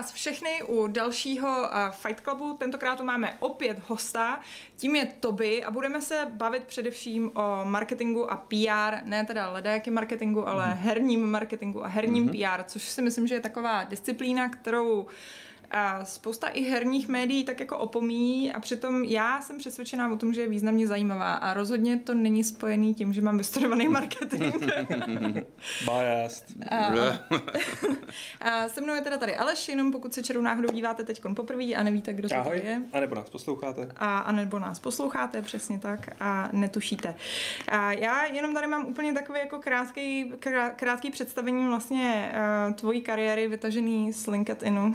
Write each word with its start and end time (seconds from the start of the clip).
vás 0.00 0.12
všechny 0.12 0.62
u 0.62 0.86
dalšího 0.86 1.48
uh, 1.48 1.90
Fight 1.90 2.20
Clubu. 2.20 2.56
Tentokrát 2.58 2.96
tu 2.96 3.04
máme 3.04 3.36
opět 3.40 3.78
hosta, 3.86 4.40
tím 4.76 4.96
je 4.96 5.06
Toby 5.06 5.64
a 5.64 5.70
budeme 5.70 6.00
se 6.00 6.26
bavit 6.32 6.64
především 6.64 7.30
o 7.34 7.64
marketingu 7.64 8.32
a 8.32 8.36
PR, 8.36 9.04
ne 9.04 9.24
teda 9.26 9.50
ledajaky 9.52 9.90
marketingu, 9.90 10.48
ale 10.48 10.64
mm-hmm. 10.64 10.76
herním 10.76 11.30
marketingu 11.30 11.84
a 11.84 11.88
herním 11.88 12.28
mm-hmm. 12.28 12.56
PR, 12.56 12.62
což 12.64 12.82
si 12.82 13.02
myslím, 13.02 13.26
že 13.26 13.34
je 13.34 13.40
taková 13.40 13.84
disciplína, 13.84 14.48
kterou 14.48 15.00
uh, 15.00 15.10
a 15.70 16.04
spousta 16.04 16.48
i 16.48 16.62
herních 16.62 17.08
médií 17.08 17.44
tak 17.44 17.60
jako 17.60 17.78
opomíjí 17.78 18.52
a 18.52 18.60
přitom 18.60 19.04
já 19.04 19.40
jsem 19.40 19.58
přesvědčená 19.58 20.12
o 20.12 20.16
tom, 20.16 20.34
že 20.34 20.40
je 20.40 20.48
významně 20.48 20.86
zajímavá 20.86 21.34
a 21.34 21.54
rozhodně 21.54 21.98
to 21.98 22.14
není 22.14 22.44
spojený 22.44 22.94
tím, 22.94 23.12
že 23.12 23.22
mám 23.22 23.38
vystudovaný 23.38 23.88
marketing. 23.98 24.54
Biased. 25.84 26.44
A, 26.70 26.92
a 28.50 28.68
se 28.68 28.80
mnou 28.80 28.94
je 28.94 29.00
teda 29.00 29.18
tady 29.18 29.36
Aleš, 29.36 29.68
jenom 29.68 29.92
pokud 29.92 30.14
se 30.14 30.22
čerou 30.22 30.40
náhodou 30.40 30.68
díváte 30.72 31.04
teď 31.04 31.22
poprvé 31.36 31.64
a 31.64 31.82
nevíte, 31.82 32.12
kdo 32.12 32.28
to 32.28 32.36
Ahoj, 32.36 32.60
je. 32.64 32.82
a 32.92 33.00
nebo 33.00 33.14
nás 33.14 33.30
posloucháte. 33.30 33.88
A, 33.96 34.18
a 34.18 34.32
nebo 34.32 34.58
nás 34.58 34.78
posloucháte, 34.78 35.42
přesně 35.42 35.78
tak, 35.78 36.08
a 36.20 36.48
netušíte. 36.52 37.14
A 37.68 37.92
já 37.92 38.24
jenom 38.24 38.54
tady 38.54 38.66
mám 38.66 38.86
úplně 38.86 39.12
takový 39.12 39.38
jako 39.38 39.58
krátký, 39.58 40.32
krá, 40.38 40.70
krátký 40.70 41.10
představení 41.10 41.66
vlastně 41.66 42.32
uh, 42.68 42.74
tvojí 42.74 43.02
kariéry 43.02 43.48
vytažený 43.48 44.12
z 44.12 44.26
LinkedInu. 44.26 44.94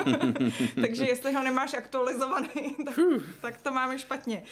Takže 0.80 1.04
jestli 1.04 1.32
ho 1.32 1.42
nemáš 1.42 1.74
aktualizovaný, 1.74 2.76
tak, 2.84 2.94
tak 3.40 3.58
to 3.62 3.72
máme 3.72 3.98
špatně. 3.98 4.42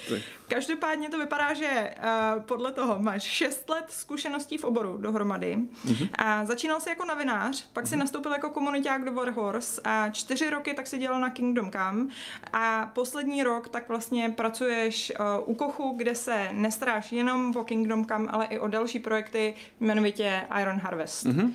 Každopádně 0.48 1.08
to 1.08 1.18
vypadá, 1.18 1.54
že 1.54 1.94
uh, 1.98 2.42
podle 2.42 2.72
toho 2.72 2.98
máš 2.98 3.22
6 3.22 3.68
let 3.68 3.84
zkušeností 3.88 4.58
v 4.58 4.64
oboru 4.64 4.96
dohromady. 4.96 5.56
Mm-hmm. 5.56 6.08
A 6.18 6.44
začínal 6.44 6.80
jsi 6.80 6.88
jako 6.88 7.04
novinář, 7.04 7.66
pak 7.72 7.86
si 7.86 7.94
mm-hmm. 7.94 7.98
nastoupil 7.98 8.32
jako 8.32 8.50
komuniták 8.50 9.04
do 9.04 9.12
Warhorse 9.12 9.80
a 9.84 10.10
čtyři 10.10 10.50
roky 10.50 10.74
tak 10.74 10.86
si 10.86 10.98
dělal 10.98 11.20
na 11.20 11.30
Kingdom 11.30 11.70
Come 11.70 12.06
a 12.52 12.90
poslední 12.94 13.42
rok 13.42 13.68
tak 13.68 13.88
vlastně 13.88 14.30
pracuješ 14.36 15.12
uh, 15.20 15.48
u 15.50 15.54
Kochu, 15.54 15.94
kde 15.96 16.14
se 16.14 16.48
nestaráš 16.52 17.12
jenom 17.12 17.56
o 17.56 17.64
Kingdom 17.64 18.06
Come, 18.06 18.28
ale 18.30 18.46
i 18.46 18.58
o 18.58 18.68
další 18.68 18.98
projekty, 18.98 19.54
jmenovitě 19.80 20.42
Iron 20.60 20.76
Harvest. 20.76 21.26
Mm-hmm. 21.26 21.52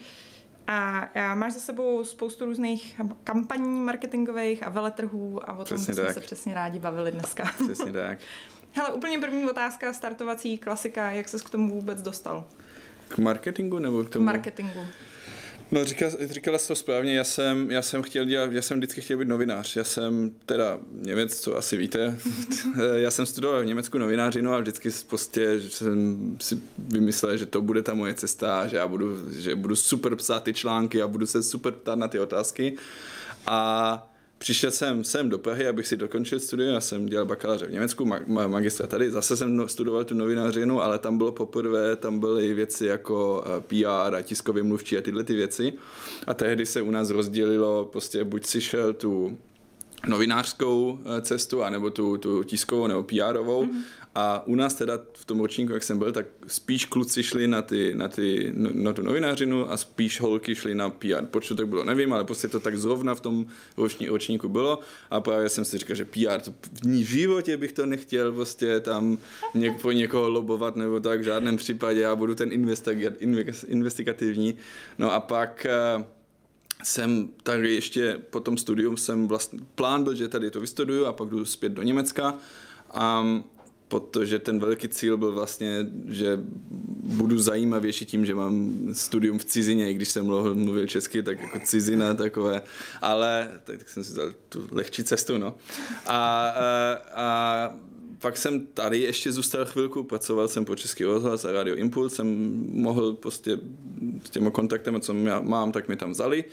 A, 0.68 1.10
máš 1.36 1.54
za 1.54 1.60
sebou 1.60 2.04
spoustu 2.04 2.46
různých 2.46 3.02
kampaní 3.24 3.80
marketingových 3.80 4.64
a 4.64 4.70
veletrhů 4.70 5.50
a 5.50 5.54
o 5.54 5.66
tom 5.66 5.78
jsme 5.78 6.14
se 6.14 6.20
přesně 6.20 6.54
rádi 6.54 6.80
bavili 6.80 7.12
dneska. 7.12 7.52
Přesně 7.64 7.92
tak. 7.92 8.20
Hele, 8.72 8.94
úplně 8.94 9.20
první 9.20 9.50
otázka, 9.50 9.94
startovací 9.94 10.58
klasika, 10.58 11.12
jak 11.12 11.30
ses 11.30 11.42
k 11.42 11.50
tomu 11.50 11.70
vůbec 11.70 12.02
dostal? 12.02 12.46
K 13.08 13.18
marketingu 13.18 13.80
nebo 13.80 14.04
k 14.04 14.10
tomu? 14.10 14.24
K 14.24 14.26
marketingu. 14.26 14.80
No, 15.72 15.86
říkal, 15.86 16.12
říkala 16.30 16.58
jsi 16.58 16.68
to 16.68 16.76
správně, 16.76 17.18
já 17.18 17.24
jsem, 17.24 17.72
já 17.72 17.82
jsem 17.82 18.04
chtěl 18.04 18.26
dělat, 18.26 18.52
já 18.52 18.62
jsem 18.62 18.78
vždycky 18.78 19.02
chtěl 19.02 19.18
být 19.18 19.28
novinář. 19.28 19.76
Já 19.76 19.84
jsem 19.84 20.32
teda 20.46 20.80
Němec, 20.92 21.40
co 21.40 21.58
asi 21.58 21.78
víte, 21.78 22.20
já 22.96 23.12
jsem 23.12 23.26
studoval 23.26 23.62
v 23.62 23.66
Německu 23.66 23.98
novinářinu 23.98 24.54
a 24.54 24.60
vždycky 24.60 24.90
prostě 25.08 25.62
jsem 25.62 26.38
si 26.42 26.60
vymyslel, 26.78 27.38
že 27.38 27.46
to 27.46 27.62
bude 27.62 27.82
ta 27.82 27.94
moje 27.94 28.14
cesta, 28.14 28.68
že 28.68 28.78
já 28.78 28.88
budu, 28.88 29.32
že 29.40 29.56
budu 29.56 29.76
super 29.76 30.16
psát 30.16 30.44
ty 30.44 30.54
články 30.54 31.02
a 31.02 31.08
budu 31.08 31.26
se 31.26 31.44
super 31.44 31.74
ptát 31.74 32.00
na 32.00 32.08
ty 32.08 32.20
otázky. 32.20 32.78
A 33.46 34.15
Přišel 34.38 34.72
jsem 34.72 35.04
sem 35.04 35.30
do 35.30 35.38
Prahy, 35.38 35.68
abych 35.68 35.88
si 35.88 35.98
dokončil 35.98 36.40
studium, 36.40 36.74
já 36.74 36.82
jsem 36.82 37.06
dělal 37.06 37.26
bakaláře 37.26 37.66
v 37.66 37.72
Německu, 37.72 38.06
ma- 38.06 38.48
magistra 38.48 38.88
tady, 38.88 39.12
zase 39.12 39.38
jsem 39.38 39.56
no, 39.56 39.68
studoval 39.68 40.04
tu 40.04 40.16
novinářinu, 40.16 40.82
ale 40.82 41.00
tam 41.00 41.18
bylo 41.18 41.32
poprvé, 41.32 41.96
tam 41.96 42.20
byly 42.20 42.54
věci 42.54 42.86
jako 42.86 43.44
eh, 43.46 43.62
PR 43.62 44.16
a 44.16 44.22
tiskově 44.22 44.64
mluvčí 44.64 44.98
a 44.98 45.02
tyhle 45.02 45.24
ty 45.24 45.34
věci. 45.34 45.74
A 46.28 46.34
tehdy 46.34 46.66
se 46.66 46.82
u 46.82 46.92
nás 46.92 47.10
rozdělilo, 47.10 47.86
prostě 47.86 48.24
buď 48.24 48.46
si 48.46 48.62
šel 48.62 48.94
tu 48.94 49.38
novinářskou 50.08 51.00
eh, 51.06 51.22
cestu, 51.22 51.64
anebo 51.64 51.90
tu, 51.90 52.18
tu 52.18 52.44
tiskovou 52.44 52.88
nebo 52.88 53.04
PRovou. 53.04 53.66
Mm-hmm. 53.66 53.82
A 54.16 54.44
u 54.46 54.56
nás 54.56 54.74
teda 54.74 55.00
v 55.14 55.26
tom 55.26 55.40
ročníku, 55.40 55.74
jak 55.74 55.84
jsem 55.84 55.98
byl, 55.98 56.12
tak 56.12 56.26
spíš 56.48 56.86
kluci 56.86 57.24
šli 57.24 57.48
na, 57.48 57.62
ty, 57.62 57.96
na, 57.96 58.08
ty, 58.08 58.54
no, 58.56 58.70
na 58.74 58.94
tu 58.94 59.02
novinářinu 59.02 59.72
a 59.72 59.78
spíš 59.78 60.22
holky 60.22 60.56
šli 60.56 60.76
na 60.76 60.90
PR. 60.90 61.26
Proč 61.26 61.48
to 61.48 61.56
tak 61.56 61.68
bylo, 61.68 61.84
nevím, 61.84 62.14
ale 62.14 62.24
prostě 62.24 62.48
to 62.48 62.60
tak 62.60 62.78
zrovna 62.78 63.16
v 63.16 63.20
tom 63.20 63.46
roční, 63.78 64.08
ročníku 64.08 64.50
bylo. 64.50 64.80
A 65.10 65.22
právě 65.22 65.50
jsem 65.50 65.66
si 65.66 65.78
říkal, 65.78 65.96
že 65.96 66.06
PR, 66.06 66.42
to 66.44 66.54
v 66.84 67.04
životě 67.04 67.58
bych 67.58 67.74
to 67.74 67.86
nechtěl 67.86 68.32
prostě 68.32 68.80
tam 68.80 69.18
něk, 69.54 69.82
po 69.82 69.92
někoho 69.92 70.30
lobovat 70.30 70.76
nebo 70.76 71.00
tak, 71.00 71.20
v 71.20 71.24
žádném 71.24 71.58
případě. 71.58 72.02
Já 72.02 72.16
budu 72.16 72.36
ten 72.36 72.50
investigativní. 73.68 74.56
No 74.98 75.12
a 75.12 75.20
pak 75.20 75.66
eh, 75.66 76.06
jsem 76.84 77.30
tady 77.44 77.76
ještě 77.76 78.20
po 78.30 78.40
tom 78.40 78.58
studiu 78.58 78.98
jsem 78.98 79.28
vlastně, 79.28 79.60
plán 79.76 80.04
byl, 80.04 80.16
že 80.16 80.28
tady 80.28 80.52
to 80.52 80.62
vystuduju 80.62 81.06
a 81.06 81.14
pak 81.14 81.30
jdu 81.30 81.46
zpět 81.46 81.72
do 81.72 81.82
Německa. 81.82 82.36
Um, 83.22 83.44
protože 83.88 84.40
ten 84.40 84.60
velký 84.60 84.90
cíl 84.90 85.18
byl 85.18 85.32
vlastně, 85.32 85.88
že 86.08 86.40
budu 87.04 87.40
zajímavější 87.40 88.06
tím, 88.06 88.26
že 88.26 88.36
mám 88.36 88.88
studium 88.94 89.40
v 89.40 89.46
cizině, 89.46 89.92
i 89.92 89.94
když 89.94 90.10
jsem 90.10 90.26
mluvil 90.54 90.88
česky, 90.88 91.24
tak 91.24 91.42
jako 91.42 91.60
cizina 91.60 92.14
takové, 92.14 92.62
ale 93.02 93.52
tak 93.64 93.90
jsem 93.90 94.04
si 94.04 94.14
dal 94.14 94.34
tu 94.50 94.68
lehčí 94.72 95.04
cestu, 95.04 95.38
no. 95.38 95.56
A, 96.06 96.50
a, 96.50 96.98
a 97.16 97.74
pak 98.20 98.38
jsem 98.38 98.68
tady 98.68 99.00
ještě 99.00 99.32
zůstal 99.32 99.66
chvilku, 99.66 100.04
pracoval 100.04 100.48
jsem 100.48 100.66
po 100.66 100.76
Český 100.76 101.04
rozhlas 101.04 101.46
a 101.46 101.52
Radio 101.52 101.76
Impuls, 101.76 102.14
jsem 102.14 102.28
mohl 102.72 103.14
prostě 103.14 103.58
s 104.26 104.30
těma 104.30 104.52
kontaktama, 104.52 105.00
co 105.00 105.14
mám, 105.42 105.72
tak 105.72 105.88
mi 105.88 105.96
tam 105.96 106.12
vzali 106.12 106.44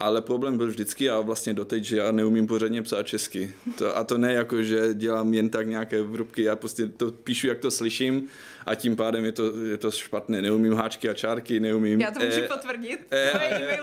ale 0.00 0.22
problém 0.22 0.56
byl 0.56 0.66
vždycky 0.66 1.10
a 1.10 1.20
vlastně 1.20 1.54
doteď, 1.54 1.84
že 1.84 1.96
já 1.96 2.12
neumím 2.12 2.46
pořádně 2.46 2.82
psát 2.82 3.02
česky. 3.02 3.54
To, 3.78 3.96
a 3.96 4.04
to 4.04 4.18
ne 4.18 4.32
jako, 4.32 4.62
že 4.62 4.94
dělám 4.94 5.34
jen 5.34 5.50
tak 5.50 5.66
nějaké 5.66 6.02
vrubky, 6.02 6.42
já 6.42 6.56
prostě 6.56 6.86
to 6.86 7.12
píšu, 7.12 7.46
jak 7.46 7.58
to 7.58 7.70
slyším 7.70 8.28
a 8.66 8.74
tím 8.74 8.96
pádem 8.96 9.24
je 9.24 9.32
to, 9.32 9.56
je 9.56 9.76
to 9.76 9.90
špatné. 9.90 10.42
Neumím 10.42 10.72
háčky 10.72 11.08
a 11.08 11.14
čárky, 11.14 11.60
neumím... 11.60 12.00
Já 12.00 12.10
to 12.10 12.20
můžu 12.20 12.40
e, 12.40 12.48
potvrdit. 12.48 13.06
E, 13.10 13.30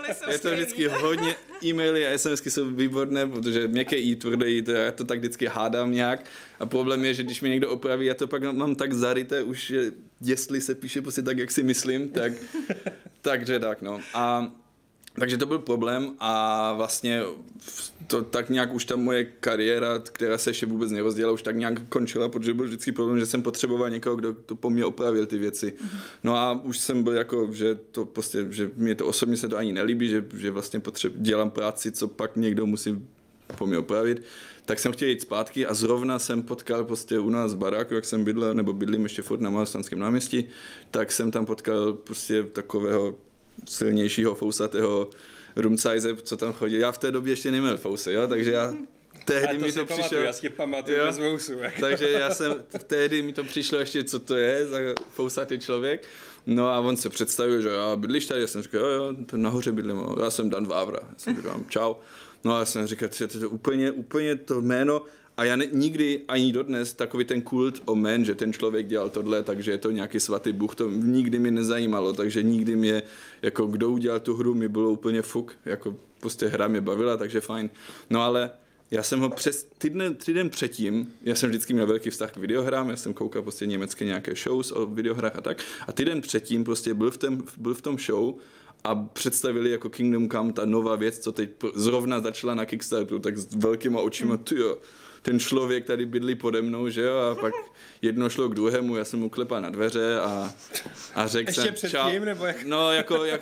e, 0.08 0.14
jsou 0.14 0.30
Je 0.30 0.38
to 0.38 0.50
vždycky 0.50 0.88
hodně, 0.88 1.34
e-maily 1.64 2.06
a 2.06 2.18
SMSky 2.18 2.50
jsou 2.50 2.70
výborné, 2.70 3.26
protože 3.26 3.68
měkké 3.68 3.96
i 3.96 4.16
tvrdé 4.16 4.50
i, 4.50 4.62
to 4.62 4.70
já 4.70 4.92
to 4.92 5.04
tak 5.04 5.18
vždycky 5.18 5.46
hádám 5.46 5.92
nějak. 5.92 6.24
A 6.60 6.66
problém 6.66 7.04
je, 7.04 7.14
že 7.14 7.22
když 7.22 7.40
mi 7.40 7.48
někdo 7.48 7.70
opraví, 7.70 8.06
já 8.06 8.14
to 8.14 8.26
pak 8.26 8.42
mám 8.42 8.74
tak 8.74 8.92
zaryté 8.92 9.42
už, 9.42 9.66
že 9.66 9.92
jestli 10.20 10.60
se 10.60 10.74
píše 10.74 11.02
prostě 11.02 11.22
tak, 11.22 11.38
jak 11.38 11.50
si 11.50 11.62
myslím, 11.62 12.08
tak, 12.08 12.32
takže 13.20 13.58
tak 13.58 13.82
no. 13.82 14.00
A 14.14 14.52
takže 15.20 15.38
to 15.38 15.46
byl 15.46 15.58
problém 15.58 16.12
a 16.20 16.72
vlastně 16.72 17.22
to 18.06 18.22
tak 18.22 18.50
nějak 18.50 18.74
už 18.74 18.84
ta 18.84 18.96
moje 18.96 19.24
kariéra, 19.24 19.98
která 19.98 20.38
se 20.38 20.50
ještě 20.50 20.66
vůbec 20.66 20.90
nerozdělala, 20.90 21.34
už 21.34 21.42
tak 21.42 21.56
nějak 21.56 21.88
končila, 21.88 22.28
protože 22.28 22.54
byl 22.54 22.64
vždycky 22.64 22.92
problém, 22.92 23.18
že 23.18 23.26
jsem 23.26 23.42
potřeboval 23.42 23.90
někoho, 23.90 24.16
kdo 24.16 24.34
to 24.34 24.56
po 24.56 24.70
mně 24.70 24.84
opravil 24.84 25.26
ty 25.26 25.38
věci. 25.38 25.72
No 26.24 26.36
a 26.36 26.52
už 26.52 26.78
jsem 26.78 27.02
byl 27.02 27.12
jako, 27.12 27.48
že 27.52 27.74
to 27.74 28.04
prostě, 28.04 28.46
že 28.50 28.70
mě 28.76 28.94
to 28.94 29.06
osobně 29.06 29.36
se 29.36 29.48
to 29.48 29.56
ani 29.56 29.72
nelíbí, 29.72 30.08
že, 30.08 30.24
že 30.36 30.50
vlastně 30.50 30.80
potřeb, 30.80 31.12
dělám 31.16 31.50
práci, 31.50 31.92
co 31.92 32.08
pak 32.08 32.36
někdo 32.36 32.66
musí 32.66 33.02
po 33.58 33.66
mě 33.66 33.78
opravit, 33.78 34.22
tak 34.64 34.78
jsem 34.78 34.92
chtěl 34.92 35.08
jít 35.08 35.22
zpátky 35.22 35.66
a 35.66 35.74
zrovna 35.74 36.18
jsem 36.18 36.42
potkal 36.42 36.84
prostě 36.84 37.18
u 37.18 37.30
nás 37.30 37.54
baráku, 37.54 37.94
jak 37.94 38.04
jsem 38.04 38.24
bydlel, 38.24 38.54
nebo 38.54 38.72
bydlím 38.72 39.02
ještě 39.02 39.22
furt 39.22 39.40
na 39.40 39.50
Malostanském 39.50 39.98
náměstí, 39.98 40.48
tak 40.90 41.12
jsem 41.12 41.30
tam 41.30 41.46
potkal 41.46 41.92
prostě 41.92 42.42
takového 42.42 43.14
silnějšího 43.68 44.34
fousatého 44.34 45.10
rumcajze, 45.56 46.16
co 46.16 46.36
tam 46.36 46.52
chodil. 46.52 46.80
Já 46.80 46.92
v 46.92 46.98
té 46.98 47.10
době 47.12 47.32
ještě 47.32 47.50
neměl 47.50 47.76
fousy, 47.76 48.12
jo, 48.12 48.28
takže 48.28 48.52
já 48.52 48.74
tehdy 49.24 49.58
to 49.58 49.64
mi 49.64 49.72
to 49.72 49.86
přišlo. 49.86 50.18
Já 50.18 50.32
si 50.32 50.50
pamatuju 50.50 50.98
bez 51.06 51.18
vousu. 51.18 51.52
Takže 51.80 52.10
já 52.10 52.30
jsem, 52.34 52.64
tehdy 52.86 53.22
mi 53.22 53.32
to 53.32 53.44
přišlo 53.44 53.78
ještě, 53.78 54.04
co 54.04 54.18
to 54.18 54.36
je 54.36 54.66
za 54.66 54.78
fousatý 55.10 55.58
člověk. 55.58 56.08
No 56.46 56.68
a 56.68 56.80
on 56.80 56.96
se 56.96 57.08
představil, 57.08 57.62
že 57.62 57.68
já 57.68 57.96
bydlíš 57.96 58.26
tady, 58.26 58.40
já 58.40 58.46
jsem 58.46 58.62
říkal, 58.62 58.80
jo, 58.80 58.88
jo, 58.88 59.14
to 59.26 59.36
nahoře 59.36 59.72
bydlím, 59.72 60.00
já 60.22 60.30
jsem 60.30 60.50
Dan 60.50 60.66
Vávra. 60.66 60.98
Já 61.02 61.14
jsem 61.16 61.36
říkal, 61.36 61.60
čau. 61.68 61.94
No 62.44 62.54
a 62.54 62.58
já 62.58 62.64
jsem 62.64 62.86
říkal, 62.86 63.08
že 63.12 63.28
to 63.28 63.38
je 63.38 63.46
úplně, 63.46 63.90
úplně 63.90 64.36
to 64.36 64.60
jméno, 64.60 65.02
a 65.36 65.44
já 65.44 65.56
ne, 65.56 65.66
nikdy 65.72 66.20
ani 66.28 66.52
dodnes 66.52 66.94
takový 66.94 67.24
ten 67.24 67.42
kult 67.42 67.82
o 67.84 67.94
men, 67.94 68.24
že 68.24 68.34
ten 68.34 68.52
člověk 68.52 68.86
dělal 68.86 69.10
tohle, 69.10 69.42
takže 69.42 69.70
je 69.70 69.78
to 69.78 69.90
nějaký 69.90 70.20
svatý 70.20 70.52
Bůh, 70.52 70.74
to 70.74 70.90
nikdy 70.90 71.38
mi 71.38 71.50
nezajímalo, 71.50 72.12
takže 72.12 72.42
nikdy 72.42 72.76
mě, 72.76 73.02
jako 73.42 73.66
kdo 73.66 73.90
udělal 73.90 74.20
tu 74.20 74.36
hru, 74.36 74.54
mi 74.54 74.68
bylo 74.68 74.90
úplně 74.90 75.22
fuk, 75.22 75.52
jako 75.64 75.96
prostě 76.20 76.46
hra 76.46 76.68
mě 76.68 76.80
bavila, 76.80 77.16
takže 77.16 77.40
fajn. 77.40 77.70
No 78.10 78.22
ale 78.22 78.50
já 78.90 79.02
jsem 79.02 79.20
ho 79.20 79.30
přes 79.30 79.68
týden, 79.78 80.14
týden 80.14 80.50
předtím, 80.50 81.12
já 81.22 81.34
jsem 81.34 81.50
vždycky 81.50 81.74
měl 81.74 81.86
velký 81.86 82.10
vztah 82.10 82.32
k 82.32 82.36
videohrám, 82.36 82.90
já 82.90 82.96
jsem 82.96 83.14
koukal 83.14 83.42
prostě 83.42 83.66
německé 83.66 84.04
nějaké 84.04 84.34
shows 84.34 84.72
o 84.72 84.86
videohrách 84.86 85.36
a 85.36 85.40
tak. 85.40 85.62
A 85.86 85.92
týden 85.92 86.20
předtím 86.20 86.64
prostě 86.64 86.94
byl 86.94 87.10
v, 87.10 87.18
tom, 87.18 87.42
byl 87.56 87.74
v 87.74 87.82
tom 87.82 87.98
show 87.98 88.34
a 88.84 88.94
představili 88.94 89.70
jako 89.70 89.90
Kingdom 89.90 90.30
Come 90.30 90.52
ta 90.52 90.64
nová 90.64 90.96
věc, 90.96 91.18
co 91.18 91.32
teď 91.32 91.50
zrovna 91.74 92.20
začala 92.20 92.54
na 92.54 92.64
Kickstarteru, 92.64 93.18
tak 93.18 93.38
s 93.38 93.54
velkýma 93.54 94.00
očima, 94.00 94.34
hmm. 94.34 94.44
tyjo, 94.44 94.78
ten 95.26 95.40
člověk 95.40 95.84
tady 95.84 96.06
bydlí 96.06 96.34
pode 96.34 96.62
mnou, 96.62 96.88
že 96.88 97.02
jo, 97.02 97.18
a 97.18 97.34
pak 97.34 97.54
jedno 98.02 98.30
šlo 98.30 98.48
k 98.48 98.54
druhému, 98.54 98.96
já 98.96 99.04
jsem 99.04 99.20
mu 99.20 99.30
klepal 99.30 99.60
na 99.60 99.70
dveře 99.70 100.20
a, 100.20 100.54
a 101.14 101.26
řekl 101.26 101.48
ještě 101.48 101.60
jsem... 101.62 101.74
Ještě 101.74 101.88
předtím, 101.88 102.24
nebo 102.24 102.46
jak? 102.46 102.64
No, 102.64 102.92
jako, 102.92 103.24
jak, 103.24 103.40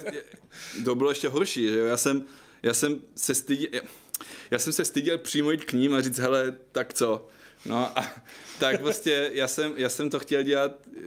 to 0.84 0.94
bylo 0.94 1.10
ještě 1.10 1.28
horší, 1.28 1.68
že 1.68 1.78
jo, 1.78 1.86
já 1.86 1.96
jsem, 1.96 2.24
já 2.62 2.74
jsem 2.74 3.00
se 3.16 3.34
styděl, 3.34 3.68
já 4.50 4.58
jsem 4.58 4.72
se 4.72 4.84
styděl 4.84 5.18
přijmout 5.18 5.64
k 5.64 5.72
ním 5.72 5.94
a 5.94 6.00
říct, 6.00 6.18
hele, 6.18 6.56
tak 6.72 6.94
co? 6.94 7.28
No 7.66 7.98
a 7.98 8.14
tak 8.58 8.80
prostě 8.80 9.30
já 9.32 9.48
jsem, 9.48 9.72
já 9.76 9.88
jsem 9.88 10.10
to 10.10 10.18
chtěl 10.18 10.42
dělat 10.42 10.72
eh, 10.96 11.00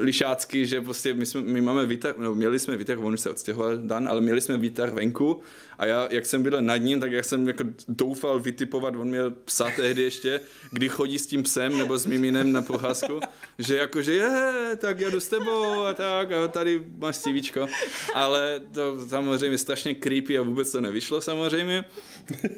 lišácky, 0.00 0.66
že 0.66 0.80
prostě 0.80 1.14
my, 1.14 1.26
jsme, 1.26 1.40
my 1.40 1.60
máme 1.60 1.86
výtah, 1.86 2.18
no 2.18 2.34
měli 2.34 2.58
jsme 2.58 2.76
výtah, 2.76 2.98
on 2.98 3.14
už 3.14 3.20
se 3.20 3.30
odstěhoval 3.30 3.76
Dan, 3.76 4.08
ale 4.08 4.20
měli 4.20 4.40
jsme 4.40 4.56
výtah 4.56 4.92
venku 4.92 5.42
a 5.78 5.86
já, 5.86 6.08
jak 6.10 6.26
jsem 6.26 6.42
byl 6.42 6.62
nad 6.62 6.76
ním, 6.76 7.00
tak 7.00 7.12
jak 7.12 7.24
jsem 7.24 7.48
jako 7.48 7.64
doufal 7.88 8.40
vytipovat, 8.40 8.96
on 8.96 9.08
měl 9.08 9.30
psa 9.30 9.70
tehdy 9.76 10.02
ještě, 10.02 10.40
kdy 10.70 10.88
chodí 10.88 11.18
s 11.18 11.26
tím 11.26 11.42
psem 11.42 11.78
nebo 11.78 11.98
s 11.98 12.06
miminem 12.06 12.52
na 12.52 12.62
procházku, 12.62 13.20
že 13.58 13.76
jakože 13.76 14.12
je, 14.12 14.76
tak 14.76 15.00
jdu 15.00 15.20
s 15.20 15.28
tebou 15.28 15.84
a 15.84 15.94
tak 15.94 16.32
a 16.32 16.48
tady 16.48 16.82
máš 16.98 17.18
CVčko. 17.18 17.66
Ale 18.14 18.60
to 18.74 19.08
samozřejmě 19.08 19.58
strašně 19.58 19.94
creepy 19.94 20.38
a 20.38 20.42
vůbec 20.42 20.72
to 20.72 20.80
nevyšlo 20.80 21.20
samozřejmě. 21.20 21.84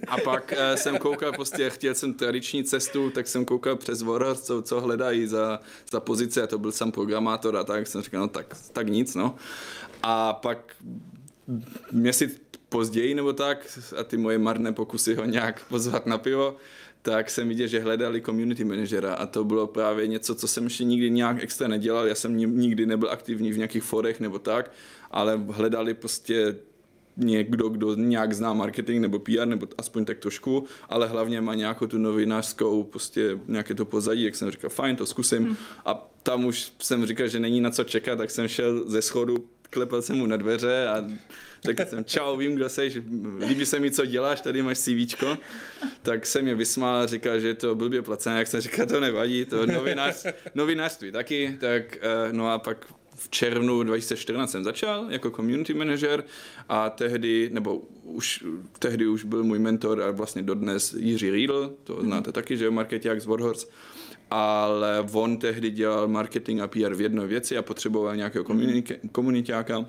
A 0.08 0.18
pak 0.18 0.52
uh, 0.52 0.76
jsem 0.76 0.98
koukal 0.98 1.32
prostě, 1.32 1.70
chtěl 1.70 1.94
jsem 1.94 2.14
tradiční 2.14 2.64
cestu, 2.64 3.10
tak 3.10 3.28
jsem 3.28 3.44
koukal 3.44 3.76
přes 3.76 4.02
Warhorse, 4.04 4.62
co, 4.62 4.80
hledají 4.80 5.26
za, 5.26 5.60
za 5.90 6.00
pozice 6.00 6.42
a 6.42 6.46
to 6.46 6.58
byl 6.58 6.72
sam 6.72 6.92
programátor 6.92 7.56
a 7.56 7.64
tak 7.64 7.86
jsem 7.86 8.02
říkal, 8.02 8.20
no 8.20 8.28
tak, 8.28 8.56
tak 8.72 8.88
nic, 8.88 9.14
no. 9.14 9.34
A 10.02 10.32
pak 10.32 10.76
měsíc 11.92 12.40
později 12.68 13.14
nebo 13.14 13.32
tak 13.32 13.78
a 14.00 14.04
ty 14.04 14.16
moje 14.16 14.38
marné 14.38 14.72
pokusy 14.72 15.14
ho 15.14 15.24
nějak 15.24 15.64
pozvat 15.68 16.06
na 16.06 16.18
pivo, 16.18 16.56
tak 17.02 17.30
jsem 17.30 17.48
viděl, 17.48 17.66
že 17.66 17.80
hledali 17.80 18.22
community 18.22 18.64
managera 18.64 19.14
a 19.14 19.26
to 19.26 19.44
bylo 19.44 19.66
právě 19.66 20.06
něco, 20.06 20.34
co 20.34 20.48
jsem 20.48 20.64
ještě 20.64 20.84
nikdy 20.84 21.10
nějak 21.10 21.42
extra 21.42 21.68
nedělal. 21.68 22.06
Já 22.06 22.14
jsem 22.14 22.36
nikdy 22.36 22.86
nebyl 22.86 23.10
aktivní 23.10 23.52
v 23.52 23.56
nějakých 23.56 23.82
forech 23.82 24.20
nebo 24.20 24.38
tak, 24.38 24.70
ale 25.10 25.36
hledali 25.36 25.94
prostě 25.94 26.56
někdo, 27.16 27.68
kdo 27.68 27.94
nějak 27.94 28.32
zná 28.32 28.52
marketing 28.52 29.02
nebo 29.02 29.18
PR, 29.18 29.46
nebo 29.46 29.66
aspoň 29.78 30.04
tak 30.04 30.18
trošku, 30.18 30.64
ale 30.88 31.08
hlavně 31.08 31.40
má 31.40 31.54
nějakou 31.54 31.86
tu 31.86 31.98
novinářskou, 31.98 32.82
prostě 32.82 33.38
nějaké 33.48 33.74
to 33.74 33.84
pozadí, 33.84 34.22
jak 34.22 34.34
jsem 34.34 34.50
říkal, 34.50 34.70
fajn, 34.70 34.96
to 34.96 35.06
zkusím. 35.06 35.44
Hmm. 35.44 35.56
A 35.84 36.10
tam 36.22 36.44
už 36.44 36.72
jsem 36.78 37.06
říkal, 37.06 37.28
že 37.28 37.40
není 37.40 37.60
na 37.60 37.70
co 37.70 37.84
čekat, 37.84 38.16
tak 38.16 38.30
jsem 38.30 38.48
šel 38.48 38.90
ze 38.90 39.02
schodu, 39.02 39.48
klepal 39.70 40.02
jsem 40.02 40.16
mu 40.16 40.26
na 40.26 40.36
dveře 40.36 40.88
a 40.88 41.04
řekl 41.64 41.84
jsem, 41.84 42.04
čau, 42.04 42.36
vím, 42.36 42.54
kdo 42.54 42.68
jsi, 42.68 43.04
líbí 43.46 43.66
se 43.66 43.80
mi, 43.80 43.90
co 43.90 44.06
děláš, 44.06 44.40
tady 44.40 44.62
máš 44.62 44.78
CVčko. 44.78 45.38
Tak 46.02 46.26
jsem 46.26 46.42
mě 46.42 46.54
vysmál 46.54 46.96
a 46.96 47.06
říkal, 47.06 47.40
že 47.40 47.48
je 47.48 47.54
to 47.54 47.74
blbě 47.74 48.02
placené, 48.02 48.38
jak 48.38 48.46
jsem 48.46 48.60
říkal, 48.60 48.86
to 48.86 49.00
nevadí, 49.00 49.44
to 49.44 49.66
novinář, 49.66 50.26
novinářství 50.54 51.12
taky, 51.12 51.56
tak 51.60 51.96
eh, 51.96 52.32
no 52.32 52.52
a 52.52 52.58
pak 52.58 52.86
v 53.14 53.30
červnu 53.30 53.82
2014 53.82 54.50
jsem 54.50 54.64
začal 54.64 55.06
jako 55.08 55.30
community 55.30 55.74
manager 55.74 56.24
a 56.68 56.90
tehdy, 56.90 57.50
nebo 57.52 57.82
už 58.02 58.44
tehdy 58.78 59.06
už 59.06 59.24
byl 59.24 59.44
můj 59.44 59.58
mentor 59.58 60.02
a 60.02 60.10
vlastně 60.10 60.42
dodnes 60.42 60.94
Jiří 60.94 61.30
Riedl, 61.30 61.74
to 61.84 62.02
znáte 62.02 62.32
taky, 62.32 62.56
že 62.56 62.64
je 62.64 62.70
marketák 62.70 63.20
z 63.20 63.26
Warhorse, 63.26 63.66
ale 64.30 65.06
on 65.12 65.36
tehdy 65.36 65.70
dělal 65.70 66.08
marketing 66.08 66.60
a 66.60 66.66
PR 66.66 66.94
v 66.94 67.00
jedné 67.00 67.26
věci 67.26 67.56
a 67.56 67.62
potřeboval 67.62 68.16
nějakého 68.16 68.44
komunitáka. 69.12 69.86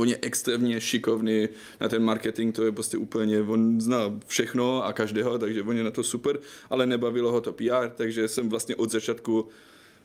On 0.00 0.08
je 0.08 0.18
extrémně 0.22 0.80
šikovný 0.80 1.48
na 1.80 1.88
ten 1.88 2.04
marketing, 2.04 2.54
to 2.54 2.64
je 2.64 2.72
prostě 2.72 2.96
úplně, 2.96 3.40
on 3.40 3.80
zná 3.80 4.18
všechno 4.26 4.84
a 4.84 4.92
každého, 4.92 5.38
takže 5.38 5.62
on 5.62 5.76
je 5.76 5.84
na 5.84 5.90
to 5.90 6.04
super, 6.04 6.38
ale 6.70 6.86
nebavilo 6.86 7.32
ho 7.32 7.40
to 7.40 7.52
PR, 7.52 7.88
takže 7.96 8.28
jsem 8.28 8.48
vlastně 8.48 8.76
od 8.76 8.90
začátku 8.90 9.48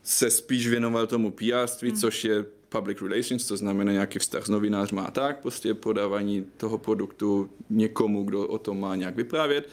se 0.06 0.30
spíš 0.30 0.68
věnoval 0.68 1.08
tomu 1.08 1.32
PR, 1.32 1.68
hmm. 1.82 1.96
což 1.96 2.26
je 2.26 2.46
public 2.70 3.02
relations, 3.02 3.48
to 3.48 3.58
znamená 3.58 3.92
nějaký 3.92 4.20
vztah 4.20 4.46
s 4.46 4.50
novinářem 4.50 5.00
a 5.00 5.12
tak, 5.12 5.42
prostě 5.42 5.74
podávání 5.74 6.46
toho 6.58 6.78
produktu 6.78 7.50
někomu, 7.70 8.24
kdo 8.24 8.48
o 8.48 8.58
tom 8.58 8.80
má 8.80 8.96
nějak 8.96 9.16
vyprávět. 9.16 9.70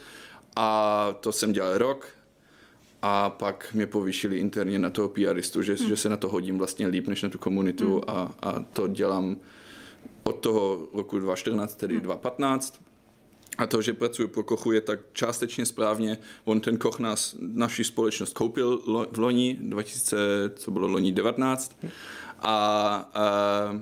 A 0.55 1.15
to 1.19 1.31
jsem 1.31 1.53
dělal 1.53 1.77
rok 1.77 2.07
a 3.01 3.29
pak 3.29 3.73
mě 3.73 3.87
povýšili 3.87 4.37
interně 4.37 4.79
na 4.79 4.89
toho 4.89 5.09
PRistu, 5.09 5.61
že, 5.61 5.75
hmm. 5.75 5.87
že 5.87 5.97
se 5.97 6.09
na 6.09 6.17
to 6.17 6.29
hodím 6.29 6.57
vlastně 6.57 6.87
líp 6.87 7.07
než 7.07 7.21
na 7.21 7.29
tu 7.29 7.37
komunitu 7.37 7.93
hmm. 7.93 8.03
a, 8.07 8.35
a 8.41 8.59
to 8.59 8.87
dělám 8.87 9.37
od 10.23 10.39
toho 10.39 10.87
roku 10.93 11.19
2014, 11.19 11.75
tedy 11.75 11.93
hmm. 11.93 12.03
2015. 12.03 12.82
A 13.57 13.67
to, 13.67 13.81
že 13.81 13.93
pracuji 13.93 14.27
pro 14.27 14.43
Kochu, 14.43 14.71
je 14.71 14.81
tak 14.81 14.99
částečně 15.13 15.65
správně. 15.65 16.17
On 16.43 16.61
ten 16.61 16.77
Koch 16.77 16.99
nás, 16.99 17.35
naši 17.39 17.83
společnost 17.83 18.33
koupil 18.33 18.81
lo, 18.87 19.07
v 19.11 19.19
loni 19.19 19.57
2000, 19.61 20.17
co 20.55 20.71
bylo 20.71 20.87
loni 20.87 21.11
19. 21.11 21.77
A, 22.39 23.09
a 23.13 23.81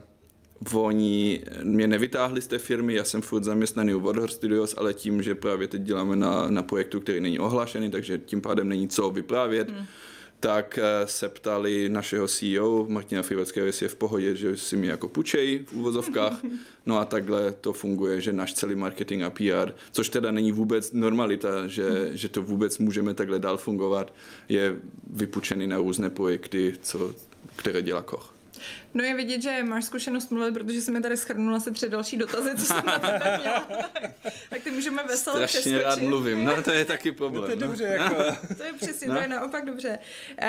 oni 0.74 1.44
mě 1.64 1.88
nevytáhli 1.88 2.42
z 2.42 2.48
té 2.48 2.58
firmy, 2.60 2.94
já 2.94 3.04
jsem 3.04 3.22
furt 3.22 3.44
zaměstnaný 3.44 3.94
u 3.94 4.00
Warhorse 4.00 4.36
Studios, 4.36 4.76
ale 4.78 4.94
tím, 4.94 5.22
že 5.22 5.36
právě 5.36 5.68
teď 5.68 5.82
děláme 5.82 6.16
na, 6.16 6.48
na 6.50 6.64
projektu, 6.64 7.00
který 7.00 7.20
není 7.20 7.40
ohlášený, 7.40 7.92
takže 7.92 8.18
tím 8.18 8.42
pádem 8.42 8.70
není 8.70 8.88
co 8.88 9.10
vyprávět, 9.10 9.70
hmm 9.70 9.86
tak 10.42 10.80
eh, 10.82 11.08
se 11.08 11.30
ptali 11.30 11.90
našeho 11.90 12.28
CEO 12.28 12.86
Martina 12.90 13.22
Fiveckého, 13.22 13.66
jestli 13.66 13.86
je 13.86 13.90
v 13.90 13.96
pohodě, 13.96 14.36
že 14.36 14.58
si 14.58 14.78
mi 14.78 14.88
jako 14.88 15.08
pučej 15.08 15.66
v 15.66 15.74
úvozovkách. 15.74 16.42
No 16.86 16.98
a 16.98 17.06
takhle 17.06 17.52
to 17.52 17.74
funguje, 17.74 18.22
že 18.22 18.34
náš 18.34 18.54
celý 18.54 18.76
marketing 18.76 19.24
a 19.24 19.30
PR, 19.30 19.72
což 19.92 20.10
teda 20.10 20.32
není 20.32 20.52
vůbec 20.52 20.92
normalita, 20.92 21.68
že, 21.68 22.10
že 22.12 22.30
to 22.30 22.42
vůbec 22.42 22.78
můžeme 22.78 23.14
takhle 23.14 23.40
dál 23.40 23.58
fungovat, 23.58 24.14
je 24.50 24.76
vypučený 25.14 25.68
na 25.68 25.78
různé 25.78 26.10
projekty, 26.10 26.74
co, 26.82 27.14
které 27.56 27.82
dělá 27.82 28.02
Koch. 28.02 28.34
No 28.94 29.04
je 29.04 29.16
vidět, 29.16 29.42
že 29.42 29.64
máš 29.64 29.86
zkušenost 29.86 30.32
mluvit, 30.32 30.54
protože 30.54 30.82
jsem 30.82 30.94
mi 30.94 31.02
tady 31.02 31.18
schrnula 31.18 31.60
se 31.60 31.72
tři 31.72 31.90
další 31.90 32.18
dotazy, 32.18 32.50
co 32.58 32.66
jsem 32.66 32.86
na 32.86 33.00
tebe 33.00 33.40
měla. 33.42 33.68
tak 34.50 34.62
ty 34.64 34.72
můžeme 34.72 35.04
veselé 35.04 35.48
Strašně 35.48 35.82
rád 35.82 36.02
mluvím, 36.02 36.46
no 36.46 36.64
to 36.64 36.72
je 36.72 36.86
taky 36.86 37.12
problém. 37.12 37.42
No, 37.42 37.48
to 37.48 37.52
je 37.52 37.56
no. 37.56 37.68
dobře, 37.68 37.84
jako. 37.84 38.16
to 38.58 38.64
je 38.64 38.74
přesně, 38.74 39.08
no. 39.08 39.16
to 39.16 39.22
je 39.22 39.28
naopak 39.28 39.66
dobře. 39.66 40.00
Uh, 40.42 40.48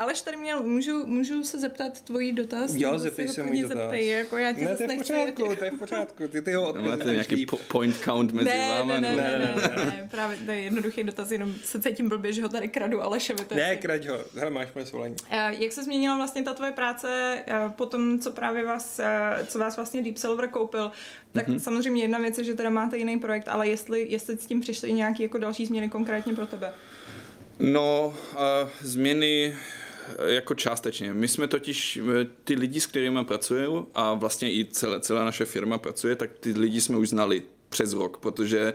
Aleš 0.00 0.22
tady 0.22 0.36
měl, 0.36 0.62
můžu, 0.62 1.06
můžu 1.06 1.44
se 1.44 1.58
zeptat 1.58 2.00
tvojí 2.00 2.32
dotaz? 2.32 2.74
Jo, 2.74 2.98
zeptej 2.98 3.28
se 3.28 3.42
můj 3.42 3.62
dotaz. 3.62 3.78
Zeptej, 3.78 4.08
jako 4.08 4.36
já 4.36 4.52
ti 4.52 4.64
ne, 4.64 4.76
to 4.76 4.82
je 4.82 4.88
v 4.88 4.98
pořádku, 4.98 5.56
to 5.56 5.64
je 5.64 5.70
v 5.70 5.78
pořádku, 5.78 6.28
ty 6.28 6.42
ty 6.42 6.52
ho 6.52 6.72
no, 6.72 6.82
Máte 6.82 7.12
nějaký 7.12 7.46
po- 7.46 7.56
point 7.56 7.96
count 8.04 8.32
mezi 8.32 8.48
ne, 8.48 8.68
váma? 8.68 9.00
Ne, 9.00 9.00
ne, 9.00 9.16
ne, 9.16 9.38
ne, 9.38 9.54
ne, 9.76 9.84
ne, 9.84 10.08
právě 10.10 10.36
to 10.36 10.50
je 10.50 10.60
jednoduchý 10.60 11.04
dotaz, 11.04 11.30
jenom 11.30 11.54
se 11.64 11.80
cítím 11.82 12.08
blbě, 12.08 12.32
že 12.32 12.42
ho 12.42 12.48
tady 12.48 12.68
kradu 12.68 13.02
Alešovi. 13.02 13.44
Ne, 13.54 13.76
krať 13.76 14.06
ho, 14.06 14.18
hele, 14.34 14.50
máš 14.50 14.68
moje 14.74 14.86
svolení. 14.86 15.16
Uh, 15.32 15.62
jak 15.62 15.72
se 15.72 15.84
změnila 15.84 16.16
vlastně 16.16 16.42
ta 16.42 16.54
tvoje 16.54 16.72
práce 16.72 17.38
uh, 17.66 17.72
po 17.82 17.86
tom, 17.86 18.18
co 18.18 18.30
právě 18.30 18.64
vás, 18.64 18.98
eh, 18.98 19.46
co 19.46 19.58
vás 19.58 19.76
vlastně 19.76 20.02
Deep 20.02 20.16
Silver 20.16 20.48
koupil, 20.48 20.90
tak 21.32 21.48
mm-hmm. 21.48 21.58
samozřejmě 21.58 22.02
jedna 22.02 22.18
věc 22.18 22.38
je, 22.38 22.44
že 22.44 22.54
teda 22.54 22.70
máte 22.70 22.98
jiný 22.98 23.18
projekt, 23.18 23.48
ale 23.48 23.68
jestli, 23.68 24.06
jestli 24.08 24.36
s 24.36 24.46
tím 24.46 24.60
přišly 24.60 24.92
nějaké 24.92 25.22
jako 25.22 25.38
další 25.38 25.66
změny 25.66 25.88
konkrétně 25.88 26.34
pro 26.34 26.46
tebe? 26.46 26.72
No, 27.58 28.14
uh, 28.32 28.40
změny 28.80 29.54
eh, 30.18 30.32
jako 30.34 30.54
částečně. 30.54 31.14
My 31.14 31.28
jsme 31.28 31.48
totiž, 31.48 32.00
ty 32.44 32.54
lidi, 32.54 32.80
s 32.80 32.86
kterými 32.86 33.24
pracují 33.24 33.84
a 33.94 34.14
vlastně 34.14 34.52
i 34.52 34.64
celé, 34.64 35.00
celá 35.00 35.24
naše 35.24 35.44
firma 35.44 35.78
pracuje, 35.78 36.16
tak 36.16 36.30
ty 36.40 36.52
lidi 36.52 36.80
jsme 36.80 36.96
už 36.96 37.08
znali 37.08 37.42
přes 37.68 37.92
rok, 37.92 38.18
protože 38.18 38.74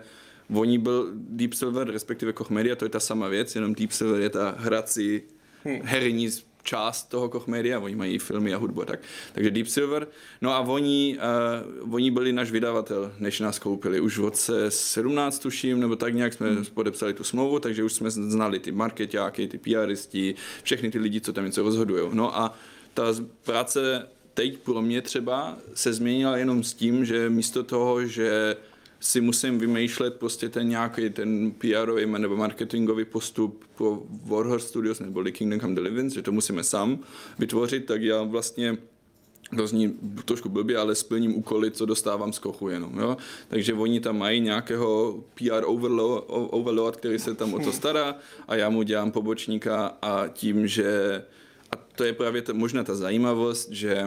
oni 0.54 0.78
byl 0.78 1.12
Deep 1.14 1.54
Silver, 1.54 1.92
respektive 1.92 2.34
Koch 2.34 2.50
Media, 2.50 2.76
to 2.76 2.86
je 2.86 2.90
ta 2.90 3.00
sama 3.00 3.28
věc, 3.28 3.56
jenom 3.56 3.76
Deep 3.76 3.92
Silver 3.92 4.22
je 4.22 4.30
ta 4.30 4.56
hrací 4.58 5.22
hmm. 5.64 5.80
herní 5.84 6.30
část 6.68 7.10
toho 7.10 7.30
Koch 7.30 7.48
Media, 7.48 7.80
oni 7.80 7.96
mají 7.96 8.20
filmy 8.20 8.54
a 8.54 8.58
hudbu 8.58 8.82
a 8.82 8.86
tak. 8.86 9.00
Takže 9.34 9.52
Deep 9.52 9.68
Silver. 9.68 10.08
No 10.42 10.54
a 10.54 10.60
oni, 10.60 11.18
uh, 11.84 11.94
oni 11.94 12.12
byli 12.12 12.34
náš 12.34 12.52
vydavatel, 12.52 13.12
než 13.20 13.40
nás 13.40 13.60
koupili. 13.60 14.00
Už 14.00 14.18
v 14.18 14.22
roce 14.22 14.72
17 14.72 15.40
tuším, 15.40 15.80
nebo 15.80 15.96
tak 15.96 16.14
nějak 16.14 16.34
jsme 16.34 16.50
hmm. 16.50 16.66
podepsali 16.74 17.14
tu 17.14 17.24
smlouvu, 17.24 17.60
takže 17.60 17.84
už 17.84 17.94
jsme 17.94 18.12
znali 18.12 18.60
ty 18.60 18.72
marketáky, 18.72 19.48
ty 19.48 19.58
PRisti, 19.58 20.36
všechny 20.64 20.92
ty 20.92 21.00
lidi, 21.00 21.22
co 21.22 21.34
tam 21.34 21.46
něco 21.46 21.64
rozhodují. 21.64 22.10
No 22.14 22.38
a 22.38 22.54
ta 22.94 23.04
práce 23.44 24.08
teď 24.34 24.58
pro 24.58 24.82
mě 24.82 25.02
třeba 25.02 25.58
se 25.74 25.94
změnila 25.94 26.38
jenom 26.38 26.64
s 26.64 26.74
tím, 26.74 27.06
že 27.06 27.30
místo 27.30 27.64
toho, 27.64 28.06
že 28.06 28.56
si 29.00 29.22
musím 29.22 29.60
vymýšlet 29.60 30.14
prostě 30.14 30.50
ten 30.50 30.70
nějaký 30.70 31.10
ten 31.10 31.52
PR 31.52 32.08
nebo 32.18 32.36
marketingový 32.36 33.06
postup 33.06 33.64
pro 33.76 34.04
Warhorse 34.26 34.68
Studios 34.68 35.00
nebo 35.00 35.24
Kingdom 35.24 35.60
Come 35.60 35.76
Deliverance, 35.76 36.16
že 36.16 36.22
to 36.22 36.32
musíme 36.32 36.64
sám 36.64 37.00
vytvořit, 37.40 37.86
tak 37.86 38.02
já 38.02 38.24
vlastně 38.24 38.78
to 39.56 39.68
zní 39.68 39.94
trošku 40.26 40.50
blbě, 40.50 40.78
ale 40.78 40.96
splním 40.96 41.36
úkoly, 41.36 41.72
co 41.72 41.86
dostávám 41.86 42.34
z 42.34 42.40
kochu 42.40 42.70
jenom. 42.70 43.00
Jo? 43.00 43.18
Takže 43.48 43.74
oni 43.74 44.00
tam 44.00 44.18
mají 44.18 44.42
nějakého 44.42 45.24
PR 45.34 45.64
overload, 45.66 46.26
overload, 46.28 46.98
který 46.98 47.20
se 47.20 47.36
tam 47.36 47.54
o 47.54 47.60
to 47.60 47.72
stará 47.72 48.16
a 48.48 48.56
já 48.56 48.70
mu 48.70 48.84
dělám 48.84 49.12
pobočníka 49.12 49.98
a 50.02 50.28
tím, 50.28 50.68
že 50.68 51.24
a 51.72 51.76
to 51.96 52.04
je 52.04 52.14
právě 52.14 52.42
ta, 52.42 52.54
možná 52.54 52.84
ta 52.84 52.96
zajímavost, 52.96 53.72
že 53.72 54.06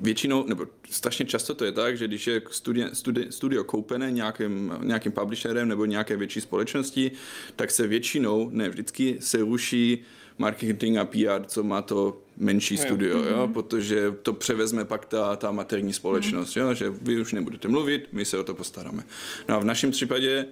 většinou, 0.00 0.44
nebo 0.46 0.66
strašně 0.90 1.26
často 1.26 1.54
to 1.54 1.64
je 1.64 1.72
tak, 1.72 1.98
že 1.98 2.08
když 2.08 2.26
je 2.26 2.42
studio, 2.50 2.88
studio, 2.92 3.32
studio 3.32 3.64
koupené 3.64 4.10
nějakým, 4.10 4.72
nějakým 4.82 5.12
publisherem 5.12 5.68
nebo 5.68 5.84
nějaké 5.84 6.16
větší 6.16 6.40
společnosti, 6.40 7.10
tak 7.56 7.70
se 7.70 7.86
většinou, 7.86 8.50
ne 8.52 8.68
vždycky, 8.68 9.16
se 9.20 9.38
ruší 9.38 9.98
marketing 10.38 10.98
a 10.98 11.04
PR, 11.04 11.44
co 11.46 11.62
má 11.62 11.82
to 11.82 12.22
menší 12.36 12.76
studio, 12.76 13.18
jo, 13.18 13.50
protože 13.52 14.14
to 14.22 14.32
převezme 14.32 14.84
pak 14.84 15.06
ta, 15.06 15.36
ta 15.36 15.50
materní 15.50 15.92
společnost, 15.92 16.56
jo, 16.56 16.74
že 16.74 16.90
vy 16.90 17.20
už 17.20 17.32
nebudete 17.32 17.68
mluvit, 17.68 18.08
my 18.12 18.24
se 18.24 18.38
o 18.38 18.44
to 18.44 18.54
postaráme. 18.54 19.02
No 19.48 19.54
a 19.54 19.58
v 19.58 19.64
našem 19.64 19.90
případě 19.90 20.46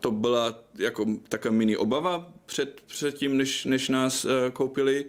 to 0.00 0.10
byla 0.10 0.58
jako 0.78 1.06
taková 1.28 1.54
mini 1.54 1.76
obava 1.76 2.32
před, 2.46 2.80
před 2.86 3.14
tím, 3.14 3.36
než, 3.36 3.64
než 3.64 3.88
nás 3.88 4.24
uh, 4.24 4.30
koupili, 4.52 5.04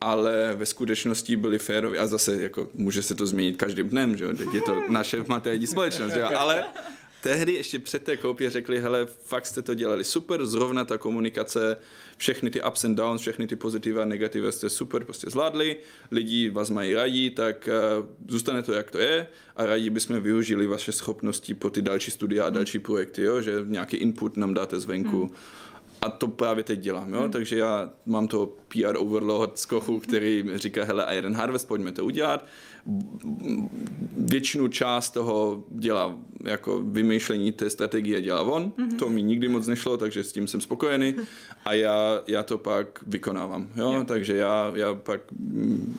ale 0.00 0.54
ve 0.56 0.66
skutečnosti 0.66 1.36
byli 1.36 1.58
féroví 1.58 1.98
a 1.98 2.06
zase 2.06 2.42
jako 2.42 2.68
může 2.74 3.02
se 3.02 3.14
to 3.14 3.26
změnit 3.26 3.56
každým 3.56 3.88
dnem, 3.88 4.16
že 4.16 4.24
jo, 4.24 4.30
je 4.52 4.60
to 4.60 4.82
naše 4.88 5.24
materní 5.28 5.66
společnost, 5.66 6.12
že 6.12 6.20
jo, 6.20 6.28
ale 6.36 6.64
tehdy 7.22 7.52
ještě 7.52 7.78
před 7.78 8.02
té 8.02 8.16
koupě 8.16 8.50
řekli, 8.50 8.80
hele, 8.80 9.06
fakt 9.24 9.46
jste 9.46 9.62
to 9.62 9.74
dělali 9.74 10.04
super, 10.04 10.46
zrovna 10.46 10.84
ta 10.84 10.98
komunikace, 10.98 11.76
všechny 12.16 12.50
ty 12.50 12.62
ups 12.62 12.84
and 12.84 12.94
downs, 12.94 13.20
všechny 13.20 13.46
ty 13.46 13.56
pozitiva 13.56 14.02
a 14.02 14.04
negativa 14.04 14.52
jste 14.52 14.70
super 14.70 15.04
prostě 15.04 15.30
zvládli, 15.30 15.76
lidi 16.10 16.50
vás 16.50 16.70
mají 16.70 16.94
radí, 16.94 17.30
tak 17.30 17.68
uh, 17.98 18.06
zůstane 18.28 18.62
to, 18.62 18.72
jak 18.72 18.90
to 18.90 18.98
je 18.98 19.26
a 19.56 19.66
rádi 19.66 19.90
bychom 19.90 20.20
využili 20.20 20.66
vaše 20.66 20.92
schopnosti 20.92 21.54
po 21.54 21.70
ty 21.70 21.82
další 21.82 22.10
studia 22.10 22.46
a 22.46 22.50
další 22.50 22.78
projekty, 22.78 23.22
jo, 23.22 23.40
že 23.40 23.52
nějaký 23.64 23.96
input 23.96 24.36
nám 24.36 24.54
dáte 24.54 24.80
zvenku. 24.80 25.20
Hmm. 25.20 25.36
A 26.06 26.10
to 26.10 26.28
právě 26.28 26.64
teď 26.64 26.80
dělám, 26.80 27.14
jo? 27.14 27.20
Hmm. 27.20 27.30
takže 27.30 27.58
já 27.58 27.90
mám 28.06 28.28
to 28.28 28.46
PR 28.68 28.96
overload 28.96 29.58
z 29.58 29.66
Kochu, 29.66 30.00
který 30.00 30.42
mi 30.42 30.58
říká, 30.58 30.84
hele, 30.84 31.06
Iron 31.16 31.34
Harvest, 31.34 31.68
pojďme 31.68 31.92
to 31.92 32.04
udělat 32.04 32.46
většinu 34.16 34.68
část 34.68 35.10
toho 35.10 35.64
dělá 35.70 36.18
jako 36.44 36.82
vymýšlení 36.82 37.52
té 37.52 37.70
strategie 37.70 38.22
dělá 38.22 38.42
on. 38.42 38.70
Mm-hmm. 38.70 38.98
To 38.98 39.08
mi 39.08 39.22
nikdy 39.22 39.48
moc 39.48 39.66
nešlo, 39.66 39.96
takže 39.96 40.24
s 40.24 40.32
tím 40.32 40.46
jsem 40.46 40.60
spokojený. 40.60 41.14
A 41.64 41.72
já, 41.72 42.20
já 42.26 42.42
to 42.42 42.58
pak 42.58 43.02
vykonávám. 43.06 43.68
Jo? 43.76 43.92
Yeah. 43.92 44.06
Takže 44.06 44.36
já, 44.36 44.72
já 44.74 44.94
pak, 44.94 45.20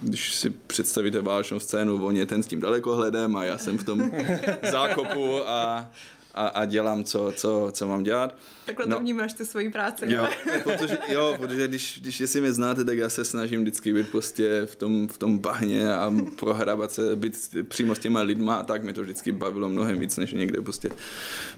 když 0.01 0.35
si 0.35 0.49
představíte 0.49 1.21
válečnou 1.21 1.59
scénu, 1.59 2.05
on 2.05 2.15
je 2.15 2.25
ten 2.25 2.43
s 2.43 2.47
tím 2.47 2.59
dalekohledem 2.61 3.35
a 3.35 3.43
já 3.43 3.57
jsem 3.57 3.77
v 3.77 3.83
tom 3.83 4.11
zákopu 4.71 5.49
a 5.49 5.89
a, 6.37 6.47
a 6.47 6.65
dělám, 6.65 7.03
co, 7.03 7.33
co, 7.35 7.69
co 7.71 7.87
mám 7.87 8.03
dělat. 8.03 8.35
Takhle 8.65 8.85
no, 8.85 8.95
to 8.95 9.01
vnímáš 9.01 9.33
ty 9.33 9.45
svoji 9.45 9.69
práci. 9.69 10.05
Jo, 10.07 10.27
protože, 10.63 10.97
jo, 11.07 11.35
protože 11.39 11.67
když, 11.67 11.99
když 12.01 12.19
jestli 12.19 12.41
mě 12.41 12.53
znáte, 12.53 12.85
tak 12.85 12.97
já 12.97 13.09
se 13.09 13.25
snažím 13.25 13.61
vždycky 13.61 13.93
být 13.93 14.09
prostě 14.09 14.61
v 14.65 14.75
tom, 14.75 15.07
v 15.07 15.17
tom 15.17 15.39
bahně 15.39 15.93
a 15.93 16.13
prohrávat 16.39 16.91
se, 16.91 17.15
být 17.15 17.55
přímo 17.67 17.95
s 17.95 17.99
těma 17.99 18.21
lidma 18.21 18.55
a 18.55 18.63
tak 18.63 18.83
mě 18.83 18.93
to 18.93 19.01
vždycky 19.01 19.31
bavilo 19.31 19.69
mnohem 19.69 19.99
víc, 19.99 20.17
než 20.17 20.33
někde 20.33 20.61
prostě 20.61 20.89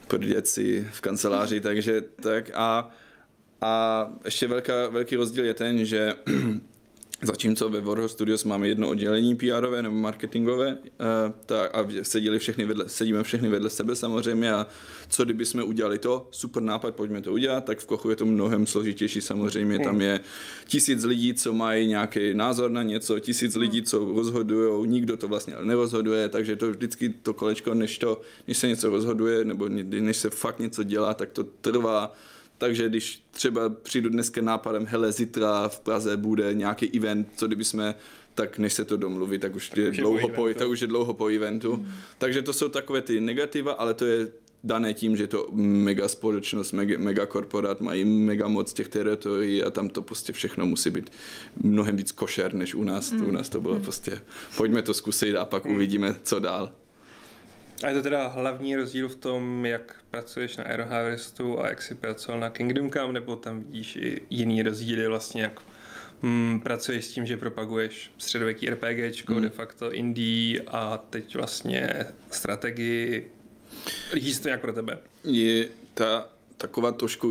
prdět 0.07 0.48
si 0.48 0.88
v 0.91 1.01
kanceláři, 1.01 1.62
takže 1.62 2.01
tak 2.01 2.51
a 2.53 2.91
a 3.62 4.07
ještě 4.25 4.48
velká, 4.48 4.88
velký 4.89 5.15
rozdíl 5.15 5.45
je 5.45 5.53
ten, 5.53 5.86
že 5.86 6.13
Zatímco 7.21 7.69
ve 7.69 7.81
Warhol 7.81 8.07
Studios 8.07 8.43
máme 8.43 8.67
jedno 8.67 8.89
oddělení 8.89 9.35
PRové 9.35 9.81
nebo 9.81 9.95
marketingové 9.95 10.77
uh, 10.77 10.85
tak, 11.45 11.75
a 11.75 11.88
sedili 12.01 12.39
všechny 12.39 12.65
vedle, 12.65 12.89
sedíme 12.89 13.23
všechny 13.23 13.49
vedle 13.49 13.69
sebe 13.69 13.95
samozřejmě 13.95 14.53
a 14.53 14.67
co 15.09 15.25
kdyby 15.25 15.45
jsme 15.45 15.63
udělali 15.63 15.99
to, 15.99 16.27
super 16.31 16.63
nápad, 16.63 16.95
pojďme 16.95 17.21
to 17.21 17.31
udělat, 17.31 17.65
tak 17.65 17.79
v 17.79 17.85
Kochu 17.85 18.09
je 18.09 18.15
to 18.15 18.25
mnohem 18.25 18.67
složitější. 18.67 19.21
Samozřejmě, 19.21 19.79
tam 19.79 20.01
je 20.01 20.19
tisíc 20.67 21.03
lidí, 21.03 21.33
co 21.33 21.53
mají 21.53 21.88
nějaký 21.88 22.33
názor 22.33 22.71
na 22.71 22.83
něco, 22.83 23.19
tisíc 23.19 23.55
lidí, 23.55 23.81
co 23.81 23.99
rozhodují, 23.99 24.88
nikdo 24.88 25.17
to 25.17 25.27
vlastně 25.27 25.55
nerozhoduje, 25.63 26.29
takže 26.29 26.55
to 26.55 26.71
vždycky 26.71 27.09
to 27.09 27.33
kolečko, 27.33 27.73
než, 27.73 27.97
to, 27.97 28.21
než 28.47 28.57
se 28.57 28.67
něco 28.67 28.89
rozhoduje 28.89 29.45
nebo 29.45 29.69
než 29.69 30.17
se 30.17 30.29
fakt 30.29 30.59
něco 30.59 30.83
dělá, 30.83 31.13
tak 31.13 31.29
to 31.29 31.43
trvá 31.43 32.13
takže 32.60 32.89
když 32.89 33.24
třeba 33.32 33.70
přijdu 33.70 34.10
dneska 34.10 34.42
nápadem, 34.42 34.86
hele, 34.86 35.12
zítra 35.12 35.70
v 35.70 35.80
Praze 35.80 36.18
bude 36.18 36.54
nějaký 36.54 36.98
event, 36.98 37.28
co 37.36 37.48
kdyby 37.48 37.63
jsme 37.63 37.96
tak 38.36 38.58
než 38.58 38.74
se 38.74 38.86
to 38.86 38.98
domluví, 38.98 39.39
tak 39.39 39.56
už 39.56 39.72
je, 39.75 39.92
dlouho, 39.92 40.30
po, 40.30 40.48
tak 40.54 40.70
už 40.70 40.82
je 40.82 40.88
dlouho 40.88 41.13
po 41.13 41.28
eventu. 41.28 41.75
Mm. 41.75 41.92
Takže 42.18 42.42
to 42.42 42.54
jsou 42.54 42.70
takové 42.70 43.01
ty 43.01 43.22
negativa, 43.22 43.72
ale 43.72 43.94
to 43.94 44.06
je 44.06 44.28
dané 44.63 44.94
tím, 44.94 45.18
že 45.18 45.28
to 45.28 45.48
mega 45.51 46.08
společnost, 46.08 46.72
mega, 46.72 47.00
mega 47.00 47.25
korporát, 47.25 47.82
mají 47.82 48.06
mega 48.06 48.48
moc 48.48 48.74
těch 48.74 48.88
teritorií 48.88 49.63
a 49.63 49.70
tam 49.70 49.89
to 49.89 50.01
prostě 50.01 50.34
všechno 50.34 50.66
musí 50.66 50.89
být 50.89 51.10
mnohem 51.63 51.96
víc 51.96 52.12
košer, 52.12 52.54
než 52.54 52.75
u 52.75 52.84
nás. 52.84 53.12
Mm. 53.12 53.28
U 53.28 53.32
nás 53.32 53.50
to 53.50 53.62
bylo 53.62 53.75
mm. 53.75 53.82
prostě, 53.82 54.22
pojďme 54.58 54.82
to 54.82 54.94
zkusit 54.94 55.36
a 55.36 55.46
pak 55.46 55.66
mm. 55.66 55.75
uvidíme, 55.75 56.16
co 56.24 56.39
dál. 56.39 56.72
A 57.83 57.89
je 57.89 57.95
to 57.95 58.01
teda 58.01 58.27
hlavní 58.27 58.75
rozdíl 58.75 59.09
v 59.09 59.15
tom, 59.15 59.65
jak 59.65 59.95
pracuješ 60.12 60.57
na 60.57 60.63
Aero 60.63 60.86
Harvestu 60.86 61.59
a 61.59 61.69
jak 61.69 61.81
jsi 61.81 61.95
pracoval 61.95 62.39
na 62.39 62.50
Kingdom 62.50 62.91
Come, 62.91 63.13
nebo 63.13 63.36
tam 63.36 63.63
vidíš 63.63 63.95
i 63.95 64.21
jiný 64.29 64.62
rozdíly 64.62 65.07
vlastně, 65.07 65.41
jak 65.41 65.62
hmm, 66.21 66.59
pracuješ 66.59 67.05
s 67.05 67.13
tím, 67.13 67.25
že 67.25 67.38
propaguješ 67.38 68.12
středověký 68.17 68.69
RPGčko, 68.69 69.33
hmm. 69.33 69.41
de 69.41 69.50
facto 69.50 69.93
indie 69.93 70.62
a 70.67 70.98
teď 70.98 71.36
vlastně 71.36 72.05
strategii. 72.31 73.31
Líbí 74.13 74.33
se 74.33 74.41
to 74.41 74.48
nějak 74.48 74.62
pro 74.62 74.74
tebe? 74.74 74.98
Je 75.24 75.67
ta 75.93 76.29
taková 76.60 76.92
trošku 76.92 77.28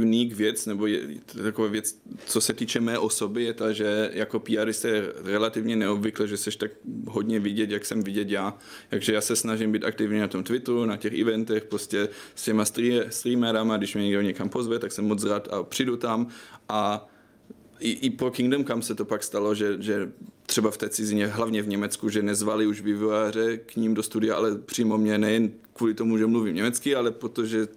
unique 0.00 0.34
věc, 0.36 0.66
nebo 0.66 0.86
je, 0.86 1.00
taková 1.42 1.68
věc, 1.68 1.98
co 2.26 2.40
se 2.40 2.52
týče 2.52 2.80
mé 2.80 2.98
osoby, 2.98 3.44
je 3.44 3.54
ta, 3.54 3.72
že 3.72 4.10
jako 4.12 4.40
PRista 4.40 4.88
je 4.88 5.12
relativně 5.24 5.76
neobvykle, 5.76 6.28
že 6.28 6.36
seš 6.36 6.56
tak 6.56 6.70
hodně 7.06 7.40
vidět, 7.40 7.70
jak 7.70 7.86
jsem 7.86 8.02
vidět 8.02 8.30
já. 8.30 8.58
Takže 8.90 9.14
já 9.14 9.20
se 9.20 9.36
snažím 9.36 9.72
být 9.72 9.84
aktivní 9.84 10.20
na 10.20 10.28
tom 10.28 10.44
Twitteru, 10.44 10.84
na 10.84 10.96
těch 10.96 11.20
eventech, 11.20 11.64
prostě 11.64 12.08
s 12.34 12.44
těma 12.44 12.64
streamerama, 13.08 13.76
když 13.76 13.94
mě 13.94 14.04
někdo 14.04 14.20
někam 14.20 14.48
pozve, 14.48 14.78
tak 14.78 14.92
jsem 14.92 15.04
moc 15.04 15.24
rád 15.24 15.48
a 15.48 15.62
přijdu 15.62 15.96
tam 15.96 16.26
a 16.68 17.08
i, 17.80 17.90
i 17.90 18.10
po 18.10 18.30
Kingdom 18.30 18.64
Come 18.64 18.82
se 18.82 18.94
to 18.94 19.04
pak 19.04 19.22
stalo, 19.22 19.54
že, 19.54 19.76
že 19.80 20.12
třeba 20.46 20.70
v 20.70 20.76
té 20.76 20.88
cizině, 20.88 21.26
hlavně 21.26 21.62
v 21.62 21.68
Německu, 21.68 22.08
že 22.08 22.22
nezvali 22.22 22.66
už 22.66 22.80
vývojáře 22.80 23.56
k 23.56 23.76
ním 23.76 23.94
do 23.94 24.02
studia, 24.02 24.36
ale 24.36 24.58
přímo 24.58 24.98
mě 24.98 25.18
nejen 25.18 25.52
kvůli 25.72 25.94
tomu, 25.94 26.18
že 26.18 26.26
mluvím 26.26 26.54
německy, 26.54 26.94
ale 26.94 27.10
protože 27.10 27.68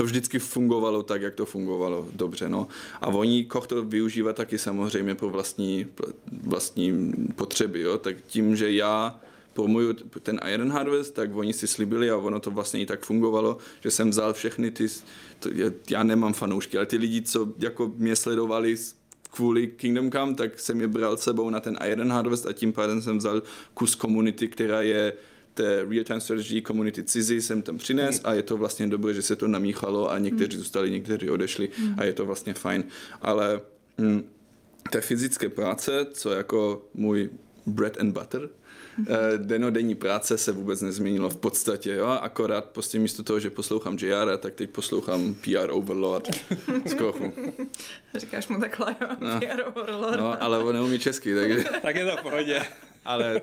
to 0.00 0.04
vždycky 0.04 0.38
fungovalo 0.38 1.02
tak, 1.02 1.22
jak 1.22 1.34
to 1.34 1.46
fungovalo 1.46 2.08
dobře. 2.12 2.48
No. 2.48 2.68
A 3.00 3.06
oni 3.06 3.44
Koch 3.44 3.66
to 3.66 3.84
využívá 3.84 4.32
taky 4.32 4.58
samozřejmě 4.58 5.14
pro 5.14 5.30
vlastní, 5.30 5.86
vlastní 6.42 7.12
potřeby. 7.36 7.80
Jo. 7.80 7.98
Tak 7.98 8.16
tím, 8.26 8.56
že 8.56 8.72
já 8.72 9.20
promuju 9.52 9.92
ten 10.22 10.40
Iron 10.52 10.72
Harvest, 10.72 11.14
tak 11.14 11.36
oni 11.36 11.52
si 11.52 11.66
slibili 11.66 12.10
a 12.10 12.16
ono 12.16 12.40
to 12.40 12.50
vlastně 12.50 12.80
i 12.80 12.86
tak 12.86 13.04
fungovalo, 13.04 13.58
že 13.80 13.90
jsem 13.90 14.10
vzal 14.10 14.32
všechny 14.32 14.70
ty, 14.70 14.86
to, 15.38 15.48
já 15.90 16.02
nemám 16.02 16.32
fanoušky, 16.32 16.76
ale 16.76 16.86
ty 16.86 16.96
lidi, 16.96 17.22
co 17.22 17.48
jako 17.58 17.92
mě 17.96 18.16
sledovali 18.16 18.76
kvůli 19.30 19.66
Kingdom 19.66 20.10
Come, 20.10 20.34
tak 20.34 20.60
jsem 20.60 20.80
je 20.80 20.88
bral 20.88 21.16
sebou 21.16 21.50
na 21.50 21.60
ten 21.60 21.78
Iron 21.86 22.12
Harvest 22.12 22.46
a 22.46 22.52
tím 22.52 22.72
pádem 22.72 23.02
jsem 23.02 23.18
vzal 23.18 23.42
kus 23.74 23.94
komunity, 23.94 24.48
která 24.48 24.82
je 24.82 25.12
té 25.60 25.84
real-time 25.90 26.20
strategy 26.20 26.62
community 26.62 27.04
cizí 27.04 27.42
jsem 27.42 27.62
tam 27.62 27.78
přines 27.78 28.20
a 28.24 28.34
je 28.34 28.42
to 28.42 28.56
vlastně 28.56 28.86
dobré, 28.86 29.14
že 29.14 29.22
se 29.22 29.36
to 29.36 29.48
namíchalo 29.48 30.10
a 30.10 30.18
někteří 30.18 30.56
mm. 30.56 30.62
zůstali, 30.62 30.90
někteří 30.90 31.30
odešli 31.30 31.68
mm. 31.78 31.94
a 31.98 32.04
je 32.04 32.12
to 32.12 32.26
vlastně 32.26 32.54
fajn. 32.54 32.84
Ale 33.22 33.60
mm, 33.98 34.24
té 34.90 35.00
fyzické 35.00 35.48
práce, 35.48 36.06
co 36.12 36.30
jako 36.30 36.88
můj 36.94 37.30
bread 37.66 38.00
and 38.00 38.12
butter, 38.12 38.48
mm. 38.98 39.06
denodenní 39.36 39.94
práce 39.94 40.38
se 40.38 40.52
vůbec 40.52 40.80
nezměnilo 40.80 41.30
v 41.30 41.36
podstatě, 41.36 41.94
jo? 41.94 42.06
akorát 42.06 42.64
prostě 42.64 42.98
místo 42.98 43.22
toho, 43.22 43.40
že 43.40 43.50
poslouchám 43.50 43.96
JR, 44.00 44.36
tak 44.38 44.54
teď 44.54 44.70
poslouchám 44.70 45.34
PR 45.34 45.70
Overlord 45.70 46.28
z 46.84 46.94
Kochu. 46.94 47.32
Říkáš 48.14 48.48
mu 48.48 48.60
takhle, 48.60 48.96
jo? 49.00 49.08
No. 49.20 49.40
PR 49.40 49.62
Overlord. 49.68 50.20
No, 50.20 50.42
ale 50.42 50.58
on 50.58 50.74
neumí 50.74 50.98
česky, 50.98 51.34
takže... 51.34 51.64
tak 51.82 51.96
je 51.96 52.04
to 52.04 52.16
v 52.16 52.22
pohodě 52.22 52.62
ale 53.10 53.40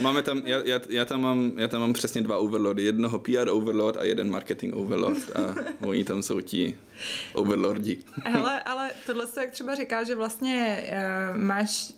máme 0.00 0.22
tam, 0.22 0.42
já, 0.44 0.62
já, 0.64 0.80
já, 0.88 1.04
tam 1.04 1.20
mám, 1.20 1.52
já 1.56 1.68
tam 1.68 1.80
mám 1.80 1.92
přesně 1.92 2.22
dva 2.22 2.38
overlordy, 2.38 2.82
jednoho 2.82 3.18
PR 3.18 3.48
overlord 3.50 3.96
a 3.96 4.04
jeden 4.04 4.30
marketing 4.30 4.76
overlord 4.76 5.36
a 5.36 5.54
oni 5.80 6.04
tam 6.04 6.22
jsou 6.22 6.40
ti 6.40 6.78
overlordi. 7.34 7.98
Hele, 8.24 8.62
ale 8.62 8.90
tohle 9.06 9.26
se 9.26 9.40
jak 9.40 9.50
třeba 9.50 9.74
říká, 9.74 10.04
že 10.04 10.14
vlastně 10.14 10.84
uh, 11.32 11.36
máš, 11.42 11.92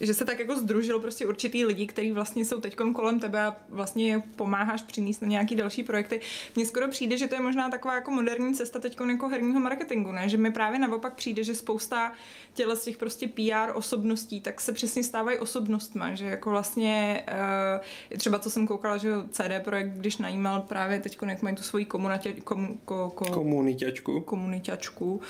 že 0.00 0.14
se 0.14 0.24
tak 0.24 0.38
jako 0.38 0.56
združil 0.56 1.00
prostě 1.00 1.26
určitý 1.26 1.64
lidi, 1.64 1.86
kteří 1.86 2.12
vlastně 2.12 2.44
jsou 2.44 2.60
teď 2.60 2.76
kolem 2.94 3.20
tebe 3.20 3.42
a 3.42 3.56
vlastně 3.68 4.22
pomáháš 4.36 4.82
přinést 4.82 5.22
na 5.22 5.28
nějaký 5.28 5.56
další 5.56 5.82
projekty. 5.82 6.20
Mně 6.56 6.66
skoro 6.66 6.88
přijde, 6.88 7.18
že 7.18 7.26
to 7.26 7.34
je 7.34 7.40
možná 7.40 7.70
taková 7.70 7.94
jako 7.94 8.10
moderní 8.10 8.54
cesta 8.54 8.78
teď 8.78 8.96
jako 9.08 9.28
herního 9.28 9.60
marketingu, 9.60 10.12
ne? 10.12 10.28
Že 10.28 10.36
mi 10.36 10.52
právě 10.52 10.78
naopak 10.78 11.14
přijde, 11.14 11.44
že 11.44 11.54
spousta 11.54 12.12
těle 12.54 12.76
z 12.76 12.84
těch 12.84 12.96
prostě 12.96 13.28
PR 13.28 13.72
osobností, 13.74 14.40
tak 14.40 14.60
se 14.60 14.72
přesně 14.72 15.04
stávají 15.04 15.38
osobnostma, 15.38 16.14
že 16.14 16.26
jako 16.26 16.50
vlastně 16.50 17.24
uh, 18.12 18.16
třeba 18.16 18.38
co 18.38 18.50
jsem 18.50 18.66
koukala, 18.66 18.96
že 18.96 19.10
CD 19.30 19.64
Projekt, 19.64 19.92
když 19.92 20.16
najímal 20.16 20.60
právě 20.60 21.00
teď, 21.00 21.18
jak 21.26 21.42
mají 21.42 21.56
tu 21.56 21.62
svoji 21.62 21.84
komunitě, 21.84 22.32
kom, 22.32 22.78
ko, 22.84 23.10
ko, 23.14 23.24
komunitačku, 23.24 24.20
komunitačku, 24.22 25.20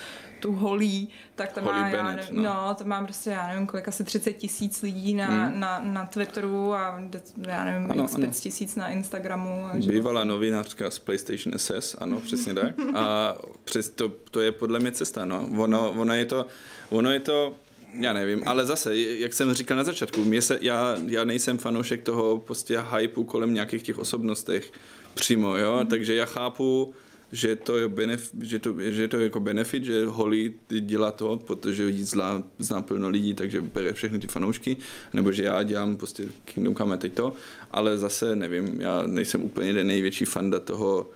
tu 0.40 0.52
holí, 0.52 1.08
tak 1.34 1.52
tam 1.52 1.64
má, 1.64 1.88
já 1.88 2.02
nevím, 2.02 2.42
no. 2.42 2.42
no, 2.42 2.74
to 2.74 2.84
mám 2.84 3.04
prostě, 3.04 3.30
já 3.30 3.48
nevím, 3.48 3.66
kolik 3.66 3.88
asi 3.88 4.04
30 4.04 4.32
tisíc 4.32 4.82
lidí 4.82 5.14
na, 5.14 5.26
hmm. 5.26 5.60
na, 5.60 5.80
na 5.80 6.06
Twitteru 6.06 6.74
a 6.74 7.02
já 7.46 7.64
nevím, 7.64 7.90
ano, 7.90 8.06
5 8.16 8.30
tisíc 8.30 8.76
na 8.76 8.88
Instagramu. 8.88 9.66
A 9.66 9.76
Bývalá 9.76 10.24
novinářka 10.24 10.90
z 10.90 10.98
PlayStation 10.98 11.58
SS, 11.58 11.96
ano, 11.98 12.20
přesně 12.20 12.54
tak. 12.54 12.74
A 12.94 13.34
přes 13.64 13.88
to, 13.88 14.08
to 14.08 14.40
je 14.40 14.52
podle 14.52 14.78
mě 14.78 14.92
cesta, 14.92 15.24
no. 15.24 15.48
Ono, 15.58 15.90
ono 15.90 16.14
je 16.14 16.24
to, 16.24 16.46
ono 16.90 17.10
je 17.10 17.20
to 17.20 17.54
já 18.00 18.12
nevím, 18.12 18.42
ale 18.46 18.66
zase, 18.66 18.96
jak 18.96 19.32
jsem 19.32 19.54
říkal 19.54 19.76
na 19.76 19.84
začátku, 19.84 20.24
mě 20.24 20.42
se, 20.42 20.58
já, 20.60 20.96
já 21.06 21.24
nejsem 21.24 21.58
fanoušek 21.58 22.02
toho 22.02 22.38
prostě 22.38 22.84
hypeu 22.96 23.24
kolem 23.24 23.54
nějakých 23.54 23.82
těch 23.82 23.98
osobnostech 23.98 24.72
přímo, 25.14 25.56
jo, 25.56 25.78
mm-hmm. 25.78 25.86
takže 25.86 26.14
já 26.14 26.24
chápu, 26.24 26.94
že 27.32 27.56
to 27.56 27.78
je, 27.78 27.88
benef, 27.88 28.30
že 28.40 28.58
to, 28.58 28.74
že 28.78 29.08
to 29.08 29.16
je 29.16 29.24
jako 29.24 29.40
benefit, 29.40 29.84
že 29.84 30.06
Holly 30.06 30.54
dělá 30.80 31.10
to, 31.10 31.36
protože 31.36 31.90
jí 31.90 32.04
zná, 32.04 32.42
zná 32.58 32.82
plno 32.82 33.08
lidí, 33.08 33.34
takže 33.34 33.60
bere 33.60 33.92
všechny 33.92 34.18
ty 34.18 34.26
fanoušky, 34.26 34.76
nebo 35.12 35.32
že 35.32 35.42
já 35.42 35.62
dělám 35.62 35.96
prostě 35.96 36.28
Kingdom 36.44 36.74
Come 36.74 36.98
teď 36.98 37.12
to, 37.12 37.32
ale 37.70 37.98
zase 37.98 38.36
nevím, 38.36 38.80
já 38.80 39.02
nejsem 39.06 39.42
úplně 39.42 39.74
ten 39.74 39.86
největší 39.86 40.24
fanda 40.24 40.60
toho, 40.60 41.10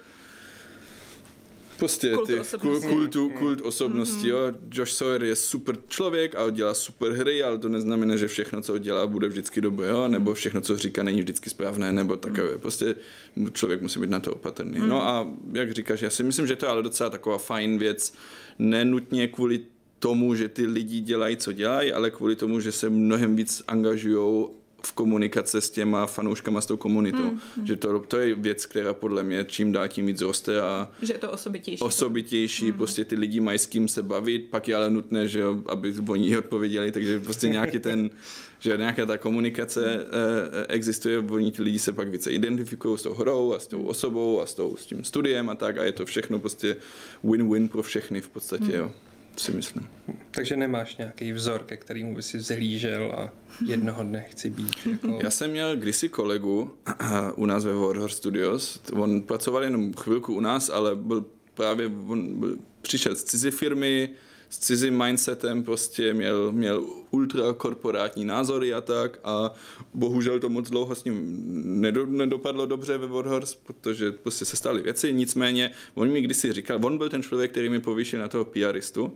Prostě 1.78 2.11
kult 2.14 2.26
ty 2.26 2.40
osobnosti. 2.40 2.88
kultu, 2.88 3.30
kult 3.38 3.61
osobnosti, 3.61 4.26
mm-hmm. 4.26 4.28
jo. 4.28 4.52
Josh 4.73 4.92
Sawyer 4.92 5.25
je 5.25 5.37
super 5.37 5.76
člověk 5.88 6.35
a 6.35 6.50
dělá 6.50 6.75
super 6.75 7.12
hry, 7.12 7.42
ale 7.42 7.59
to 7.59 7.68
neznamená, 7.68 8.16
že 8.16 8.28
všechno, 8.28 8.62
co 8.62 8.78
dělá, 8.78 9.06
bude 9.06 9.28
vždycky 9.28 9.61
dobré, 9.61 9.88
jo, 9.88 10.09
nebo 10.09 10.35
všechno, 10.35 10.61
co 10.61 10.76
říká, 10.76 11.02
není 11.02 11.21
vždycky 11.21 11.50
správné, 11.50 11.92
nebo 11.92 12.16
takové. 12.16 12.52
Mm. 12.54 12.61
Prostě 12.61 12.95
člověk 13.52 13.83
musí 13.83 14.00
být 14.00 14.11
na 14.11 14.21
to 14.21 14.33
opatrný. 14.33 14.78
Mm. 14.78 14.88
No 14.88 15.09
a 15.09 15.28
jak 15.52 15.73
říkáš, 15.73 16.02
já 16.02 16.11
si 16.11 16.23
myslím, 16.23 16.47
že 16.47 16.56
to 16.56 16.66
je 16.66 16.71
ale 16.71 16.83
docela 16.83 17.11
taková 17.11 17.38
fajn 17.38 17.78
věc, 17.78 18.14
nenutně 18.59 19.28
kvůli 19.28 19.61
tomu, 19.99 20.35
že 20.35 20.49
ty 20.49 20.66
lidi 20.66 21.00
dělají, 21.00 21.37
co 21.37 21.52
dělají, 21.52 21.92
ale 21.92 22.11
kvůli 22.11 22.37
tomu, 22.37 22.61
že 22.61 22.73
se 22.73 22.90
mnohem 22.90 23.37
víc 23.37 23.62
angažují 23.68 24.47
v 24.83 24.92
komunikace 24.92 25.61
s 25.61 25.71
těma 25.71 26.06
fanouškama, 26.06 26.61
s 26.61 26.66
tou 26.66 26.76
komunitou. 26.76 27.25
Mm, 27.25 27.40
mm. 27.56 27.66
Že 27.66 27.76
to, 27.76 27.99
to 27.99 28.18
je 28.18 28.35
věc, 28.35 28.66
která 28.66 28.95
podle 28.95 29.23
mě 29.23 29.45
čím 29.49 29.73
dál 29.73 29.88
tím 29.88 30.06
víc 30.06 30.21
roste 30.21 30.61
a 30.61 30.88
že 31.02 31.12
je 31.12 31.18
to 31.18 31.30
osobitější. 31.30 31.83
Osobitější, 31.83 32.66
mm. 32.66 32.73
prostě 32.73 33.04
ty 33.04 33.16
lidi 33.16 33.40
mají 33.40 33.59
s 33.59 33.66
kým 33.66 33.88
se 33.88 34.02
bavit, 34.02 34.47
pak 34.50 34.68
je 34.68 34.76
ale 34.76 34.90
nutné, 34.90 35.28
že 35.28 35.42
aby 35.66 35.95
oni 36.09 36.38
odpověděli, 36.38 36.92
takže 36.92 37.21
prostě 37.21 37.49
nějaký 37.49 37.78
ten, 37.78 38.11
že 38.59 38.76
nějaká 38.76 39.06
ta 39.06 39.18
komunikace 39.18 39.95
e, 39.95 40.66
existuje, 40.68 41.18
oni 41.18 41.52
ty 41.52 41.62
lidi 41.62 41.78
se 41.78 41.92
pak 41.92 42.09
více 42.09 42.33
identifikují 42.33 42.99
s 42.99 43.02
tou 43.02 43.14
hrou 43.14 43.54
a 43.54 43.59
s 43.59 43.66
tou 43.66 43.83
osobou 43.83 44.40
a 44.40 44.47
s, 44.47 44.54
tou, 44.54 44.76
s 44.76 44.87
tím 44.87 45.04
studiem 45.04 45.49
a 45.50 45.54
tak 45.54 45.78
a 45.78 45.85
je 45.85 45.92
to 45.92 46.06
všechno 46.06 46.38
prostě 46.38 46.76
win-win 47.25 47.68
pro 47.68 47.83
všechny 47.83 48.21
v 48.21 48.28
podstatě, 48.28 48.64
mm. 48.64 48.75
jo 48.75 48.92
si 49.40 49.52
myslím. 49.52 49.88
Takže 50.31 50.57
nemáš 50.57 50.97
nějaký 50.97 51.33
vzor, 51.33 51.62
ke 51.62 51.76
kterému 51.76 52.14
by 52.14 52.23
si 52.23 52.40
zhlížel 52.40 53.12
a 53.19 53.33
jednoho 53.66 54.02
dne 54.02 54.25
chci 54.28 54.50
být. 54.50 54.76
Jako... 54.90 55.19
Já 55.23 55.31
jsem 55.31 55.50
měl 55.50 55.76
kdysi 55.76 56.09
kolegu 56.09 56.75
u 57.37 57.47
nás 57.47 57.64
ve 57.64 57.75
Warhorse 57.75 58.16
Studios. 58.16 58.81
On 58.93 59.23
pracoval 59.23 59.64
jenom 59.64 59.93
chvilku 59.93 60.35
u 60.35 60.40
nás, 60.40 60.71
ale 60.71 60.97
byl 60.97 61.25
právě, 61.55 61.87
on 61.87 62.40
byl, 62.40 62.59
přišel 62.83 63.16
z 63.16 63.25
cizí 63.25 63.50
firmy, 63.50 64.11
s 64.57 64.59
cizím 64.59 65.05
mindsetem, 65.05 65.65
prostě 65.65 66.15
měl, 66.15 66.53
měl 66.53 66.85
ultrakorporátní 67.11 68.25
názory 68.25 68.75
a 68.75 68.81
tak 68.81 69.19
a 69.25 69.53
bohužel 69.95 70.41
to 70.41 70.49
moc 70.49 70.71
dlouho 70.71 70.95
s 70.95 71.05
ním 71.05 71.43
nedo, 71.81 72.07
nedopadlo 72.07 72.67
dobře 72.67 72.99
ve 72.99 73.07
Warhorse, 73.07 73.57
protože 73.67 74.13
prostě 74.13 74.45
se 74.45 74.57
staly 74.57 74.83
věci, 74.83 75.13
nicméně 75.13 75.71
on 75.95 76.09
mi 76.09 76.21
kdysi 76.21 76.53
říkal, 76.53 76.79
on 76.85 76.99
byl 76.99 77.09
ten 77.09 77.23
člověk, 77.23 77.51
který 77.51 77.69
mi 77.69 77.81
povýšil 77.81 78.21
na 78.21 78.29
toho 78.29 78.45
PRistu 78.45 79.13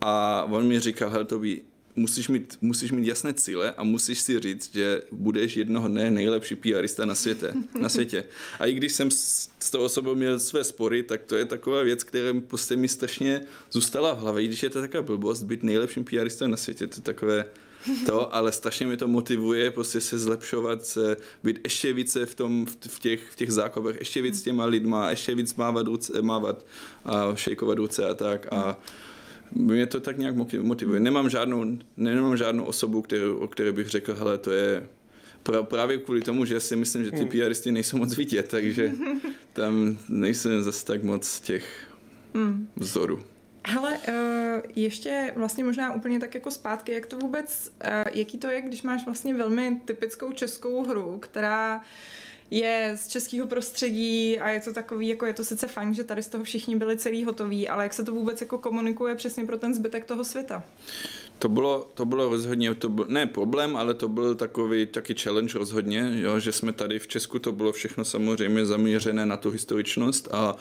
a 0.00 0.44
on 0.50 0.66
mi 0.66 0.80
říkal, 0.80 1.10
hele 1.10 1.26
by 1.38 1.62
musíš 1.96 2.28
mít, 2.28 2.58
musíš 2.60 2.92
mít 2.92 3.06
jasné 3.06 3.34
cíle 3.34 3.72
a 3.76 3.84
musíš 3.84 4.20
si 4.20 4.40
říct, 4.40 4.74
že 4.74 5.02
budeš 5.12 5.56
jednoho 5.56 5.88
dne 5.88 6.10
nejlepší 6.10 6.56
PRista 6.56 7.04
na 7.04 7.14
světě. 7.14 7.52
Na 7.80 7.88
světě. 7.94 8.24
A 8.58 8.66
i 8.66 8.74
když 8.74 8.92
jsem 8.92 9.10
s, 9.10 9.48
s 9.58 9.70
tou 9.70 9.80
osobou 9.80 10.14
měl 10.14 10.40
své 10.40 10.64
spory, 10.64 11.02
tak 11.02 11.22
to 11.22 11.36
je 11.36 11.44
taková 11.44 11.82
věc, 11.82 12.04
která 12.04 12.32
mi 12.32 12.40
prostě 12.40 12.76
mi 12.76 12.88
strašně 12.88 13.40
zůstala 13.70 14.14
v 14.14 14.18
hlavě. 14.18 14.44
I 14.44 14.46
když 14.46 14.62
je 14.62 14.70
to 14.70 14.80
taková 14.80 15.02
blbost, 15.02 15.42
být 15.42 15.62
nejlepším 15.62 16.04
PRistem 16.04 16.50
na 16.50 16.56
světě, 16.56 16.86
to 16.86 16.96
je 16.96 17.02
takové 17.02 17.44
to, 18.06 18.34
ale 18.34 18.52
strašně 18.52 18.86
mi 18.86 18.96
to 18.96 19.08
motivuje 19.08 19.70
prostě 19.70 20.00
se 20.00 20.18
zlepšovat, 20.18 20.86
se 20.86 21.16
být 21.42 21.60
ještě 21.64 21.92
více 21.92 22.26
v, 22.26 22.34
tom, 22.34 22.66
v, 22.66 22.98
těch, 22.98 23.30
v 23.30 23.36
těch 23.36 23.52
zákopech, 23.52 23.96
ještě 23.98 24.22
víc 24.22 24.38
s 24.38 24.42
těma 24.42 24.64
lidma, 24.64 25.10
ještě 25.10 25.34
víc 25.34 25.54
mávat, 25.54 25.86
ruce, 25.86 26.22
mávat 26.22 26.64
a 27.04 27.34
šejkovat 27.34 27.78
ruce 27.78 28.08
a 28.08 28.14
tak. 28.14 28.52
A, 28.52 28.78
mě 29.52 29.86
to 29.86 30.00
tak 30.00 30.18
nějak 30.18 30.34
motivuje. 30.62 31.00
Nemám 31.00 31.30
žádnou, 31.30 31.64
nemám 31.96 32.36
žádnou 32.36 32.64
osobu, 32.64 33.02
kterou, 33.02 33.36
o 33.36 33.48
které 33.48 33.72
bych 33.72 33.88
řekl, 33.88 34.14
hele, 34.14 34.38
to 34.38 34.50
je 34.50 34.88
právě 35.62 35.98
kvůli 35.98 36.20
tomu, 36.20 36.44
že 36.44 36.60
si 36.60 36.76
myslím, 36.76 37.04
že 37.04 37.10
ty 37.10 37.16
hmm. 37.16 37.28
PRisti 37.28 37.72
nejsou 37.72 37.96
moc 37.96 38.16
vidět, 38.16 38.48
takže 38.48 38.92
tam 39.52 39.98
nejsem 40.08 40.62
zase 40.62 40.86
tak 40.86 41.02
moc 41.02 41.40
těch 41.40 41.94
hmm. 42.34 42.68
vzorů. 42.76 43.24
Hele, 43.66 43.98
uh, 44.08 44.60
ještě 44.76 45.32
vlastně 45.36 45.64
možná 45.64 45.94
úplně 45.94 46.20
tak 46.20 46.34
jako 46.34 46.50
zpátky, 46.50 46.92
jak 46.92 47.06
to 47.06 47.18
vůbec, 47.18 47.72
uh, 47.84 47.90
jaký 48.14 48.38
to 48.38 48.50
je, 48.50 48.62
když 48.62 48.82
máš 48.82 49.04
vlastně 49.04 49.34
velmi 49.34 49.80
typickou 49.84 50.32
českou 50.32 50.84
hru, 50.84 51.18
která 51.18 51.82
je 52.50 52.92
z 52.96 53.08
českého 53.08 53.46
prostředí 53.46 54.38
a 54.38 54.48
je 54.48 54.60
to 54.60 54.72
takový, 54.72 55.08
jako 55.08 55.26
je 55.26 55.34
to 55.34 55.44
sice 55.44 55.66
fajn, 55.66 55.94
že 55.94 56.04
tady 56.04 56.22
z 56.22 56.28
toho 56.28 56.44
všichni 56.44 56.76
byli 56.76 56.98
celý 56.98 57.24
hotoví, 57.24 57.68
ale 57.68 57.82
jak 57.82 57.94
se 57.94 58.04
to 58.04 58.12
vůbec 58.12 58.40
jako 58.40 58.58
komunikuje 58.58 59.14
přesně 59.14 59.46
pro 59.46 59.58
ten 59.58 59.74
zbytek 59.74 60.04
toho 60.04 60.24
světa? 60.24 60.64
To 61.38 61.48
bylo, 61.48 61.90
to 61.94 62.04
bylo 62.04 62.28
rozhodně, 62.28 62.74
to 62.74 62.88
byl, 62.88 63.06
ne 63.08 63.26
problém, 63.26 63.76
ale 63.76 63.94
to 63.94 64.08
byl 64.08 64.34
takový 64.34 64.86
taky 64.86 65.14
challenge 65.14 65.58
rozhodně, 65.58 66.10
jo, 66.14 66.40
že 66.40 66.52
jsme 66.52 66.72
tady 66.72 66.98
v 66.98 67.06
Česku, 67.06 67.38
to 67.38 67.52
bylo 67.52 67.72
všechno 67.72 68.04
samozřejmě 68.04 68.66
zaměřené 68.66 69.26
na 69.26 69.36
tu 69.36 69.50
historičnost 69.50 70.28
a 70.32 70.56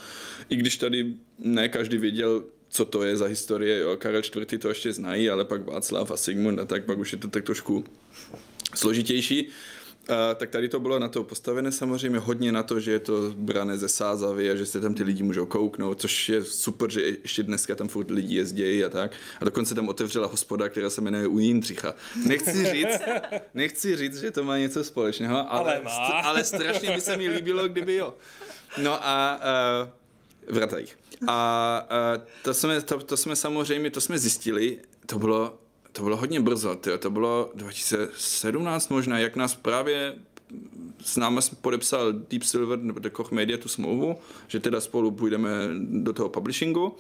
i 0.50 0.56
když 0.56 0.78
tady 0.78 1.14
ne 1.40 1.70
každý 1.70 1.98
věděl, 1.98 2.44
co 2.70 2.86
to 2.86 3.04
je 3.04 3.18
za 3.18 3.26
historie, 3.26 3.80
jo, 3.80 3.98
Karel 3.98 4.22
IV. 4.22 4.60
to 4.62 4.70
ještě 4.70 4.94
znají, 4.94 5.30
ale 5.30 5.46
pak 5.46 5.66
Václav 5.66 6.12
a 6.12 6.18
Sigmund 6.18 6.60
a 6.60 6.66
tak, 6.66 6.86
pak 6.86 6.98
už 6.98 7.12
je 7.12 7.18
to 7.18 7.28
tak 7.28 7.44
trošku 7.44 7.84
složitější, 8.76 9.50
a, 10.10 10.34
tak 10.36 10.50
tady 10.50 10.70
to 10.70 10.80
bylo 10.80 11.00
na 11.00 11.08
to 11.08 11.24
postavené 11.24 11.72
samozřejmě 11.72 12.20
hodně 12.20 12.52
na 12.52 12.64
to, 12.64 12.80
že 12.80 12.92
je 12.92 13.00
to 13.00 13.34
brané 13.36 13.78
ze 13.78 13.90
Sázavy 13.90 14.52
a 14.52 14.56
že 14.56 14.66
se 14.66 14.82
tam 14.82 14.94
ty 14.94 15.04
lidi 15.04 15.24
můžou 15.24 15.46
kouknout, 15.46 16.02
což 16.02 16.30
je 16.30 16.44
super, 16.44 16.92
že 16.92 17.02
ještě 17.02 17.44
dneska 17.44 17.76
tam 17.76 17.88
furt 17.88 18.12
lidi 18.12 18.36
jezdí 18.36 18.84
a 18.86 18.90
tak. 18.90 19.12
A 19.42 19.46
dokonce 19.46 19.76
tam 19.76 19.90
otevřela 19.90 20.28
hospoda, 20.28 20.70
která 20.70 20.90
se 20.90 21.02
jmenuje 21.02 21.28
U 21.28 21.40
Jindřicha. 21.40 21.94
Nechci 22.26 22.66
říct, 22.66 23.00
nechci 23.54 23.96
říct, 23.96 24.20
že 24.20 24.32
to 24.32 24.44
má 24.44 24.58
něco 24.58 24.84
společného, 24.84 25.54
ale, 25.54 25.76
ale, 25.76 25.86
st- 25.86 26.22
ale 26.24 26.44
strašně 26.44 26.92
by 26.96 27.02
se 27.02 27.18
mi 27.18 27.30
líbilo, 27.30 27.68
kdyby 27.68 27.96
jo. 27.96 28.14
No 28.84 29.08
a 29.08 29.40
uh, 30.50 30.56
vratajích. 30.56 30.98
A 31.28 31.88
uh, 32.16 32.24
to, 32.44 32.54
jsme, 32.54 32.82
to, 32.82 33.00
to 33.00 33.18
jsme 33.18 33.36
samozřejmě, 33.36 33.92
to 33.92 34.02
jsme 34.02 34.20
zjistili, 34.20 34.80
to 35.06 35.20
bylo 35.20 35.58
to 35.92 36.04
bylo 36.04 36.18
hodně 36.18 36.40
brzo, 36.40 36.76
tyjo. 36.76 36.98
to 36.98 37.10
bylo 37.10 37.52
2017 37.56 38.90
možná, 38.90 39.20
jak 39.20 39.36
nás 39.36 39.56
právě 39.56 40.16
s 41.02 41.18
námi 41.18 41.40
podepsal 41.62 42.14
Deep 42.14 42.44
Silver 42.44 42.80
nebo 42.80 43.00
The 43.00 43.10
Koch 43.10 43.32
Media 43.32 43.58
tu 43.58 43.70
smlouvu, 43.70 44.18
že 44.48 44.60
teda 44.60 44.82
spolu 44.82 45.12
půjdeme 45.12 45.50
do 45.90 46.14
toho 46.14 46.30
publishingu, 46.30 46.96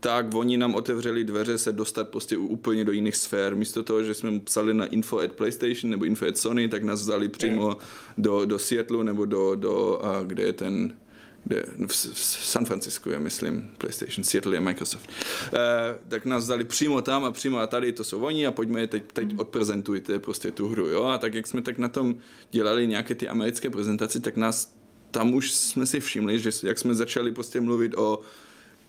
tak 0.00 0.34
oni 0.34 0.56
nám 0.56 0.74
otevřeli 0.74 1.24
dveře 1.24 1.58
se 1.58 1.72
dostat 1.72 2.08
prostě 2.08 2.36
úplně 2.36 2.84
do 2.84 2.92
jiných 2.92 3.16
sfér. 3.16 3.56
Místo 3.56 3.82
toho, 3.82 4.02
že 4.02 4.14
jsme 4.14 4.40
psali 4.40 4.74
na 4.74 4.86
info 4.86 5.18
at 5.18 5.32
PlayStation 5.32 5.90
nebo 5.90 6.04
info 6.04 6.26
at 6.26 6.38
Sony, 6.38 6.68
tak 6.68 6.82
nás 6.82 7.00
vzali 7.00 7.28
přímo 7.28 7.76
do, 8.18 8.44
do 8.44 8.58
Seattle 8.58 9.04
nebo 9.04 9.24
do, 9.24 9.54
do 9.54 10.04
a 10.04 10.22
kde 10.22 10.42
je 10.42 10.52
ten 10.52 10.96
kde, 11.44 11.64
v, 11.86 11.92
v 12.12 12.46
San 12.46 12.64
Francisco 12.64 13.10
je, 13.10 13.18
myslím, 13.18 13.70
PlayStation, 13.78 14.24
Seattle 14.24 14.56
je 14.56 14.60
Microsoft. 14.60 15.10
E, 15.52 15.98
tak 16.08 16.24
nás 16.24 16.46
dali 16.46 16.64
přímo 16.64 17.02
tam 17.02 17.24
a 17.24 17.32
přímo 17.32 17.58
a 17.58 17.66
tady 17.66 17.92
to 17.92 18.04
jsou 18.04 18.20
oni 18.20 18.46
a 18.46 18.52
pojďme 18.52 18.80
je 18.80 18.86
teď, 18.86 19.02
teď 19.12 19.28
mhm. 19.28 19.40
odprezentujte 19.40 20.18
prostě 20.18 20.50
tu 20.50 20.68
hru, 20.68 20.88
jo. 20.88 21.04
A 21.04 21.18
tak 21.18 21.34
jak 21.34 21.46
jsme 21.46 21.62
tak 21.62 21.78
na 21.78 21.88
tom 21.88 22.14
dělali 22.50 22.86
nějaké 22.86 23.14
ty 23.14 23.28
americké 23.28 23.70
prezentaci, 23.70 24.20
tak 24.20 24.36
nás 24.36 24.78
tam 25.10 25.34
už 25.34 25.52
jsme 25.52 25.86
si 25.86 26.00
všimli, 26.00 26.38
že 26.38 26.50
jak 26.62 26.78
jsme 26.78 26.94
začali 26.94 27.32
prostě 27.32 27.60
mluvit 27.60 27.94
o 27.96 28.20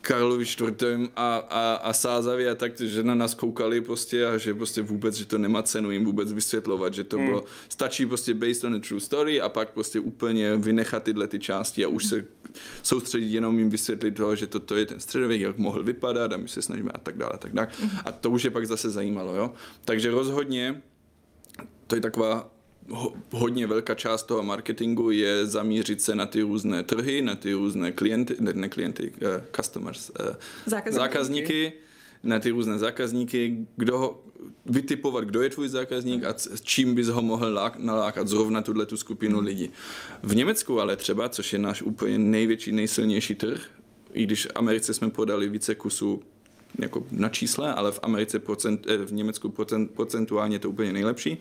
Karlovi 0.01 0.45
čtvrtém 0.45 1.09
a, 1.15 1.35
a, 1.35 1.73
a 1.73 1.93
Sázavě 1.93 2.51
a 2.51 2.55
tak, 2.55 2.79
že 2.79 3.03
na 3.03 3.15
nás 3.15 3.33
koukali 3.33 3.81
prostě 3.81 4.25
a 4.25 4.37
že 4.37 4.53
prostě 4.53 4.81
vůbec, 4.81 5.15
že 5.15 5.25
to 5.25 5.37
nemá 5.37 5.63
cenu 5.63 5.91
jim 5.91 6.05
vůbec 6.05 6.33
vysvětlovat, 6.33 6.93
že 6.93 7.03
to 7.03 7.17
hmm. 7.17 7.25
bylo, 7.25 7.43
stačí 7.69 8.05
prostě 8.05 8.33
based 8.33 8.63
on 8.63 8.75
a 8.75 8.79
true 8.79 9.01
story 9.01 9.41
a 9.41 9.49
pak 9.49 9.69
prostě 9.69 9.99
úplně 9.99 10.55
vynechat 10.55 11.03
tyhle 11.03 11.27
ty 11.27 11.39
části 11.39 11.85
a 11.85 11.87
už 11.87 12.05
se 12.05 12.25
soustředit 12.83 13.33
jenom 13.33 13.59
jim 13.59 13.69
vysvětlit 13.69 14.11
toho, 14.11 14.35
že 14.35 14.47
toto 14.47 14.75
je 14.75 14.85
ten 14.85 14.99
středověk, 14.99 15.41
jak 15.41 15.57
mohl 15.57 15.83
vypadat 15.83 16.33
a 16.33 16.37
my 16.37 16.47
se 16.47 16.61
snažíme 16.61 16.91
a 16.93 16.97
tak 16.97 17.17
dále 17.17 17.31
a 17.33 17.37
tak 17.37 17.53
dále. 17.53 17.67
Hmm. 17.79 17.91
A 18.05 18.11
to 18.11 18.29
už 18.29 18.43
je 18.43 18.51
pak 18.51 18.67
zase 18.67 18.89
zajímalo, 18.89 19.35
jo. 19.35 19.53
Takže 19.85 20.11
rozhodně 20.11 20.81
to 21.87 21.95
je 21.95 22.01
taková 22.01 22.51
hodně 23.31 23.67
velká 23.67 23.95
část 23.95 24.23
toho 24.23 24.43
marketingu 24.43 25.11
je 25.11 25.45
zamířit 25.45 26.01
se 26.01 26.15
na 26.15 26.25
ty 26.25 26.41
různé 26.41 26.83
trhy, 26.83 27.21
na 27.21 27.35
ty 27.35 27.53
různé 27.53 27.91
klienty, 27.91 28.35
ne, 28.39 28.53
ne 28.53 28.69
klienty, 28.69 29.11
uh, 29.21 29.27
customers, 29.55 30.09
uh, 30.09 30.25
zákazníky. 30.65 30.95
zákazníky, 30.95 31.73
na 32.23 32.39
ty 32.39 32.49
různé 32.49 32.77
zákazníky, 32.77 33.67
kdo 33.75 33.97
ho, 33.97 34.23
vytipovat, 34.65 35.23
kdo 35.23 35.41
je 35.41 35.49
tvůj 35.49 35.67
zákazník 35.67 36.23
a 36.23 36.35
čím 36.61 36.95
bys 36.95 37.07
ho 37.07 37.21
mohl 37.21 37.73
nalákat 37.77 38.27
zrovna 38.27 38.61
tuhle 38.61 38.85
tu 38.85 38.97
skupinu 38.97 39.37
hmm. 39.37 39.45
lidí. 39.45 39.69
V 40.23 40.35
Německu 40.35 40.81
ale 40.81 40.95
třeba, 40.95 41.29
což 41.29 41.53
je 41.53 41.59
náš 41.59 41.81
úplně 41.81 42.17
největší, 42.17 42.71
nejsilnější 42.71 43.35
trh, 43.35 43.61
i 44.13 44.23
když 44.23 44.45
v 44.45 44.51
Americe 44.55 44.93
jsme 44.93 45.09
podali 45.09 45.49
více 45.49 45.75
kusů 45.75 46.21
jako 46.77 47.03
na 47.11 47.29
čísle, 47.29 47.73
ale 47.73 47.91
v 47.91 47.99
Americe, 48.03 48.39
procent, 48.39 48.85
eh, 48.87 48.97
v 48.97 49.13
Německu 49.13 49.49
procent, 49.49 49.91
procentuálně 49.91 50.59
to 50.59 50.69
úplně 50.69 50.93
nejlepší, 50.93 51.37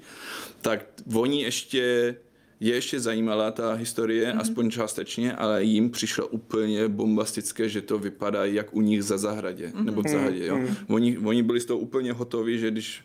tak 0.60 0.86
oni 1.14 1.42
ještě 1.42 2.16
je 2.60 2.74
ještě 2.74 3.00
zajímala 3.00 3.50
ta 3.50 3.72
historie, 3.72 4.32
mm-hmm. 4.32 4.40
aspoň 4.40 4.70
částečně, 4.70 5.32
ale 5.32 5.64
jim 5.64 5.90
přišlo 5.90 6.26
úplně 6.26 6.88
bombastické, 6.88 7.68
že 7.68 7.82
to 7.82 7.98
vypadá 7.98 8.44
jak 8.44 8.74
u 8.74 8.80
nich 8.80 9.02
za 9.02 9.18
zahradě, 9.18 9.66
mm-hmm. 9.66 9.84
nebo 9.84 10.02
v 10.02 10.08
zahradě, 10.08 10.46
jo. 10.46 10.56
Mm-hmm. 10.56 10.76
Oni, 10.88 11.18
oni 11.18 11.42
byli 11.42 11.60
z 11.60 11.64
toho 11.64 11.78
úplně 11.78 12.12
hotoví, 12.12 12.58
že 12.58 12.70
když 12.70 13.02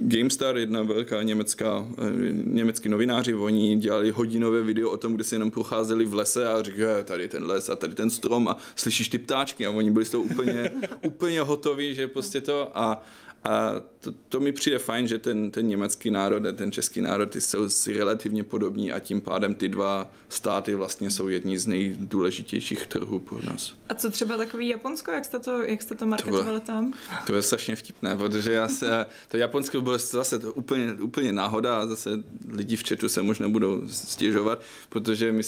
GameStar, 0.00 0.56
jedna 0.56 0.82
velká 0.82 1.22
německá, 1.22 1.88
eh, 1.98 2.32
německý 2.44 2.88
novináři, 2.88 3.34
oni 3.34 3.76
dělali 3.76 4.10
hodinové 4.10 4.62
video 4.62 4.90
o 4.90 4.96
tom, 4.96 5.14
kde 5.14 5.24
si 5.24 5.34
jenom 5.34 5.50
procházeli 5.50 6.04
v 6.04 6.14
lese 6.14 6.48
a 6.48 6.62
říkali, 6.62 7.04
tady 7.04 7.28
ten 7.28 7.44
les 7.44 7.68
a 7.68 7.76
tady 7.76 7.94
ten 7.94 8.10
strom 8.10 8.48
a 8.48 8.56
slyšíš 8.76 9.08
ty 9.08 9.18
ptáčky 9.18 9.66
a 9.66 9.70
oni 9.70 9.90
byli 9.90 10.04
z 10.04 10.10
toho 10.10 10.22
úplně, 10.22 10.70
úplně 11.02 11.40
hotoví, 11.40 11.94
že 11.94 12.08
prostě 12.08 12.40
to 12.40 12.78
a 12.78 13.02
a 13.44 13.74
to, 14.00 14.12
to 14.28 14.40
mi 14.40 14.52
přijde 14.52 14.78
fajn, 14.78 15.08
že 15.08 15.18
ten, 15.18 15.50
ten 15.50 15.68
německý 15.68 16.10
národ 16.10 16.46
a 16.46 16.52
ten 16.52 16.72
český 16.72 17.00
národ 17.00 17.36
jsou 17.36 17.68
si 17.68 17.98
relativně 17.98 18.44
podobní 18.44 18.92
a 18.92 18.98
tím 18.98 19.20
pádem 19.20 19.54
ty 19.54 19.68
dva 19.68 20.10
státy 20.28 20.74
vlastně 20.74 21.10
jsou 21.10 21.28
jedni 21.28 21.58
z 21.58 21.66
nejdůležitějších 21.66 22.86
trhů 22.86 23.18
pro 23.18 23.38
nás. 23.46 23.74
A 23.88 23.94
co 23.94 24.10
třeba 24.10 24.36
takový 24.36 24.68
Japonsko, 24.68 25.10
jak 25.10 25.24
jste 25.24 25.38
to, 25.38 25.62
jak 25.62 25.82
jste 25.82 25.94
to 25.94 26.06
marketovali 26.06 26.60
to 26.60 26.66
tam? 26.66 26.92
To 27.26 27.34
je 27.34 27.42
strašně 27.42 27.76
vtipné, 27.76 28.16
protože 28.16 28.52
já 28.52 28.68
se, 28.68 29.06
to 29.28 29.36
Japonsko 29.36 29.80
bylo 29.80 29.98
zase 29.98 30.38
to 30.38 30.52
úplně, 30.52 30.92
úplně 30.92 31.32
náhoda 31.32 31.78
a 31.78 31.86
zase 31.86 32.10
lidi 32.48 32.76
v 32.76 32.88
chatu 32.88 33.08
se 33.08 33.22
možná 33.22 33.48
budou 33.48 33.88
stěžovat, 33.88 34.62
protože 34.88 35.32
my, 35.32 35.42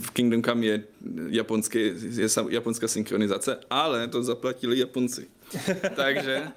v 0.00 0.10
Kingdom 0.10 0.42
Come 0.42 0.66
je, 0.66 0.84
japonský, 1.28 1.78
je 2.00 2.28
japonská 2.48 2.88
synchronizace, 2.88 3.58
ale 3.70 4.08
to 4.08 4.22
zaplatili 4.22 4.78
Japonci. 4.78 5.26
takže, 5.96 6.48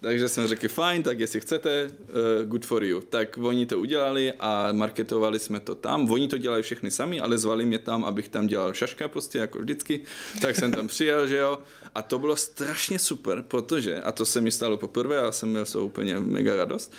takže 0.00 0.28
jsme 0.28 0.48
řekli, 0.48 0.68
fajn, 0.68 1.02
tak 1.02 1.20
jestli 1.20 1.40
chcete, 1.40 1.90
uh, 1.90 2.48
good 2.48 2.66
for 2.66 2.84
you. 2.84 3.00
Tak 3.00 3.38
oni 3.38 3.66
to 3.66 3.78
udělali 3.78 4.32
a 4.40 4.72
marketovali 4.72 5.38
jsme 5.38 5.60
to 5.60 5.74
tam. 5.74 6.10
Oni 6.10 6.28
to 6.28 6.38
dělali 6.38 6.62
všechny 6.62 6.90
sami, 6.90 7.20
ale 7.20 7.38
zvali 7.38 7.64
mě 7.66 7.78
tam, 7.78 8.04
abych 8.04 8.28
tam 8.28 8.46
dělal 8.46 8.74
šaška 8.74 9.08
prostě, 9.08 9.38
jako 9.38 9.58
vždycky. 9.58 10.00
Tak 10.40 10.56
jsem 10.56 10.72
tam 10.72 10.88
přijel, 10.88 11.26
že 11.26 11.36
jo. 11.36 11.58
A 11.94 12.02
to 12.02 12.18
bylo 12.18 12.36
strašně 12.36 12.98
super, 12.98 13.42
protože, 13.48 14.02
a 14.02 14.12
to 14.12 14.26
se 14.26 14.40
mi 14.40 14.50
stalo 14.50 14.76
poprvé, 14.76 15.20
a 15.20 15.32
jsem 15.32 15.48
měl 15.48 15.66
z 15.66 15.76
úplně 15.76 16.20
mega 16.20 16.56
radost, 16.56 16.92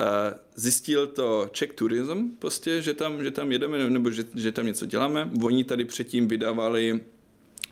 uh, 0.00 0.06
zjistil 0.54 1.06
to 1.06 1.48
Czech 1.52 1.72
Tourism, 1.72 2.28
prostě, 2.38 2.82
že 2.82 2.94
tam, 2.94 3.24
že 3.24 3.30
tam 3.30 3.52
jedeme, 3.52 3.90
nebo 3.90 4.10
že, 4.10 4.24
že 4.34 4.52
tam 4.52 4.66
něco 4.66 4.86
děláme. 4.86 5.30
Oni 5.42 5.64
tady 5.64 5.84
předtím 5.84 6.28
vydávali 6.28 7.00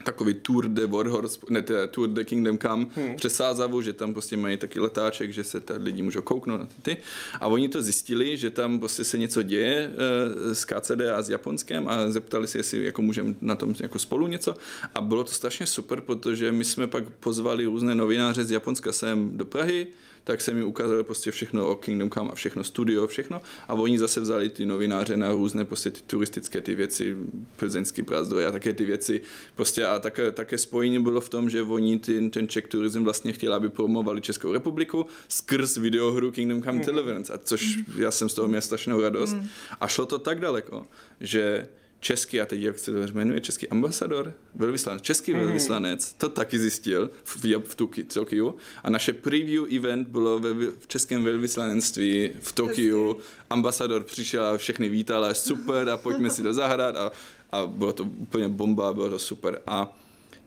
takový 0.04 0.34
Tour 0.34 0.68
de 0.68 0.86
Warhorse, 0.86 1.38
ne, 1.50 1.62
teda 1.62 1.86
Tour 1.86 2.08
de 2.08 2.24
Kingdom 2.24 2.58
Come 2.58 2.86
hmm. 2.94 3.16
přes 3.16 3.34
Sázavu, 3.34 3.82
že 3.82 3.92
tam 3.92 4.12
prostě 4.12 4.36
mají 4.36 4.56
taky 4.56 4.80
letáček, 4.80 5.32
že 5.32 5.44
se 5.44 5.60
tady 5.60 5.84
lidi 5.84 6.02
můžou 6.02 6.22
kouknout 6.22 6.60
na 6.60 6.68
ty. 6.82 6.96
A 7.40 7.46
oni 7.46 7.68
to 7.68 7.82
zjistili, 7.82 8.36
že 8.36 8.50
tam 8.50 8.78
prostě 8.78 9.04
se 9.04 9.18
něco 9.18 9.42
děje 9.42 9.90
uh, 9.90 10.52
s 10.52 10.64
KCD 10.64 11.00
a 11.14 11.22
s 11.22 11.30
Japonskem 11.30 11.88
a 11.88 12.10
zeptali 12.10 12.48
se, 12.48 12.58
jestli 12.58 12.84
jako 12.84 13.02
můžeme 13.02 13.34
na 13.40 13.56
tom 13.56 13.74
jako 13.80 13.98
spolu 13.98 14.26
něco. 14.26 14.54
A 14.94 15.00
bylo 15.00 15.24
to 15.24 15.32
strašně 15.32 15.66
super, 15.66 16.00
protože 16.00 16.52
my 16.52 16.64
jsme 16.64 16.86
pak 16.86 17.04
pozvali 17.20 17.64
různé 17.64 17.94
novináře 17.94 18.44
z 18.44 18.50
Japonska 18.50 18.92
sem 18.92 19.36
do 19.36 19.44
Prahy, 19.44 19.86
tak 20.24 20.40
se 20.40 20.54
mi 20.54 20.64
ukázali 20.64 21.04
prostě 21.04 21.30
všechno 21.30 21.68
o 21.68 21.76
Kingdom 21.76 22.10
Come 22.10 22.30
a 22.30 22.34
všechno 22.34 22.64
studio, 22.64 23.06
všechno. 23.06 23.42
A 23.68 23.74
oni 23.74 23.98
zase 23.98 24.20
vzali 24.20 24.48
ty 24.48 24.66
novináře 24.66 25.16
na 25.16 25.32
různé 25.32 25.64
prostě 25.64 25.90
ty 25.90 26.00
turistické 26.06 26.60
ty 26.60 26.74
věci, 26.74 27.16
plzeňský 27.56 28.02
prázdroje 28.02 28.46
a 28.46 28.52
také 28.52 28.72
ty 28.72 28.84
věci. 28.84 29.20
Prostě 29.54 29.86
a 29.86 29.98
také, 29.98 30.32
také 30.32 30.58
spojení 30.58 31.02
bylo 31.02 31.20
v 31.20 31.28
tom, 31.28 31.50
že 31.50 31.62
oni 31.62 31.98
ty, 31.98 32.30
ten 32.30 32.48
Czech 32.48 32.66
Tourism 32.68 33.04
vlastně 33.04 33.32
chtěli, 33.32 33.54
aby 33.54 33.68
promovali 33.68 34.20
Českou 34.20 34.52
republiku 34.52 35.06
skrz 35.28 35.76
videohru 35.76 36.32
Kingdom 36.32 36.62
Come 36.62 36.78
mm. 36.78 36.84
Deliverance, 36.84 37.32
a 37.32 37.38
což 37.38 37.76
mm. 37.76 37.84
já 37.96 38.10
jsem 38.10 38.28
z 38.28 38.34
toho 38.34 38.48
měl 38.48 38.60
strašnou 38.60 39.00
radost. 39.00 39.32
Mm. 39.32 39.48
A 39.80 39.88
šlo 39.88 40.06
to 40.06 40.18
tak 40.18 40.40
daleko, 40.40 40.86
že 41.20 41.68
český, 42.02 42.40
a 42.40 42.46
teď 42.46 42.60
jak 42.60 42.78
se 42.78 42.92
to 42.92 42.98
jmenuje, 43.14 43.40
český 43.40 43.68
ambasador, 43.68 44.34
velvyslanec, 44.54 45.02
český 45.02 45.34
mm. 45.34 45.40
velvyslanec, 45.40 46.12
to 46.12 46.28
taky 46.28 46.58
zjistil 46.58 47.10
v, 47.24 47.44
v 47.68 47.74
Tokiu. 48.14 48.54
A 48.82 48.90
naše 48.90 49.12
preview 49.12 49.64
event 49.76 50.08
bylo 50.08 50.38
ve, 50.38 50.54
v 50.54 50.86
českém 50.86 51.24
velvyslanectví 51.24 52.30
v 52.40 52.52
Tokiu, 52.52 53.16
ambasador 53.50 54.04
přišel 54.04 54.46
a 54.46 54.58
všechny 54.58 54.88
vítal 54.88 55.24
a 55.24 55.34
super 55.34 55.88
a 55.88 55.96
pojďme 55.96 56.30
si 56.30 56.42
to 56.42 56.52
zahrát. 56.52 56.96
A, 56.96 57.12
a 57.52 57.66
bylo 57.66 57.92
to 57.92 58.04
úplně 58.04 58.48
bomba, 58.48 58.92
bylo 58.92 59.10
to 59.10 59.18
super. 59.18 59.60
A 59.66 59.98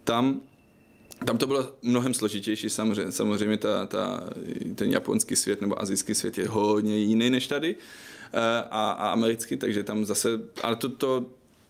tam 0.04 0.42
tam 1.26 1.38
to 1.38 1.48
bylo 1.48 1.74
mnohem 1.82 2.14
složitější, 2.14 2.70
samozřejmě, 2.70 3.12
samozřejmě 3.12 3.58
ta, 3.58 3.86
ta, 3.86 4.30
ten 4.76 4.92
japonský 4.92 5.36
svět 5.36 5.62
nebo 5.62 5.82
azijský 5.82 6.16
svět 6.16 6.38
je 6.38 6.48
hodně 6.48 6.98
jiný 6.98 7.30
než 7.30 7.48
tady 7.48 7.76
eh, 8.34 8.40
a, 8.72 8.92
a 8.92 9.10
americký, 9.10 9.58
takže 9.58 9.84
tam 9.84 10.06
zase, 10.06 10.30
ale 10.64 10.76
to, 10.76 10.90
to 10.90 11.26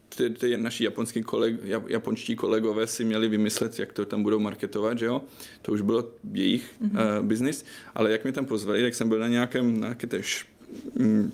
ty, 0.09 0.29
ty 0.29 0.57
naši 0.57 0.83
japonský 0.83 1.23
koleg, 1.23 1.55
japonští 1.87 2.35
kolegové 2.35 2.87
si 2.87 3.05
měli 3.05 3.27
vymyslet, 3.27 3.79
jak 3.79 3.93
to 3.93 4.05
tam 4.05 4.23
budou 4.23 4.39
marketovat, 4.39 4.99
že 4.99 5.05
jo? 5.05 5.21
To 5.61 5.71
už 5.71 5.81
bylo 5.81 6.11
jejich 6.33 6.73
mm-hmm. 6.81 7.19
uh, 7.19 7.25
business, 7.25 7.65
ale 7.95 8.11
jak 8.11 8.23
mě 8.23 8.33
tam 8.33 8.45
pozvali, 8.45 8.81
tak 8.81 8.95
jsem 8.95 9.09
byl 9.09 9.19
na 9.19 9.27
nějakém, 9.27 9.79
na 9.79 9.87
nějaké 9.87 10.07
tež, 10.07 10.45
mm, 10.95 11.31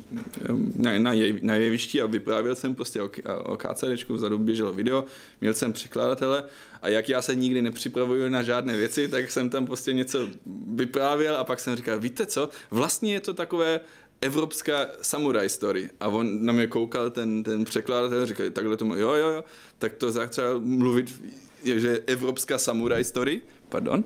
na, 0.75 0.99
na, 0.99 1.13
je, 1.13 1.35
na 1.41 1.55
jevišti 1.55 2.01
a 2.01 2.05
vyprávěl 2.05 2.55
jsem 2.55 2.75
prostě 2.75 3.01
o, 3.01 3.09
o 3.43 3.57
KCDčku, 3.57 4.13
vzadu 4.13 4.37
běželo 4.37 4.73
video, 4.73 5.05
měl 5.41 5.53
jsem 5.53 5.73
překladatele 5.73 6.43
a 6.81 6.89
jak 6.89 7.09
já 7.09 7.21
se 7.21 7.35
nikdy 7.35 7.61
nepřipravuju 7.61 8.29
na 8.29 8.43
žádné 8.43 8.77
věci, 8.77 9.07
tak 9.07 9.31
jsem 9.31 9.49
tam 9.49 9.65
prostě 9.65 9.93
něco 9.93 10.27
vyprávěl 10.75 11.37
a 11.37 11.43
pak 11.43 11.59
jsem 11.59 11.75
říkal, 11.75 11.99
víte 11.99 12.25
co, 12.25 12.49
vlastně 12.71 13.13
je 13.13 13.19
to 13.19 13.33
takové 13.33 13.79
evropská 14.21 14.87
samurai 15.01 15.49
story. 15.49 15.89
A 15.99 16.07
on 16.07 16.45
na 16.45 16.53
mě 16.53 16.67
koukal, 16.67 17.09
ten, 17.09 17.43
ten 17.43 17.65
překladatel, 17.65 18.25
říkal, 18.25 18.49
takhle 18.49 18.77
tomu, 18.77 18.95
jo, 18.95 19.13
jo, 19.13 19.29
jo, 19.29 19.43
tak 19.77 19.93
to 19.93 20.11
začal 20.11 20.59
mluvit, 20.59 21.21
že 21.63 21.99
evropská 22.07 22.57
samurai 22.57 23.03
story, 23.03 23.41
pardon, 23.69 24.03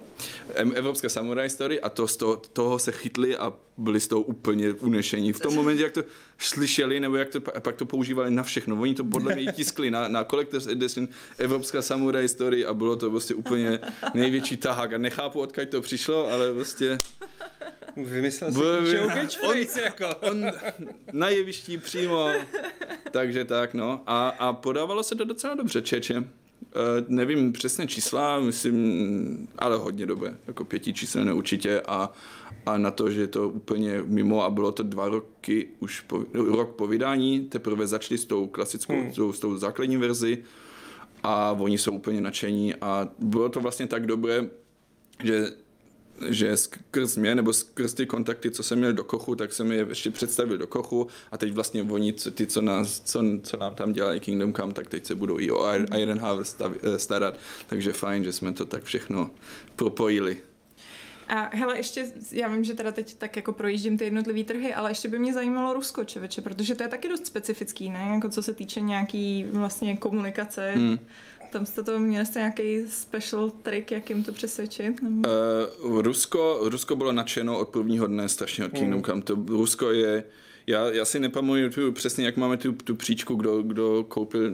evropská 0.54 1.10
samurai 1.10 1.50
story 1.50 1.82
a 1.82 1.90
to 1.90 2.08
toho, 2.08 2.36
toho 2.54 2.80
se 2.80 2.92
chytli 2.92 3.38
a 3.38 3.54
byli 3.78 4.00
z 4.00 4.08
toho 4.08 4.22
úplně 4.22 4.74
unešení. 4.74 5.34
V 5.34 5.40
tom 5.40 5.54
momentě, 5.54 5.84
jak 5.84 5.94
to 5.94 6.04
slyšeli, 6.38 7.00
nebo 7.00 7.16
jak 7.16 7.30
to, 7.30 7.42
pak 7.42 7.76
to 7.76 7.86
používali 7.86 8.32
na 8.32 8.44
všechno. 8.44 8.82
Oni 8.82 8.96
to 8.96 9.04
podle 9.04 9.36
mě 9.36 9.52
tiskli 9.52 9.92
na, 9.92 10.08
na 10.08 10.24
Collector's 10.24 10.68
Edition 10.68 11.08
Evropská 11.38 11.82
samurai 11.82 12.28
story 12.28 12.66
a 12.66 12.74
bylo 12.74 12.96
to 12.96 13.10
prostě 13.10 13.36
úplně 13.36 13.80
největší 14.14 14.58
tahák. 14.58 14.94
A 14.94 14.98
nechápu, 14.98 15.40
odkud 15.40 15.70
to 15.70 15.82
přišlo, 15.82 16.32
ale 16.32 16.54
prostě... 16.54 16.98
Vymyslel 17.98 18.52
si 18.52 18.60
show 18.92 19.12
catchphrase, 19.14 19.82
jako. 19.82 20.06
On 20.22 20.46
na 21.12 21.30
jevišti 21.30 21.78
přímo. 21.78 22.30
Takže 23.12 23.46
tak, 23.46 23.74
no. 23.74 24.02
A, 24.08 24.30
a 24.30 24.54
podávalo 24.54 25.04
se 25.04 25.16
to 25.16 25.26
docela 25.26 25.56
dobře, 25.56 25.82
Čeče. 25.82 26.18
Uh, 26.20 26.26
nevím 27.08 27.54
přesně 27.54 27.88
čísla, 27.88 28.40
myslím, 28.40 29.48
ale 29.58 29.78
hodně 29.78 30.06
dobré, 30.06 30.38
jako 30.48 30.66
pětičíselné 30.66 31.34
určitě 31.34 31.82
a, 31.82 32.12
a 32.66 32.78
na 32.78 32.92
to, 32.92 33.12
že 33.12 33.22
je 33.22 33.28
to 33.28 33.50
úplně 33.50 34.02
mimo 34.06 34.44
a 34.44 34.50
bylo 34.50 34.72
to 34.72 34.84
dva 34.84 35.10
roky, 35.10 35.68
už 35.80 36.02
po, 36.02 36.26
rok 36.34 36.76
po 36.76 36.88
vydání, 36.88 37.46
teprve 37.46 37.88
začali 37.88 38.18
s 38.18 38.26
tou 38.26 38.48
klasickou, 38.48 38.94
hmm. 38.94 39.12
s, 39.12 39.16
tou, 39.16 39.34
s 39.34 39.40
tou 39.40 39.58
základní 39.58 39.98
verzi 39.98 40.44
a 41.24 41.52
oni 41.52 41.78
jsou 41.78 41.92
úplně 41.92 42.22
nadšení 42.22 42.76
a 42.76 43.08
bylo 43.20 43.50
to 43.50 43.60
vlastně 43.60 43.88
tak 43.88 44.06
dobré, 44.06 44.50
že 45.24 45.52
že 46.30 46.58
skrz 46.58 47.18
mě, 47.18 47.36
nebo 47.36 47.54
skrz 47.54 47.94
ty 47.94 48.06
kontakty, 48.06 48.52
co 48.52 48.64
jsem 48.64 48.78
měl 48.78 48.94
do 48.94 49.04
Kochu, 49.04 49.36
tak 49.36 49.54
jsem 49.54 49.72
je 49.72 49.86
ještě 49.90 50.12
představil 50.12 50.58
do 50.58 50.68
Kochu 50.68 51.08
a 51.32 51.38
teď 51.38 51.54
vlastně 51.54 51.84
oni, 51.84 52.14
ty, 52.14 52.48
co, 52.48 52.62
nás, 52.62 53.00
co, 53.00 53.24
co 53.44 53.58
nám 53.58 53.76
tam 53.76 53.94
dělají 53.94 54.20
Kingdom 54.20 54.54
Come, 54.54 54.74
tak 54.74 54.88
teď 54.88 55.06
se 55.06 55.16
budou 55.16 55.40
i 55.40 55.52
o 55.52 55.74
Iron 55.98 56.20
Harvest 56.20 56.62
eh, 56.62 57.00
starat, 57.00 57.38
takže 57.68 57.94
fajn, 57.94 58.24
že 58.24 58.34
jsme 58.34 58.54
to 58.54 58.66
tak 58.66 58.84
všechno 58.84 59.32
propojili. 59.76 60.38
A 61.28 61.50
hele, 61.56 61.78
ještě, 61.78 62.12
já 62.32 62.48
vím, 62.48 62.64
že 62.64 62.74
teda 62.74 62.92
teď 62.92 63.16
tak 63.18 63.36
jako 63.36 63.54
projíždím 63.54 63.98
ty 63.98 64.04
jednotlivé 64.04 64.44
trhy, 64.44 64.74
ale 64.74 64.92
ještě 64.92 65.08
by 65.08 65.20
mě 65.20 65.34
zajímalo 65.34 65.74
Rusko, 65.74 66.04
čeveče, 66.04 66.42
protože 66.42 66.76
to 66.76 66.84
je 66.84 66.90
taky 66.90 67.10
dost 67.10 67.26
specifický, 67.26 67.90
ne? 67.90 68.10
Jako 68.14 68.30
co 68.30 68.44
se 68.44 68.54
týče 68.54 68.82
nějaký 68.82 69.46
vlastně 69.52 69.98
komunikace. 69.98 70.72
Hmm. 70.76 71.00
Tam 71.56 71.66
jste 71.66 71.84
to 71.84 72.00
měli 72.00 72.26
jste 72.26 72.40
nějaký 72.40 72.88
special 72.90 73.50
trik, 73.50 73.92
jak 73.92 74.10
jim 74.10 74.24
to 74.24 74.32
přesvědčit? 74.32 75.02
Uh, 75.02 76.02
Rusko, 76.02 76.60
Rusko 76.62 76.96
bylo 76.96 77.12
nadšeno 77.12 77.60
od 77.60 77.70
prvního 77.70 78.08
dne 78.08 78.30
strašně 78.30 78.66
od 78.66 78.72
Kingdom 78.72 79.04
Come. 79.04 79.22
To 79.22 79.38
Rusko 79.48 79.92
je 79.92 80.24
já, 80.68 80.92
já 80.92 81.06
si 81.06 81.20
nepamatuju 81.20 81.92
přesně, 81.92 82.26
jak 82.26 82.38
máme 82.38 82.58
tu, 82.58 82.72
tu 82.72 82.96
příčku, 82.96 83.36
kdo, 83.36 83.62
kdo 83.62 84.06
koupil, 84.08 84.52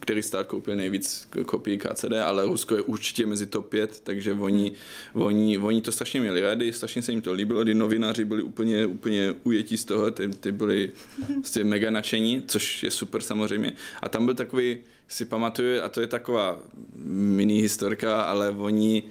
který 0.00 0.22
stát 0.22 0.46
koupil 0.46 0.76
nejvíc 0.76 1.28
kopií 1.46 1.78
KCD, 1.78 2.12
ale 2.24 2.46
Rusko 2.46 2.76
je 2.76 2.82
určitě 2.82 3.26
mezi 3.26 3.46
top 3.46 3.68
5, 3.68 4.00
takže 4.00 4.32
oni, 4.32 4.72
oni, 5.12 5.58
oni 5.58 5.82
to 5.82 5.92
strašně 5.92 6.20
měli 6.20 6.40
rádi, 6.40 6.72
strašně 6.72 7.02
se 7.02 7.12
jim 7.12 7.22
to 7.22 7.32
líbilo, 7.32 7.62
kdy 7.62 7.74
novináři 7.74 8.24
byli 8.24 8.42
úplně, 8.42 8.86
úplně 8.86 9.34
ujetí 9.42 9.76
z 9.76 9.84
toho, 9.84 10.10
ty, 10.10 10.28
ty 10.28 10.52
byli 10.52 10.92
prostě 11.34 11.64
mega 11.64 11.90
nadšení, 11.90 12.42
což 12.46 12.82
je 12.82 12.90
super 12.90 13.20
samozřejmě. 13.20 13.72
A 14.02 14.08
tam 14.08 14.24
byl 14.24 14.34
takový, 14.34 14.78
si 15.08 15.24
pamatuju, 15.24 15.82
a 15.82 15.88
to 15.88 16.00
je 16.00 16.06
taková 16.06 16.58
mini 17.04 17.60
historka, 17.60 18.22
ale 18.22 18.50
oni 18.50 19.02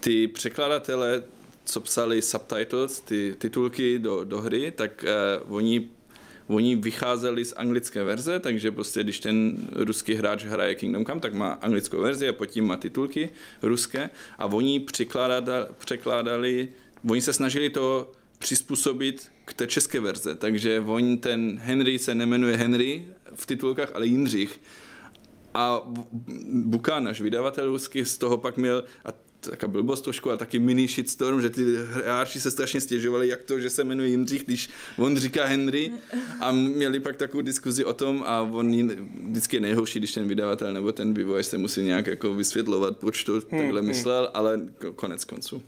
ty 0.00 0.28
překladatele, 0.28 1.22
co 1.64 1.80
psali 1.80 2.22
subtitles, 2.22 3.00
ty 3.00 3.34
titulky 3.38 3.98
do, 3.98 4.24
do 4.24 4.40
hry, 4.40 4.70
tak 4.70 5.04
uh, 5.46 5.56
oni 5.56 5.88
Oni 6.48 6.76
vycházeli 6.76 7.44
z 7.44 7.52
anglické 7.56 8.04
verze, 8.04 8.40
takže 8.40 8.70
prostě 8.70 9.02
když 9.02 9.20
ten 9.20 9.68
ruský 9.74 10.14
hráč 10.14 10.44
hraje 10.44 10.74
Kingdom 10.74 11.04
Come, 11.04 11.20
tak 11.20 11.34
má 11.34 11.58
anglickou 11.58 12.00
verzi 12.00 12.28
a 12.28 12.32
pod 12.32 12.46
tím 12.46 12.66
má 12.66 12.76
titulky 12.76 13.30
ruské 13.62 14.10
a 14.38 14.46
oni 14.46 14.80
překládali, 14.80 15.66
překládali 15.78 16.68
oni 17.10 17.20
se 17.20 17.32
snažili 17.32 17.70
to 17.70 18.12
přizpůsobit 18.38 19.30
k 19.44 19.54
té 19.54 19.66
české 19.66 20.00
verze, 20.00 20.34
takže 20.34 20.80
oni 20.86 21.16
ten 21.16 21.58
Henry 21.58 21.98
se 21.98 22.14
nemenuje 22.14 22.56
Henry 22.56 23.04
v 23.34 23.46
titulkách, 23.46 23.90
ale 23.94 24.06
Jindřich. 24.06 24.60
A 25.56 25.82
Buka, 26.52 27.00
náš 27.00 27.20
vydavatel 27.20 27.66
ruský, 27.66 28.04
z 28.04 28.18
toho 28.18 28.38
pak 28.38 28.56
měl, 28.56 28.84
a 29.04 29.12
taková 29.40 29.72
blbost 29.72 30.00
trošku 30.00 30.30
a 30.30 30.36
taky 30.36 30.58
mini 30.58 30.88
shitstorm, 30.88 31.42
že 31.42 31.50
ty 31.50 31.76
hráči 31.76 32.40
se 32.40 32.50
strašně 32.50 32.80
stěžovali, 32.80 33.28
jak 33.28 33.42
to, 33.42 33.60
že 33.60 33.70
se 33.70 33.84
jmenuje 33.84 34.08
Jindřich, 34.08 34.44
když 34.44 34.70
on 34.98 35.16
říká 35.16 35.44
Henry 35.44 35.92
a 36.40 36.52
měli 36.52 37.00
pak 37.00 37.16
takovou 37.16 37.42
diskuzi 37.42 37.84
o 37.84 37.92
tom 37.92 38.24
a 38.26 38.42
on 38.42 38.88
vždycky 39.28 39.56
je 39.56 39.60
nejhorší, 39.60 39.98
když 39.98 40.12
ten 40.12 40.28
vydavatel 40.28 40.72
nebo 40.72 40.92
ten 40.92 41.14
vývoj 41.14 41.44
se 41.44 41.58
musí 41.58 41.82
nějak 41.82 42.06
jako 42.06 42.34
vysvětlovat, 42.34 42.96
proč 42.96 43.24
to 43.24 43.40
takhle 43.40 43.80
hmm, 43.80 43.88
myslel, 43.88 44.30
ale 44.34 44.60
konec 44.94 45.24
konců. 45.24 45.62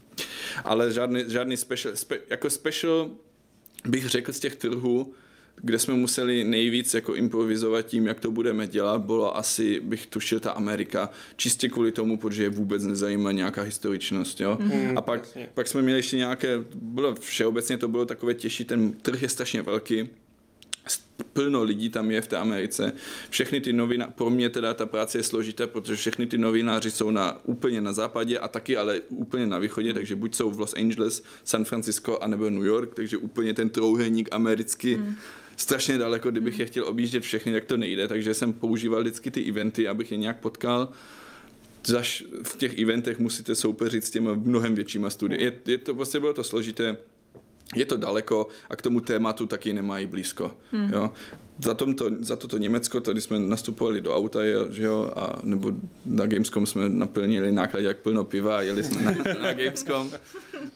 Ale 0.63 0.91
žádný, 0.91 1.23
žádný 1.27 1.57
special, 1.57 1.95
spe, 1.95 2.19
jako 2.29 2.49
special 2.49 3.09
bych 3.87 4.09
řekl 4.09 4.33
z 4.33 4.39
těch 4.39 4.55
trhů, 4.55 5.13
kde 5.61 5.79
jsme 5.79 5.93
museli 5.93 6.43
nejvíc 6.43 6.93
jako 6.93 7.15
improvizovat 7.15 7.85
tím, 7.85 8.07
jak 8.07 8.19
to 8.19 8.31
budeme 8.31 8.67
dělat, 8.67 9.01
bylo 9.01 9.37
asi, 9.37 9.79
bych 9.79 10.07
tušil, 10.07 10.39
ta 10.39 10.51
Amerika, 10.51 11.09
čistě 11.35 11.69
kvůli 11.69 11.91
tomu, 11.91 12.17
protože 12.17 12.43
je 12.43 12.49
vůbec 12.49 12.83
nezajímá 12.83 13.31
nějaká 13.31 13.61
historičnost, 13.61 14.41
jo. 14.41 14.57
Mm, 14.61 14.97
a 14.97 15.01
pak, 15.01 15.37
pak 15.53 15.67
jsme 15.67 15.81
měli 15.81 15.99
ještě 15.99 16.17
nějaké, 16.17 16.63
bylo 16.75 17.15
všeobecně 17.15 17.77
to 17.77 17.87
bylo 17.87 18.05
takové 18.05 18.33
těžší, 18.33 18.65
ten 18.65 18.93
trh 18.93 19.21
je 19.21 19.29
strašně 19.29 19.61
velký, 19.61 20.09
plno 21.33 21.63
lidí 21.63 21.89
tam 21.89 22.11
je 22.11 22.21
v 22.21 22.27
té 22.27 22.37
Americe. 22.37 22.93
Všechny 23.29 23.61
ty 23.61 23.73
novináři, 23.73 24.11
pro 24.15 24.29
mě 24.29 24.49
teda 24.49 24.73
ta 24.73 24.85
práce 24.85 25.17
je 25.17 25.23
složitá, 25.23 25.67
protože 25.67 25.95
všechny 25.95 26.25
ty 26.25 26.37
novináři 26.37 26.91
jsou 26.91 27.11
na, 27.11 27.39
úplně 27.43 27.81
na 27.81 27.93
západě 27.93 28.39
a 28.39 28.47
taky 28.47 28.77
ale 28.77 28.99
úplně 29.09 29.47
na 29.47 29.59
východě, 29.59 29.93
takže 29.93 30.15
buď 30.15 30.35
jsou 30.35 30.51
v 30.51 30.59
Los 30.59 30.73
Angeles, 30.73 31.23
San 31.43 31.65
Francisco, 31.65 32.17
anebo 32.23 32.49
New 32.49 32.65
York, 32.65 32.95
takže 32.95 33.17
úplně 33.17 33.53
ten 33.53 33.69
trouhelník 33.69 34.29
americký 34.31 34.95
mm 34.95 35.15
strašně 35.59 35.97
daleko, 35.97 36.31
kdybych 36.31 36.59
je 36.59 36.65
chtěl 36.65 36.87
objíždět 36.87 37.23
všechny, 37.23 37.51
tak 37.51 37.65
to 37.65 37.77
nejde, 37.77 38.07
takže 38.07 38.33
jsem 38.33 38.53
používal 38.53 39.01
vždycky 39.01 39.31
ty 39.31 39.49
eventy, 39.49 39.87
abych 39.87 40.11
je 40.11 40.17
nějak 40.17 40.39
potkal. 40.39 40.89
Zaž 41.85 42.23
v 42.43 42.57
těch 42.57 42.79
eventech 42.79 43.19
musíte 43.19 43.55
soupeřit 43.55 44.05
s 44.05 44.09
těma 44.11 44.33
mnohem 44.33 44.75
většíma 44.75 45.09
studii. 45.09 45.43
Je, 45.43 45.53
je 45.65 45.77
to, 45.77 45.95
prostě 45.95 46.19
bylo 46.19 46.33
to 46.33 46.43
složité, 46.43 46.97
je 47.75 47.85
to 47.85 47.97
daleko 47.97 48.47
a 48.69 48.75
k 48.75 48.81
tomu 48.81 48.99
tématu 48.99 49.45
taky 49.45 49.73
nemají 49.73 50.05
blízko. 50.05 50.51
Hmm. 50.71 50.93
Jo. 50.93 51.11
Za, 51.63 51.73
tomto, 51.73 52.09
za 52.19 52.35
toto 52.35 52.57
Německo, 52.57 53.01
tady 53.01 53.21
jsme 53.21 53.39
nastupovali 53.39 54.01
do 54.01 54.15
auta, 54.15 54.39
že 54.69 54.83
jo, 54.83 55.11
a, 55.15 55.39
nebo 55.43 55.71
na 56.05 56.25
Gamescom 56.25 56.65
jsme 56.65 56.89
naplnili 56.89 57.51
náklad 57.51 57.79
jak 57.79 57.97
plno 57.97 58.23
piva 58.23 58.57
a 58.57 58.61
jeli 58.61 58.83
jsme 58.83 59.01
na, 59.01 59.11
na 59.41 59.53
Gamescom. 59.53 60.11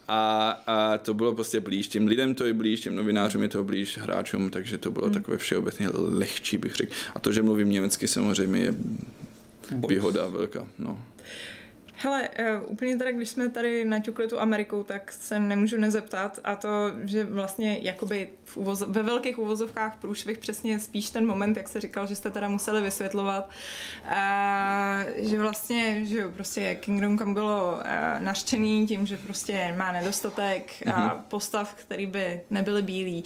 A, 0.08 0.50
a, 0.68 0.98
to 0.98 1.14
bylo 1.14 1.36
prostě 1.36 1.60
blíž, 1.60 1.88
těm 1.88 2.08
lidem 2.08 2.36
to 2.36 2.46
je 2.46 2.54
blíž, 2.54 2.82
těm 2.82 2.96
novinářům 2.96 3.42
je 3.42 3.50
to 3.50 3.64
blíž, 3.64 3.98
hráčům, 3.98 4.50
takže 4.50 4.78
to 4.78 4.92
bylo 4.92 5.06
hmm. 5.06 5.14
takové 5.14 5.38
všeobecně 5.38 5.90
lehčí, 5.94 6.58
bych 6.58 6.76
řekl. 6.76 6.94
A 7.16 7.20
to, 7.20 7.32
že 7.32 7.42
mluvím 7.42 7.70
německy, 7.70 8.08
samozřejmě 8.08 8.60
je 8.60 8.76
výhoda 9.88 10.28
velká. 10.28 10.68
No. 10.80 11.00
Hele, 12.04 12.30
uh, 12.30 12.72
úplně 12.72 12.98
teda, 12.98 13.12
když 13.12 13.30
jsme 13.30 13.50
tady 13.50 13.86
naťukli 13.86 14.28
tu 14.28 14.40
Ameriku, 14.40 14.84
tak 14.84 15.12
se 15.12 15.40
nemůžu 15.40 15.78
nezeptat 15.78 16.40
a 16.44 16.56
to, 16.56 16.70
že 17.04 17.24
vlastně 17.24 17.80
jakoby 17.82 18.30
v 18.46 18.58
uvoz, 18.58 18.82
ve 18.82 19.04
velkých 19.04 19.40
uvozovkách 19.40 19.98
průšvih 19.98 20.38
přesně 20.38 20.80
spíš 20.80 21.10
ten 21.10 21.28
moment, 21.28 21.58
jak 21.58 21.68
se 21.68 21.82
říkal, 21.82 22.08
že 22.08 22.16
jste 22.16 22.32
teda 22.32 22.50
museli 22.50 22.82
vysvětlovat, 22.82 23.50
uh, 24.06 25.30
že 25.30 25.40
vlastně, 25.40 26.06
že 26.06 26.28
prostě 26.28 26.76
Kingdom 26.76 27.18
Come 27.18 27.34
bylo 27.34 27.74
uh, 27.74 27.82
naštěný 28.24 28.88
tím, 28.88 29.06
že 29.06 29.18
prostě 29.18 29.76
má 29.78 29.92
nedostatek 29.92 30.72
mm-hmm. 30.72 30.94
a 30.96 31.14
mhm. 31.14 31.24
postav, 31.28 31.76
který 31.76 32.06
by 32.06 32.42
nebyly 32.50 32.82
bílí. 32.82 33.24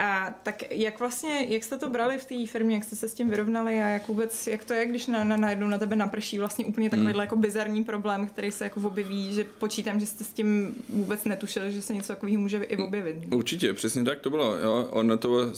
Uh, 0.00 0.06
tak 0.42 0.72
jak 0.72 0.98
vlastně, 0.98 1.46
jak 1.48 1.64
jste 1.64 1.78
to 1.78 1.90
brali 1.90 2.18
v 2.18 2.24
té 2.24 2.46
firmě, 2.46 2.74
jak 2.74 2.84
jste 2.84 2.96
se 2.96 3.08
s 3.08 3.14
tím 3.14 3.30
vyrovnali 3.30 3.82
a 3.82 3.88
jak 3.88 4.08
vůbec, 4.08 4.46
jak 4.46 4.64
to 4.64 4.74
je, 4.74 4.86
když 4.86 5.06
na, 5.06 5.24
na, 5.24 5.36
najednou 5.36 5.68
na 5.68 5.78
tebe 5.78 5.96
naprší 5.96 6.38
vlastně 6.38 6.64
úplně 6.64 6.90
takovýhle 6.90 7.12
mm. 7.12 7.20
jako 7.20 7.36
bizarní 7.36 7.84
problém 7.84 8.13
problém, 8.14 8.32
který 8.32 8.50
se 8.50 8.64
jako 8.64 8.80
objeví, 8.80 9.34
že 9.34 9.44
počítám, 9.58 10.00
že 10.00 10.06
jste 10.06 10.24
s 10.24 10.32
tím 10.32 10.74
vůbec 10.88 11.24
netušili, 11.24 11.72
že 11.72 11.82
se 11.82 11.94
něco 11.94 12.08
takového 12.08 12.40
může 12.40 12.62
i 12.62 12.76
objevit. 12.76 13.16
Určitě, 13.34 13.72
přesně 13.72 14.04
tak 14.04 14.20
to 14.20 14.30
bylo. 14.30 14.56
Jo. 14.56 14.88
Ono, 14.90 15.18
to, 15.18 15.52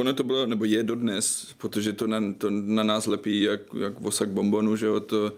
ono 0.00 0.12
to 0.12 0.24
bylo, 0.24 0.46
nebo 0.46 0.64
je 0.64 0.82
dodnes, 0.82 1.54
protože 1.58 1.92
to 1.92 2.06
na, 2.06 2.20
to 2.38 2.50
na 2.50 2.82
nás 2.82 3.06
lepí 3.06 3.42
jak, 3.42 3.60
jak 3.80 4.00
vosak 4.00 4.28
bombonu, 4.28 4.76
že 4.76 4.86
jo, 4.86 5.00
to, 5.00 5.32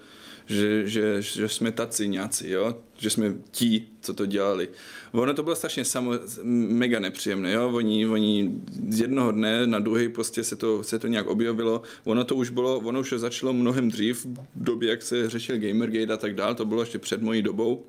že, 0.51 0.89
že, 0.89 1.23
že 1.23 1.49
jsme 1.49 1.73
taci 1.73 2.09
nějací, 2.09 2.51
jo? 2.51 2.75
že 2.99 3.11
jsme 3.11 3.35
ti, 3.51 3.87
co 4.01 4.15
to 4.15 4.27
dělali. 4.27 4.69
Ono 5.13 5.35
to 5.35 5.43
bylo 5.43 5.57
strašně 5.57 5.85
samo, 5.85 6.13
mega 6.43 7.01
nepříjemné, 7.01 7.53
jo? 7.53 7.71
Oni, 7.73 8.07
oni 8.07 8.55
z 8.89 9.01
jednoho 9.01 9.33
dne 9.33 9.67
na 9.67 9.79
druhý 9.79 10.09
prostě 10.09 10.45
se 10.45 10.57
to, 10.57 10.83
se 10.83 10.99
to 10.99 11.07
nějak 11.07 11.27
objevilo. 11.27 11.83
Ono 12.05 12.25
to 12.25 12.35
už 12.35 12.51
bylo, 12.51 12.79
ono 12.79 13.01
už 13.01 13.15
začalo 13.17 13.53
mnohem 13.53 13.91
dřív, 13.91 14.27
v 14.27 14.39
době, 14.55 14.91
jak 14.91 15.03
se 15.03 15.31
řešil 15.31 15.59
Gamergate 15.59 16.13
a 16.13 16.17
tak 16.17 16.35
dál, 16.35 16.55
to 16.55 16.65
bylo 16.65 16.83
ještě 16.83 16.99
před 16.99 17.23
mojí 17.23 17.43
dobou. 17.43 17.85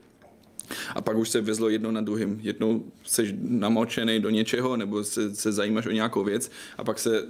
A 0.96 1.02
pak 1.02 1.18
už 1.18 1.30
se 1.30 1.42
vezlo 1.42 1.70
jedno 1.70 1.92
na 1.92 2.02
druhým. 2.02 2.40
Jednou 2.44 2.92
jsi 3.04 3.38
namočený 3.42 4.20
do 4.20 4.30
něčeho, 4.30 4.78
nebo 4.78 5.04
se, 5.04 5.36
se 5.36 5.52
zajímáš 5.52 5.86
o 5.86 5.92
nějakou 5.92 6.24
věc 6.24 6.52
a 6.78 6.84
pak 6.84 7.00
se 7.00 7.24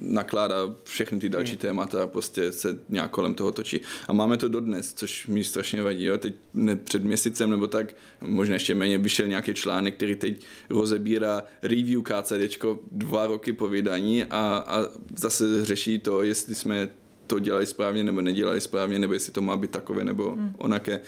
nakládá 0.00 0.56
všechny 0.84 1.18
ty 1.18 1.28
další 1.28 1.52
hmm. 1.52 1.58
témata 1.58 2.02
a 2.02 2.06
prostě 2.06 2.52
se 2.52 2.78
nějak 2.88 3.10
kolem 3.10 3.34
toho 3.34 3.52
točí. 3.52 3.80
A 4.08 4.12
máme 4.12 4.36
to 4.36 4.48
dodnes, 4.48 4.94
což 4.94 5.26
mi 5.26 5.44
strašně 5.44 5.82
vadí. 5.82 6.04
Jo? 6.04 6.18
Teď 6.18 6.34
ne, 6.54 6.76
před 6.76 7.04
měsícem 7.04 7.50
nebo 7.50 7.66
tak, 7.66 7.94
možná 8.20 8.54
ještě 8.54 8.74
méně, 8.74 8.98
vyšel 8.98 9.26
nějaký 9.26 9.54
článek, 9.54 9.94
který 9.96 10.14
teď 10.14 10.44
rozebírá 10.70 11.42
review 11.62 12.02
KCD 12.02 12.64
dva 12.92 13.26
roky 13.26 13.52
po 13.52 13.68
vydání 13.68 14.24
a, 14.24 14.64
a 14.66 14.84
zase 15.16 15.64
řeší 15.64 15.98
to, 15.98 16.22
jestli 16.22 16.54
jsme 16.54 16.88
to 17.26 17.38
dělají 17.38 17.66
správně 17.66 18.04
nebo 18.04 18.20
nedělají 18.20 18.60
správně, 18.60 18.98
nebo 18.98 19.12
jestli 19.12 19.32
to 19.32 19.42
má 19.42 19.56
být 19.56 19.70
takové 19.70 20.04
nebo 20.04 20.30
hmm. 20.30 20.54
onaké. 20.58 21.00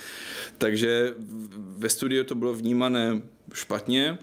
Takže 0.59 1.14
ve 1.57 1.88
studiu 1.88 2.24
to 2.24 2.35
bylo 2.35 2.55
vnímané 2.55 3.22
špatně 3.55 4.18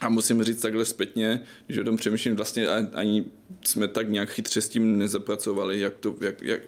a 0.00 0.08
musím 0.08 0.42
říct 0.42 0.60
takhle 0.60 0.84
zpětně, 0.84 1.42
že 1.68 1.80
o 1.80 1.84
tom 1.84 1.96
přemýšlím, 1.96 2.36
vlastně 2.36 2.68
ani 2.68 3.24
jsme 3.64 3.88
tak 3.88 4.08
nějak 4.08 4.30
chytře 4.30 4.60
s 4.60 4.68
tím 4.68 4.98
nezapracovali, 4.98 5.80
jak 5.80 5.96
to, 5.96 6.16
jak, 6.20 6.42
jak... 6.42 6.62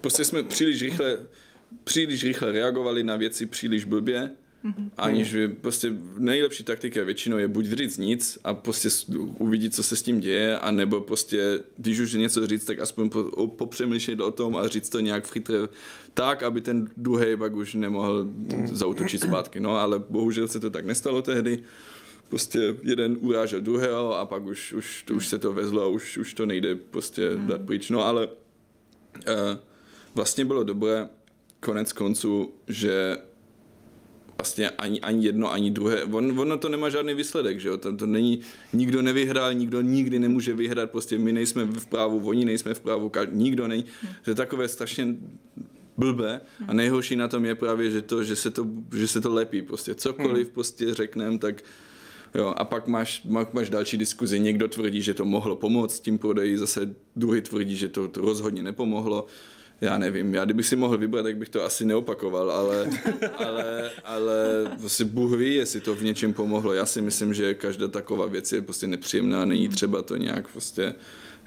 prostě 0.00 0.24
jsme 0.24 0.42
příliš 0.42 0.82
rychle, 0.82 1.18
příliš 1.84 2.24
rychle 2.24 2.52
reagovali 2.52 3.02
na 3.04 3.16
věci 3.16 3.46
příliš 3.46 3.84
blbě 3.84 4.30
Mm-hmm. 4.64 4.90
Aniž 4.96 5.34
by 5.34 5.48
prostě 5.48 5.92
nejlepší 6.18 6.64
taktika 6.64 7.04
většinou 7.04 7.38
je 7.38 7.48
buď 7.48 7.66
říct 7.66 7.98
nic 7.98 8.38
a 8.44 8.54
prostě 8.54 8.88
uvidit, 9.38 9.74
co 9.74 9.82
se 9.82 9.96
s 9.96 10.02
tím 10.02 10.20
děje, 10.20 10.58
a 10.58 10.70
nebo 10.70 11.00
prostě, 11.00 11.60
když 11.76 12.00
už 12.00 12.12
něco 12.12 12.46
říct, 12.46 12.64
tak 12.64 12.78
aspoň 12.78 13.10
po, 13.10 13.46
popřemýšlet 13.46 14.20
o 14.20 14.30
tom 14.30 14.56
a 14.56 14.68
říct 14.68 14.88
to 14.88 15.00
nějak 15.00 15.24
v 15.24 15.30
chytré 15.30 15.58
tak, 16.14 16.42
aby 16.42 16.60
ten 16.60 16.88
druhý 16.96 17.36
pak 17.36 17.54
už 17.54 17.74
nemohl 17.74 18.24
mm. 18.24 18.68
zautočit 18.72 19.20
zpátky. 19.20 19.60
No, 19.60 19.76
ale 19.76 19.98
bohužel 20.08 20.48
se 20.48 20.60
to 20.60 20.70
tak 20.70 20.86
nestalo 20.86 21.22
tehdy. 21.22 21.62
Prostě 22.28 22.76
jeden 22.82 23.16
urážel 23.20 23.60
druhého 23.60 24.18
a 24.18 24.26
pak 24.26 24.46
už, 24.46 24.72
už, 24.72 25.02
to, 25.02 25.14
už 25.14 25.28
se 25.28 25.38
to 25.38 25.52
vezlo 25.52 25.82
a 25.82 25.86
už, 25.86 26.18
už 26.18 26.34
to 26.34 26.46
nejde 26.46 26.74
prostě 26.74 27.30
mm. 27.30 27.46
dát 27.46 27.60
pryč. 27.60 27.90
No 27.90 28.04
ale 28.04 28.26
uh, 28.26 28.32
vlastně 30.14 30.44
bylo 30.44 30.64
dobré 30.64 31.08
konec 31.60 31.92
konců, 31.92 32.52
že 32.68 33.16
vlastně 34.38 34.70
ani, 34.70 35.00
ani 35.00 35.26
jedno, 35.26 35.52
ani 35.52 35.70
druhé. 35.70 36.04
On, 36.04 36.40
ono 36.40 36.58
to 36.58 36.68
nemá 36.68 36.88
žádný 36.88 37.14
výsledek, 37.14 37.60
že 37.60 37.68
jo? 37.68 37.76
To, 37.76 37.96
to 37.96 38.06
není, 38.06 38.40
nikdo 38.72 39.02
nevyhrál, 39.02 39.54
nikdo 39.54 39.80
nikdy 39.80 40.18
nemůže 40.18 40.54
vyhrát, 40.54 40.90
prostě 40.90 41.18
my 41.18 41.32
nejsme 41.32 41.64
v 41.64 41.86
právu, 41.86 42.28
oni 42.28 42.44
nejsme 42.44 42.74
v 42.74 42.80
právu, 42.80 43.12
nikdo 43.30 43.68
není. 43.68 43.84
Hmm. 44.02 44.12
To 44.24 44.30
je 44.30 44.34
takové 44.34 44.68
strašně 44.68 45.16
blbé 45.96 46.40
a 46.68 46.72
nejhorší 46.72 47.16
na 47.16 47.28
tom 47.28 47.44
je 47.44 47.54
právě, 47.54 47.90
že, 47.90 48.02
to, 48.02 48.24
že, 48.24 48.36
se, 48.36 48.50
to, 48.50 48.66
že 48.96 49.08
se 49.08 49.20
to 49.20 49.34
lepí. 49.34 49.62
Prostě 49.62 49.94
cokoliv 49.94 50.46
hmm. 50.46 50.54
prostě 50.54 50.94
řekneme, 50.94 51.38
tak 51.38 51.62
Jo, 52.34 52.54
a 52.56 52.64
pak 52.64 52.86
máš, 52.86 53.22
máš 53.52 53.70
další 53.70 53.96
diskuzi. 53.96 54.40
Někdo 54.40 54.68
tvrdí, 54.68 55.02
že 55.02 55.14
to 55.14 55.24
mohlo 55.24 55.56
pomoct 55.56 56.00
tím 56.00 56.18
prodeji, 56.18 56.58
zase 56.58 56.94
druhý 57.16 57.40
tvrdí, 57.40 57.76
že 57.76 57.88
to, 57.88 58.08
to 58.08 58.20
rozhodně 58.20 58.62
nepomohlo 58.62 59.26
já 59.80 59.98
nevím, 59.98 60.34
já 60.34 60.44
kdybych 60.44 60.66
si 60.66 60.76
mohl 60.76 60.98
vybrat, 60.98 61.22
tak 61.22 61.36
bych 61.36 61.48
to 61.48 61.64
asi 61.64 61.84
neopakoval, 61.84 62.50
ale, 62.50 62.90
ale, 63.36 63.90
ale 64.04 64.34
vlastně 64.78 65.04
Bůh 65.04 65.36
ví, 65.36 65.54
jestli 65.54 65.80
to 65.80 65.94
v 65.94 66.02
něčem 66.02 66.32
pomohlo. 66.32 66.72
Já 66.72 66.86
si 66.86 67.00
myslím, 67.02 67.34
že 67.34 67.54
každá 67.54 67.88
taková 67.88 68.26
věc 68.26 68.52
je 68.52 68.62
prostě 68.62 68.86
nepříjemná, 68.86 69.44
není 69.44 69.68
třeba 69.68 70.02
to 70.02 70.16
nějak 70.16 70.48
prostě 70.48 70.94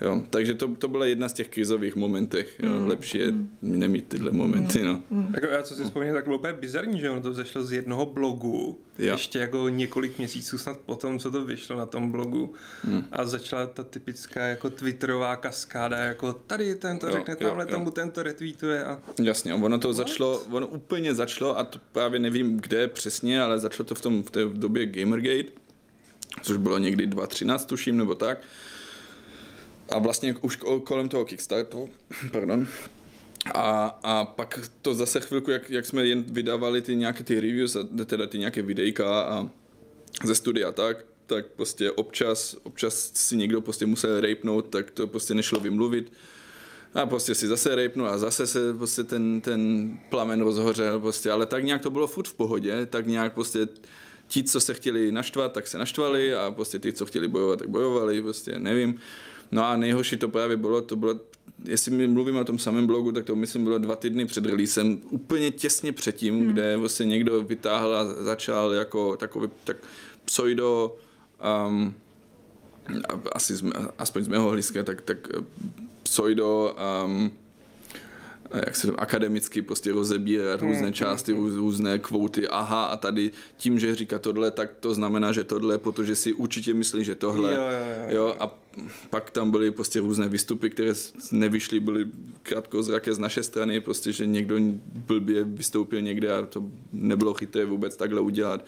Jo, 0.02 0.22
takže 0.30 0.54
to, 0.54 0.76
to 0.76 0.88
byla 0.88 1.06
jedna 1.06 1.30
z 1.30 1.34
těch 1.34 1.50
krizových 1.50 1.96
momentech. 1.96 2.60
Jo. 2.64 2.70
Mm. 2.70 2.88
Lepší 2.88 3.18
je 3.18 3.34
nemít 3.62 4.08
tyhle 4.08 4.32
momenty. 4.32 4.84
No. 4.84 5.02
Jako 5.34 5.46
já 5.48 5.64
co 5.64 5.76
si 5.76 5.84
vzpomínám, 5.84 6.16
tak 6.16 6.26
bylo 6.26 6.38
úplně 6.38 6.54
bizarní, 6.54 7.00
že 7.00 7.10
ono 7.10 7.22
to 7.22 7.32
vzešlo 7.32 7.64
z 7.64 7.72
jednoho 7.72 8.06
blogu, 8.06 8.80
Jo. 9.00 9.12
ještě 9.14 9.40
jako 9.40 9.70
několik 9.70 10.18
měsíců 10.18 10.58
snad 10.58 10.78
potom, 10.78 11.20
co 11.20 11.32
to 11.32 11.46
vyšlo 11.46 11.78
na 11.78 11.86
tom 11.86 12.12
blogu 12.12 12.54
Hmm. 12.84 13.04
a 13.12 13.26
začala 13.26 13.66
ta 13.68 13.84
typická 13.84 14.42
jako 14.46 14.70
twitterová 14.70 15.36
kaskáda, 15.36 15.98
jako 15.98 16.34
tady 16.34 16.76
ten 16.76 17.00
to 17.00 17.08
Jo, 17.08 17.14
řekne, 17.14 17.36
jo, 17.40 17.48
tamhle 17.48 17.66
jo. 17.66 17.72
tomu 17.72 17.92
ten 17.92 18.12
to 18.12 18.24
retweetuje 18.24 18.84
a 18.84 19.00
Jasně, 19.24 19.54
ono 19.54 19.78
to 19.80 19.94
začalo, 19.94 20.40
ono 20.52 20.68
úplně 20.68 21.14
začalo, 21.16 21.58
a 21.60 21.64
to 21.64 21.80
právě 21.92 22.20
nevím 22.20 22.58
kde 22.58 22.88
přesně, 22.88 23.42
ale 23.42 23.60
začalo 23.60 23.86
to 23.88 23.96
v, 23.96 24.02
tom, 24.02 24.24
v 24.24 24.32
té 24.32 24.46
době 24.46 24.86
Gamergate, 24.86 25.50
což 26.42 26.58
bylo 26.58 26.78
někdy 26.78 27.08
2013, 27.08 27.66
tuším, 27.66 27.98
nebo 27.98 28.16
tak. 28.16 28.38
A 29.92 30.00
vlastně 30.00 30.36
už 30.42 30.60
ko- 30.60 30.82
kolem 30.82 31.10
toho 31.10 31.26
Kickstarteru, 31.26 31.90
pardon, 32.32 32.68
a, 33.54 34.00
a 34.04 34.26
pak 34.26 34.60
to 34.82 34.94
zase 34.94 35.20
chvilku, 35.20 35.52
jak, 35.52 35.70
jak 35.70 35.86
jsme 35.86 36.08
jen 36.08 36.24
vydávali 36.24 36.82
ty 36.82 36.96
nějaké 36.96 37.24
ty 37.24 37.40
reviews, 37.40 37.76
a 37.76 38.06
teda 38.06 38.28
ty 38.28 38.38
nějaké 38.38 38.62
videjka 38.62 39.22
a 39.22 39.50
ze 40.24 40.36
studia 40.36 40.72
tak, 40.72 41.06
tak 41.26 41.46
prostě 41.48 41.92
občas, 41.92 42.56
občas 42.64 43.12
si 43.14 43.38
někdo 43.38 43.62
prostě 43.62 43.86
musel 43.86 44.22
rapnout, 44.22 44.62
tak 44.62 44.92
to 44.92 45.08
prostě 45.08 45.34
nešlo 45.34 45.60
vymluvit. 45.60 46.14
A 46.94 47.06
prostě 47.06 47.36
si 47.36 47.48
zase 47.48 47.76
rejpnul 47.76 48.08
a 48.08 48.18
zase 48.18 48.48
se 48.48 48.74
prostě 48.74 49.04
ten, 49.04 49.42
ten 49.42 49.92
plamen 50.10 50.42
rozhořel 50.42 51.00
prostě, 51.00 51.32
ale 51.32 51.46
tak 51.46 51.64
nějak 51.64 51.82
to 51.82 51.90
bylo 51.90 52.08
furt 52.08 52.28
v 52.28 52.34
pohodě, 52.34 52.86
tak 52.86 53.08
nějak 53.08 53.34
prostě 53.34 53.68
ti, 54.28 54.44
co 54.44 54.60
se 54.60 54.74
chtěli 54.74 55.12
naštvat, 55.12 55.54
tak 55.54 55.68
se 55.68 55.78
naštvali 55.78 56.36
a 56.36 56.52
prostě 56.52 56.80
ty, 56.80 56.94
co 56.94 57.06
chtěli 57.06 57.28
bojovat, 57.28 57.60
tak 57.60 57.70
bojovali, 57.70 58.22
prostě 58.22 58.60
nevím. 58.60 59.00
No 59.52 59.66
a 59.66 59.78
nejhorší 59.78 60.18
to 60.18 60.30
právě 60.30 60.58
bylo, 60.58 60.82
to 60.82 60.96
bylo, 60.96 61.20
jestli 61.64 61.92
my 61.92 62.08
mluvíme 62.08 62.42
o 62.42 62.46
tom 62.46 62.60
samém 62.60 62.88
blogu, 62.88 63.12
tak 63.12 63.26
to 63.26 63.36
myslím 63.36 63.64
bylo 63.64 63.78
dva 63.78 63.96
týdny 63.96 64.26
před 64.26 64.46
releasem, 64.46 65.02
úplně 65.10 65.52
těsně 65.52 65.92
předtím, 65.92 66.40
hmm. 66.40 66.48
kde 66.48 66.78
vlastně 66.78 67.06
někdo 67.06 67.44
vytáhl 67.44 67.96
a 67.96 68.24
začal 68.24 68.74
jako 68.74 69.18
takový 69.18 69.50
tak 69.64 69.78
pseudo 70.26 70.98
um, 71.68 71.96
asi 73.32 73.56
z, 73.56 73.64
aspoň 73.98 74.24
z 74.24 74.28
mého 74.28 74.48
hlediska, 74.48 74.84
tak, 74.84 75.02
tak 75.02 75.18
pseudo 76.04 76.76
um, 77.06 77.32
jak 78.54 78.76
se 78.76 78.88
to 78.88 79.00
akademicky 79.00 79.62
prostě 79.62 79.92
rozebírat 79.92 80.62
různé 80.62 80.92
části, 80.92 81.34
růz- 81.34 81.56
různé 81.56 82.00
kvóty, 82.00 82.48
aha 82.48 82.86
a 82.86 82.98
tady 82.98 83.32
tím, 83.58 83.80
že 83.80 83.96
říká 83.96 84.20
tohle, 84.20 84.52
tak 84.52 84.72
to 84.80 84.94
znamená, 84.94 85.32
že 85.32 85.44
tohle, 85.44 85.78
protože 85.78 86.16
si 86.16 86.34
určitě 86.34 86.74
myslí, 86.74 87.04
že 87.04 87.16
tohle. 87.16 87.54
Jo, 87.54 87.62
jo, 87.62 87.70
jo. 88.10 88.16
jo 88.18 88.36
a 88.40 88.58
pak 89.10 89.32
tam 89.32 89.52
byly 89.52 89.72
prostě 89.72 90.00
různé 90.00 90.30
výstupy, 90.30 90.70
které 90.70 90.94
nevyšly, 91.32 91.80
byly 91.80 92.06
krátkozraké 92.44 93.14
z 93.14 93.20
naší 93.20 93.44
strany, 93.44 93.82
prostě, 93.82 94.12
že 94.12 94.26
někdo 94.26 94.56
blbě 94.84 95.44
vystoupil 95.44 96.02
někde 96.02 96.34
a 96.34 96.46
to 96.46 96.64
nebylo 96.94 97.34
chytré 97.34 97.66
vůbec 97.66 97.96
takhle 97.96 98.22
udělat. 98.22 98.66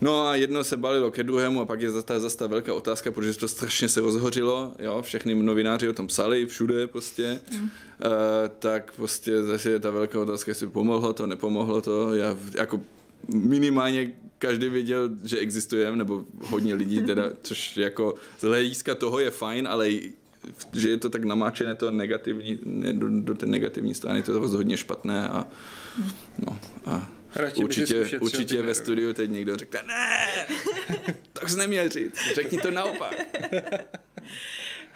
No 0.00 0.26
a 0.26 0.36
jedno 0.36 0.64
se 0.64 0.76
balilo 0.76 1.10
ke 1.10 1.22
druhému 1.22 1.60
a 1.60 1.66
pak 1.66 1.80
je 1.80 1.90
zase 1.90 2.06
ta, 2.06 2.20
zase 2.20 2.36
ta 2.36 2.46
velká 2.46 2.74
otázka, 2.74 3.10
protože 3.10 3.38
to 3.38 3.48
strašně 3.48 3.88
se 3.88 4.00
rozhořilo, 4.00 4.72
jo, 4.78 5.02
všechny 5.02 5.34
novináři 5.34 5.88
o 5.88 5.92
tom 5.92 6.06
psali, 6.06 6.46
všude 6.46 6.86
prostě, 6.86 7.40
mm. 7.52 7.62
uh, 7.62 7.68
tak 8.58 8.92
prostě 8.96 9.42
zase 9.42 9.70
je 9.70 9.78
ta 9.80 9.90
velká 9.90 10.20
otázka, 10.20 10.50
jestli 10.50 10.66
pomohlo 10.66 11.12
to, 11.12 11.26
nepomohlo 11.26 11.80
to, 11.80 12.14
já 12.14 12.36
jako 12.58 12.80
minimálně 13.34 14.12
každý 14.38 14.68
věděl, 14.68 15.10
že 15.24 15.38
existujeme, 15.38 15.96
nebo 15.96 16.24
hodně 16.40 16.74
lidí 16.74 17.02
teda, 17.02 17.22
což 17.42 17.76
jako 17.76 18.14
z 18.40 18.42
hlediska 18.42 18.94
toho 18.94 19.18
je 19.20 19.30
fajn, 19.30 19.68
ale 19.68 19.90
i- 19.90 20.12
že 20.72 20.88
je 20.90 20.96
to 20.96 21.08
tak 21.10 21.24
namáčené 21.24 21.74
to 21.74 21.90
negativní, 21.90 22.58
ne, 22.64 22.92
do, 22.92 23.08
do 23.08 23.34
té 23.34 23.46
negativní 23.46 23.94
strany, 23.94 24.22
to 24.22 24.32
je 24.32 24.38
rozhodně 24.38 24.76
špatné 24.76 25.28
a 25.28 25.46
no 26.46 26.58
a 26.86 27.08
Radši 27.36 27.64
určitě, 27.64 28.18
určitě 28.20 28.62
ve 28.62 28.74
studiu 28.74 29.12
teď 29.12 29.30
někdo 29.30 29.56
řekne, 29.56 29.82
ne, 29.86 30.26
tak 31.32 31.48
jsi 31.48 31.56
neměl 31.58 31.88
říct, 31.88 32.14
řekni 32.34 32.58
to 32.58 32.70
naopak. 32.70 33.14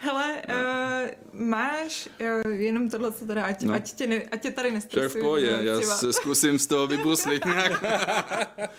Hele, 0.01 0.41
uh, 0.49 1.09
máš 1.41 2.09
uh, 2.45 2.51
jenom 2.51 2.89
tohle, 2.89 3.11
co 3.11 3.25
teda, 3.25 3.43
ať, 3.45 3.61
No. 3.61 3.67
no. 3.67 3.73
ať, 3.73 3.93
tě, 3.93 4.07
ne, 4.07 4.21
ať 4.31 4.41
tě 4.41 4.51
tady 4.51 4.69
Však 4.69 4.71
v 4.71 4.85
nestresuju. 4.85 5.23
pohodě, 5.23 5.57
já 5.61 5.81
se 5.81 6.13
zkusím 6.13 6.59
z 6.59 6.67
toho 6.67 6.87
vybuslit 6.87 7.45
nějak. 7.45 7.83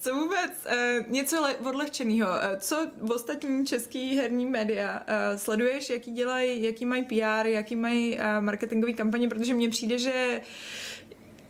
Co 0.00 0.14
vůbec, 0.14 0.50
uh, 0.66 1.06
něco 1.12 1.40
le- 1.42 1.56
odlehčeného. 1.56 2.28
Uh, 2.30 2.36
co 2.58 2.86
ostatní 3.14 3.66
český 3.66 4.16
herní 4.16 4.46
média 4.46 5.00
uh, 5.00 5.38
sleduješ, 5.38 5.90
jaký 5.90 6.10
dělají, 6.12 6.62
jaký 6.62 6.86
mají 6.86 7.02
PR, 7.04 7.46
jaký 7.46 7.76
mají 7.76 8.18
uh, 8.18 8.24
marketingové 8.40 8.92
kampaně, 8.92 9.28
protože 9.28 9.54
mně 9.54 9.68
přijde, 9.70 9.98
že 9.98 10.40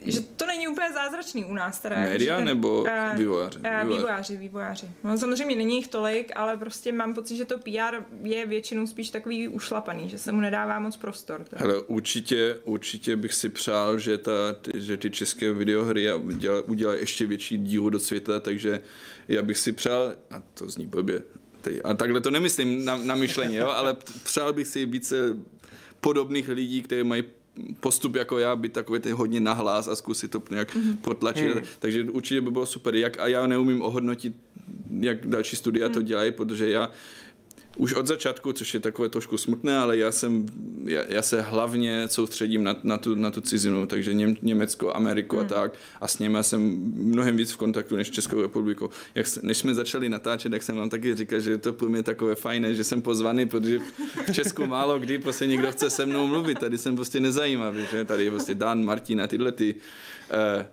že 0.06 0.20
to 0.20 0.46
není 0.46 0.68
úplně 0.68 0.92
zázračný 0.92 1.44
u 1.44 1.54
nás 1.54 1.80
teda. 1.80 1.96
Média 1.96 2.36
ten- 2.36 2.44
nebo 2.44 2.84
eh, 2.88 3.14
vývojáři? 3.16 3.58
eh, 3.62 3.84
Vývojáři. 3.88 4.36
vývojáři. 4.36 4.86
No, 5.04 5.18
samozřejmě 5.18 5.56
není 5.56 5.76
jich 5.76 5.88
tolik, 5.88 6.32
ale 6.36 6.56
prostě 6.56 6.92
mám 6.92 7.14
pocit, 7.14 7.36
že 7.36 7.44
to 7.44 7.58
PR 7.58 7.96
je 8.22 8.46
většinou 8.46 8.86
spíš 8.86 9.10
takový 9.10 9.48
ušlapaný, 9.48 10.08
že 10.08 10.18
se 10.18 10.32
mu 10.32 10.40
nedává 10.40 10.78
moc 10.78 10.96
prostor. 10.96 11.44
teda. 11.44 11.62
Hele, 11.62 11.80
určitě, 11.82 12.58
určitě 12.64 13.16
bych 13.16 13.34
si 13.34 13.48
přál, 13.48 13.98
že, 13.98 14.18
ta, 14.18 14.52
ty, 14.62 14.70
že 14.80 14.96
ty 14.96 15.10
české 15.10 15.52
videohry 15.52 16.14
udělají 16.14 16.62
udělá 16.66 16.94
ještě 16.94 17.26
větší 17.26 17.58
díru 17.58 17.90
do 17.90 18.00
světa, 18.00 18.40
takže 18.40 18.80
já 19.28 19.42
bych 19.42 19.58
si 19.58 19.72
přál, 19.72 20.14
a 20.30 20.42
to 20.54 20.68
zní 20.68 20.86
blbě, 20.86 21.22
teď, 21.60 21.80
a 21.84 21.94
takhle 21.94 22.20
to 22.20 22.30
nemyslím 22.30 22.84
na, 22.84 22.96
na 22.96 23.14
myšlení, 23.14 23.56
jo, 23.56 23.66
ale 23.68 23.96
přál 24.24 24.52
bych 24.52 24.66
si 24.66 24.86
více 24.86 25.36
podobných 26.00 26.48
lidí, 26.48 26.82
kteří 26.82 27.02
mají 27.04 27.24
postup 27.80 28.14
jako 28.14 28.38
já, 28.38 28.56
být 28.56 28.72
takový 28.72 29.00
ty 29.00 29.10
hodně 29.10 29.40
nahlas 29.40 29.88
a 29.88 29.96
zkusit 29.96 30.30
to 30.30 30.42
nějak 30.50 30.76
mm-hmm. 30.76 30.96
potlačit. 30.96 31.54
Mm. 31.54 31.62
Takže 31.78 32.04
určitě 32.04 32.40
by 32.40 32.50
bylo 32.50 32.66
super. 32.66 32.94
Jak, 32.94 33.20
a 33.20 33.26
já 33.26 33.46
neumím 33.46 33.82
ohodnotit, 33.82 34.36
jak 35.00 35.26
další 35.26 35.56
studia 35.56 35.88
mm. 35.88 35.94
to 35.94 36.02
dělají, 36.02 36.32
protože 36.32 36.70
já 36.70 36.90
už 37.78 37.94
od 37.94 38.06
začátku, 38.06 38.52
což 38.52 38.74
je 38.74 38.80
takové 38.80 39.08
trošku 39.08 39.38
smutné, 39.38 39.78
ale 39.78 39.96
já 39.96 40.12
jsem, 40.12 40.46
já, 40.84 41.02
já 41.08 41.22
se 41.22 41.42
hlavně 41.42 42.08
soustředím 42.08 42.64
na, 42.64 42.76
na, 42.82 42.98
tu, 42.98 43.14
na 43.14 43.30
tu 43.30 43.40
cizinu, 43.40 43.86
takže 43.86 44.14
Něm, 44.14 44.36
Německo, 44.42 44.96
Ameriku 44.96 45.36
hmm. 45.36 45.46
a 45.46 45.48
tak 45.48 45.72
a 46.00 46.08
s 46.08 46.18
nimi 46.18 46.38
jsem 46.40 46.60
mnohem 46.94 47.36
víc 47.36 47.52
v 47.52 47.56
kontaktu 47.56 47.96
než 47.96 48.10
Českou 48.10 48.42
republikou. 48.42 48.90
Jak, 49.14 49.26
než 49.42 49.58
jsme 49.58 49.74
začali 49.74 50.08
natáčet, 50.08 50.52
tak 50.52 50.62
jsem 50.62 50.76
vám 50.76 50.90
taky 50.90 51.14
říkal, 51.14 51.40
že 51.40 51.58
to 51.58 51.72
pro 51.72 51.88
mě 51.88 52.02
takové 52.02 52.34
fajné, 52.34 52.74
že 52.74 52.84
jsem 52.84 53.02
pozvaný, 53.02 53.48
protože 53.48 53.78
v 54.26 54.32
Česku 54.32 54.66
málo 54.66 54.98
kdy 54.98 55.18
prostě 55.18 55.46
někdo 55.46 55.72
chce 55.72 55.90
se 55.90 56.06
mnou 56.06 56.26
mluvit, 56.26 56.58
tady 56.58 56.78
jsem 56.78 56.96
prostě 56.96 57.20
nezajímavý, 57.20 57.86
že 57.90 58.04
tady 58.04 58.24
je 58.24 58.30
prostě 58.30 58.54
Dan, 58.54 58.84
Martin 58.84 59.20
a 59.20 59.26
tyhle 59.26 59.52
ty 59.52 59.74
uh, 59.74 60.66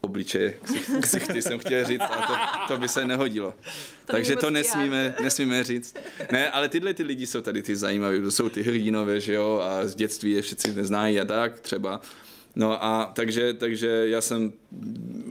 obličeje, 0.00 0.54
ksichty, 1.00 1.42
jsem 1.42 1.58
chtěl 1.58 1.84
říct, 1.84 2.00
a 2.00 2.26
to, 2.26 2.34
to 2.74 2.80
by 2.80 2.88
se 2.88 3.04
nehodilo. 3.04 3.54
To 4.06 4.12
Takže 4.12 4.36
to 4.36 4.50
nesmíme, 4.50 5.14
nesmíme 5.22 5.64
říct. 5.64 5.96
Ne, 6.32 6.50
ale 6.50 6.68
tyhle 6.68 6.94
ty 6.94 7.02
lidi 7.02 7.26
jsou 7.26 7.40
tady 7.40 7.62
ty 7.62 7.76
zajímavé, 7.76 8.20
to 8.20 8.30
jsou 8.30 8.48
ty 8.48 8.62
hrdinové, 8.62 9.20
že 9.20 9.34
jo, 9.34 9.60
a 9.62 9.86
z 9.86 9.94
dětství 9.94 10.32
je 10.32 10.42
všichni 10.42 10.72
neznají 10.72 11.20
a 11.20 11.24
tak 11.24 11.60
třeba. 11.60 12.00
No 12.56 12.84
a 12.84 13.12
takže, 13.14 13.54
takže 13.54 14.04
já 14.08 14.20
jsem 14.20 14.52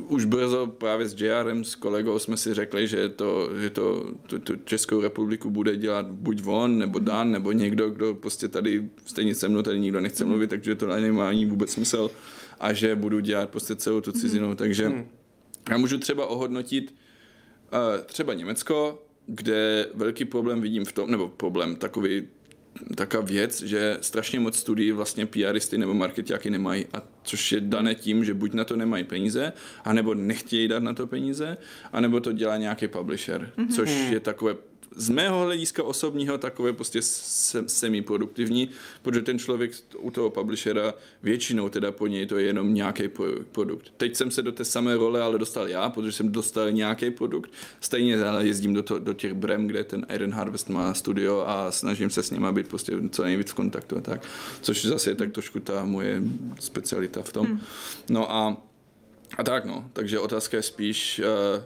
už 0.08 0.26
brzo 0.26 0.68
právě 0.68 1.10
s 1.10 1.22
JRem, 1.22 1.64
s 1.64 1.76
kolegou 1.76 2.20
jsme 2.20 2.38
si 2.38 2.54
řekli, 2.54 2.88
že 2.88 3.10
to, 3.10 3.50
že 3.62 3.70
to 3.70 4.14
tu, 4.28 4.40
tu 4.40 4.56
Českou 4.56 5.02
republiku 5.02 5.50
bude 5.50 5.76
dělat 5.76 6.06
buď 6.12 6.42
on, 6.46 6.78
nebo 6.78 7.00
Dan, 7.00 7.32
nebo 7.32 7.52
někdo, 7.52 7.90
kdo 7.90 8.16
prostě 8.16 8.48
tady 8.48 8.90
stejně 9.06 9.36
se 9.36 9.50
mnou 9.50 9.62
tady 9.62 9.80
nikdo 9.80 10.02
nechce 10.02 10.26
mluvit, 10.26 10.50
takže 10.50 10.76
to 10.76 10.88
nemá 10.88 11.30
ani 11.30 11.46
vůbec 11.46 11.72
smysl 11.72 12.12
a 12.60 12.74
že 12.74 12.96
budu 12.96 13.20
dělat 13.20 13.50
prostě 13.50 13.76
celou 13.76 14.02
tu 14.02 14.12
cizinu, 14.12 14.56
takže 14.56 14.92
já 15.70 15.78
můžu 15.78 15.98
třeba 15.98 16.26
ohodnotit 16.26 16.96
uh, 17.74 18.04
třeba 18.06 18.34
Německo, 18.34 19.04
kde 19.26 19.88
velký 19.94 20.26
problém 20.26 20.62
vidím 20.62 20.86
v 20.86 20.92
tom, 20.92 21.12
nebo 21.12 21.28
problém 21.28 21.76
takový, 21.76 22.28
taková 22.96 23.24
věc, 23.24 23.62
že 23.62 23.98
strašně 24.02 24.40
moc 24.40 24.58
studií 24.58 24.92
vlastně 24.92 25.26
PRisty 25.26 25.78
nebo 25.78 25.94
marketiáky 25.94 26.50
nemají, 26.50 26.86
a 26.94 27.04
což 27.24 27.52
je 27.52 27.62
dané 27.62 27.96
tím, 27.96 28.26
že 28.26 28.34
buď 28.34 28.54
na 28.54 28.64
to 28.64 28.76
nemají 28.76 29.04
peníze, 29.04 29.54
anebo 29.84 30.14
nechtějí 30.14 30.68
dát 30.68 30.84
na 30.84 30.94
to 30.94 31.08
peníze, 31.08 31.58
anebo 31.94 32.20
to 32.20 32.32
dělá 32.32 32.58
nějaký 32.58 32.88
publisher, 32.88 33.52
mm-hmm. 33.58 33.76
což 33.76 33.90
je 34.12 34.20
takové 34.20 34.56
z 34.98 35.10
mého 35.10 35.44
hlediska 35.44 35.84
osobního 35.84 36.38
takové 36.38 36.74
prostě 36.74 37.02
se, 37.02 37.64
semiproduktivní, 37.70 38.70
protože 39.02 39.22
ten 39.22 39.40
člověk 39.40 39.72
u 39.98 40.12
toho 40.12 40.30
publishera 40.30 40.94
většinou 41.24 41.70
teda 41.70 41.92
po 41.92 42.08
něj 42.08 42.26
to 42.26 42.38
je 42.38 42.46
jenom 42.46 42.74
nějaký 42.74 43.08
pro, 43.08 43.26
produkt. 43.52 43.94
Teď 43.98 44.16
jsem 44.16 44.32
se 44.32 44.42
do 44.42 44.52
té 44.52 44.66
samé 44.66 44.96
role 44.96 45.22
ale 45.22 45.40
dostal 45.40 45.68
já, 45.68 45.90
protože 45.90 46.12
jsem 46.12 46.32
dostal 46.32 46.72
nějaký 46.72 47.12
produkt. 47.12 47.52
Stejně 47.82 48.24
ale 48.24 48.48
jezdím 48.48 48.74
do, 48.74 48.84
to, 48.84 49.00
do 49.00 49.14
těch 49.14 49.34
Brem, 49.34 49.68
kde 49.68 49.84
ten 49.84 50.06
Iron 50.14 50.34
Harvest 50.34 50.70
má 50.70 50.94
studio 50.94 51.44
a 51.48 51.72
snažím 51.72 52.10
se 52.10 52.24
s 52.24 52.32
nima 52.32 52.52
být 52.52 52.68
prostě 52.68 52.94
co 53.12 53.24
nejvíc 53.24 53.52
v 53.52 53.54
kontaktu 53.54 53.98
a 53.98 54.02
tak. 54.02 54.22
Což 54.62 54.86
zase 54.86 55.10
je 55.10 55.16
tak 55.16 55.32
trošku 55.32 55.60
ta 55.60 55.86
moje 55.86 56.22
specialita 56.60 57.22
v 57.22 57.34
tom. 57.34 57.46
Hmm. 57.46 57.62
No 58.10 58.32
a, 58.32 58.58
a 59.38 59.44
tak 59.44 59.66
no, 59.66 59.90
takže 59.94 60.20
otázka 60.20 60.58
je 60.58 60.64
spíš 60.64 61.22
uh, 61.58 61.64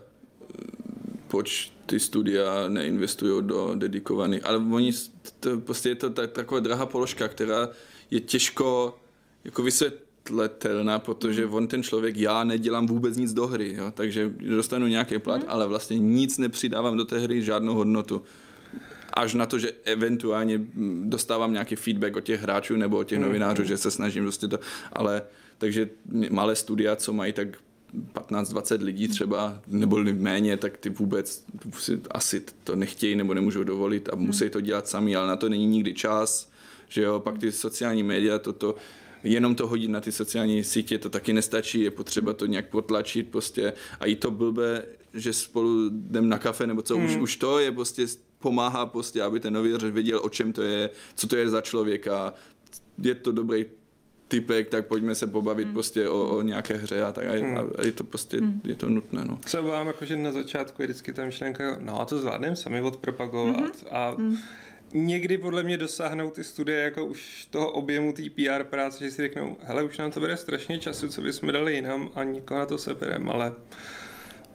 proč 1.27 1.71
ty 1.91 1.99
studia 1.99 2.67
neinvestují 2.67 3.43
do 3.43 3.75
dedikovaných, 3.75 4.45
ale 4.45 4.57
oni, 4.57 4.91
to, 5.39 5.59
prostě 5.59 5.89
je 5.89 5.95
to 5.95 6.09
tak, 6.09 6.31
taková 6.31 6.59
drahá 6.59 6.85
položka, 6.85 7.27
která 7.27 7.69
je 8.11 8.19
těžko 8.19 8.95
jako 9.43 9.63
vysvětlitelná, 9.63 10.99
protože 10.99 11.45
on 11.45 11.67
ten 11.67 11.83
člověk, 11.83 12.17
já 12.17 12.43
nedělám 12.43 12.87
vůbec 12.87 13.17
nic 13.17 13.33
do 13.33 13.47
hry, 13.47 13.75
jo, 13.75 13.91
takže 13.91 14.31
dostanu 14.39 14.87
nějaký 14.87 15.19
plat, 15.19 15.41
ale 15.47 15.67
vlastně 15.67 15.99
nic 15.99 16.37
nepřidávám 16.37 16.97
do 16.97 17.05
té 17.05 17.19
hry, 17.19 17.41
žádnou 17.43 17.75
hodnotu. 17.75 18.23
Až 19.13 19.33
na 19.33 19.45
to, 19.45 19.59
že 19.59 19.71
eventuálně 19.83 20.61
dostávám 21.03 21.53
nějaký 21.53 21.75
feedback 21.75 22.15
od 22.15 22.23
těch 22.23 22.41
hráčů 22.41 22.75
nebo 22.75 22.97
od 22.97 23.03
těch 23.03 23.19
novinářů, 23.19 23.63
že 23.63 23.77
se 23.77 23.91
snažím 23.91 24.23
prostě 24.23 24.47
to, 24.47 24.59
ale 24.93 25.21
takže 25.57 25.89
malé 26.29 26.55
studia, 26.55 26.95
co 26.95 27.13
mají 27.13 27.33
tak 27.33 27.47
15-20 28.13 28.83
lidí 28.83 29.07
třeba, 29.07 29.61
nebo 29.67 30.03
méně, 30.03 30.57
tak 30.57 30.77
ty 30.77 30.89
vůbec 30.89 31.43
si 31.79 32.01
asi 32.11 32.43
to 32.63 32.75
nechtějí 32.75 33.15
nebo 33.15 33.33
nemůžou 33.33 33.63
dovolit 33.63 34.09
a 34.13 34.15
musí 34.15 34.49
to 34.49 34.61
dělat 34.61 34.87
sami, 34.87 35.15
ale 35.15 35.27
na 35.27 35.35
to 35.35 35.49
není 35.49 35.65
nikdy 35.65 35.93
čas, 35.93 36.51
že 36.89 37.01
jo, 37.01 37.19
pak 37.19 37.37
ty 37.37 37.51
sociální 37.51 38.03
média, 38.03 38.39
toto, 38.39 38.75
jenom 39.23 39.55
to 39.55 39.67
hodit 39.67 39.87
na 39.87 40.01
ty 40.01 40.11
sociální 40.11 40.63
sítě, 40.63 40.97
to 40.97 41.09
taky 41.09 41.33
nestačí, 41.33 41.81
je 41.81 41.91
potřeba 41.91 42.33
to 42.33 42.45
nějak 42.45 42.69
potlačit 42.69 43.29
prostě. 43.29 43.73
A 43.99 44.05
i 44.05 44.15
to 44.15 44.31
blbé, 44.31 44.85
že 45.13 45.33
spolu 45.33 45.85
jdem 45.85 46.29
na 46.29 46.37
kafe 46.37 46.67
nebo 46.67 46.81
co, 46.81 46.97
mm. 46.97 47.05
už, 47.05 47.15
už 47.15 47.35
to 47.35 47.59
je 47.59 47.71
prostě 47.71 48.05
pomáhá 48.39 48.85
prostě, 48.85 49.21
aby 49.21 49.39
ten 49.39 49.53
novinář 49.53 49.83
věděl, 49.83 50.19
o 50.23 50.29
čem 50.29 50.53
to 50.53 50.61
je, 50.61 50.89
co 51.15 51.27
to 51.27 51.35
je 51.35 51.49
za 51.49 51.61
člověka, 51.61 52.33
je 53.03 53.15
to 53.15 53.31
dobrý 53.31 53.65
typek, 54.31 54.69
tak 54.69 54.87
pojďme 54.87 55.15
se 55.15 55.27
pobavit 55.27 55.67
mm. 55.67 55.73
prostě 55.73 56.09
o, 56.09 56.37
o 56.37 56.41
nějaké 56.41 56.73
hře 56.73 57.03
a 57.03 57.11
tak 57.11 57.25
a, 57.27 57.33
mm. 57.33 57.57
a 57.57 57.85
je 57.85 57.91
to 57.91 58.03
prostě, 58.03 58.41
mm. 58.41 58.61
je 58.63 58.75
to 58.75 58.89
nutné, 58.89 59.25
no. 59.25 59.39
Se 59.45 59.59
obávám, 59.59 59.87
jako, 59.87 60.05
že 60.05 60.15
na 60.17 60.31
začátku 60.31 60.81
je 60.81 60.87
vždycky 60.87 61.13
ta 61.13 61.25
myšlenka, 61.25 61.77
no 61.79 62.01
a 62.01 62.05
to 62.05 62.19
zvládneme 62.19 62.55
sami 62.55 62.81
odpropagovat 62.81 63.75
mm-hmm. 63.75 63.87
a 63.91 64.13
mm. 64.17 64.37
někdy 64.93 65.37
podle 65.37 65.63
mě 65.63 65.77
dosáhnou 65.77 66.29
ty 66.29 66.43
studie 66.43 66.79
jako 66.79 67.05
už 67.05 67.47
toho 67.49 67.71
objemu 67.71 68.13
té 68.13 68.23
PR 68.29 68.63
práce, 68.63 69.03
že 69.03 69.11
si 69.11 69.21
řeknou, 69.21 69.57
hele, 69.63 69.83
už 69.83 69.97
nám 69.97 70.11
to 70.11 70.19
bude 70.19 70.37
strašně 70.37 70.79
času, 70.79 71.09
co 71.09 71.21
bychom 71.21 71.51
dali 71.51 71.75
jinam 71.75 72.09
a 72.15 72.23
nikoho 72.23 72.59
na 72.59 72.65
to 72.65 72.77
sebereme, 72.77 73.31
ale 73.31 73.53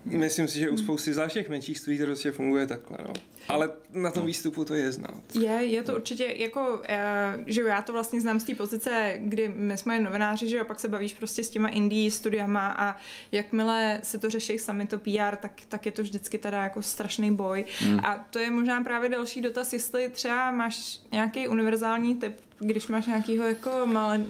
Myslím 0.07 0.49
si, 0.49 0.59
že 0.59 0.71
u 0.71 0.77
spousty 0.77 1.13
zvlášť 1.13 1.35
těch 1.35 1.49
menších 1.49 1.79
studií 1.79 1.99
to 1.99 2.07
prostě 2.07 2.33
funguje 2.33 2.67
takhle, 2.67 2.99
no. 3.05 3.13
Ale 3.49 3.71
na 3.93 4.11
tom 4.11 4.27
výstupu 4.27 4.65
to 4.65 4.75
je 4.75 4.93
znát. 4.93 5.23
Je, 5.35 5.51
je 5.51 5.83
to 5.83 5.95
určitě 5.95 6.35
jako, 6.37 6.83
eh, 6.89 7.39
že 7.47 7.63
já 7.63 7.83
to 7.83 7.93
vlastně 7.93 8.21
znám 8.21 8.41
z 8.41 8.45
té 8.45 8.55
pozice, 8.55 9.15
kdy 9.19 9.49
my 9.49 9.79
jsme 9.79 10.01
novináři, 10.01 10.49
že 10.49 10.57
jo, 10.57 10.65
pak 10.65 10.81
se 10.81 10.89
bavíš 10.89 11.15
prostě 11.15 11.45
s 11.45 11.51
těma 11.51 11.69
indie 11.69 12.11
studiama 12.11 12.75
a 12.79 12.97
jakmile 13.33 14.01
se 14.03 14.19
to 14.19 14.31
řeší 14.31 14.59
sami 14.59 14.87
to 14.87 14.99
PR, 14.99 15.37
tak, 15.37 15.53
tak 15.69 15.87
je 15.87 15.93
to 15.93 16.03
vždycky 16.03 16.39
teda 16.39 16.63
jako 16.63 16.83
strašný 16.83 17.35
boj. 17.37 17.65
Hmm. 17.79 18.01
A 18.01 18.27
to 18.31 18.39
je 18.39 18.51
možná 18.51 18.85
právě 18.85 19.09
další 19.09 19.41
dotaz, 19.41 19.73
jestli 19.73 20.09
třeba 20.09 20.51
máš 20.51 21.01
nějaký 21.13 21.49
univerzální 21.49 22.15
typ 22.15 22.46
když 22.59 22.87
máš 22.89 23.07
nějakýho 23.07 23.49
jako 23.49 23.71
malý, 23.87 24.25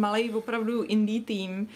malý 0.00 0.30
opravdu 0.30 0.82
indie 0.82 1.20
tým, 1.20 1.68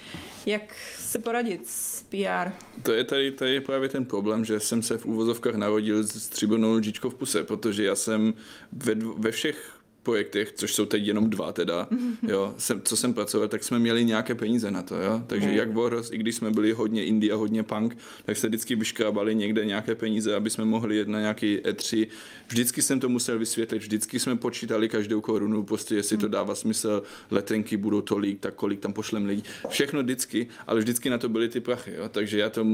jak 0.46 0.76
se 0.98 1.18
poradit 1.18 1.60
s 1.66 2.02
PR? 2.02 2.52
To 2.82 2.92
je 2.92 3.04
tady, 3.04 3.32
tady 3.32 3.54
je 3.54 3.60
právě 3.60 3.88
ten 3.88 4.04
problém, 4.04 4.44
že 4.44 4.60
jsem 4.60 4.82
se 4.82 4.98
v 4.98 5.06
úvozovkách 5.06 5.54
narodil 5.54 6.02
s 6.02 6.22
stříbrnou 6.22 6.72
lžičkou 6.72 7.10
v 7.10 7.14
puse, 7.14 7.44
protože 7.44 7.84
já 7.84 7.94
jsem 7.94 8.34
ve, 8.72 8.94
ve 8.94 9.30
všech 9.30 9.75
projektech, 10.06 10.52
což 10.52 10.74
jsou 10.74 10.86
teď 10.86 11.06
jenom 11.06 11.30
dva 11.30 11.52
teda, 11.52 11.88
jo, 12.28 12.54
jsem, 12.58 12.82
co 12.82 12.96
jsem 12.96 13.14
pracoval, 13.14 13.48
tak 13.48 13.64
jsme 13.64 13.78
měli 13.78 14.04
nějaké 14.04 14.34
peníze 14.34 14.70
na 14.70 14.82
to, 14.82 14.94
jo. 14.94 15.22
Takže 15.26 15.50
jak 15.52 15.72
Boros, 15.72 16.10
i 16.12 16.18
když 16.18 16.34
jsme 16.34 16.50
byli 16.50 16.72
hodně 16.72 17.04
indie 17.04 17.32
a 17.32 17.36
hodně 17.36 17.62
punk, 17.62 17.96
tak 18.24 18.36
se 18.36 18.48
vždycky 18.48 18.76
vyškrábali 18.76 19.34
někde 19.34 19.64
nějaké 19.64 19.94
peníze, 19.94 20.34
aby 20.34 20.50
jsme 20.50 20.64
mohli 20.64 20.96
jet 20.96 21.08
na 21.08 21.20
nějaký 21.20 21.58
E3. 21.58 22.06
Vždycky 22.48 22.82
jsem 22.82 23.00
to 23.00 23.08
musel 23.08 23.38
vysvětlit, 23.38 23.78
vždycky 23.78 24.18
jsme 24.18 24.36
počítali 24.36 24.88
každou 24.88 25.20
korunu, 25.20 25.62
prostě 25.62 25.94
jestli 25.94 26.16
to 26.16 26.28
dává 26.28 26.54
smysl, 26.54 27.02
letenky 27.30 27.76
budou 27.76 28.00
tolik, 28.00 28.40
tak 28.40 28.54
kolik 28.54 28.80
tam 28.80 28.92
pošlem 28.92 29.26
lidí. 29.26 29.42
Všechno 29.68 30.02
vždycky, 30.02 30.48
ale 30.66 30.80
vždycky 30.80 31.10
na 31.10 31.18
to 31.18 31.28
byly 31.28 31.48
ty 31.48 31.60
prachy, 31.60 31.92
jo. 31.94 32.08
Takže 32.08 32.38
já 32.38 32.50
to 32.50 32.66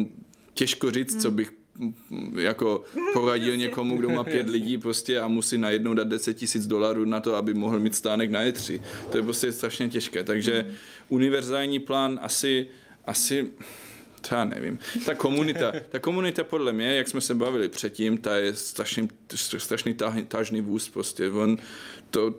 těžko 0.55 0.91
říct, 0.91 1.23
co 1.23 1.31
bych 1.31 1.62
jako 2.41 2.85
poradil 3.13 3.57
někomu, 3.57 3.97
kdo 3.97 4.09
má 4.09 4.25
pět 4.25 4.49
lidí 4.49 4.79
prostě 4.79 5.21
a 5.21 5.29
musí 5.29 5.59
najednou 5.59 5.95
dát 5.95 6.09
10 6.09 6.35
tisíc 6.35 6.67
dolarů 6.67 7.05
na 7.05 7.21
to, 7.21 7.35
aby 7.37 7.55
mohl 7.55 7.81
mít 7.81 7.95
stánek 7.95 8.31
na 8.31 8.45
E3. 8.45 8.81
To 9.11 9.17
je 9.17 9.23
prostě 9.23 9.53
strašně 9.53 9.89
těžké. 9.89 10.25
Takže 10.25 10.67
univerzální 11.09 11.79
plán 11.79 12.19
asi, 12.23 12.67
asi 13.07 13.51
já 14.31 14.45
nevím. 14.45 14.79
Ta 15.07 15.15
komunita, 15.15 15.73
ta 15.89 15.99
komunita 15.99 16.45
podle 16.45 16.73
mě, 16.73 16.95
jak 16.95 17.09
jsme 17.09 17.21
se 17.21 17.35
bavili 17.35 17.69
předtím, 17.69 18.19
ta 18.19 18.37
je 18.37 18.55
strašný, 18.55 19.09
strašný 19.35 19.95
tážný 20.29 20.61
vůz 20.61 20.89
prostě. 20.89 21.31
On 21.31 21.59
to, 22.11 22.35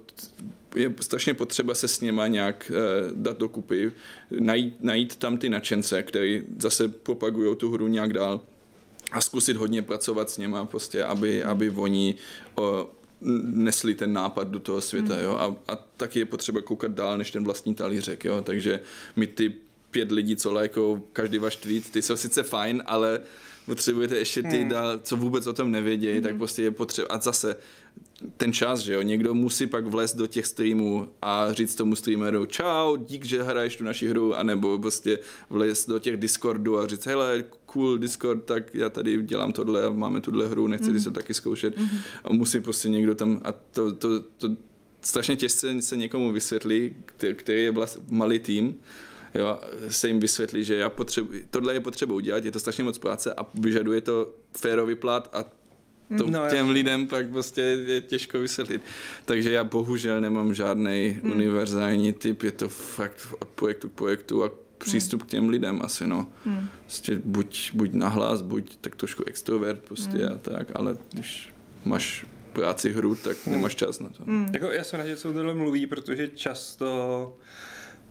je 0.76 0.94
strašně 1.02 1.34
potřeba 1.34 1.76
se 1.76 1.88
s 1.88 2.02
něma 2.02 2.28
nějak 2.28 2.72
uh, 2.72 3.18
dát 3.18 3.38
dokupy, 3.38 3.92
najít, 4.40 4.84
najít 4.84 5.16
tam 5.16 5.38
ty 5.38 5.50
načence, 5.50 6.04
který 6.04 6.44
zase 6.58 6.88
propagují 6.88 7.56
tu 7.58 7.72
hru 7.72 7.88
nějak 7.88 8.14
dál 8.14 8.42
a 9.14 9.22
zkusit 9.22 9.58
hodně 9.58 9.82
pracovat 9.82 10.30
s 10.30 10.38
něma, 10.38 10.66
prostě, 10.66 11.04
aby, 11.04 11.44
aby 11.44 11.70
oni 11.70 12.16
o, 12.56 12.90
nesli 13.44 13.96
ten 13.96 14.14
nápad 14.14 14.48
do 14.48 14.60
toho 14.60 14.82
světa, 14.82 15.16
mm. 15.16 15.24
jo, 15.24 15.32
a, 15.32 15.74
a 15.74 15.76
taky 15.98 16.20
je 16.20 16.26
potřeba 16.26 16.62
koukat 16.62 16.92
dál, 16.92 17.18
než 17.18 17.32
ten 17.32 17.44
vlastní 17.44 17.76
talířek, 17.76 18.26
jo, 18.26 18.42
takže 18.42 18.80
my 19.16 19.28
ty 19.28 19.54
pět 19.92 20.12
lidí, 20.12 20.36
co 20.36 20.54
lajkou 20.54 21.08
každý 21.14 21.38
váš 21.38 21.56
tweet, 21.56 21.92
ty 21.92 22.02
jsou 22.02 22.18
sice 22.18 22.44
fajn, 22.44 22.84
ale 22.86 23.22
potřebujete 23.66 24.18
ještě 24.18 24.44
ty 24.44 24.60
hmm. 24.60 24.70
dál, 24.70 25.00
co 25.04 25.18
vůbec 25.18 25.48
o 25.48 25.54
tom 25.54 25.72
nevědějí, 25.72 26.14
hmm. 26.14 26.24
tak 26.24 26.38
prostě 26.38 26.64
je 26.64 26.72
potřeba, 26.72 27.08
a 27.10 27.20
zase 27.20 27.56
ten 28.38 28.54
čas, 28.54 28.80
že 28.80 28.94
jo, 28.94 29.02
někdo 29.02 29.34
musí 29.34 29.68
pak 29.68 29.86
vlézt 29.86 30.18
do 30.18 30.28
těch 30.28 30.46
streamů 30.46 31.10
a 31.22 31.54
říct 31.54 31.76
tomu 31.76 31.96
streameru 31.96 32.46
čau, 32.46 32.96
dík, 32.96 33.26
že 33.26 33.44
hraješ 33.44 33.76
tu 33.76 33.84
naši 33.84 34.08
hru, 34.08 34.36
anebo 34.36 34.80
prostě 34.80 35.20
vlézt 35.50 35.90
do 35.90 36.00
těch 36.00 36.18
Discordů 36.18 36.80
a 36.80 36.88
říct, 36.88 37.06
hele, 37.06 37.44
cool 37.74 37.98
Discord, 37.98 38.46
tak 38.46 38.76
já 38.76 38.90
tady 38.90 39.24
dělám 39.24 39.54
tohle 39.54 39.86
a 39.86 39.90
máme 39.90 40.22
tuhle 40.22 40.48
hru, 40.48 40.68
nechci 40.68 40.92
mm. 40.92 41.00
se 41.00 41.12
taky 41.12 41.34
zkoušet. 41.34 41.78
Mm. 41.78 41.88
A 42.24 42.34
musí 42.34 42.60
prostě 42.60 42.90
někdo 42.90 43.16
tam, 43.16 43.42
a 43.44 43.52
to, 43.52 43.96
to, 43.96 44.20
to 44.20 44.50
strašně 45.02 45.36
těžce 45.36 45.82
se 45.82 45.98
někomu 45.98 46.32
vysvětlí, 46.32 46.96
který 47.34 47.64
je 47.64 47.72
vlast, 47.72 48.00
malý 48.10 48.40
tým, 48.40 48.76
jo, 49.36 49.60
se 49.90 50.08
jim 50.08 50.20
vysvětlí, 50.20 50.64
že 50.64 50.76
já 50.76 50.90
potřebu, 50.90 51.30
tohle 51.50 51.74
je 51.74 51.80
potřeba 51.80 52.14
udělat, 52.14 52.46
je 52.46 52.52
to 52.52 52.60
strašně 52.60 52.84
moc 52.84 52.98
práce 52.98 53.34
a 53.34 53.46
vyžaduje 53.54 54.02
to 54.02 54.34
férový 54.58 54.96
plat 54.96 55.30
a 55.34 55.44
to 56.18 56.30
no, 56.30 56.50
těm 56.50 56.68
já. 56.68 56.74
lidem 56.74 57.08
pak 57.08 57.30
prostě 57.30 57.62
je 57.62 58.02
těžko 58.02 58.40
vysvětlit. 58.40 58.82
Takže 59.26 59.52
já 59.52 59.64
bohužel 59.64 60.22
nemám 60.22 60.54
žádný 60.54 61.20
hmm. 61.24 61.32
univerzální 61.32 62.14
typ, 62.14 62.44
je 62.44 62.52
to 62.52 62.70
fakt 62.70 63.28
od 63.40 63.48
projektu 63.48 63.90
k 63.90 63.94
projektu 63.94 64.44
a 64.44 64.52
přístup 64.84 65.22
hmm. 65.22 65.28
k 65.28 65.32
těm 65.32 65.50
lidem 65.50 65.82
asi, 65.84 66.08
no. 66.08 66.28
Hmm. 66.46 66.70
Prostě 66.82 67.22
buď, 67.26 67.72
buď 67.74 67.94
nahlas, 67.94 68.42
buď 68.42 68.78
tak 68.82 68.96
trošku 68.96 69.24
extrovert 69.24 69.80
prostě 69.80 70.18
hmm. 70.18 70.34
a 70.34 70.38
tak, 70.38 70.68
ale 70.76 70.98
když 71.12 71.54
máš 71.86 72.26
práci 72.54 72.94
hru, 72.94 73.16
tak 73.16 73.38
hmm. 73.46 73.56
nemáš 73.56 73.76
čas 73.76 74.00
na 74.00 74.10
to. 74.10 74.24
Hmm. 74.24 74.50
Jako 74.54 74.72
já 74.72 74.84
jsem 74.84 75.00
rád, 75.00 75.08
že 75.08 75.18
se 75.18 75.28
o 75.28 75.34
tohle 75.34 75.54
mluví, 75.54 75.88
protože 75.88 76.28
často 76.28 77.38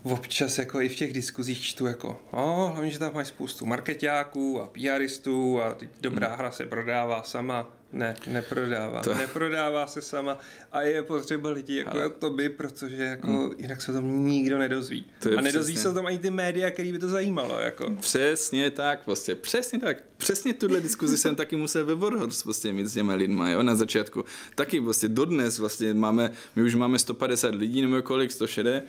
občas 0.03 0.59
jako 0.59 0.81
i 0.81 0.89
v 0.89 0.97
těch 0.97 1.13
diskuzích 1.13 1.63
čtu 1.63 1.87
jako, 1.87 2.21
o, 2.31 2.71
hlavně, 2.73 2.91
že 2.91 2.99
tam 2.99 3.15
máš 3.15 3.29
spoustu 3.29 3.67
marketáků 3.67 4.61
a 4.61 4.67
PRistů 4.67 5.63
a 5.63 5.77
dobrá 6.01 6.29
hmm. 6.29 6.37
hra 6.37 6.51
se 6.51 6.67
prodává 6.67 7.23
sama. 7.23 7.71
Ne, 7.93 8.17
neprodává. 8.27 9.03
To... 9.03 9.15
Neprodává 9.15 9.87
se 9.87 10.03
sama 10.03 10.39
a 10.73 10.83
je 10.83 11.03
potřeba 11.03 11.51
lidi 11.51 11.77
jako 11.77 11.91
Ale... 11.91 12.11
to 12.11 12.31
by, 12.31 12.49
protože 12.49 13.03
jako 13.03 13.27
hmm. 13.27 13.51
jinak 13.59 13.83
se 13.83 13.93
o 13.93 13.95
tom 13.95 14.27
nikdo 14.27 14.59
nedozví. 14.59 15.05
To 15.19 15.39
a 15.39 15.41
nedozví 15.41 15.75
přesně. 15.75 15.83
se 15.83 15.89
o 15.89 15.95
tom 15.95 16.07
ani 16.07 16.19
ty 16.19 16.31
média, 16.31 16.71
který 16.71 16.93
by 16.93 16.99
to 16.99 17.09
zajímalo. 17.09 17.61
Jako. 17.61 17.91
Přesně 18.01 18.71
tak, 18.71 19.05
prostě, 19.05 19.35
přesně 19.35 19.79
tak. 19.79 19.97
Přesně 20.17 20.55
tuhle 20.55 20.81
diskuzi 20.81 21.19
jsem 21.19 21.37
taky 21.37 21.57
musel 21.57 21.87
ve 21.87 21.95
Warhorse 21.95 22.43
prostě 22.43 22.73
mít 22.73 22.87
s 22.87 22.95
těmi 22.95 23.15
lidmi, 23.15 23.53
jo, 23.53 23.63
na 23.63 23.75
začátku. 23.75 24.25
Taky 24.55 24.81
prostě 24.81 25.09
dodnes 25.09 25.59
vlastně 25.59 25.95
máme, 25.95 26.33
my 26.57 26.63
už 26.63 26.75
máme 26.75 26.99
150 26.99 27.55
lidí 27.55 27.83
nebo 27.83 28.03
kolik, 28.03 28.33
160 28.33 28.83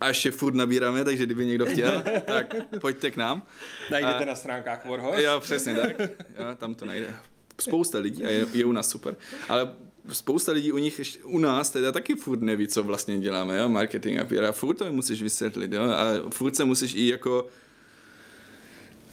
a 0.00 0.08
ještě 0.08 0.30
furt 0.30 0.54
nabíráme, 0.54 1.04
takže 1.04 1.26
kdyby 1.26 1.46
někdo 1.46 1.66
chtěl, 1.66 2.02
tak 2.24 2.54
pojďte 2.80 3.10
k 3.10 3.16
nám. 3.16 3.42
Najdete 3.90 4.24
a, 4.24 4.24
na 4.24 4.34
stránkách 4.34 4.86
Warhorse. 4.86 5.22
Jo, 5.22 5.40
přesně 5.40 5.74
tak. 5.74 6.00
Jo, 6.00 6.54
tam 6.58 6.74
to 6.74 6.84
najde 6.84 7.14
spousta 7.60 7.98
lidí 7.98 8.24
a 8.24 8.30
je, 8.30 8.46
je 8.52 8.64
u 8.64 8.72
nás 8.72 8.90
super. 8.90 9.16
Ale 9.48 9.74
spousta 10.12 10.52
lidí 10.52 10.72
u 10.72 10.78
nich, 10.78 11.00
u 11.24 11.38
nás 11.38 11.70
teda 11.70 11.92
taky 11.92 12.14
furt 12.14 12.42
neví, 12.42 12.68
co 12.68 12.82
vlastně 12.82 13.18
děláme, 13.18 13.58
jo? 13.58 13.68
marketing 13.68 14.18
a 14.18 14.24
PR. 14.24 14.44
A 14.44 14.52
furt 14.52 14.74
to 14.74 14.92
musíš 14.92 15.22
vysvětlit, 15.22 15.72
jo? 15.72 15.82
a 15.82 16.30
furt 16.30 16.56
se 16.56 16.64
musíš 16.64 16.94
i 16.94 17.08
jako 17.08 17.46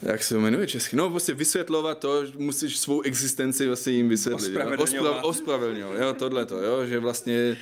jak 0.02 0.24
se 0.24 0.34
to 0.34 0.42
jmenuje 0.42 0.68
česky? 0.68 0.96
No, 0.96 1.10
prostě 1.10 1.34
vysvětlovat 1.34 2.00
to, 2.00 2.26
že 2.26 2.34
musíš 2.38 2.78
svou 2.78 3.02
existenci 3.02 3.68
vlastně 3.68 3.94
jim 3.94 4.10
vysvětlit. 4.10 4.58
Ospravedlňovat. 4.58 5.24
ospravedlňovat, 5.24 6.00
jo, 6.02 6.14
tohle 6.14 6.46
to, 6.46 6.62
jo, 6.62 6.86
že 6.86 7.00
vlastně 7.00 7.58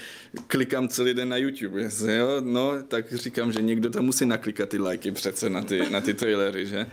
klikám 0.48 0.88
celý 0.88 1.14
den 1.14 1.30
na 1.30 1.38
YouTube, 1.38 1.82
jo, 2.06 2.28
no, 2.40 2.84
tak 2.88 3.14
říkám, 3.14 3.52
že 3.52 3.62
někdo 3.62 3.90
tam 3.90 4.06
musí 4.06 4.26
naklikat 4.26 4.70
ty 4.70 4.78
lajky 4.78 5.12
přece 5.12 5.50
na 5.50 5.62
ty, 5.62 5.90
na 5.90 6.02
ty 6.02 6.14
trailery, 6.14 6.66
že? 6.66 6.86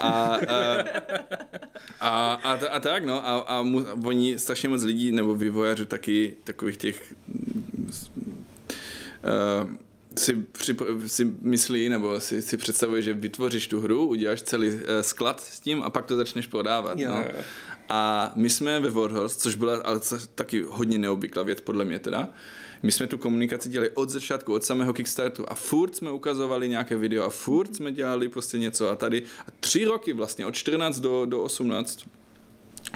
A, 0.00 0.10
a, 0.10 0.84
a, 2.00 2.34
a, 2.34 2.52
a 2.52 2.80
tak, 2.80 3.04
no, 3.04 3.28
a, 3.28 3.38
a 3.38 3.62
mu, 3.62 3.86
oni 4.04 4.38
strašně 4.38 4.68
moc 4.68 4.82
lidí, 4.82 5.12
nebo 5.12 5.34
vývojářů 5.34 5.84
taky 5.84 6.36
takových 6.44 6.76
těch 6.76 7.14
uh, 9.62 9.70
si, 10.18 10.34
přip- 10.34 11.06
si 11.06 11.24
myslí 11.40 11.88
nebo 11.88 12.20
si, 12.20 12.42
si 12.42 12.56
představuje, 12.56 13.02
že 13.02 13.14
vytvoříš 13.14 13.66
tu 13.66 13.80
hru, 13.80 14.06
uděláš 14.06 14.42
celý 14.42 14.68
uh, 14.68 14.80
sklad 15.00 15.40
s 15.40 15.60
tím 15.60 15.82
a 15.82 15.90
pak 15.90 16.06
to 16.06 16.16
začneš 16.16 16.46
prodávat. 16.46 16.98
Jo, 16.98 17.10
no. 17.10 17.24
A 17.88 18.32
my 18.36 18.50
jsme 18.50 18.80
ve 18.80 18.90
Warhorse, 18.90 19.38
což 19.38 19.54
byla 19.54 19.82
ale 19.84 20.00
taky 20.34 20.62
hodně 20.68 20.98
neobvyklá 20.98 21.42
věc 21.42 21.60
podle 21.60 21.84
mě 21.84 21.98
teda, 21.98 22.28
my 22.82 22.92
jsme 22.92 23.06
tu 23.06 23.18
komunikaci 23.18 23.68
dělali 23.68 23.90
od 23.90 24.10
začátku, 24.10 24.54
od 24.54 24.64
samého 24.64 24.92
Kickstartu 24.92 25.44
a 25.48 25.54
furt 25.54 25.96
jsme 25.96 26.10
ukazovali 26.10 26.68
nějaké 26.68 26.96
video 26.96 27.24
a 27.24 27.30
furt 27.30 27.76
jsme 27.76 27.92
dělali 27.92 28.28
prostě 28.28 28.58
něco 28.58 28.88
a 28.88 28.96
tady 28.96 29.22
a 29.46 29.50
tři 29.60 29.84
roky 29.84 30.12
vlastně, 30.12 30.46
od 30.46 30.54
14 30.54 31.00
do, 31.00 31.26
do 31.26 31.42
18, 31.42 32.08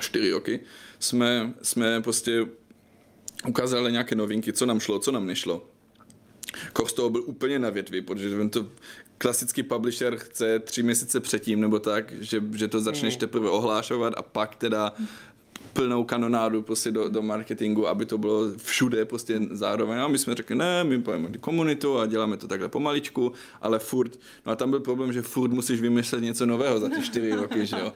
čtyři 0.00 0.30
roky, 0.30 0.60
jsme, 0.98 1.54
jsme 1.62 2.00
prostě 2.00 2.46
ukázali 3.48 3.92
nějaké 3.92 4.14
novinky, 4.14 4.52
co 4.52 4.66
nám 4.66 4.80
šlo, 4.80 4.98
co 4.98 5.12
nám 5.12 5.26
nešlo. 5.26 5.71
Koch 6.72 6.90
z 6.90 6.92
toho 6.92 7.10
byl 7.10 7.22
úplně 7.26 7.58
na 7.58 7.70
větvi, 7.70 8.02
protože 8.02 8.40
on 8.40 8.50
to 8.50 8.66
klasický 9.18 9.62
publisher 9.62 10.16
chce 10.16 10.58
tři 10.58 10.82
měsíce 10.82 11.20
předtím 11.20 11.60
nebo 11.60 11.78
tak, 11.78 12.12
že, 12.22 12.42
že 12.52 12.68
to 12.68 12.80
začneš 12.80 13.16
teprve 13.16 13.50
ohlášovat 13.50 14.14
a 14.16 14.22
pak 14.22 14.54
teda 14.56 14.92
plnou 15.72 16.04
kanonádu 16.04 16.62
prostě 16.62 16.90
do, 16.90 17.08
do 17.08 17.22
marketingu, 17.22 17.88
aby 17.88 18.06
to 18.06 18.18
bylo 18.18 18.52
všude 18.56 19.04
prostě 19.04 19.40
zároveň. 19.50 19.98
A 19.98 20.08
my 20.08 20.18
jsme 20.18 20.34
řekli, 20.34 20.56
ne, 20.56 20.84
my 20.84 21.02
pojeme 21.02 21.28
komunitu 21.40 21.98
a 21.98 22.06
děláme 22.06 22.36
to 22.36 22.48
takhle 22.48 22.68
pomaličku, 22.68 23.32
ale 23.60 23.78
furt, 23.78 24.18
no 24.46 24.52
a 24.52 24.56
tam 24.56 24.70
byl 24.70 24.80
problém, 24.80 25.12
že 25.12 25.22
furt 25.22 25.50
musíš 25.50 25.80
vymyslet 25.80 26.20
něco 26.20 26.46
nového 26.46 26.80
za 26.80 26.88
ty 26.88 27.02
čtyři 27.02 27.34
roky, 27.34 27.66
že 27.66 27.76
jo. 27.80 27.92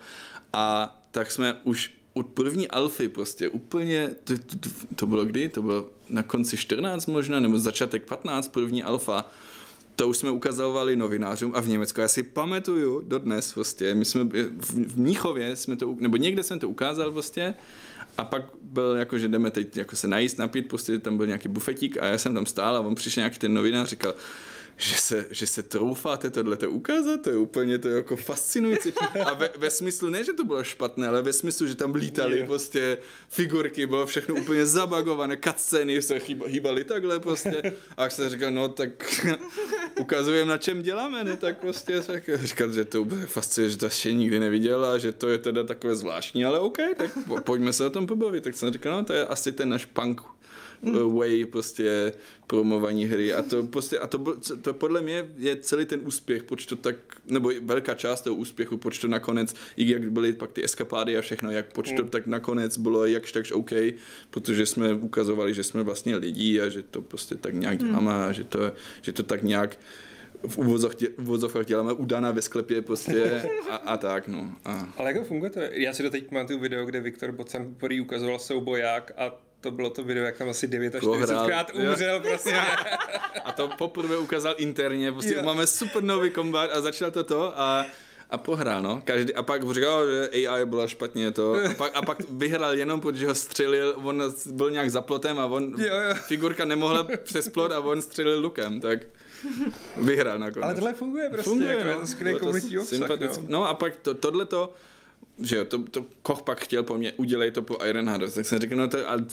A 0.53 0.97
tak 1.11 1.31
jsme 1.31 1.57
už 1.65 1.95
od 2.17 2.27
první 2.27 2.69
alfy 2.69 3.09
prostě 3.09 3.49
úplně, 3.49 4.11
to, 4.25 4.39
to, 4.39 4.69
to, 4.95 5.07
bylo 5.07 5.25
kdy? 5.25 5.49
To 5.49 5.63
bylo 5.63 5.89
na 6.09 6.23
konci 6.23 6.57
14 6.57 7.07
možná, 7.07 7.41
nebo 7.41 7.59
začátek 7.59 8.05
15, 8.05 8.49
první 8.49 8.83
alfa. 8.83 9.31
To 9.97 10.09
už 10.09 10.17
jsme 10.17 10.31
ukazovali 10.31 10.97
novinářům 10.97 11.53
a 11.55 11.61
v 11.61 11.69
Německu, 11.69 12.01
já 12.01 12.09
si 12.09 12.23
pamatuju 12.23 13.01
dodnes 13.01 13.53
prostě, 13.53 13.95
my 13.95 14.05
jsme 14.05 14.25
v, 14.25 14.51
v 14.89 14.99
Mnichově 14.99 15.57
jsme 15.57 15.77
to, 15.77 15.97
nebo 16.01 16.17
někde 16.17 16.43
jsem 16.43 16.59
to 16.59 16.69
ukázal 16.69 17.13
prostě 17.13 17.55
a 18.19 18.25
pak 18.25 18.43
byl 18.63 18.97
jako, 18.97 19.19
že 19.19 19.29
jdeme 19.29 19.51
teď 19.51 19.77
jako 19.77 19.97
se 19.97 20.09
najíst, 20.09 20.39
napít, 20.39 20.69
prostě 20.69 20.99
tam 20.99 21.17
byl 21.17 21.27
nějaký 21.27 21.49
bufetík 21.49 21.97
a 21.99 22.07
já 22.07 22.19
jsem 22.19 22.35
tam 22.35 22.47
stál 22.47 22.77
a 22.77 22.81
on 22.81 22.95
přišel 22.95 23.21
nějaký 23.21 23.39
ten 23.39 23.55
novinář 23.55 23.89
říkal, 23.89 24.15
že 24.77 24.95
se, 24.97 25.27
že 25.31 25.47
se 25.47 25.63
troufáte 25.63 26.31
tohle 26.31 26.57
to 26.57 26.71
ukázat, 26.71 27.23
to 27.23 27.31
je 27.31 27.37
úplně 27.37 27.79
to 27.79 27.89
je 27.89 27.97
jako 27.97 28.17
fascinující. 28.17 28.93
A 29.25 29.35
ve, 29.35 29.51
ve 29.59 29.71
smyslu, 29.71 30.11
ne, 30.11 30.25
že 30.25 30.33
to 30.33 30.45
bylo 30.45 30.65
špatné, 30.65 31.09
ale 31.09 31.23
ve 31.23 31.33
smyslu, 31.33 31.67
že 31.67 31.75
tam 31.75 31.95
lítali 31.95 32.39
Jo. 32.41 32.47
prostě 32.47 32.99
figurky, 33.29 33.87
bylo 33.87 34.07
všechno 34.07 34.35
úplně 34.35 34.67
zabagované, 34.67 35.37
cutscény 35.45 36.03
se 36.03 36.21
hýbaly 36.47 36.85
takhle 36.85 37.21
prostě. 37.21 37.63
A 37.97 38.03
jak 38.03 38.13
jsem 38.13 38.29
říkal, 38.31 38.51
no 38.51 38.69
tak 38.69 39.27
ukazujeme, 40.01 40.51
na 40.51 40.59
čem 40.59 40.83
děláme, 40.83 41.25
ne, 41.25 41.37
tak 41.37 41.59
prostě 41.59 42.01
tak 42.01 42.31
říkal, 42.35 42.73
že 42.73 42.85
to 42.85 43.03
úplně 43.03 43.27
fascinuje, 43.27 43.71
že 43.71 43.77
to 43.77 43.85
ještě 43.87 44.13
nikdy 44.13 44.41
neviděl 44.41 44.85
a 44.85 44.99
že 44.99 45.13
to 45.13 45.29
je 45.29 45.39
teda 45.39 45.65
takové 45.65 45.97
zvláštní, 45.97 46.45
ale 46.45 46.59
OK, 46.61 46.77
tak 46.97 47.11
po- 47.27 47.41
pojďme 47.41 47.73
se 47.73 47.87
o 47.87 47.91
tom 47.91 48.07
pobavit. 48.07 48.45
Tak 48.45 48.57
jsem 48.57 48.73
říkal, 48.73 48.93
no 48.97 49.05
to 49.05 49.13
je 49.13 49.27
asi 49.27 49.53
ten 49.53 49.69
náš 49.69 49.85
punk 49.85 50.21
uh, 50.81 51.19
way 51.19 51.45
prostě 51.45 52.13
promovaní 52.47 53.05
hry 53.05 53.35
a 53.35 53.43
to 53.43 53.63
prostě, 53.63 53.99
a 53.99 54.07
to, 54.07 54.37
to 54.63 54.75
podle 54.75 55.01
mě 55.01 55.29
je 55.37 55.57
celý 55.57 55.87
ten 55.87 56.01
úspěch, 56.05 56.43
proč 56.43 56.67
to 56.67 56.77
tak, 56.77 56.97
nebo 57.27 57.51
velká 57.63 57.95
část 57.95 58.21
toho 58.21 58.37
úspěchu, 58.37 58.77
proč 58.77 58.99
to 58.99 59.09
nakonec, 59.09 59.55
i 59.77 59.91
jak 59.91 60.11
byly 60.11 60.33
pak 60.33 60.53
ty 60.53 60.65
eskapády 60.65 61.19
a 61.19 61.21
všechno, 61.21 61.51
jak 61.51 61.73
proč 61.73 61.93
to 61.93 62.05
tak 62.05 62.27
nakonec 62.27 62.79
bylo 62.79 63.07
jakž 63.07 63.33
takž 63.33 63.53
OK, 63.53 63.71
protože 64.31 64.67
jsme 64.67 64.95
ukazovali, 64.95 65.55
že 65.55 65.65
jsme 65.65 65.83
vlastně 65.83 66.17
lidi 66.17 66.61
a 66.61 66.69
že 66.69 66.83
to 66.83 67.03
prostě 67.03 67.35
tak 67.35 67.55
nějak 67.55 67.79
děláme 67.79 68.13
a 68.13 68.33
že 68.33 68.45
to, 68.45 68.73
že 69.03 69.13
to 69.13 69.23
tak 69.23 69.43
nějak 69.43 69.79
v 70.49 70.59
uvozovkách, 71.19 71.67
děláme 71.67 71.93
udaná 71.93 72.31
ve 72.31 72.43
sklepě 72.43 72.83
prostě 72.83 73.43
a, 73.71 73.77
a 73.77 73.97
tak 73.97 74.29
no. 74.29 74.53
A, 74.65 74.93
Ale 74.97 75.09
jak 75.09 75.19
to 75.19 75.25
funguje 75.25 75.51
to? 75.51 75.61
Já 75.61 75.93
si 75.93 76.03
doteď 76.03 76.29
pamatuju 76.29 76.59
video, 76.59 76.87
kde 76.87 77.01
Viktor 77.01 77.33
Bocan 77.33 77.65
poprvé 77.65 78.01
ukazoval 78.01 78.39
souboják 78.39 79.13
a 79.17 79.46
to 79.67 79.71
bylo 79.71 79.91
to 79.91 80.05
video, 80.05 80.25
jak 80.25 80.37
tam 80.37 80.49
asi 80.49 80.69
49krát 80.69 81.01
Prohrál. 81.65 81.91
umřel, 81.91 82.21
prostě. 82.21 82.55
A 83.45 83.53
to 83.53 83.69
poprvé 83.79 84.17
ukázal 84.19 84.55
interně, 84.59 85.13
prostě 85.13 85.35
Jo. 85.35 85.43
máme 85.43 85.67
super 85.67 86.03
nový 86.03 86.31
kombat 86.31 86.71
a 86.73 86.81
začal 86.81 87.11
to 87.11 87.25
to 87.25 87.61
a 87.61 87.87
a 88.31 88.39
pohrál, 88.39 88.83
no. 88.83 89.03
Každý, 89.05 89.35
a 89.35 89.43
pak 89.43 89.73
říkal, 89.75 90.07
že 90.11 90.29
AI 90.49 90.65
byla 90.67 90.89
špatně 90.89 91.31
to. 91.33 91.55
A 91.71 91.75
pak, 91.75 91.93
a 91.97 92.03
pak 92.03 92.19
vyhrál 92.31 92.75
jenom, 92.75 93.01
protože 93.01 93.27
ho 93.27 93.35
střelil, 93.35 93.95
on 94.05 94.23
byl 94.51 94.71
nějak 94.71 94.91
za 94.91 95.01
plotem 95.03 95.39
a 95.39 95.47
on, 95.47 95.75
Jo, 95.79 95.95
jo. 96.09 96.15
figurka 96.15 96.65
nemohla 96.65 97.07
přes 97.23 97.49
plot 97.49 97.73
a 97.73 97.81
on 97.81 98.03
střelil 98.03 98.41
lukem, 98.41 98.81
tak 98.81 98.99
vyhrál 99.97 100.39
nakonec. 100.39 100.65
Ale 100.65 100.75
tohle 100.75 100.95
funguje 100.95 101.29
prostě, 101.31 101.51
Funguje, 101.51 101.77
jako, 101.77 101.89
no. 101.91 102.01
to 102.01 102.07
skvělý 102.07 102.39
komunitní 102.39 102.79
obsah, 102.79 103.09
no. 103.09 103.29
No 103.49 103.69
a 103.69 103.75
pak 103.75 103.97
to, 103.97 104.15
tohleto, 104.15 104.73
že 105.43 105.57
jo, 105.57 105.65
to, 105.65 105.79
to 105.79 106.07
Koch 106.23 106.43
pak 106.43 106.61
chtěl 106.61 106.83
po 106.83 106.99
mně, 106.99 107.13
udělej 107.17 107.51
to 107.51 107.63
po 107.63 107.79
Iron 107.85 108.09
Harvest, 108.09 108.35
tak 108.35 108.47
jsem 108.47 108.59
řekl, 108.59 108.77
no 108.77 108.89
to, 108.89 109.11
ale 109.11 109.27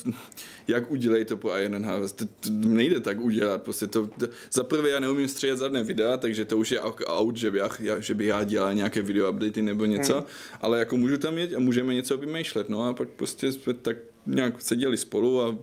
jak 0.67 0.91
udělej 0.91 1.25
to 1.25 1.37
po 1.37 1.57
Iron 1.57 1.85
Harvest, 1.85 2.17
to, 2.17 2.25
to 2.25 2.49
nejde 2.49 2.99
tak 2.99 3.21
udělat, 3.21 3.63
prostě 3.63 3.87
to, 3.87 4.07
to 4.07 4.27
za 4.53 4.63
prvé 4.63 4.89
já 4.89 4.99
neumím 4.99 5.27
stříhat 5.27 5.59
žádné 5.59 5.83
videa, 5.83 6.17
takže 6.17 6.45
to 6.45 6.57
už 6.57 6.71
je 6.71 6.81
out, 6.81 7.37
že, 7.37 7.51
by 7.51 7.57
já, 7.79 7.99
že 7.99 8.13
by 8.13 8.25
já 8.25 8.43
dělal 8.43 8.73
nějaké 8.73 9.01
video 9.01 9.31
updaty 9.31 9.61
nebo 9.61 9.85
něco, 9.85 10.13
hmm. 10.13 10.23
ale 10.61 10.79
jako 10.79 10.97
můžu 10.97 11.17
tam 11.17 11.37
jít 11.37 11.55
a 11.55 11.59
můžeme 11.59 11.93
něco 11.93 12.17
vymýšlet, 12.17 12.69
no 12.69 12.83
a 12.83 12.93
pak 12.93 13.09
prostě 13.09 13.51
jsme 13.51 13.73
tak 13.73 13.97
nějak 14.25 14.61
seděli 14.61 14.97
spolu 14.97 15.41
a 15.41 15.57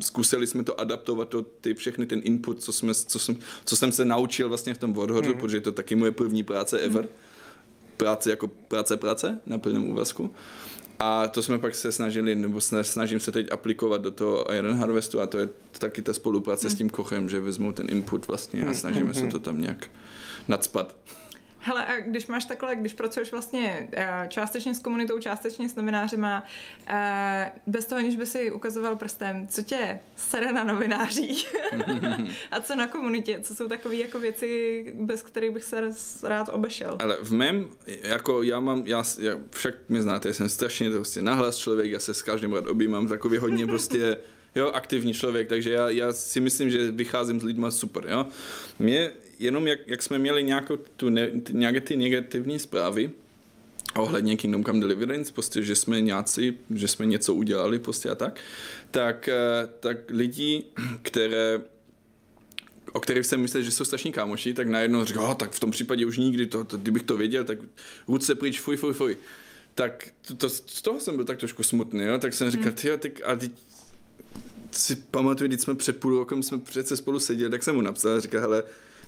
zkusili 0.00 0.46
jsme 0.46 0.64
to 0.64 0.80
adaptovat, 0.80 1.28
to, 1.28 1.42
ty 1.42 1.74
všechny 1.74 2.06
ten 2.06 2.20
input, 2.24 2.62
co, 2.62 2.72
jsme, 2.72 2.94
co, 2.94 3.18
jsem, 3.18 3.36
co 3.64 3.76
jsem 3.76 3.92
se 3.92 4.04
naučil 4.04 4.48
vlastně 4.48 4.74
v 4.74 4.78
tom 4.78 4.92
Warhoru, 4.92 5.26
hmm. 5.26 5.40
protože 5.40 5.56
je 5.56 5.60
to 5.60 5.72
taky 5.72 5.94
moje 5.94 6.12
první 6.12 6.42
práce 6.42 6.78
ever. 6.78 7.02
Hmm. 7.02 7.12
Práce 7.96 8.30
jako 8.30 8.48
práce, 8.48 8.96
práce 8.96 9.40
na 9.46 9.58
plném 9.58 9.90
úvazku. 9.90 10.34
A 10.98 11.28
to 11.28 11.42
jsme 11.42 11.58
pak 11.58 11.74
se 11.74 11.92
snažili, 11.92 12.34
nebo 12.34 12.58
sna- 12.58 12.82
snažím 12.82 13.20
se 13.20 13.32
teď 13.32 13.52
aplikovat 13.52 14.00
do 14.00 14.10
toho 14.10 14.54
Iron 14.54 14.76
Harvestu 14.76 15.20
a 15.20 15.26
to 15.26 15.38
je 15.38 15.48
taky 15.78 16.02
ta 16.02 16.12
spolupráce 16.12 16.70
s 16.70 16.74
tím 16.74 16.90
kochem, 16.90 17.28
že 17.28 17.40
vezmou 17.40 17.72
ten 17.72 17.86
input 17.90 18.28
vlastně 18.28 18.66
a 18.66 18.74
snažíme 18.74 19.14
se 19.14 19.26
to 19.26 19.38
tam 19.38 19.60
nějak 19.60 19.90
nadspat. 20.48 20.94
Hele, 21.66 21.86
a 21.86 22.00
když 22.00 22.26
máš 22.26 22.44
takhle, 22.44 22.76
když 22.76 22.94
pracuješ 22.94 23.32
vlastně 23.32 23.88
eh, 23.92 24.26
částečně 24.28 24.74
s 24.74 24.78
komunitou, 24.78 25.18
částečně 25.18 25.68
s 25.68 25.74
novinářima, 25.74 26.44
eh, 26.86 27.52
bez 27.66 27.86
toho, 27.86 27.98
aniž 27.98 28.16
by 28.16 28.26
si 28.26 28.50
ukazoval 28.50 28.96
prstem, 28.96 29.48
co 29.48 29.62
tě 29.62 30.00
sere 30.16 30.52
na 30.52 30.64
novinářích 30.64 31.56
a 32.50 32.60
co 32.60 32.76
na 32.76 32.86
komunitě, 32.86 33.40
co 33.42 33.54
jsou 33.54 33.68
takové 33.68 33.94
jako 33.94 34.18
věci, 34.18 34.84
bez 34.94 35.22
kterých 35.22 35.50
bych 35.50 35.64
se 35.64 35.92
rád 36.22 36.48
obešel. 36.48 36.96
Ale 37.00 37.18
v 37.22 37.32
mém, 37.32 37.68
jako 37.86 38.42
já 38.42 38.60
mám, 38.60 38.82
já, 38.86 39.04
já 39.18 39.38
však 39.50 39.74
mě 39.88 40.02
znáte, 40.02 40.28
já 40.28 40.34
jsem 40.34 40.48
strašně 40.48 40.90
prostě 40.90 41.22
nahlas 41.22 41.56
člověk, 41.56 41.90
já 41.90 41.98
se 41.98 42.14
s 42.14 42.22
každým 42.22 42.52
rád 42.52 42.66
objímám, 42.66 43.08
takový 43.08 43.38
hodně 43.38 43.66
prostě, 43.76 44.16
jo, 44.54 44.70
aktivní 44.70 45.14
člověk, 45.14 45.48
takže 45.48 45.72
já, 45.72 45.90
já 45.90 46.12
si 46.12 46.40
myslím, 46.40 46.70
že 46.70 46.90
vycházím 46.90 47.40
s 47.40 47.44
lidma 47.44 47.70
super, 47.70 48.04
jo. 48.08 48.26
Mě 48.78 49.10
jenom, 49.38 49.66
jak, 49.66 49.78
jak 49.86 50.02
jsme 50.02 50.18
měli 50.18 50.44
nějakou 50.44 50.76
tu 50.76 51.10
ne, 51.10 51.30
ty, 51.30 51.54
nějaké 51.54 51.80
ty 51.80 51.96
negativní 51.96 52.58
zprávy, 52.58 53.10
ohledně 53.96 54.36
Kingdom 54.36 54.64
Come 54.64 54.80
Deliverance, 54.80 55.32
prostě, 55.32 55.62
že 55.62 55.76
jsme 55.76 56.00
nějací, 56.00 56.58
že 56.74 56.88
jsme 56.88 57.06
něco 57.06 57.34
udělali 57.34 57.78
prostě 57.78 58.10
a 58.10 58.14
tak, 58.14 58.40
tak, 58.90 59.28
eh, 59.28 59.68
tak 59.80 59.98
lidi, 60.10 60.64
které 61.02 61.60
o 62.92 63.00
kterých 63.00 63.26
jsem 63.26 63.40
myslel, 63.40 63.62
že 63.62 63.70
jsou 63.70 63.84
strašní 63.84 64.12
kámoši, 64.12 64.54
tak 64.54 64.68
najednou 64.68 65.04
říkal, 65.04 65.24
oh, 65.24 65.34
tak 65.34 65.52
v 65.52 65.60
tom 65.60 65.70
případě 65.70 66.06
už 66.06 66.18
nikdy, 66.18 66.46
to, 66.46 66.64
to, 66.64 66.78
kdybych 66.78 67.02
to 67.02 67.16
věděl, 67.16 67.44
tak 67.44 67.58
ruce 68.08 68.34
pryč, 68.34 68.60
fuj, 68.60 68.76
fuj, 68.76 68.92
fuj. 68.92 69.16
Tak 69.74 70.08
to, 70.28 70.34
to, 70.34 70.50
z 70.50 70.82
toho 70.82 71.00
jsem 71.00 71.16
byl 71.16 71.24
tak 71.24 71.38
trošku 71.38 71.62
smutný, 71.62 72.04
jo? 72.04 72.18
tak 72.18 72.34
jsem 72.34 72.50
říkal, 72.50 72.72
ty, 72.72 72.98
tak 72.98 73.12
a 73.24 73.36
teď 73.36 73.52
si 74.70 74.96
pamatuju, 74.96 75.48
když 75.48 75.60
jsme 75.60 75.74
před 75.74 75.96
půl 75.96 76.18
rokem 76.18 76.42
jsme 76.42 76.58
přece 76.58 76.96
spolu 76.96 77.20
seděli, 77.20 77.50
tak 77.50 77.62
jsem 77.62 77.74
mu 77.74 77.80
napsal 77.80 78.16
a 78.16 78.20
říkal, 78.20 78.40
hele, 78.40 78.62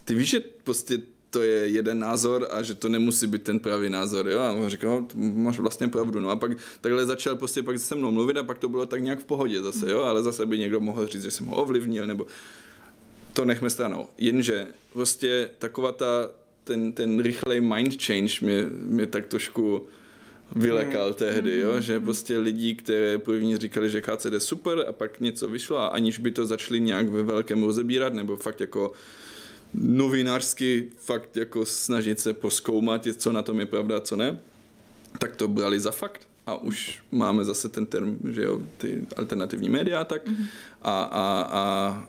ty 0.09 0.15
víš, 0.15 0.29
že 0.29 0.41
prostě 0.41 0.99
to 1.31 1.43
je 1.43 1.69
jeden 1.69 1.99
názor 1.99 2.49
a 2.51 2.63
že 2.63 2.75
to 2.75 2.89
nemusí 2.89 3.27
být 3.27 3.43
ten 3.43 3.61
pravý 3.61 3.91
názor, 3.91 4.29
jo? 4.29 4.41
A 4.41 4.53
on 4.53 4.69
říkal, 4.69 5.05
no, 5.15 5.33
máš 5.35 5.59
vlastně 5.59 5.89
pravdu, 5.89 6.21
no 6.21 6.31
a 6.31 6.37
pak 6.37 6.53
takhle 6.81 7.07
začal 7.07 7.37
prostě 7.37 7.63
pak 7.63 7.79
se 7.79 7.95
mnou 7.95 8.11
mluvit 8.11 8.37
a 8.37 8.43
pak 8.43 8.59
to 8.59 8.69
bylo 8.69 8.87
tak 8.87 9.03
nějak 9.03 9.21
v 9.21 9.25
pohodě 9.25 9.63
zase, 9.63 9.91
jo? 9.91 10.03
Ale 10.03 10.23
zase 10.23 10.47
by 10.47 10.59
někdo 10.59 10.81
mohl 10.81 11.07
říct, 11.07 11.23
že 11.23 11.31
jsem 11.31 11.47
ho 11.47 11.57
ovlivnil, 11.57 12.07
nebo 12.07 12.27
to 13.33 13.45
nechme 13.45 13.71
stranou. 13.71 14.07
Jenže 14.19 14.67
prostě 14.93 15.51
taková 15.59 15.93
ta, 15.93 16.31
ten, 16.65 16.93
ten 16.93 17.21
rychlej 17.21 17.61
mind 17.61 18.03
change 18.03 18.35
mě, 18.41 18.67
mě 18.71 19.07
tak 19.07 19.27
trošku 19.27 19.87
vylekal 20.57 21.15
tehdy, 21.15 21.61
jo? 21.61 21.81
že 21.81 22.01
prostě 22.01 22.39
lidi, 22.39 22.75
které 22.75 23.19
první 23.19 23.57
říkali, 23.57 23.91
že 23.91 24.01
KCD 24.01 24.33
je 24.33 24.41
super 24.41 24.85
a 24.89 24.93
pak 24.93 25.21
něco 25.21 25.49
vyšlo 25.49 25.79
a 25.79 25.87
aniž 25.87 26.19
by 26.19 26.31
to 26.31 26.47
začali 26.47 26.81
nějak 26.81 27.09
ve 27.09 27.23
velkém 27.23 27.63
rozebírat 27.63 28.15
nebo 28.15 28.37
fakt 28.37 28.61
jako 28.61 28.93
novinářsky 29.75 30.89
fakt 30.99 31.37
jako 31.37 31.67
snažit 31.67 32.21
se 32.21 32.33
poskoumat, 32.33 33.07
co 33.17 33.33
na 33.33 33.43
tom 33.43 33.61
je 33.61 33.67
pravda 33.67 33.97
a 33.97 34.01
co 34.01 34.17
ne, 34.17 34.39
tak 35.19 35.37
to 35.37 35.49
brali 35.49 35.81
za 35.81 35.91
fakt. 35.91 36.29
A 36.47 36.55
už 36.57 36.99
máme 37.13 37.45
zase 37.45 37.69
ten 37.69 37.87
term, 37.87 38.19
že 38.33 38.43
jo, 38.43 38.63
ty 38.77 39.07
alternativní 39.17 39.69
média 39.69 40.05
tak. 40.05 40.27
Mm-hmm. 40.27 40.47
a, 40.83 41.03
a, 41.03 41.49
a 41.53 42.09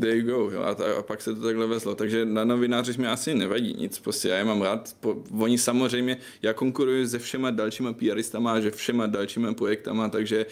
there 0.00 0.16
you 0.16 0.26
go, 0.26 0.50
jo, 0.50 0.62
a, 0.62 0.98
a 0.98 1.02
pak 1.02 1.22
se 1.22 1.34
to 1.34 1.42
takhle 1.42 1.66
vezlo, 1.66 1.94
takže 1.94 2.24
na 2.24 2.44
novinářích 2.44 2.98
mi 2.98 3.06
asi 3.06 3.34
nevadí 3.34 3.74
nic, 3.78 3.98
prostě 3.98 4.28
já 4.28 4.36
je 4.36 4.44
mám 4.44 4.62
rád, 4.62 4.96
po, 5.00 5.22
oni 5.38 5.58
samozřejmě, 5.58 6.16
já 6.42 6.52
konkuruji 6.52 7.08
se 7.08 7.18
všema 7.18 7.50
dalšíma 7.50 7.92
PRistama 7.92 8.52
a 8.52 8.60
že 8.60 8.70
všema 8.70 9.06
dalšíma 9.06 9.54
projektama, 9.54 10.08
takže 10.08 10.46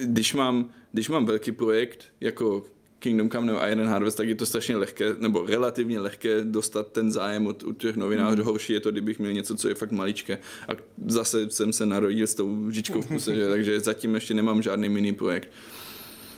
když 0.00 0.34
mám, 0.34 0.70
když 0.92 1.08
mám 1.08 1.26
velký 1.26 1.52
projekt, 1.52 2.04
jako 2.20 2.64
Kingdom 3.02 3.30
Come 3.30 3.46
nebo 3.46 3.66
Iron 3.68 3.86
Harvest, 3.86 4.16
tak 4.16 4.28
je 4.28 4.34
to 4.34 4.46
strašně 4.46 4.76
lehké, 4.76 5.14
nebo 5.18 5.46
relativně 5.46 6.00
lehké 6.00 6.44
dostat 6.44 6.92
ten 6.92 7.12
zájem 7.12 7.46
od, 7.46 7.62
od 7.62 7.76
těch 7.76 7.96
novinářů. 7.96 8.42
Mm. 8.42 8.46
Horší 8.46 8.72
je 8.72 8.80
to, 8.80 8.90
kdybych 8.90 9.18
měl 9.18 9.32
něco, 9.32 9.56
co 9.56 9.68
je 9.68 9.74
fakt 9.74 9.92
maličké. 9.92 10.38
A 10.68 10.72
zase 11.06 11.50
jsem 11.50 11.72
se 11.72 11.86
narodil 11.86 12.26
s 12.26 12.34
tou 12.34 12.70
žičkou 12.70 13.02
v 13.02 13.06
kuse, 13.06 13.34
že? 13.34 13.48
takže 13.48 13.80
zatím 13.80 14.14
ještě 14.14 14.34
nemám 14.34 14.62
žádný 14.62 14.88
mini 14.88 15.12
projekt. 15.12 15.50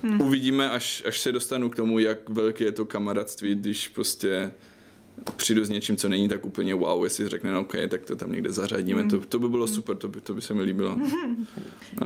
Mm. 0.02 0.20
Uvidíme, 0.20 0.70
až, 0.70 1.02
až 1.06 1.20
se 1.20 1.32
dostanu 1.32 1.70
k 1.70 1.76
tomu, 1.76 1.98
jak 1.98 2.28
velké 2.28 2.64
je 2.64 2.72
to 2.72 2.84
kamarádství, 2.84 3.54
když 3.54 3.88
prostě 3.88 4.52
přijdu 5.36 5.64
s 5.64 5.68
něčím, 5.68 5.96
co 5.96 6.08
není 6.08 6.28
tak 6.28 6.46
úplně 6.46 6.74
wow, 6.74 7.04
jestli 7.04 7.28
řekne, 7.28 7.52
no 7.52 7.60
OK, 7.60 7.74
tak 7.88 8.04
to 8.04 8.16
tam 8.16 8.32
někde 8.32 8.52
zařadíme, 8.52 9.02
mm. 9.02 9.10
to, 9.10 9.20
to 9.20 9.38
by 9.38 9.48
bylo 9.48 9.66
super, 9.66 9.96
to 9.96 10.08
by, 10.08 10.20
to 10.20 10.34
by 10.34 10.40
se 10.40 10.54
mi 10.54 10.62
líbilo. 10.62 10.98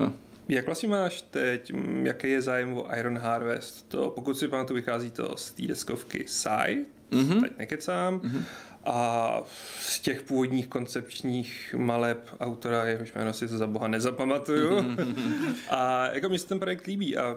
No. 0.00 0.12
Jak 0.48 0.66
vlastně 0.66 0.88
máš 0.88 1.22
teď, 1.22 1.72
jaký 2.02 2.30
je 2.30 2.42
zájem 2.42 2.78
o 2.78 2.86
Iron 2.98 3.18
Harvest? 3.18 3.88
To, 3.88 4.10
pokud 4.10 4.38
si 4.38 4.48
pamatuju, 4.48 4.76
vychází 4.76 5.10
to 5.10 5.36
z 5.36 5.50
té 5.50 5.62
deskovky 5.62 6.24
Sai, 6.26 6.84
mm-hmm. 7.10 7.40
teď 7.40 7.58
nekecám, 7.58 8.20
mm-hmm. 8.20 8.42
a 8.84 9.42
z 9.80 10.00
těch 10.00 10.22
původních 10.22 10.66
koncepčních 10.66 11.74
maleb 11.78 12.36
autora, 12.40 12.84
jehož 12.84 13.12
jméno 13.14 13.32
si 13.32 13.48
to 13.48 13.58
za 13.58 13.66
boha 13.66 13.88
nezapamatuju. 13.88 14.70
Mm-hmm. 14.70 15.54
a 15.70 16.10
jako 16.12 16.28
mi 16.28 16.38
se 16.38 16.48
ten 16.48 16.58
projekt 16.58 16.86
líbí 16.86 17.16
a 17.16 17.36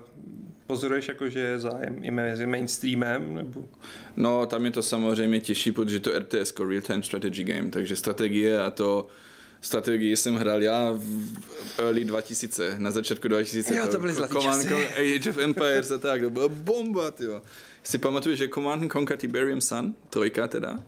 pozoruješ 0.67 1.07
jako, 1.07 1.29
že 1.29 1.39
je 1.39 1.59
zájem 1.59 1.99
i 2.01 2.11
mezi 2.11 2.45
mainstreamem? 2.45 3.35
Nebo? 3.35 3.65
No, 4.15 4.45
tam 4.45 4.65
je 4.65 4.71
to 4.71 4.83
samozřejmě 4.83 5.39
těžší, 5.39 5.71
protože 5.71 5.99
to 5.99 6.19
RTS, 6.19 6.53
Real 6.69 6.81
Time 6.81 7.03
Strategy 7.03 7.43
Game, 7.43 7.69
takže 7.69 7.95
strategie 7.95 8.63
a 8.63 8.71
to 8.71 9.07
strategii 9.61 10.17
jsem 10.17 10.35
hrál 10.35 10.63
já 10.63 10.91
v 10.91 11.79
early 11.79 12.05
2000, 12.05 12.75
na 12.77 12.91
začátku 12.91 13.27
2000. 13.27 13.75
Jo, 13.75 13.87
to 13.87 13.99
byly 13.99 14.13
zlatý 14.13 14.33
Command 14.33 14.63
časy. 14.63 15.15
Age 15.15 15.29
of 15.29 15.37
Empires 15.37 15.91
a 15.91 15.97
tak, 15.97 16.21
to 16.21 16.29
byla 16.29 16.47
bomba, 16.47 17.13
jo. 17.19 17.41
Si 17.83 17.97
pamatuju, 17.97 18.35
že 18.35 18.47
Command 18.47 18.91
Conquer 18.91 19.17
Tiberium 19.17 19.61
Sun, 19.61 19.95
trojka 20.09 20.47
teda, 20.47 20.79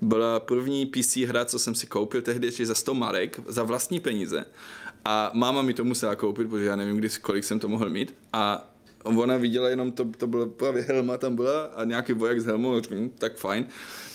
byla 0.00 0.40
první 0.40 0.86
PC 0.86 1.16
hra, 1.16 1.44
co 1.44 1.58
jsem 1.58 1.74
si 1.74 1.86
koupil 1.86 2.22
tehdy 2.22 2.46
ještě 2.46 2.66
za 2.66 2.74
100 2.74 2.94
marek, 2.94 3.40
za 3.46 3.62
vlastní 3.62 4.00
peníze. 4.00 4.44
A 5.04 5.30
máma 5.34 5.62
mi 5.62 5.74
to 5.74 5.84
musela 5.84 6.16
koupit, 6.16 6.48
protože 6.48 6.64
já 6.64 6.76
nevím, 6.76 6.96
kdy, 6.96 7.08
kolik 7.08 7.44
jsem 7.44 7.58
to 7.58 7.68
mohl 7.68 7.90
mít. 7.90 8.14
A 8.32 8.69
ona 9.04 9.36
viděla 9.36 9.68
jenom, 9.68 9.92
to, 9.92 10.04
to 10.16 10.26
byla 10.26 10.46
právě 10.46 10.82
helma 10.82 11.18
tam 11.18 11.36
byla 11.36 11.64
a 11.64 11.84
nějaký 11.84 12.12
voják 12.12 12.40
s 12.40 12.46
helmou, 12.46 12.80
hm, 12.90 13.10
tak 13.18 13.36
fajn 13.36 13.66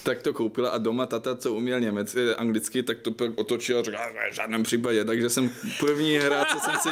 tak 0.05 0.21
to 0.21 0.33
koupila 0.33 0.69
a 0.69 0.77
doma 0.77 1.05
tata, 1.05 1.35
co 1.35 1.53
uměl 1.53 1.79
německy, 1.79 2.35
anglicky, 2.35 2.83
tak 2.83 2.97
to 2.99 3.11
otočil 3.35 3.79
a 3.79 3.83
řekl, 3.83 3.97
v 4.31 4.35
žádném 4.35 4.63
případě. 4.63 5.05
Takže 5.05 5.29
jsem 5.29 5.51
první 5.79 6.17
hra, 6.17 6.45
co 6.45 6.59
jsem 6.59 6.73
si 6.79 6.89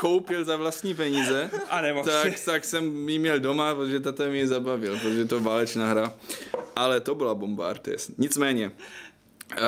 koupil 0.00 0.44
za 0.44 0.56
vlastní 0.56 0.94
peníze, 0.94 1.50
a 1.70 1.82
tak, 2.04 2.40
tak 2.44 2.64
jsem 2.64 3.08
ji 3.08 3.18
měl 3.18 3.40
doma, 3.40 3.74
protože 3.74 4.00
tata 4.00 4.28
mi 4.28 4.38
ji 4.38 4.46
zabavil, 4.46 4.98
protože 4.98 5.24
to 5.24 5.40
válečná 5.40 5.88
hra. 5.88 6.14
Ale 6.76 7.00
to 7.00 7.14
byla 7.14 7.34
bomba 7.34 7.72
RTS. 7.72 8.10
Nicméně, 8.18 8.70
Uh, 9.52 9.58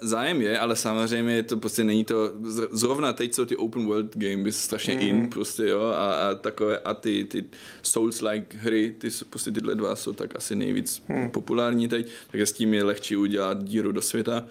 zájem 0.00 0.42
je, 0.42 0.58
ale 0.58 0.76
samozřejmě 0.76 1.42
to 1.42 1.56
prostě 1.56 1.84
není 1.84 2.04
to, 2.04 2.32
zrovna 2.70 3.12
teď 3.12 3.34
jsou 3.34 3.44
ty 3.44 3.56
open 3.56 3.86
world 3.86 4.16
game 4.16 4.52
strašně 4.52 4.94
mm. 4.94 5.00
in 5.00 5.30
prostě 5.30 5.68
jo 5.68 5.80
a, 5.80 6.12
a 6.12 6.34
takové 6.34 6.78
a 6.78 6.94
ty, 6.94 7.24
ty 7.24 7.44
Souls-like 7.82 8.44
hry, 8.50 8.94
ty 8.98 9.08
prostě 9.30 9.50
tyhle 9.50 9.74
dva 9.74 9.96
jsou 9.96 10.12
tak 10.12 10.36
asi 10.36 10.56
nejvíc 10.56 11.02
mm. 11.08 11.30
populární 11.30 11.88
teď, 11.88 12.08
takže 12.30 12.46
s 12.46 12.52
tím 12.52 12.74
je 12.74 12.84
lehčí 12.84 13.16
udělat 13.16 13.64
díru 13.64 13.92
do 13.92 14.02
světa. 14.02 14.46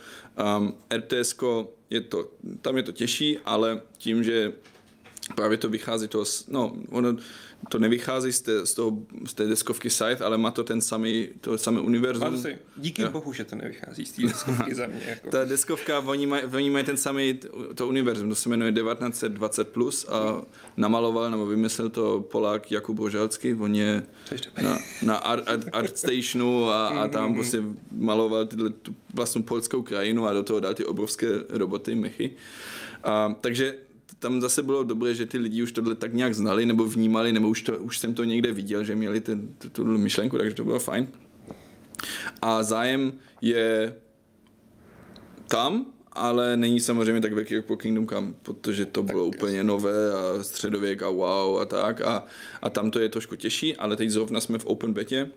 Um, 0.57 0.73
RTS 0.95 1.35
je 1.89 2.01
to, 2.01 2.31
tam 2.61 2.77
je 2.77 2.83
to 2.83 2.91
těžší, 2.91 3.39
ale 3.45 3.81
tím, 3.97 4.23
že 4.23 4.53
právě 5.35 5.57
to 5.57 5.69
vychází 5.69 6.07
to, 6.07 6.23
no 6.47 6.75
ono, 6.89 7.17
to 7.69 7.79
nevychází 7.79 8.31
z 8.31 8.41
té, 8.41 8.65
z, 8.65 8.73
toho, 8.73 8.97
z 9.25 9.33
té 9.33 9.47
deskovky 9.47 9.89
Scythe, 9.89 10.25
ale 10.25 10.37
má 10.37 10.51
to 10.51 10.63
ten 10.63 10.81
samý, 10.81 11.29
to 11.41 11.57
samé 11.57 11.81
univerzum. 11.81 12.41
Si, 12.41 12.57
díky 12.77 13.01
jo. 13.01 13.11
bohu, 13.11 13.33
že 13.33 13.43
to 13.43 13.55
nevychází 13.55 14.05
z 14.05 14.11
té 14.11 14.21
deskovky 14.21 14.75
za 14.75 14.87
mě. 14.87 15.01
Jako. 15.07 15.29
Ta 15.31 15.45
deskovka, 15.45 15.99
oni 15.99 16.25
mají, 16.25 16.43
oni 16.43 16.69
mají 16.69 16.85
ten 16.85 16.97
samý, 16.97 17.39
to 17.75 17.87
univerzum, 17.87 18.29
to 18.29 18.35
se 18.35 18.49
jmenuje 18.49 18.71
1920+, 18.71 19.63
plus 19.63 20.05
a 20.09 20.41
namaloval 20.77 21.31
nebo 21.31 21.45
vymyslel 21.45 21.89
to 21.89 22.21
Polák 22.21 22.71
Jakub 22.71 22.97
Božalský, 22.97 23.53
on 23.53 23.75
je 23.75 24.03
na, 24.61 24.79
na 25.01 25.15
art, 25.15 25.43
art, 25.47 25.65
art 25.73 25.97
stationu 25.97 26.69
a, 26.69 26.87
a 26.87 27.07
tam 27.17 27.33
prostě 27.33 27.63
maloval 27.91 28.45
tyhle, 28.45 28.69
tu 28.69 28.95
vlastní 29.13 29.43
polskou 29.43 29.81
krajinu 29.81 30.27
a 30.27 30.33
do 30.33 30.43
toho 30.43 30.59
dal 30.59 30.73
ty 30.73 30.85
obrovské 30.85 31.27
roboty, 31.49 31.95
mechy. 31.95 32.31
A, 33.03 33.35
takže 33.41 33.86
tam 34.19 34.41
zase 34.41 34.63
bylo 34.63 34.83
dobré, 34.83 35.15
že 35.15 35.25
ty 35.25 35.37
lidi 35.37 35.63
už 35.63 35.71
tohle 35.71 35.95
tak 35.95 36.13
nějak 36.13 36.35
znali 36.35 36.65
nebo 36.65 36.85
vnímali, 36.85 37.33
nebo 37.33 37.49
už, 37.49 37.61
to, 37.61 37.77
už 37.77 37.97
jsem 37.97 38.13
to 38.13 38.23
někde 38.23 38.51
viděl, 38.51 38.83
že 38.83 38.95
měli 38.95 39.21
ten, 39.21 39.47
tu, 39.57 39.69
tu 39.69 39.85
myšlenku, 39.85 40.37
takže 40.37 40.55
to 40.55 40.63
bylo 40.63 40.79
fajn. 40.79 41.07
A 42.41 42.63
zájem 42.63 43.13
je 43.41 43.95
tam, 45.47 45.85
ale 46.11 46.57
není 46.57 46.79
samozřejmě 46.79 47.21
tak 47.21 47.33
velký 47.33 47.53
jako 47.53 47.77
Kingdom 47.77 48.07
Come, 48.07 48.33
protože 48.43 48.85
to 48.85 49.03
bylo 49.03 49.29
tak 49.29 49.35
úplně 49.35 49.63
nové 49.63 50.13
a 50.13 50.43
středověk 50.43 51.03
a 51.03 51.09
wow 51.09 51.59
a 51.59 51.65
tak. 51.65 52.01
A, 52.01 52.25
a 52.61 52.69
tam 52.69 52.91
to 52.91 52.99
je 52.99 53.09
trošku 53.09 53.35
těžší, 53.35 53.75
ale 53.75 53.95
teď 53.95 54.09
zrovna 54.09 54.39
jsme 54.39 54.59
v 54.59 54.65
open 54.65 54.93
betě, 54.93 55.29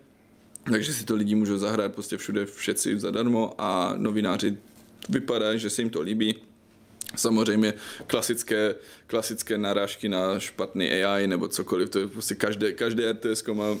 takže 0.71 0.93
si 0.93 1.05
to 1.05 1.15
lidi 1.15 1.35
můžou 1.35 1.57
zahrát 1.57 1.93
prostě 1.93 2.17
všude, 2.17 2.45
všetci 2.45 2.99
zadarmo 2.99 3.53
a 3.57 3.93
novináři 3.97 4.57
vypadá, 5.09 5.57
že 5.57 5.69
se 5.69 5.81
jim 5.81 5.89
to 5.89 6.01
líbí 6.01 6.35
Samozřejmě 7.15 7.73
klasické, 8.07 8.75
klasické 9.07 9.57
narážky 9.57 10.09
na 10.09 10.39
špatný 10.39 10.91
AI 10.91 11.27
nebo 11.27 11.47
cokoliv, 11.47 11.89
to 11.89 11.99
je 11.99 12.07
prostě 12.07 12.35
každé, 12.35 12.71
každé 12.71 13.11
RTS 13.13 13.43
má 13.53 13.77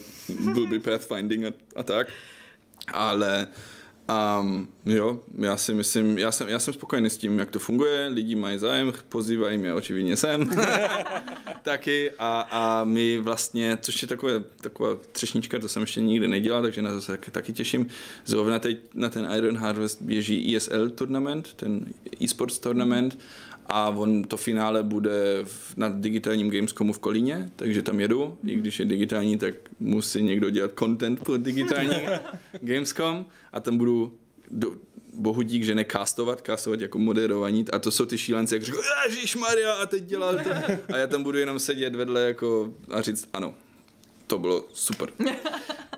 blbý 0.53 0.79
pathfinding 0.79 1.45
a, 1.45 1.51
a 1.75 1.83
tak, 1.83 2.07
ale 2.93 3.47
Um, 4.11 4.67
jo, 4.85 5.19
já 5.37 5.57
si 5.57 5.73
myslím, 5.73 6.17
já 6.17 6.31
jsem, 6.31 6.49
já 6.49 6.59
jsem 6.59 6.73
spokojený 6.73 7.09
s 7.09 7.17
tím, 7.17 7.39
jak 7.39 7.51
to 7.51 7.59
funguje, 7.59 8.07
lidi 8.07 8.35
mají 8.35 8.57
zájem, 8.57 8.93
pozývají 9.09 9.57
mě 9.57 9.73
očividně 9.73 10.17
sem 10.17 10.49
taky 11.61 12.11
a, 12.19 12.47
a 12.51 12.83
my 12.83 13.17
vlastně, 13.17 13.77
což 13.81 14.01
je 14.01 14.07
takové, 14.07 14.39
taková 14.39 14.95
třešnička, 15.11 15.59
to 15.59 15.67
jsem 15.67 15.81
ještě 15.81 16.01
nikdy 16.01 16.27
nedělal, 16.27 16.61
takže 16.61 16.81
na 16.81 16.91
to 16.91 17.01
se 17.01 17.11
taky, 17.11 17.31
taky 17.31 17.53
těším. 17.53 17.87
Zrovna 18.25 18.59
teď 18.59 18.77
na 18.93 19.09
ten 19.09 19.29
Iron 19.37 19.57
Harvest 19.57 20.01
běží 20.01 20.55
ESL 20.55 20.89
tournament, 20.89 21.53
ten 21.53 21.85
esports 22.23 22.59
tournament 22.59 23.17
a 23.67 23.89
on 23.89 24.23
to 24.23 24.37
finále 24.37 24.83
bude 24.83 25.11
v, 25.43 25.77
na 25.77 25.89
digitálním 25.89 26.51
Gamescomu 26.51 26.93
v 26.93 26.99
Kolíně, 26.99 27.49
takže 27.55 27.81
tam 27.81 27.99
jedu, 27.99 28.37
i 28.47 28.55
když 28.55 28.79
je 28.79 28.85
digitální, 28.85 29.37
tak 29.37 29.53
musí 29.79 30.23
někdo 30.23 30.49
dělat 30.49 30.71
content 30.79 31.19
pro 31.23 31.37
digitální 31.37 31.95
Gamescom. 32.61 33.25
A 33.53 33.59
tam 33.59 33.77
budu 33.77 34.13
do, 34.51 34.71
bohu 35.13 35.41
dík, 35.41 35.63
že 35.63 35.75
nekastovat, 35.75 36.41
kastovat 36.41 36.81
jako 36.81 36.99
moderování 36.99 37.65
a 37.73 37.79
to 37.79 37.91
jsou 37.91 38.05
ty 38.05 38.17
šílenci, 38.17 38.55
jak 38.55 38.63
Ježíš 39.09 39.35
Maria 39.35 39.73
a 39.73 39.85
teď 39.85 40.03
dělá 40.03 40.35
to. 40.43 40.49
A 40.93 40.97
já 40.97 41.07
tam 41.07 41.23
budu 41.23 41.37
jenom 41.37 41.59
sedět 41.59 41.95
vedle 41.95 42.21
jako 42.21 42.73
a 42.89 43.01
říct 43.01 43.29
ano, 43.33 43.53
to 44.31 44.39
bylo 44.39 44.65
super. 44.73 45.09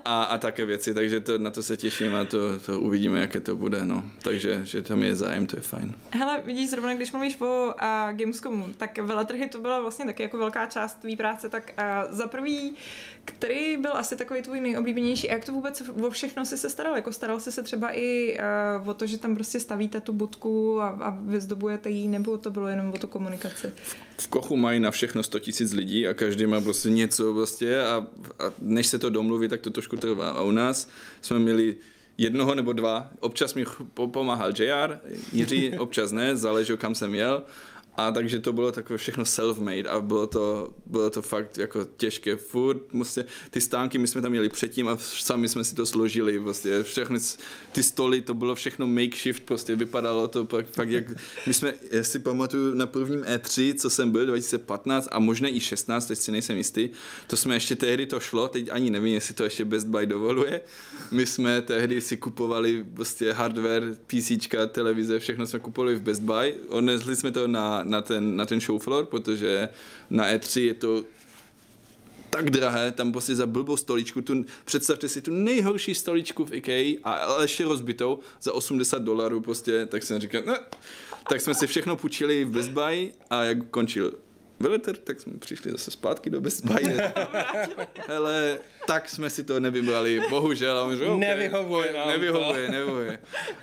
A, 0.06 0.22
a 0.22 0.38
také 0.38 0.64
věci, 0.64 0.94
takže 0.94 1.20
to, 1.20 1.38
na 1.38 1.50
to 1.50 1.62
se 1.62 1.76
těším 1.76 2.14
a 2.14 2.24
to, 2.24 2.58
to 2.58 2.80
uvidíme, 2.80 3.20
jaké 3.20 3.40
to 3.40 3.56
bude, 3.56 3.84
no. 3.84 4.04
Takže, 4.22 4.60
že 4.66 4.82
tam 4.82 5.02
je 5.02 5.16
zájem, 5.16 5.46
to 5.46 5.56
je 5.56 5.62
fajn. 5.62 5.94
Hele, 6.10 6.42
vidíš, 6.44 6.70
zrovna 6.70 6.94
když 6.94 7.12
mluvíš 7.12 7.40
o 7.40 7.74
a, 7.78 8.12
Gamescomu, 8.12 8.68
tak 8.76 8.98
veletrhy 8.98 9.48
to 9.48 9.60
byla 9.60 9.80
vlastně 9.80 10.04
taky 10.04 10.22
jako 10.22 10.38
velká 10.38 10.66
část 10.66 10.94
tvý 10.94 11.16
práce, 11.16 11.48
tak 11.48 11.72
a, 11.76 12.06
za 12.10 12.26
prvý, 12.26 12.76
který 13.24 13.76
byl 13.76 13.92
asi 13.94 14.16
takový 14.16 14.42
tvůj 14.42 14.60
nejoblíbenější 14.60 15.26
jak 15.26 15.44
to 15.44 15.52
vůbec 15.52 15.82
o 16.02 16.10
všechno 16.10 16.44
si 16.44 16.58
se 16.58 16.70
staral? 16.70 16.96
Jako 16.96 17.12
staral 17.12 17.40
jsi 17.40 17.52
se 17.52 17.62
třeba 17.62 17.90
i 17.92 18.38
uh, 18.82 18.88
o 18.88 18.94
to, 18.94 19.06
že 19.06 19.18
tam 19.18 19.34
prostě 19.34 19.60
stavíte 19.60 20.00
tu 20.00 20.12
budku 20.12 20.80
a, 20.80 20.88
a 20.88 21.10
vyzdobujete 21.10 21.90
ji, 21.90 22.08
nebo 22.08 22.38
to 22.38 22.50
bylo 22.50 22.68
jenom 22.68 22.92
o 22.94 22.98
tu 22.98 23.06
komunikaci? 23.06 23.72
V 24.18 24.28
Kochu 24.28 24.56
mají 24.56 24.80
na 24.80 24.90
všechno 24.90 25.22
100 25.22 25.38
tisíc 25.38 25.72
lidí 25.72 26.08
a 26.08 26.14
každý 26.14 26.46
má 26.46 26.60
prostě 26.60 26.90
něco 26.90 27.34
prostě 27.34 27.80
a, 27.80 28.06
a 28.38 28.52
než 28.58 28.86
se 28.86 28.98
to 28.98 29.10
domluví, 29.10 29.48
tak 29.48 29.60
to 29.60 29.70
trošku 29.70 29.96
trvá. 29.96 30.30
A 30.30 30.42
u 30.42 30.50
nás 30.50 30.88
jsme 31.22 31.38
měli 31.38 31.76
jednoho 32.18 32.54
nebo 32.54 32.72
dva. 32.72 33.10
Občas 33.20 33.54
mi 33.54 33.64
pomáhal 33.94 34.52
JR, 34.58 34.98
Jiří, 35.32 35.78
občas 35.78 36.12
ne, 36.12 36.36
záleželo 36.36 36.76
kam 36.76 36.94
jsem 36.94 37.14
jel. 37.14 37.42
A 37.96 38.10
takže 38.10 38.40
to 38.40 38.52
bylo 38.52 38.72
takové 38.72 38.98
všechno 38.98 39.24
self-made 39.24 39.88
a 39.88 40.00
bylo 40.00 40.26
to, 40.26 40.70
bylo 40.86 41.10
to 41.10 41.22
fakt 41.22 41.58
jako 41.58 41.86
těžké. 41.96 42.36
Furt 42.36 42.78
prostě 42.78 43.24
ty 43.50 43.60
stánky 43.60 43.98
my 43.98 44.06
jsme 44.06 44.22
tam 44.22 44.30
měli 44.30 44.48
předtím 44.48 44.88
a 44.88 44.96
sami 44.96 45.48
jsme 45.48 45.64
si 45.64 45.74
to 45.74 45.86
složili. 45.86 46.40
Prostě 46.40 46.82
všechny 46.82 47.18
ty 47.72 47.82
stoly, 47.82 48.20
to 48.20 48.34
bylo 48.34 48.54
všechno 48.54 48.86
makeshift, 48.86 49.42
prostě 49.42 49.76
vypadalo 49.76 50.28
to 50.28 50.44
pak, 50.44 50.66
fakt 50.66 50.90
jak, 50.90 51.04
my 51.46 51.54
jsme, 51.54 51.74
já 51.90 52.04
si 52.04 52.18
pamatuju 52.18 52.74
na 52.74 52.86
prvním 52.86 53.20
E3, 53.20 53.74
co 53.74 53.90
jsem 53.90 54.10
byl 54.10 54.26
2015 54.26 55.08
a 55.12 55.18
možná 55.18 55.48
i 55.48 55.60
16, 55.60 56.06
teď 56.06 56.18
si 56.18 56.32
nejsem 56.32 56.56
jistý, 56.56 56.90
to 57.26 57.36
jsme 57.36 57.56
ještě 57.56 57.76
tehdy 57.76 58.06
to 58.06 58.20
šlo, 58.20 58.48
teď 58.48 58.68
ani 58.70 58.90
nevím, 58.90 59.14
jestli 59.14 59.34
to 59.34 59.44
ještě 59.44 59.64
Best 59.64 59.86
Buy 59.86 60.06
dovoluje. 60.06 60.60
My 61.10 61.26
jsme 61.26 61.62
tehdy 61.62 62.00
si 62.00 62.16
kupovali 62.16 62.84
prostě 62.94 63.32
hardware, 63.32 63.96
PC, 64.06 64.32
televize, 64.68 65.18
všechno 65.18 65.46
jsme 65.46 65.58
kupovali 65.58 65.94
v 65.94 66.00
Best 66.00 66.22
Buy, 66.22 66.54
odnesli 66.68 67.16
jsme 67.16 67.30
to 67.30 67.48
na 67.48 67.83
na 67.84 68.02
ten, 68.02 68.36
na 68.36 68.46
ten 68.46 68.60
show 68.60 68.78
floor, 68.78 69.06
protože 69.06 69.68
na 70.10 70.32
E3 70.32 70.60
je 70.60 70.74
to 70.74 71.04
tak 72.30 72.50
drahé, 72.50 72.92
tam 72.92 73.12
prostě 73.12 73.34
za 73.34 73.46
blbou 73.46 73.76
stoličku, 73.76 74.22
tu, 74.22 74.44
představte 74.64 75.08
si 75.08 75.22
tu 75.22 75.30
nejhorší 75.30 75.94
stoličku 75.94 76.44
v 76.44 76.54
IKEA 76.54 76.98
a 77.04 77.42
ještě 77.42 77.64
rozbitou 77.64 78.18
za 78.42 78.52
80 78.52 79.02
dolarů 79.02 79.40
prostě, 79.40 79.86
tak 79.86 80.02
jsem 80.02 80.20
říkal, 80.20 80.42
ne. 80.46 80.58
tak 81.28 81.40
jsme 81.40 81.54
si 81.54 81.66
všechno 81.66 81.96
půjčili 81.96 82.44
v 82.44 82.50
Best 82.50 82.70
Buy 82.70 83.12
a 83.30 83.44
jak 83.44 83.58
končil 83.70 84.12
veleter, 84.60 84.96
tak 84.96 85.20
jsme 85.20 85.32
přišli 85.38 85.70
zase 85.70 85.90
zpátky 85.90 86.30
do 86.30 86.40
Best 86.40 86.64
Buy. 86.64 86.84
Hele, 88.08 88.58
tak 88.86 89.08
jsme 89.08 89.30
si 89.30 89.44
to 89.44 89.60
nevybrali, 89.60 90.20
bohužel. 90.30 90.78
A 90.78 90.84
on 90.84 90.96
řekl, 90.96 91.10
okay, 91.10 91.28
nevyhovuje, 91.28 91.94
nevyhovuje, 92.06 92.70
nevyhovuje. 92.70 93.18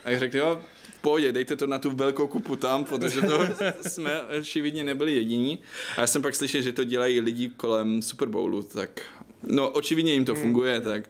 A 0.05 0.19
řekl, 0.19 0.37
jo, 0.37 0.61
pohodě, 1.01 1.31
dejte 1.31 1.55
to 1.55 1.67
na 1.67 1.79
tu 1.79 1.91
velkou 1.91 2.27
kupu 2.27 2.55
tam, 2.55 2.85
protože 2.85 3.21
to 3.21 3.39
jsme 3.89 4.21
očividně 4.21 4.83
nebyli 4.83 5.15
jediní. 5.15 5.59
A 5.97 6.01
já 6.01 6.07
jsem 6.07 6.21
pak 6.21 6.35
slyšel, 6.35 6.61
že 6.61 6.71
to 6.71 6.83
dělají 6.83 7.19
lidi 7.19 7.49
kolem 7.49 8.01
Super 8.01 8.27
Bowlu, 8.27 8.63
tak 8.63 9.01
no 9.43 9.69
očividně 9.69 10.13
jim 10.13 10.25
to 10.25 10.33
hmm. 10.33 10.41
funguje, 10.41 10.81
tak 10.81 11.09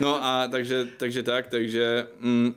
no 0.00 0.24
a 0.24 0.48
takže, 0.48 0.88
takže 0.96 1.22
tak, 1.22 1.46
takže 1.46 2.06
mm, 2.20 2.54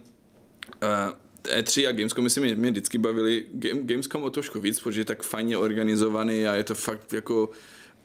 uh, 0.83 1.57
E3 1.59 1.89
a 1.89 1.91
Gamescom 1.91 2.23
my 2.23 2.29
si 2.29 2.39
mě, 2.39 2.55
mě 2.55 2.71
vždycky 2.71 2.97
bavili 2.97 3.45
Game, 3.51 3.81
Gamescom 3.83 4.23
o 4.23 4.29
trošku 4.29 4.59
víc, 4.59 4.79
protože 4.79 5.01
je 5.01 5.05
tak 5.05 5.23
fajně 5.23 5.57
organizovaný 5.57 6.47
a 6.47 6.55
je 6.55 6.63
to 6.63 6.75
fakt 6.75 7.13
jako 7.13 7.49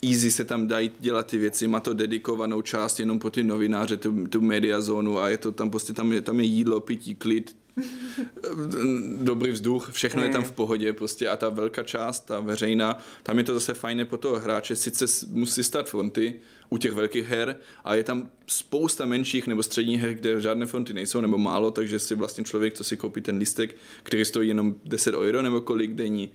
easy 0.02 0.30
se 0.30 0.44
tam 0.44 0.66
dají 0.66 0.90
dělat 1.00 1.26
ty 1.26 1.38
věci, 1.38 1.68
má 1.68 1.80
to 1.80 1.94
dedikovanou 1.94 2.62
část 2.62 3.00
jenom 3.00 3.18
pro 3.18 3.30
ty 3.30 3.42
novináře, 3.42 3.96
tu, 3.96 4.26
tu 4.26 4.40
mediazónu 4.40 5.18
a 5.18 5.28
je 5.28 5.38
to 5.38 5.52
tam 5.52 5.70
prostě, 5.70 5.92
tam 5.92 6.12
je, 6.12 6.20
tam 6.20 6.40
je 6.40 6.46
jídlo, 6.46 6.80
pití, 6.80 7.14
klid, 7.14 7.56
dobrý 9.22 9.50
vzduch, 9.50 9.90
všechno 9.92 10.22
je 10.22 10.28
tam 10.28 10.44
v 10.44 10.52
pohodě 10.52 10.92
prostě 10.92 11.28
a 11.28 11.36
ta 11.36 11.48
velká 11.48 11.82
část, 11.82 12.20
ta 12.20 12.40
veřejná, 12.40 12.98
tam 13.22 13.38
je 13.38 13.44
to 13.44 13.54
zase 13.54 13.74
fajné 13.74 14.04
pro 14.04 14.18
toho 14.18 14.40
hráče, 14.40 14.76
sice 14.76 15.26
musí 15.30 15.64
stát 15.64 15.88
fronty 15.88 16.40
u 16.68 16.78
těch 16.78 16.92
velkých 16.92 17.26
her 17.26 17.56
a 17.84 17.94
je 17.94 18.04
tam 18.04 18.30
spousta 18.46 19.06
menších 19.06 19.46
nebo 19.46 19.62
středních 19.62 20.00
her, 20.00 20.14
kde 20.14 20.40
žádné 20.40 20.66
fronty 20.66 20.92
nejsou 20.92 21.20
nebo 21.20 21.38
málo, 21.38 21.70
takže 21.70 21.98
si 21.98 22.14
vlastně 22.14 22.44
člověk, 22.44 22.74
co 22.74 22.84
si 22.84 22.96
koupí 22.96 23.20
ten 23.20 23.36
listek, 23.36 23.76
který 24.02 24.24
stojí 24.24 24.48
jenom 24.48 24.74
10 24.84 25.14
euro 25.14 25.42
nebo 25.42 25.60
kolik 25.60 25.94
denní, 25.94 26.30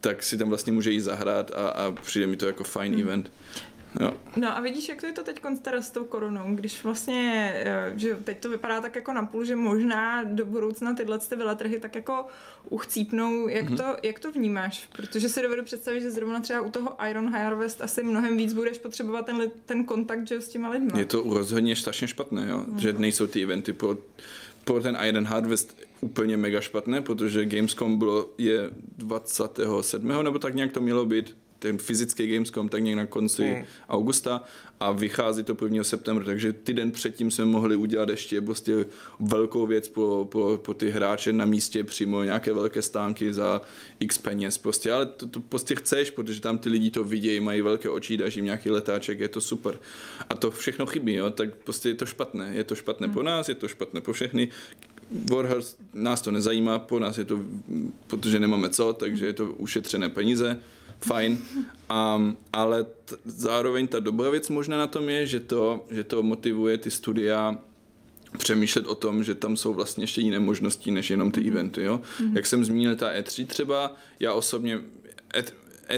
tak 0.00 0.22
si 0.22 0.38
tam 0.38 0.48
vlastně 0.48 0.72
může 0.72 0.90
jít 0.90 1.00
zahrát 1.00 1.50
a, 1.50 1.68
a 1.68 1.92
přijde 1.92 2.26
mi 2.26 2.36
to 2.36 2.46
jako 2.46 2.64
fajn 2.64 2.92
hmm. 2.92 3.02
event. 3.02 3.32
Jo. 4.00 4.12
No 4.36 4.56
a 4.56 4.60
vidíš, 4.60 4.88
jak 4.88 5.00
to 5.00 5.06
je 5.06 5.12
to 5.12 5.22
teď 5.22 5.40
teda 5.62 5.82
s 5.82 5.90
tou 5.90 6.04
koronou, 6.04 6.54
když 6.54 6.84
vlastně, 6.84 7.52
eh, 7.56 7.92
že 7.96 8.14
teď 8.24 8.38
to 8.40 8.50
vypadá 8.50 8.80
tak 8.80 8.96
jako 8.96 9.12
napůl, 9.12 9.44
že 9.44 9.56
možná 9.56 10.24
do 10.24 10.46
budoucna 10.46 10.94
tyhle 10.94 11.18
ty 11.18 11.36
veletrhy 11.36 11.80
tak 11.80 11.94
jako 11.94 12.26
uchcípnou, 12.68 13.48
jak, 13.48 13.70
mm-hmm. 13.70 13.76
to, 13.76 13.96
jak 14.02 14.18
to 14.18 14.32
vnímáš? 14.32 14.88
Protože 14.96 15.28
si 15.28 15.42
dovedu 15.42 15.64
představit, 15.64 16.00
že 16.00 16.10
zrovna 16.10 16.40
třeba 16.40 16.60
u 16.60 16.70
toho 16.70 16.96
Iron 17.10 17.32
Harvest 17.32 17.80
asi 17.80 18.02
mnohem 18.02 18.36
víc 18.36 18.52
budeš 18.52 18.78
potřebovat 18.78 19.26
ten, 19.26 19.50
ten 19.66 19.84
kontakt 19.84 20.28
že, 20.28 20.40
s 20.40 20.48
těma 20.48 20.68
lidmi. 20.68 20.90
Je 20.96 21.04
to 21.04 21.22
rozhodně 21.34 21.76
strašně 21.76 22.08
špatné, 22.08 22.46
jo? 22.48 22.64
Mm. 22.66 22.78
že 22.78 22.92
nejsou 22.92 23.26
ty 23.26 23.42
eventy 23.42 23.72
pro, 23.72 23.96
pro 24.64 24.80
ten 24.82 24.98
Iron 25.08 25.24
Harvest 25.24 25.78
úplně 26.00 26.36
mega 26.36 26.60
špatné, 26.60 27.02
protože 27.02 27.46
Gamescom 27.46 27.98
bylo 27.98 28.30
je 28.38 28.70
27. 28.98 30.08
nebo 30.22 30.38
tak 30.38 30.54
nějak 30.54 30.72
to 30.72 30.80
mělo 30.80 31.06
být 31.06 31.36
ten 31.58 31.78
fyzický 31.78 32.26
Gamescom 32.26 32.68
tak 32.68 32.82
nějak 32.82 32.96
na 32.96 33.06
konci 33.06 33.44
hmm. 33.44 33.64
augusta 33.88 34.44
a 34.80 34.92
vychází 34.92 35.42
to 35.42 35.56
1. 35.64 35.84
septembra, 35.84 36.24
takže 36.24 36.52
týden 36.52 36.90
předtím 36.90 37.30
jsme 37.30 37.44
mohli 37.44 37.76
udělat 37.76 38.08
ještě 38.08 38.40
prostě 38.40 38.86
velkou 39.20 39.66
věc 39.66 39.88
po, 39.88 40.28
po, 40.30 40.60
po 40.62 40.74
ty 40.74 40.90
hráče 40.90 41.32
na 41.32 41.44
místě 41.44 41.84
přímo, 41.84 42.22
nějaké 42.22 42.52
velké 42.52 42.82
stánky 42.82 43.34
za 43.34 43.60
x 44.00 44.18
peněz 44.18 44.58
prostě, 44.58 44.92
ale 44.92 45.06
to, 45.06 45.26
to 45.26 45.40
prostě 45.40 45.74
chceš, 45.74 46.10
protože 46.10 46.40
tam 46.40 46.58
ty 46.58 46.68
lidi 46.68 46.90
to 46.90 47.04
vidějí, 47.04 47.40
mají 47.40 47.62
velké 47.62 47.88
oči, 47.88 48.16
dáš 48.16 48.36
jim 48.36 48.44
nějaký 48.44 48.70
letáček, 48.70 49.20
je 49.20 49.28
to 49.28 49.40
super. 49.40 49.78
A 50.28 50.34
to 50.34 50.50
všechno 50.50 50.86
chybí, 50.86 51.14
jo? 51.14 51.30
tak 51.30 51.54
prostě 51.54 51.88
je 51.88 51.94
to 51.94 52.06
špatné. 52.06 52.50
Je 52.54 52.64
to 52.64 52.74
špatné 52.74 53.06
hmm. 53.06 53.14
po 53.14 53.22
nás, 53.22 53.48
je 53.48 53.54
to 53.54 53.68
špatné 53.68 54.00
po 54.00 54.12
všechny. 54.12 54.48
Warhorse 55.30 55.76
nás 55.94 56.22
to 56.22 56.30
nezajímá, 56.30 56.78
po 56.78 56.98
nás 56.98 57.18
je 57.18 57.24
to, 57.24 57.40
protože 58.06 58.40
nemáme 58.40 58.70
co, 58.70 58.92
takže 58.92 59.26
je 59.26 59.32
to 59.32 59.46
ušetřené 59.46 60.08
peníze 60.08 60.60
fajn, 61.00 61.38
um, 62.16 62.36
ale 62.52 62.84
t- 62.84 63.16
zároveň 63.24 63.88
ta 63.88 64.00
dobrá 64.00 64.30
věc 64.30 64.48
možná 64.48 64.78
na 64.78 64.86
tom 64.86 65.08
je, 65.08 65.26
že 65.26 65.40
to, 65.40 65.86
že 65.90 66.04
to 66.04 66.22
motivuje 66.22 66.78
ty 66.78 66.90
studia 66.90 67.58
přemýšlet 68.38 68.86
o 68.86 68.94
tom, 68.94 69.24
že 69.24 69.34
tam 69.34 69.56
jsou 69.56 69.74
vlastně 69.74 70.04
ještě 70.04 70.20
jiné 70.20 70.38
možnosti, 70.38 70.90
než 70.90 71.10
jenom 71.10 71.30
ty 71.30 71.40
mm-hmm. 71.40 71.48
eventy. 71.48 71.82
Jo? 71.82 72.00
Mm-hmm. 72.20 72.36
Jak 72.36 72.46
jsem 72.46 72.64
zmínil, 72.64 72.96
ta 72.96 73.12
E3 73.12 73.46
třeba, 73.46 73.96
já 74.20 74.32
osobně, 74.32 74.80
E, 75.34 75.42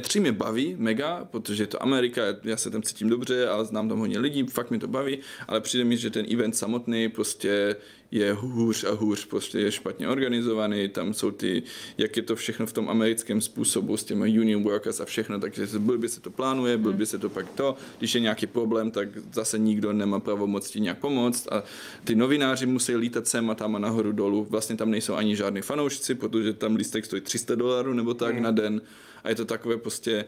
E3 0.00 0.20
mě 0.20 0.32
baví 0.32 0.74
mega, 0.78 1.24
protože 1.30 1.62
je 1.62 1.66
to 1.66 1.82
Amerika, 1.82 2.22
já 2.44 2.56
se 2.56 2.70
tam 2.70 2.82
cítím 2.82 3.08
dobře 3.08 3.48
a 3.48 3.64
znám 3.64 3.88
tam 3.88 3.98
hodně 3.98 4.18
lidí, 4.18 4.42
fakt 4.42 4.70
mi 4.70 4.78
to 4.78 4.88
baví, 4.88 5.18
ale 5.48 5.60
přijde 5.60 5.84
mi, 5.84 5.96
že 5.96 6.10
ten 6.10 6.26
event 6.32 6.56
samotný 6.56 7.08
prostě 7.08 7.76
je 8.10 8.32
hůř 8.32 8.84
a 8.84 8.90
hůř, 8.90 9.26
prostě 9.26 9.58
je 9.58 9.72
špatně 9.72 10.08
organizovaný, 10.08 10.88
tam 10.88 11.14
jsou 11.14 11.30
ty, 11.30 11.62
jak 11.98 12.16
je 12.16 12.22
to 12.22 12.36
všechno 12.36 12.66
v 12.66 12.72
tom 12.72 12.90
americkém 12.90 13.40
způsobu 13.40 13.96
s 13.96 14.04
těmi 14.04 14.40
union 14.40 14.62
workers 14.62 15.00
a 15.00 15.04
všechno, 15.04 15.40
takže 15.40 15.66
blbě 15.78 16.08
se 16.08 16.20
to 16.20 16.30
plánuje, 16.30 16.76
blbě 16.76 16.96
hmm. 16.96 17.06
se 17.06 17.18
to 17.18 17.28
pak 17.30 17.48
to, 17.48 17.76
když 17.98 18.14
je 18.14 18.20
nějaký 18.20 18.46
problém, 18.46 18.90
tak 18.90 19.08
zase 19.32 19.58
nikdo 19.58 19.92
nemá 19.92 20.20
pravomoc 20.20 20.70
ti 20.70 20.80
nějak 20.80 20.98
pomoct 20.98 21.52
a 21.52 21.62
ty 22.04 22.14
novináři 22.14 22.66
musí 22.66 22.96
lítat 22.96 23.28
sem 23.28 23.50
a 23.50 23.54
tam 23.54 23.76
a 23.76 23.78
nahoru 23.78 24.12
dolů, 24.12 24.46
vlastně 24.50 24.76
tam 24.76 24.90
nejsou 24.90 25.14
ani 25.14 25.36
žádní 25.36 25.62
fanoušci, 25.62 26.14
protože 26.14 26.52
tam 26.52 26.76
lístek 26.76 27.04
stojí 27.04 27.22
300 27.22 27.54
dolarů 27.54 27.92
nebo 27.92 28.14
tak 28.14 28.34
hmm. 28.34 28.42
na 28.42 28.50
den 28.50 28.80
a 29.24 29.28
je 29.28 29.34
to 29.34 29.44
takové 29.44 29.76
prostě 29.76 30.24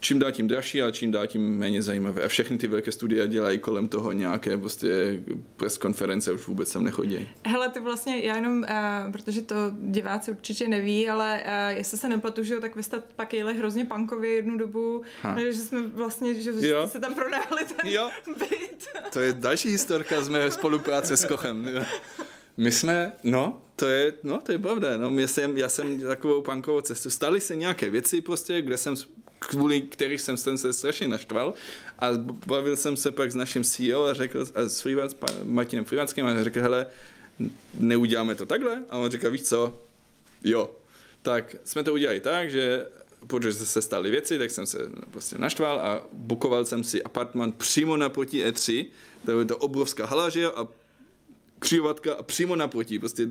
čím 0.00 0.18
dál 0.18 0.32
tím 0.32 0.48
dražší 0.48 0.82
a 0.82 0.90
čím 0.90 1.10
dál 1.10 1.26
tím 1.26 1.58
méně 1.58 1.82
zajímavé. 1.82 2.22
A 2.22 2.28
všechny 2.28 2.58
ty 2.58 2.66
velké 2.66 2.92
studia 2.92 3.26
dělají 3.26 3.58
kolem 3.58 3.88
toho 3.88 4.12
nějaké 4.12 4.58
prostě 4.58 5.20
press 5.56 5.78
konference, 5.78 6.32
už 6.32 6.46
vůbec 6.46 6.72
tam 6.72 6.84
nechodí. 6.84 7.28
Hele, 7.46 7.68
ty 7.68 7.80
vlastně, 7.80 8.20
já 8.20 8.36
jenom, 8.36 8.58
uh, 8.58 9.12
protože 9.12 9.42
to 9.42 9.54
diváci 9.80 10.30
určitě 10.30 10.68
neví, 10.68 11.08
ale 11.08 11.42
uh, 11.44 11.78
jestli 11.78 11.98
se 11.98 12.08
nepletu, 12.08 12.42
že 12.42 12.60
tak 12.60 12.76
vy 12.76 12.82
jste 12.82 13.02
pak 13.16 13.34
jeli 13.34 13.54
hrozně 13.54 13.84
punkově 13.84 14.30
jednu 14.30 14.58
dobu, 14.58 15.02
ha. 15.22 15.40
že 15.40 15.52
jsme 15.52 15.82
vlastně, 15.82 16.34
že 16.34 16.68
jo. 16.68 16.88
se 16.88 17.00
tam 17.00 17.14
pronajali 17.14 17.64
ten 17.64 17.92
jo. 17.92 18.10
byt. 18.38 18.88
To 19.12 19.20
je 19.20 19.32
další 19.32 19.68
historka 19.68 20.22
z 20.22 20.28
mé 20.28 20.50
spolupráce 20.50 21.16
s 21.16 21.24
Kochem. 21.24 21.68
My 22.56 22.72
jsme, 22.72 23.12
no, 23.22 23.62
to 23.76 23.86
je, 23.86 24.12
no, 24.22 24.40
to 24.40 24.52
je 24.52 24.58
pravda, 24.58 24.96
no, 24.96 25.18
já 25.20 25.28
jsem, 25.28 25.58
já 25.58 25.68
jsem 25.68 26.00
takovou 26.00 26.42
punkovou 26.42 26.80
cestu. 26.80 27.10
Staly 27.10 27.40
se 27.40 27.56
nějaké 27.56 27.90
věci 27.90 28.20
prostě, 28.20 28.62
kde 28.62 28.76
jsem 28.76 28.96
kvůli 29.48 29.80
kterých 29.80 30.20
jsem 30.20 30.36
se 30.36 30.72
strašně 30.72 31.08
naštval 31.08 31.54
a 31.98 32.08
bavil 32.46 32.76
jsem 32.76 32.96
se 32.96 33.10
pak 33.10 33.32
s 33.32 33.34
naším 33.34 33.64
CEO 33.64 34.04
a 34.04 34.14
řekl, 34.14 34.46
a 34.54 34.68
s 34.68 34.80
Freelance, 34.80 35.16
Martinem 35.44 35.84
Freelanským 35.84 36.26
a 36.26 36.44
řekl, 36.44 36.60
hele, 36.60 36.86
neuděláme 37.74 38.34
to 38.34 38.46
takhle? 38.46 38.82
A 38.90 38.98
on 38.98 39.10
říká, 39.10 39.28
víš 39.28 39.42
co, 39.42 39.78
jo. 40.44 40.70
Tak 41.22 41.56
jsme 41.64 41.84
to 41.84 41.92
udělali 41.92 42.20
tak, 42.20 42.50
že 42.50 42.86
protože 43.26 43.52
se 43.52 43.82
staly 43.82 44.10
věci, 44.10 44.38
tak 44.38 44.50
jsem 44.50 44.66
se 44.66 44.78
prostě 45.10 45.38
naštval 45.38 45.80
a 45.80 46.06
bukoval 46.12 46.64
jsem 46.64 46.84
si 46.84 47.02
apartment 47.02 47.56
přímo 47.56 47.96
naproti 47.96 48.44
E3, 48.44 48.86
to 49.24 49.38
je 49.38 49.44
to 49.44 49.56
obrovská 49.56 50.06
hala, 50.06 50.28
že 50.28 50.40
jo, 50.40 50.52
a 50.56 50.68
křižovatka 51.62 52.14
a 52.14 52.22
přímo 52.22 52.56
naproti, 52.56 52.98
prostě 52.98 53.26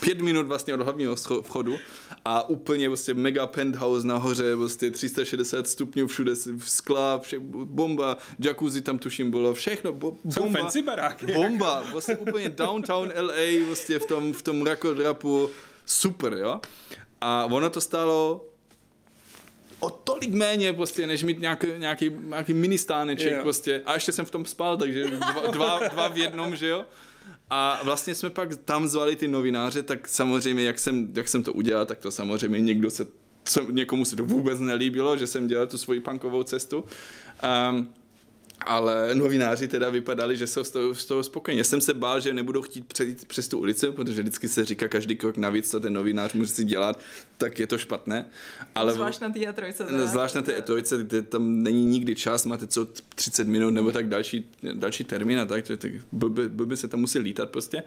pět 0.00 0.20
minut 0.20 0.46
vlastně 0.46 0.74
od 0.74 0.80
hlavního 0.80 1.16
vchodu 1.42 1.76
a 2.24 2.48
úplně 2.48 2.88
prostě 2.88 3.14
mega 3.14 3.46
penthouse 3.46 4.06
nahoře, 4.06 4.56
prostě 4.56 4.90
360 4.90 5.68
stupňů 5.68 6.06
všude, 6.06 6.32
skla, 6.58 7.18
vše, 7.18 7.38
bomba, 7.64 8.16
jacuzzi 8.38 8.80
tam 8.82 8.98
tuším 8.98 9.30
bylo, 9.30 9.54
všechno, 9.54 9.92
bo, 9.92 10.16
bomba, 10.24 10.60
fancy 10.60 10.82
baráky. 10.82 11.26
bomba, 11.26 11.84
prostě 11.90 12.16
úplně 12.16 12.48
downtown 12.48 13.12
LA, 13.20 13.66
prostě 13.66 13.98
v 13.98 14.06
tom, 14.06 14.32
v 14.32 14.42
tom 14.42 14.66
rakodrapu, 14.66 15.50
super, 15.86 16.32
jo. 16.32 16.60
A 17.20 17.44
ono 17.44 17.70
to 17.70 17.80
stálo 17.80 18.46
o 19.80 19.90
tolik 19.90 20.34
méně 20.34 20.72
prostě, 20.72 21.06
než 21.06 21.22
mít 21.22 21.40
nějaký, 21.40 21.66
nějaký, 21.76 22.10
nějaký 22.10 22.54
mini 22.54 22.78
stáneček 22.78 23.30
yeah. 23.30 23.42
prostě. 23.42 23.82
A 23.86 23.94
ještě 23.94 24.12
jsem 24.12 24.24
v 24.24 24.30
tom 24.30 24.44
spal, 24.44 24.76
takže 24.76 25.04
dva, 25.04 25.46
dva, 25.50 25.88
dva 25.88 26.08
v 26.08 26.18
jednom, 26.18 26.56
že 26.56 26.68
jo 26.68 26.84
A 27.54 27.80
vlastně 27.82 28.14
jsme 28.14 28.30
pak 28.30 28.56
tam 28.56 28.88
zvali 28.88 29.16
ty 29.16 29.28
novináře, 29.28 29.82
tak 29.82 30.08
samozřejmě, 30.08 30.64
jak 30.64 30.78
jsem, 30.78 31.12
jak 31.14 31.28
jsem 31.28 31.42
to 31.42 31.52
udělal, 31.52 31.86
tak 31.86 31.98
to 31.98 32.10
samozřejmě 32.10 32.60
někdo 32.60 32.90
se, 32.90 33.06
co, 33.44 33.70
někomu 33.70 34.04
se 34.04 34.16
to 34.16 34.24
vůbec 34.24 34.60
nelíbilo, 34.60 35.16
že 35.16 35.26
jsem 35.26 35.46
dělal 35.46 35.66
tu 35.66 35.78
svoji 35.78 36.00
punkovou 36.00 36.42
cestu. 36.42 36.84
Um, 37.70 37.94
ale 38.66 39.14
novináři 39.14 39.68
teda 39.68 39.90
vypadali, 39.90 40.36
že 40.36 40.46
jsou 40.46 40.64
z 40.64 40.70
toho, 40.70 40.94
z 40.94 41.04
toho 41.04 41.22
spokojení. 41.22 41.58
Já 41.58 41.64
jsem 41.64 41.80
se 41.80 41.94
bál, 41.94 42.20
že 42.20 42.34
nebudou 42.34 42.62
chtít 42.62 42.86
přejít 42.86 43.24
přes 43.24 43.48
tu 43.48 43.58
ulici, 43.58 43.90
protože 43.90 44.22
vždycky 44.22 44.48
se 44.48 44.64
říká 44.64 44.88
každý 44.88 45.16
krok 45.16 45.36
navíc, 45.36 45.70
co 45.70 45.80
ten 45.80 45.92
novinář 45.92 46.32
musí 46.32 46.64
dělat, 46.64 47.00
tak 47.36 47.58
je 47.58 47.66
to 47.66 47.78
špatné. 47.78 48.26
Ale 48.74 48.92
zvlášť 48.92 49.20
na 49.20 49.30
té 49.30 49.52
trojce. 49.52 49.84
Teda. 49.84 50.06
Zvlášť 50.06 50.34
na 50.34 50.42
té 50.42 50.62
trojce, 50.62 50.98
kde 50.98 51.22
tam 51.22 51.62
není 51.62 51.84
nikdy 51.84 52.14
čas, 52.14 52.46
máte 52.46 52.66
co 52.66 52.86
30 53.14 53.48
minut 53.48 53.70
nebo 53.70 53.92
tak 53.92 54.08
další, 54.08 54.50
další 54.74 55.04
termín 55.04 55.40
a 55.40 55.46
tak, 55.46 55.64
tak 55.66 55.90
blbě, 56.12 56.48
blbě 56.48 56.76
se 56.76 56.88
tam 56.88 57.00
musí 57.00 57.18
lítat 57.18 57.50
prostě. 57.50 57.82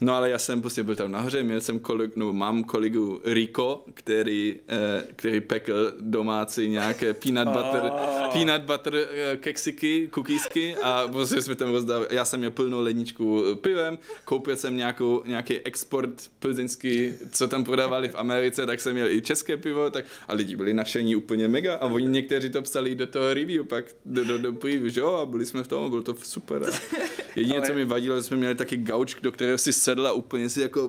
No 0.00 0.14
ale 0.14 0.30
já 0.30 0.38
jsem 0.38 0.60
prostě 0.60 0.82
byl 0.82 0.96
tam 0.96 1.12
nahoře, 1.12 1.42
měl 1.42 1.60
jsem 1.60 1.78
kolik, 1.78 2.16
no, 2.16 2.32
mám 2.32 2.64
kolegu 2.64 3.20
Rico, 3.24 3.84
který, 3.94 4.56
eh, 4.68 5.04
který 5.16 5.40
pekl 5.40 5.92
domácí 6.00 6.68
nějaké 6.68 7.14
peanut 7.14 7.48
butter, 7.48 7.82
oh. 7.82 8.32
peanut 8.32 8.62
butter 8.62 8.94
eh, 8.94 9.36
keksiky, 9.36 10.08
cookiesky 10.16 10.76
a 10.82 11.08
prostě 11.08 11.42
jsme 11.42 11.54
tam 11.54 11.72
rozdávali. 11.72 12.06
Já 12.10 12.24
jsem 12.24 12.40
měl 12.40 12.50
plnou 12.50 12.80
ledničku 12.80 13.42
pivem, 13.60 13.98
koupil 14.24 14.56
jsem 14.56 14.76
nějakou, 14.76 15.22
nějaký 15.26 15.60
export 15.60 16.10
plzeňský, 16.38 17.12
co 17.30 17.48
tam 17.48 17.64
prodávali 17.64 18.08
v 18.08 18.14
Americe, 18.14 18.66
tak 18.66 18.80
jsem 18.80 18.92
měl 18.92 19.10
i 19.10 19.22
české 19.22 19.56
pivo, 19.56 19.90
tak 19.90 20.04
a 20.28 20.34
lidi 20.34 20.56
byli 20.56 20.74
nadšení 20.74 21.16
úplně 21.16 21.48
mega 21.48 21.74
a 21.74 21.86
oni 21.86 22.06
někteří 22.06 22.50
to 22.50 22.62
psali 22.62 22.94
do 22.94 23.06
toho 23.06 23.34
review, 23.34 23.66
pak 23.66 23.84
do, 24.04 24.24
do, 24.24 24.38
do 24.38 24.52
preview, 24.52 24.88
že 24.88 25.00
jo, 25.00 25.14
a 25.14 25.26
byli 25.26 25.46
jsme 25.46 25.62
v 25.62 25.68
tom, 25.68 25.90
bylo 25.90 26.02
to 26.02 26.14
super. 26.22 26.62
A 26.64 26.96
jediné, 27.36 27.58
Ale... 27.58 27.66
co 27.66 27.74
mi 27.74 27.84
vadilo, 27.84 28.16
že 28.16 28.22
jsme 28.22 28.36
měli 28.36 28.54
taky 28.54 28.76
gauč, 28.76 29.16
do 29.22 29.32
kterého 29.32 29.58
si 29.58 29.72
sedl 29.72 30.06
a 30.06 30.12
úplně 30.12 30.48
si 30.48 30.60
jako 30.60 30.80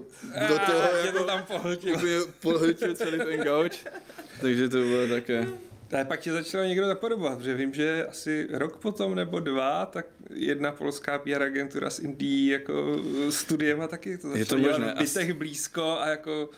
do 0.48 0.60
toho 0.66 0.82
jako, 1.06 1.18
to 1.18 1.24
tam 1.24 1.44
pohltil. 1.44 2.28
pohltil 2.42 2.96
celý 2.96 3.18
ten 3.18 3.40
gauč. 3.44 3.86
Takže 4.42 4.70
to 4.70 4.78
bylo 4.78 5.08
také. 5.08 5.48
Ale 5.94 6.06
pak 6.06 6.20
tě 6.20 6.32
začalo 6.32 6.64
někdo 6.64 6.88
napodobovat, 6.88 7.38
protože 7.38 7.54
vím, 7.54 7.74
že 7.74 8.06
asi 8.06 8.48
rok 8.52 8.78
potom 8.78 9.16
nebo 9.16 9.40
dva, 9.40 9.86
tak 9.86 10.06
jedna 10.34 10.72
polská 10.72 11.20
PR 11.20 11.42
agentura 11.42 11.90
z 11.90 12.00
Indii 12.00 12.52
jako 12.52 13.02
studiem 13.30 13.82
a 13.82 13.88
taky 13.88 14.18
to 14.18 14.28
začalo 14.28 14.40
je 14.40 14.46
to 14.46 14.58
možné. 14.58 14.96
v 14.96 15.00
bytech 15.00 15.34
blízko 15.34 15.98
a 16.00 16.08
jako 16.08 16.50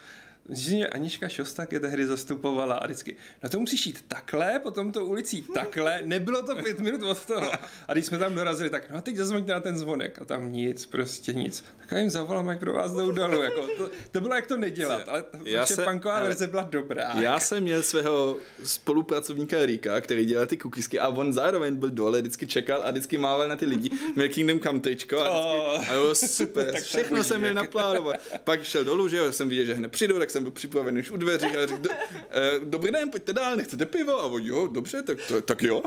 mě 0.50 0.88
Anička 0.88 1.30
Šostak 1.30 1.72
je 1.72 1.80
tehdy 1.80 2.06
zastupovala 2.06 2.76
a 2.76 2.86
vždycky, 2.86 3.16
no 3.44 3.50
to 3.50 3.60
musíš 3.60 3.86
jít 3.86 4.06
takhle, 4.08 4.60
potom 4.60 4.92
to 4.92 5.06
ulicí 5.06 5.42
takhle, 5.42 6.02
nebylo 6.06 6.42
to 6.42 6.56
pět 6.56 6.80
minut 6.80 7.04
od 7.04 7.26
toho. 7.26 7.52
A 7.88 7.94
když 7.94 8.06
jsme 8.06 8.18
tam 8.18 8.36
dorazili, 8.36 8.70
tak 8.70 8.90
no 8.90 8.98
a 8.98 9.02
teď 9.02 9.16
zazvoňte 9.16 9.54
na 9.54 9.60
ten 9.60 9.78
zvonek 9.78 10.22
a 10.22 10.26
tam 10.26 10.52
nic, 10.52 10.86
prostě 10.86 11.34
nic. 11.34 11.66
Tak 11.90 11.96
já 11.96 12.02
jim 12.02 12.10
zavolám, 12.10 12.48
jak 12.48 12.60
pro 12.60 12.74
vás 12.74 12.92
jdou 12.92 13.12
dolů. 13.12 13.44
Jako, 13.44 13.68
to, 13.78 13.90
to, 14.12 14.22
bylo 14.22 14.36
jak 14.36 14.48
to 14.48 14.58
nedělat, 14.58 15.02
ale 15.08 15.24
já 15.46 15.66
se, 15.66 15.86
punková 15.86 16.24
verze 16.24 16.48
byla 16.48 16.64
dobrá. 16.64 17.14
Já 17.22 17.40
jsem 17.40 17.64
měl 17.64 17.84
svého 17.84 18.38
spolupracovníka 18.64 19.66
Rika, 19.66 20.02
který 20.02 20.26
dělal 20.26 20.46
ty 20.46 20.58
cookiesky 20.58 21.00
a 21.00 21.08
on 21.08 21.34
zároveň 21.34 21.76
byl 21.76 21.90
dole, 21.90 22.22
vždycky 22.22 22.48
čekal 22.48 22.82
a 22.84 22.92
vždycky 22.92 23.18
mával 23.18 23.48
na 23.48 23.56
ty 23.56 23.66
lidi. 23.66 23.90
Měl 24.16 24.30
Kingdom 24.30 24.60
Come 24.60 24.80
tričko 24.80 25.20
a, 25.20 25.30
vždycky, 25.30 25.60
oh. 25.78 25.90
a 25.90 25.94
bylo 25.94 26.16
super, 26.16 26.76
všechno 26.82 27.24
jsem 27.24 27.42
měl 27.42 27.54
naplánovat. 27.54 28.16
Pak 28.44 28.64
šel 28.64 28.84
dolů, 28.84 29.08
že 29.08 29.18
jo, 29.18 29.32
jsem 29.32 29.50
viděl, 29.50 29.66
že 29.66 29.74
hned 29.74 29.92
přijdu, 29.92 30.20
tak 30.20 30.30
jsem 30.30 30.44
byl 30.44 30.52
připravený 30.52 31.00
už 31.00 31.12
u 31.12 31.18
dveří 31.18 31.46
a 31.46 31.68
řekl, 31.68 31.82
do, 31.82 31.90
eh, 32.32 32.52
dobrý 32.64 32.92
den, 32.92 33.10
pojďte 33.10 33.34
dál, 33.34 33.56
nechcete 33.56 33.86
pivo? 33.86 34.22
A 34.22 34.26
on, 34.26 34.42
jo, 34.46 34.68
dobře, 34.68 35.04
tak, 35.04 35.18
to, 35.28 35.42
tak 35.42 35.64
jo. 35.64 35.82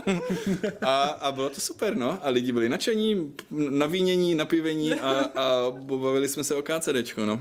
A, 0.82 1.02
a 1.02 1.32
bylo 1.32 1.50
to 1.50 1.60
super, 1.60 1.96
no. 1.96 2.18
A 2.22 2.28
lidi 2.28 2.52
byli 2.52 2.68
nadšení, 2.68 3.34
navínění, 3.50 4.34
napivení 4.34 4.94
a, 4.94 5.10
a 5.34 5.70
bavili 5.98 6.28
jsme 6.28 6.44
se 6.44 6.54
o 6.54 6.62
KCDčko, 6.62 7.26
no. 7.26 7.40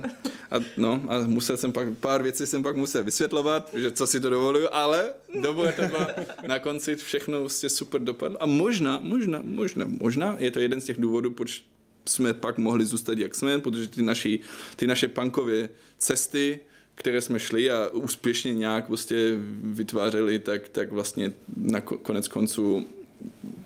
A, 0.52 0.56
no, 0.78 1.02
a 1.08 1.20
musel 1.20 1.58
jsem 1.58 1.72
pak, 1.72 1.88
pár 2.00 2.24
věcí 2.24 2.46
jsem 2.46 2.64
pak 2.64 2.76
musel 2.76 3.04
vysvětlovat, 3.04 3.70
že 3.74 3.92
co 3.92 4.08
si 4.08 4.20
to 4.20 4.30
dovoluju, 4.30 4.68
ale 4.72 5.14
dobře 5.42 5.74
to 5.76 5.84
na 6.48 6.60
konci 6.60 6.96
všechno 6.96 7.40
vlastně 7.40 7.70
super 7.70 8.02
dopadlo. 8.02 8.44
A 8.44 8.46
možná, 8.46 9.00
možná, 9.04 9.40
možná, 9.44 9.86
možná 9.88 10.36
je 10.40 10.52
to 10.52 10.60
jeden 10.60 10.82
z 10.82 10.86
těch 10.86 10.98
důvodů, 10.98 11.32
proč 11.32 11.64
jsme 12.06 12.34
pak 12.34 12.58
mohli 12.58 12.86
zůstat, 12.86 13.18
jak 13.18 13.36
jsme, 13.36 13.60
protože 13.60 13.88
ty, 13.88 14.02
naši, 14.02 14.40
ty 14.76 14.88
naše 14.88 15.08
punkové 15.08 15.70
cesty 15.98 16.60
které 16.96 17.22
jsme 17.22 17.40
šli 17.40 17.72
a 17.72 17.88
úspěšně 17.88 18.54
nějak 18.54 18.88
prostě 18.88 19.34
vytvářeli, 19.64 20.40
tak, 20.40 20.70
tak 20.70 20.92
vlastně 20.92 21.34
na 21.58 21.82
konec 21.82 22.28
konců 22.28 22.88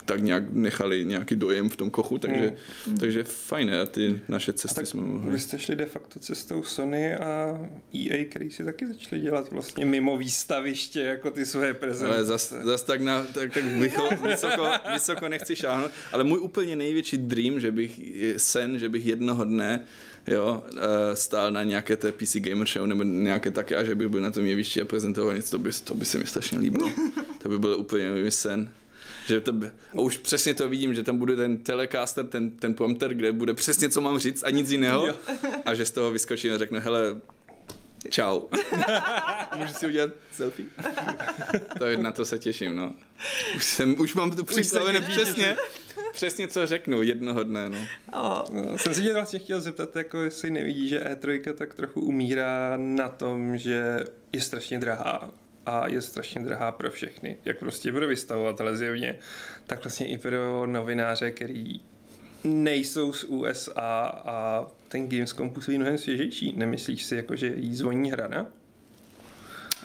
tak 0.06 0.22
nějak 0.22 0.44
nechali 0.50 1.06
nějaký 1.06 1.36
dojem 1.36 1.70
v 1.70 1.76
tom 1.76 1.90
kochu, 1.90 2.18
takže, 2.18 2.54
mm. 2.88 2.98
takže 2.98 3.24
fajn, 3.24 3.74
a 3.74 3.86
ty 3.86 4.22
naše 4.28 4.54
cesty 4.54 4.76
tak 4.76 4.88
jsme 4.88 5.02
mohli. 5.02 5.32
Vy 5.32 5.40
jste 5.40 5.60
šli 5.60 5.76
de 5.76 5.86
facto 5.86 6.20
cestou 6.20 6.64
Sony 6.64 7.16
a 7.16 7.60
EA, 7.96 8.26
který 8.30 8.52
si 8.52 8.66
taky 8.66 8.88
začali 8.88 9.22
dělat 9.22 9.52
vlastně 9.52 9.86
mimo 9.86 10.18
výstaviště, 10.18 11.02
jako 11.02 11.32
ty 11.32 11.46
své 11.46 11.74
prezentace. 11.74 12.16
Ale 12.16 12.26
zas, 12.26 12.54
zas 12.64 12.84
tak, 12.84 13.02
na, 13.02 13.24
tak, 13.24 13.54
tak 13.54 13.64
vysoko, 13.64 14.16
vysoko, 14.28 14.68
vysoko 14.94 15.30
nechci 15.30 15.56
šáhnout, 15.56 15.92
ale 16.12 16.24
můj 16.24 16.40
úplně 16.40 16.76
největší 16.76 17.18
dream, 17.18 17.60
že 17.60 17.72
bych, 17.72 18.00
sen, 18.38 18.80
že 18.80 18.90
bych 18.90 19.06
jednoho 19.06 19.44
dne 19.44 19.86
jo, 20.28 20.64
eh, 20.78 21.16
stál 21.16 21.52
na 21.52 21.64
nějaké 21.64 21.98
té 21.98 22.12
PC 22.12 22.36
Gamer 22.36 22.68
Show 22.68 22.88
nebo 22.88 23.04
nějaké 23.04 23.52
také 23.52 23.76
a 23.76 23.84
že 23.84 23.96
bych 23.96 24.08
byl 24.08 24.22
na 24.22 24.32
tom 24.32 24.46
jevišti 24.46 24.82
a 24.82 24.86
prezentoval 24.86 25.36
něco, 25.36 25.52
to 25.52 25.60
by, 25.60 25.70
to 25.84 25.96
by 25.96 26.06
se 26.06 26.18
mi 26.18 26.26
strašně 26.26 26.60
líbilo. 26.60 26.92
To 27.44 27.50
by 27.50 27.60
byl 27.60 27.80
úplně 27.80 28.12
můj 28.12 28.32
sen. 28.32 28.70
Že 29.28 29.42
to 29.42 29.54
by, 29.54 29.68
a 29.68 30.00
už 30.02 30.18
přesně 30.18 30.54
to 30.54 30.70
vidím, 30.70 30.94
že 30.94 31.04
tam 31.04 31.18
bude 31.18 31.36
ten 31.36 31.58
telecaster, 31.58 32.28
ten, 32.28 32.52
ten 32.52 32.74
prompter, 32.74 33.14
kde 33.14 33.32
bude 33.32 33.54
přesně, 33.54 33.90
co 33.90 34.02
mám 34.02 34.20
říct 34.20 34.44
a 34.44 34.50
nic 34.50 34.72
jiného. 34.72 35.08
A 35.66 35.74
že 35.74 35.86
z 35.86 35.92
toho 35.92 36.12
vyskočím 36.12 36.54
a 36.54 36.58
řeknu, 36.58 36.80
hele, 36.80 37.22
Čau. 38.10 38.42
Můžu 39.56 39.74
si 39.74 39.88
udělat 39.88 40.10
selfie? 40.32 40.68
to 41.80 42.02
na 42.02 42.12
to 42.12 42.26
se 42.26 42.40
těším, 42.40 42.76
no. 42.76 42.94
Už, 43.56 43.66
jsem, 43.66 43.96
už 44.00 44.14
mám 44.14 44.32
to 44.32 44.44
přistavené 44.44 45.02
přesně 45.02 45.58
přesně, 46.16 46.48
co 46.48 46.68
řeknu 46.68 47.02
jednoho 47.02 47.44
dne. 47.44 47.70
No. 47.70 47.78
Oh. 48.14 48.44
No, 48.52 48.78
jsem 48.78 48.94
si 48.94 49.02
tě 49.02 49.14
vlastně 49.14 49.40
chtěl 49.40 49.62
zeptat, 49.62 49.96
jako 49.96 50.22
jestli 50.22 50.50
nevidí, 50.50 50.90
že 50.90 51.00
E3 51.00 51.54
tak 51.54 51.74
trochu 51.74 52.02
umírá 52.02 52.74
na 52.78 53.10
tom, 53.10 53.58
že 53.58 54.00
je 54.34 54.42
strašně 54.42 54.80
drahá 54.80 55.32
a 55.66 55.88
je 55.88 56.02
strašně 56.02 56.42
drahá 56.42 56.72
pro 56.72 56.92
všechny, 56.92 57.38
jak 57.46 57.60
prostě 57.60 57.92
pro 57.92 58.08
vystavovatele 58.08 58.78
zjevně, 58.78 59.20
tak 59.68 59.84
vlastně 59.84 60.08
i 60.08 60.18
pro 60.18 60.66
novináře, 60.66 61.32
který 61.32 61.82
nejsou 62.44 63.14
z 63.14 63.24
USA 63.24 64.22
a 64.26 64.68
ten 64.88 65.10
Gamescom 65.10 65.50
působí 65.50 65.78
mnohem 65.78 65.98
svěžejší. 65.98 66.54
Nemyslíš 66.58 67.06
si, 67.06 67.16
jako, 67.16 67.36
že 67.36 67.54
jí 67.56 67.76
zvoní 67.76 68.12
hrana? 68.12 68.48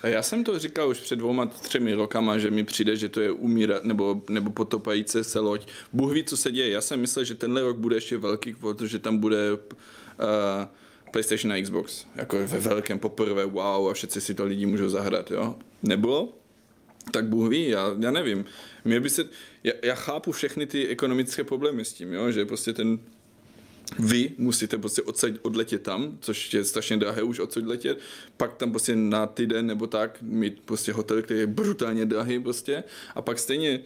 Já 0.03 0.23
jsem 0.23 0.45
to 0.45 0.59
říkal 0.59 0.89
už 0.89 1.01
před 1.01 1.17
dvouma, 1.17 1.47
třemi 1.47 1.95
rokama, 1.95 2.39
že 2.39 2.51
mi 2.51 2.65
přijde, 2.65 2.97
že 2.97 3.09
to 3.09 3.21
je 3.21 3.31
umírat 3.31 3.85
nebo, 3.85 4.23
nebo 4.29 4.51
potopající 4.51 5.25
se 5.25 5.41
loď. 5.41 5.69
Bůh 5.93 6.13
ví, 6.13 6.25
co 6.25 6.37
se 6.37 6.53
děje. 6.53 6.71
Já 6.71 6.81
jsem 6.81 7.01
myslel, 7.01 7.25
že 7.25 7.35
tenhle 7.35 7.63
rok 7.63 7.77
bude 7.77 7.97
ještě 7.97 8.19
velký, 8.19 8.55
protože 8.55 8.99
tam 8.99 9.19
bude 9.19 9.53
uh, 9.53 9.59
PlayStation 11.11 11.53
a 11.53 11.63
Xbox. 11.63 12.07
Jako 12.17 12.37
ve 12.47 12.61
velkém 12.61 12.99
poprvé, 12.99 13.45
wow, 13.45 13.91
a 13.91 13.95
všichni 13.95 14.21
si 14.21 14.35
to 14.35 14.45
lidi 14.45 14.67
můžou 14.67 14.89
zahrát, 14.89 15.31
jo. 15.31 15.57
Nebylo? 15.83 16.33
Tak 17.13 17.25
Bůh 17.25 17.51
ví, 17.51 17.69
já, 17.69 17.97
já 17.99 18.11
nevím. 18.11 18.45
Mě 18.85 19.01
by 19.01 19.11
se, 19.11 19.25
já, 19.65 19.73
já 19.83 19.95
chápu 19.95 20.33
všechny 20.33 20.67
ty 20.67 20.89
ekonomické 20.89 21.45
problémy 21.45 21.85
s 21.85 21.93
tím, 21.93 22.13
jo, 22.13 22.31
že 22.31 22.45
prostě 22.45 22.73
ten 22.73 22.99
vy 23.99 24.31
musíte 24.39 24.79
prostě 24.79 25.03
odsaď, 25.03 25.35
odletět 25.43 25.83
tam, 25.83 26.19
což 26.21 26.55
je 26.55 26.65
strašně 26.65 26.97
drahé 26.97 27.23
už 27.23 27.39
odsud 27.39 27.67
letět, 27.67 27.99
pak 28.37 28.57
tam 28.57 28.71
prostě 28.71 28.97
na 28.97 29.27
týden 29.27 29.67
nebo 29.67 29.87
tak 29.87 30.23
mít 30.23 30.61
prostě 30.65 30.93
hotel, 30.93 31.23
který 31.23 31.41
je 31.41 31.47
brutálně 31.47 32.07
drahý 32.07 32.39
prostě 32.39 32.85
a 33.15 33.23
pak 33.23 33.39
stejně 33.39 33.81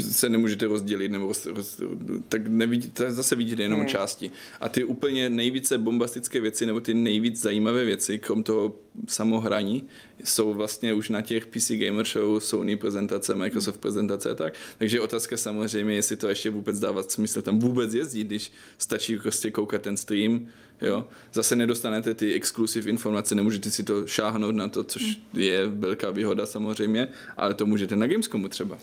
se 0.00 0.28
nemůžete 0.28 0.66
rozdělit, 0.66 1.08
nebo 1.08 1.26
roz, 1.26 1.46
roz, 1.46 1.80
tak 2.28 2.46
nevidíte, 2.46 3.12
zase 3.12 3.36
vidíte 3.36 3.62
jenom 3.62 3.80
hmm. 3.80 3.88
části. 3.88 4.30
A 4.60 4.68
ty 4.68 4.84
úplně 4.84 5.30
nejvíce 5.30 5.78
bombastické 5.78 6.40
věci, 6.40 6.66
nebo 6.66 6.80
ty 6.80 6.94
nejvíc 6.94 7.40
zajímavé 7.40 7.84
věci, 7.84 8.18
krom 8.18 8.42
toho 8.42 8.74
samohraní, 9.08 9.88
jsou 10.24 10.54
vlastně 10.54 10.94
už 10.94 11.08
na 11.08 11.22
těch 11.22 11.46
PC 11.46 11.70
Gamer 11.70 12.06
Show, 12.06 12.40
Sony 12.40 12.76
prezentace, 12.76 13.34
Microsoft 13.34 13.80
prezentace 13.80 14.30
a 14.30 14.34
tak. 14.34 14.54
Takže 14.78 15.00
otázka 15.00 15.36
samozřejmě, 15.36 15.94
jestli 15.94 16.16
to 16.16 16.28
ještě 16.28 16.50
vůbec 16.50 16.78
dává 16.78 17.02
smysl 17.02 17.42
tam 17.42 17.58
vůbec 17.58 17.94
jezdit, 17.94 18.24
když 18.24 18.52
stačí 18.78 19.16
prostě 19.16 19.50
koukat 19.50 19.82
ten 19.82 19.96
stream, 19.96 20.48
jo. 20.80 21.08
Zase 21.32 21.56
nedostanete 21.56 22.14
ty 22.14 22.34
exklusiv 22.34 22.86
informace, 22.86 23.34
nemůžete 23.34 23.70
si 23.70 23.82
to 23.82 24.06
šáhnout 24.06 24.54
na 24.54 24.68
to, 24.68 24.84
což 24.84 25.18
je 25.34 25.66
velká 25.66 26.10
výhoda 26.10 26.46
samozřejmě, 26.46 27.08
ale 27.36 27.54
to 27.54 27.66
můžete 27.66 27.96
na 27.96 28.06
Gamescomu 28.06 28.48
třeba 28.48 28.78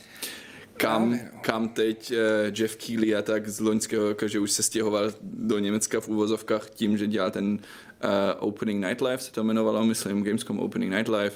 kam, 0.79 1.11
no. 1.11 1.17
kam 1.41 1.69
teď 1.69 2.11
uh, 2.11 2.17
Jeff 2.59 2.75
Keighley 2.75 3.15
a 3.15 3.21
tak 3.21 3.49
z 3.49 3.59
loňského 3.59 4.09
roku, 4.09 4.27
že 4.27 4.39
už 4.39 4.51
se 4.51 4.63
stěhoval 4.63 5.11
do 5.21 5.59
Německa 5.59 5.99
v 5.99 6.07
úvozovkách 6.07 6.69
tím, 6.69 6.97
že 6.97 7.07
dělal 7.07 7.31
ten 7.31 7.53
uh, 7.53 8.09
Opening 8.39 8.85
Night 8.85 9.01
Live, 9.01 9.17
se 9.17 9.31
to 9.31 9.41
jmenovalo, 9.41 9.85
myslím, 9.85 10.23
Gamescom 10.23 10.59
Opening 10.59 10.93
Night 10.93 11.07
Live, 11.07 11.31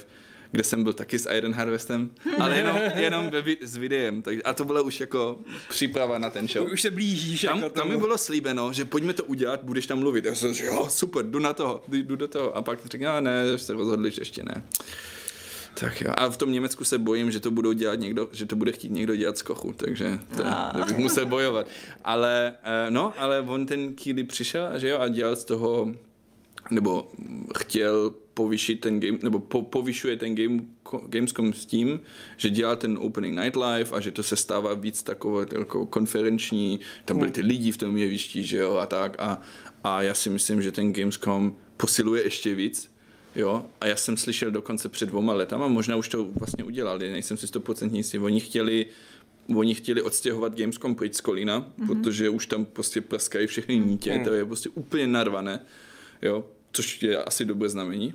kde 0.54 0.64
jsem 0.64 0.84
byl 0.84 0.92
taky 0.92 1.18
s 1.18 1.30
Iron 1.30 1.52
Harvestem, 1.52 2.10
ale 2.38 2.56
jenom, 2.56 2.76
jenom 2.96 3.30
ve, 3.30 3.42
s 3.60 3.76
videem. 3.76 4.22
Tak, 4.22 4.34
a 4.44 4.54
to 4.54 4.64
bylo 4.64 4.84
už 4.84 5.00
jako 5.00 5.38
příprava 5.68 6.18
na 6.18 6.30
ten 6.30 6.48
show. 6.48 6.72
Už 6.72 6.82
se 6.82 6.90
blížíš. 6.90 7.42
Tam, 7.42 7.56
jako 7.58 7.70
tam 7.70 7.88
mi 7.88 7.96
bylo 7.96 8.18
slíbeno, 8.18 8.72
že 8.72 8.84
pojďme 8.84 9.12
to 9.12 9.24
udělat, 9.24 9.60
budeš 9.62 9.86
tam 9.86 9.98
mluvit. 9.98 10.24
Já 10.24 10.34
jsem 10.34 10.54
říkal, 10.54 10.74
jo, 10.74 10.88
super, 10.90 11.26
jdu 11.26 11.38
na 11.38 11.52
toho, 11.52 11.82
jdu, 11.88 12.16
do 12.16 12.28
toho. 12.28 12.56
A 12.56 12.62
pak 12.62 12.86
říkal, 12.86 13.22
ne, 13.22 13.46
že 13.52 13.58
se 13.58 13.72
rozhodli, 13.72 14.10
že 14.10 14.20
ještě 14.20 14.42
ne. 14.42 14.62
Tak 15.74 16.00
jo. 16.00 16.12
A 16.16 16.28
v 16.28 16.36
tom 16.36 16.52
Německu 16.52 16.84
se 16.84 16.98
bojím, 16.98 17.30
že 17.30 17.40
to 17.40 17.50
budou 17.50 17.72
dělat 17.72 17.94
někdo, 17.94 18.28
že 18.32 18.46
to 18.46 18.56
bude 18.56 18.72
chtít 18.72 18.92
někdo 18.92 19.16
dělat 19.16 19.38
z 19.38 19.42
kochu, 19.42 19.72
takže 19.72 20.18
to, 20.36 20.42
to 20.78 20.84
bych 20.84 20.96
musel 20.96 21.26
bojovat. 21.26 21.66
Ale, 22.04 22.54
eh, 22.62 22.90
no, 22.90 23.12
ale 23.18 23.40
on 23.40 23.66
ten 23.66 23.94
Keely 23.94 24.24
přišel, 24.24 24.78
že 24.78 24.88
jo, 24.88 24.98
a 24.98 25.08
dělal 25.08 25.36
z 25.36 25.44
toho, 25.44 25.94
nebo 26.70 27.12
chtěl 27.58 28.14
povýšit 28.34 28.80
ten 28.80 29.00
game, 29.00 29.18
nebo 29.22 29.38
po, 29.38 29.62
povyšuje 29.62 30.16
ten 30.16 30.34
game, 30.34 30.62
Gamescom 31.06 31.52
s 31.52 31.66
tím, 31.66 32.00
že 32.36 32.50
dělá 32.50 32.76
ten 32.76 32.98
opening 33.00 33.38
night 33.38 33.56
live 33.56 33.90
a 33.92 34.00
že 34.00 34.10
to 34.10 34.22
se 34.22 34.36
stává 34.36 34.74
víc 34.74 35.02
takové 35.02 35.46
jako 35.58 35.86
konferenční, 35.86 36.80
tam 37.04 37.18
byli 37.18 37.30
ty 37.30 37.40
lidi 37.40 37.72
v 37.72 37.76
tom 37.76 37.96
jevišti, 37.96 38.42
že 38.44 38.56
jo, 38.56 38.76
a 38.76 38.86
tak 38.86 39.16
a, 39.18 39.40
a 39.84 40.02
já 40.02 40.14
si 40.14 40.30
myslím, 40.30 40.62
že 40.62 40.72
ten 40.72 40.92
Gamescom 40.92 41.56
posiluje 41.76 42.22
ještě 42.22 42.54
víc, 42.54 42.94
Jo, 43.36 43.66
a 43.80 43.86
já 43.86 43.96
jsem 43.96 44.16
slyšel 44.16 44.50
dokonce 44.50 44.88
před 44.88 45.08
dvoma 45.08 45.32
letama, 45.32 45.68
možná 45.68 45.96
už 45.96 46.08
to 46.08 46.24
vlastně 46.24 46.64
udělali, 46.64 47.12
nejsem 47.12 47.36
si 47.36 47.46
100% 47.46 47.94
jistý, 47.94 48.18
oni 48.18 48.40
chtěli 48.40 48.86
Oni 49.56 49.74
chtěli 49.74 50.02
odstěhovat 50.02 50.58
Gamescom 50.58 50.94
pryč 50.94 51.14
z 51.14 51.20
Kolína, 51.20 51.60
mm-hmm. 51.60 51.86
protože 51.86 52.28
už 52.28 52.46
tam 52.46 52.64
prostě 52.64 53.00
pleskají 53.00 53.46
všechny 53.46 53.78
nítě, 53.78 54.18
mm. 54.18 54.24
to 54.24 54.34
je 54.34 54.44
prostě 54.44 54.68
úplně 54.68 55.06
narvané, 55.06 55.60
jo, 56.22 56.44
což 56.74 57.02
je 57.02 57.18
asi 57.18 57.44
dobré 57.44 57.68
znamení 57.68 58.14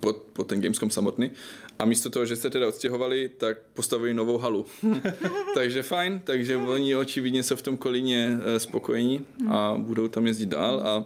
po, 0.00 0.12
po 0.12 0.44
ten 0.44 0.60
Gamescom 0.60 0.90
samotný. 0.90 1.30
A 1.78 1.84
místo 1.84 2.10
toho, 2.10 2.26
že 2.26 2.36
se 2.36 2.50
teda 2.50 2.68
odstěhovali, 2.68 3.28
tak 3.28 3.58
postavili 3.74 4.14
novou 4.14 4.38
halu. 4.38 4.66
takže 5.54 5.82
fajn, 5.82 6.20
takže 6.24 6.56
oni 6.56 6.96
očividně 6.96 7.42
jsou 7.42 7.56
v 7.56 7.62
tom 7.62 7.76
Kolíně 7.76 8.38
eh, 8.44 8.60
spokojení 8.60 9.26
a 9.48 9.74
budou 9.78 10.08
tam 10.08 10.26
jezdit 10.26 10.46
dál 10.46 10.80
a 10.84 11.04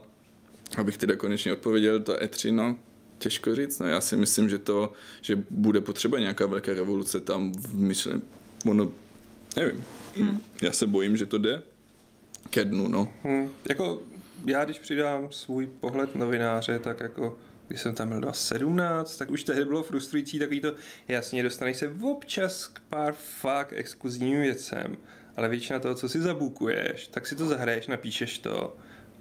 abych 0.78 0.96
teda 0.96 1.16
konečně 1.16 1.52
odpověděl, 1.52 2.00
to 2.00 2.12
E3, 2.12 2.54
no, 2.54 2.76
těžko 3.18 3.54
říct, 3.54 3.78
no 3.78 3.86
já 3.86 4.00
si 4.00 4.16
myslím, 4.16 4.48
že 4.48 4.58
to, 4.58 4.92
že 5.22 5.38
bude 5.50 5.80
potřeba 5.80 6.18
nějaká 6.18 6.46
velká 6.46 6.74
revoluce 6.74 7.20
tam 7.20 7.52
v 7.52 7.74
myšlení, 7.74 8.22
ono, 8.66 8.92
nevím, 9.56 9.84
hmm. 10.16 10.40
já 10.62 10.72
se 10.72 10.86
bojím, 10.86 11.16
že 11.16 11.26
to 11.26 11.38
jde 11.38 11.62
ke 12.50 12.64
dnu, 12.64 12.88
no. 12.88 13.12
Hmm, 13.22 13.50
jako 13.68 14.02
já, 14.46 14.64
když 14.64 14.78
přidám 14.78 15.28
svůj 15.30 15.66
pohled 15.66 16.14
novináře, 16.14 16.78
tak 16.78 17.00
jako 17.00 17.38
když 17.68 17.80
jsem 17.80 17.94
tam 17.94 18.08
byl 18.08 18.20
2017, 18.20 19.16
tak 19.16 19.30
už 19.30 19.44
tehdy 19.44 19.64
bylo 19.64 19.82
frustrující 19.82 20.38
takový 20.38 20.60
to, 20.60 20.74
jasně, 21.08 21.42
dostaneš 21.42 21.76
se 21.76 21.92
občas 22.02 22.66
k 22.66 22.80
pár 22.80 23.14
fakt 23.40 23.72
exkluzivním 23.76 24.40
věcem, 24.40 24.96
ale 25.36 25.48
většina 25.48 25.78
toho, 25.78 25.94
co 25.94 26.08
si 26.08 26.20
zabukuješ, 26.20 27.08
tak 27.08 27.26
si 27.26 27.36
to 27.36 27.46
zahraješ, 27.46 27.86
napíšeš 27.86 28.38
to 28.38 28.76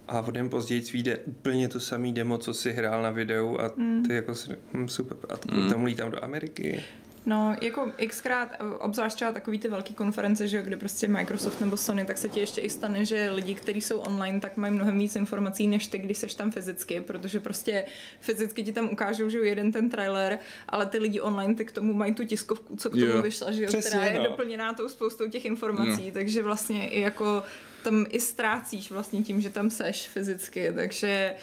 a 0.07 0.21
o 0.21 0.31
den 0.31 0.49
později 0.49 0.81
vyjde 0.81 1.17
úplně 1.17 1.69
to 1.69 1.79
samý 1.79 2.13
demo, 2.13 2.37
co 2.37 2.53
si 2.53 2.71
hrál 2.71 3.01
na 3.01 3.09
videu 3.09 3.57
a 3.59 3.69
ty 4.07 4.13
jako 4.13 4.35
si, 4.35 4.51
hm, 4.73 4.87
super, 4.87 5.17
a 5.29 5.37
to 5.37 5.55
mm. 5.55 5.69
tam 5.69 5.85
lítám 5.85 6.11
do 6.11 6.23
Ameriky. 6.23 6.83
No, 7.25 7.55
jako 7.61 7.91
xkrát, 8.07 8.49
obzvlášť 8.79 9.15
třeba 9.15 9.31
takový 9.31 9.59
ty 9.59 9.67
velké 9.67 9.93
konference, 9.93 10.47
že 10.47 10.57
jo, 10.57 10.63
kde 10.63 10.77
prostě 10.77 11.07
Microsoft 11.07 11.61
nebo 11.61 11.77
Sony, 11.77 12.05
tak 12.05 12.17
se 12.17 12.29
ti 12.29 12.39
ještě 12.39 12.61
i 12.61 12.69
stane, 12.69 13.05
že 13.05 13.31
lidi, 13.31 13.55
kteří 13.55 13.81
jsou 13.81 13.99
online, 13.99 14.39
tak 14.39 14.57
mají 14.57 14.73
mnohem 14.73 14.99
víc 14.99 15.15
informací, 15.15 15.67
než 15.67 15.87
ty, 15.87 15.97
když 15.97 16.17
seš 16.17 16.33
tam 16.33 16.51
fyzicky, 16.51 17.01
protože 17.01 17.39
prostě 17.39 17.85
fyzicky 18.19 18.63
ti 18.63 18.73
tam 18.73 18.89
ukážou, 18.91 19.29
že 19.29 19.37
jo, 19.37 19.43
jeden 19.43 19.71
ten 19.71 19.89
trailer, 19.89 20.39
ale 20.69 20.85
ty 20.85 20.97
lidi 20.97 21.21
online, 21.21 21.55
ty 21.55 21.65
k 21.65 21.71
tomu 21.71 21.93
mají 21.93 22.13
tu 22.13 22.25
tiskovku, 22.25 22.75
co 22.75 22.89
k 22.89 22.93
tomu 22.93 23.05
Jo. 23.05 23.21
vyšla, 23.21 23.51
že 23.51 23.63
jo, 23.63 23.67
Přesně, 23.67 23.89
která 23.89 24.05
je 24.05 24.19
no. 24.19 24.23
doplněná 24.23 24.73
tou 24.73 24.89
spoustou 24.89 25.29
těch 25.29 25.45
informací, 25.45 26.11
takže 26.11 26.43
vlastně 26.43 26.89
i 26.89 27.01
jako 27.01 27.43
tam 27.83 28.05
i 28.09 28.19
ztrácíš 28.19 28.91
vlastně 28.91 29.21
tím, 29.21 29.41
že 29.41 29.49
tam 29.49 29.69
seš 29.69 30.07
fyzicky, 30.07 30.71
takže 30.75 31.35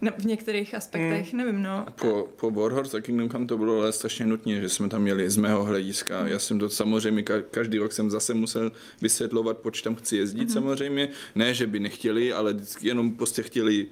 ne, 0.00 0.12
v 0.18 0.24
některých 0.24 0.74
aspektech, 0.74 1.32
nevím, 1.32 1.62
no. 1.62 1.86
Po, 2.00 2.28
po 2.36 2.50
Warhorse 2.50 2.96
a 2.96 3.00
Kingdom 3.00 3.30
Come 3.30 3.46
to 3.46 3.58
bylo 3.58 3.80
ale 3.80 3.92
strašně 3.92 4.26
nutně, 4.26 4.60
že 4.60 4.68
jsme 4.68 4.88
tam 4.88 5.02
měli 5.02 5.30
z 5.30 5.36
mého 5.36 5.64
hlediska. 5.64 6.28
Já 6.28 6.38
jsem 6.38 6.58
to 6.58 6.68
samozřejmě, 6.68 7.22
ka- 7.22 7.42
každý 7.50 7.78
rok 7.78 7.92
jsem 7.92 8.10
zase 8.10 8.34
musel 8.34 8.72
vysvětlovat, 9.00 9.58
proč 9.58 9.82
tam 9.82 9.94
chci 9.94 10.16
jezdit 10.16 10.48
mm-hmm. 10.48 10.52
samozřejmě. 10.52 11.08
Ne, 11.34 11.54
že 11.54 11.66
by 11.66 11.80
nechtěli, 11.80 12.32
ale 12.32 12.56
jenom 12.80 13.16
prostě 13.16 13.42
chtěli, 13.42 13.86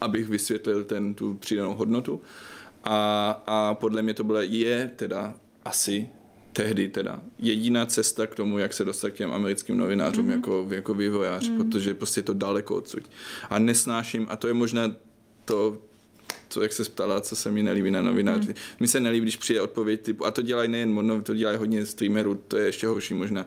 abych 0.00 0.28
vysvětlil 0.28 0.84
ten, 0.84 1.14
tu 1.14 1.34
přidanou 1.34 1.74
hodnotu. 1.74 2.22
A, 2.84 3.30
a 3.46 3.74
podle 3.74 4.02
mě 4.02 4.14
to 4.14 4.24
bylo, 4.24 4.40
je 4.42 4.90
teda 4.96 5.34
asi 5.64 6.08
tehdy 6.52 6.88
teda 6.88 7.20
jediná 7.38 7.86
cesta 7.86 8.26
k 8.26 8.34
tomu, 8.34 8.58
jak 8.58 8.72
se 8.72 8.84
dostat 8.84 9.10
k 9.10 9.14
těm 9.14 9.32
americkým 9.32 9.76
novinářům 9.76 10.26
mm-hmm. 10.26 10.30
jako, 10.30 10.66
jako 10.70 10.94
vývojář, 10.94 11.50
mm-hmm. 11.50 11.56
protože 11.56 11.94
prostě 11.94 12.18
je 12.18 12.22
to 12.22 12.34
daleko 12.34 12.76
odsud. 12.76 13.02
A 13.50 13.58
nesnáším, 13.58 14.26
a 14.30 14.36
to 14.36 14.48
je 14.48 14.54
možná 14.54 14.94
to, 15.50 15.78
to, 16.48 16.62
jak 16.62 16.72
se 16.72 16.84
ptala, 16.84 17.20
co 17.20 17.36
se 17.36 17.50
mi 17.50 17.62
nelíbí 17.62 17.90
na 17.90 18.02
novináři. 18.02 18.48
Mm. 18.48 18.54
Mi 18.80 18.88
se 18.88 19.00
nelíbí, 19.00 19.24
když 19.24 19.36
přijde 19.36 19.60
odpověď 19.60 20.00
typu, 20.00 20.26
a 20.26 20.30
to 20.30 20.42
dělají 20.42 20.68
nejen 20.68 20.98
ono, 20.98 21.22
to 21.22 21.34
dělají 21.34 21.58
hodně 21.58 21.86
streamerů, 21.86 22.34
to 22.48 22.56
je 22.56 22.66
ještě 22.66 22.86
horší 22.86 23.14
možná. 23.14 23.46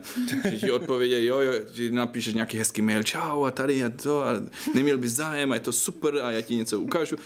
Že 0.50 0.56
ti 0.56 0.70
odpovědě, 0.70 1.24
jo, 1.24 1.40
jo, 1.40 1.52
že 1.74 1.90
napíšeš 1.90 2.34
nějaký 2.34 2.58
hezký 2.58 2.82
mail, 2.82 3.02
čau 3.02 3.44
a 3.44 3.50
tady 3.50 3.84
a 3.84 3.90
to, 3.90 4.24
a 4.24 4.28
neměl 4.74 4.98
bys 4.98 5.12
zájem 5.12 5.52
a 5.52 5.54
je 5.54 5.60
to 5.60 5.72
super 5.72 6.18
a 6.22 6.30
já 6.30 6.40
ti 6.40 6.56
něco 6.56 6.80
ukážu. 6.80 7.16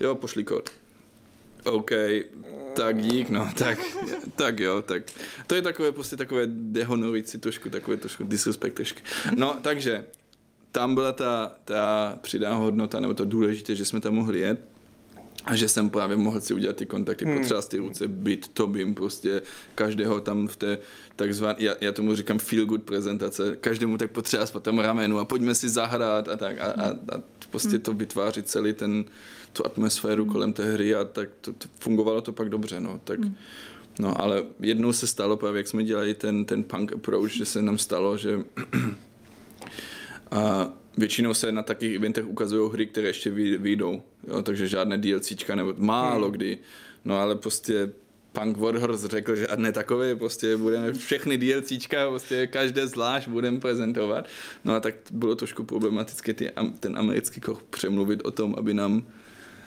Jo, 0.00 0.14
pošli 0.14 0.44
kód. 0.44 0.70
OK, 1.64 1.90
tak 2.72 3.02
dík, 3.02 3.30
no, 3.30 3.50
tak, 3.58 3.78
tak 4.36 4.60
jo, 4.60 4.82
tak. 4.82 5.02
To 5.46 5.54
je 5.54 5.62
takové, 5.62 5.92
prostě 5.92 6.16
takové 6.16 6.42
dehonorující 6.46 7.38
trošku, 7.38 7.70
takové 7.70 7.96
trošku 7.96 8.24
disrespect 8.24 8.76
trošku. 8.76 9.00
No, 9.36 9.58
takže, 9.62 10.04
tam 10.76 10.94
byla 10.94 11.12
ta, 11.12 11.52
ta 11.64 12.18
přidaná 12.22 12.56
hodnota, 12.56 13.00
nebo 13.00 13.14
to 13.14 13.24
důležité, 13.24 13.74
že 13.74 13.84
jsme 13.84 14.00
tam 14.00 14.14
mohli 14.14 14.40
jet 14.40 14.60
a 15.44 15.56
že 15.56 15.68
jsem 15.68 15.90
právě 15.90 16.16
mohl 16.16 16.40
si 16.40 16.54
udělat 16.54 16.76
ty 16.76 16.86
kontakty, 16.86 17.24
hmm. 17.24 17.38
potřeba 17.38 17.62
ty 17.62 17.76
ruce, 17.76 18.08
být 18.08 18.48
to 18.48 18.66
bym 18.66 18.94
prostě 18.94 19.42
každého 19.74 20.20
tam 20.20 20.48
v 20.48 20.56
té 20.56 20.78
takzvané, 21.16 21.54
já, 21.58 21.74
já 21.80 21.92
tomu 21.92 22.14
říkám 22.14 22.38
feel 22.38 22.66
good 22.66 22.82
prezentace, 22.82 23.56
každému 23.60 23.98
tak 23.98 24.10
potřeba 24.10 24.46
po 24.46 24.60
tom 24.60 24.78
ramenu 24.78 25.18
a 25.18 25.24
pojďme 25.24 25.54
si 25.54 25.68
zahrát 25.68 26.28
a 26.28 26.36
tak 26.36 26.60
a, 26.60 26.64
a, 26.64 26.90
a 26.90 27.22
prostě 27.50 27.78
to 27.78 27.92
vytváří 27.92 28.42
celý 28.42 28.72
ten, 28.72 29.04
tu 29.52 29.66
atmosféru 29.66 30.24
hmm. 30.24 30.32
kolem 30.32 30.52
té 30.52 30.72
hry 30.72 30.94
a 30.94 31.04
tak 31.04 31.28
to, 31.40 31.52
to 31.52 31.68
fungovalo 31.80 32.20
to 32.20 32.32
pak 32.32 32.48
dobře, 32.48 32.80
no, 32.80 33.00
tak 33.04 33.20
hmm. 33.20 33.34
No, 33.98 34.20
ale 34.20 34.44
jednou 34.60 34.92
se 34.92 35.06
stalo, 35.06 35.36
právě 35.36 35.58
jak 35.58 35.68
jsme 35.68 35.84
dělali 35.84 36.14
ten, 36.14 36.44
ten 36.44 36.64
punk 36.64 36.92
approach, 36.92 37.30
že 37.30 37.44
se 37.44 37.62
nám 37.62 37.78
stalo, 37.78 38.16
že 38.16 38.44
a 40.30 40.72
většinou 40.96 41.34
se 41.34 41.52
na 41.52 41.62
takových 41.62 41.94
eventech 41.94 42.26
ukazují 42.26 42.70
hry, 42.72 42.86
které 42.86 43.06
ještě 43.06 43.30
vy- 43.30 43.58
vyjdou, 43.58 44.02
jo, 44.28 44.42
takže 44.42 44.68
žádné 44.68 44.98
DLCčka 44.98 45.54
nebo 45.54 45.74
málo 45.76 46.30
kdy. 46.30 46.58
No 47.04 47.18
ale 47.18 47.34
prostě 47.36 47.90
Punk 48.32 48.56
Warhorse 48.56 49.08
řekl, 49.08 49.36
že 49.36 49.46
a 49.46 49.56
ne 49.56 49.72
takové, 49.72 50.16
prostě 50.16 50.56
budeme 50.56 50.92
všechny 50.92 51.38
DLCčka, 51.38 52.08
prostě 52.08 52.46
každé 52.46 52.86
zvlášť 52.86 53.28
budeme 53.28 53.60
prezentovat. 53.60 54.26
No 54.64 54.74
a 54.74 54.80
tak 54.80 54.94
bylo 55.10 55.34
trošku 55.34 55.64
problematické 55.64 56.34
ty, 56.34 56.50
ten 56.80 56.98
americký 56.98 57.40
koch 57.40 57.62
přemluvit 57.62 58.20
o 58.24 58.30
tom, 58.30 58.54
aby 58.58 58.74
nám 58.74 59.06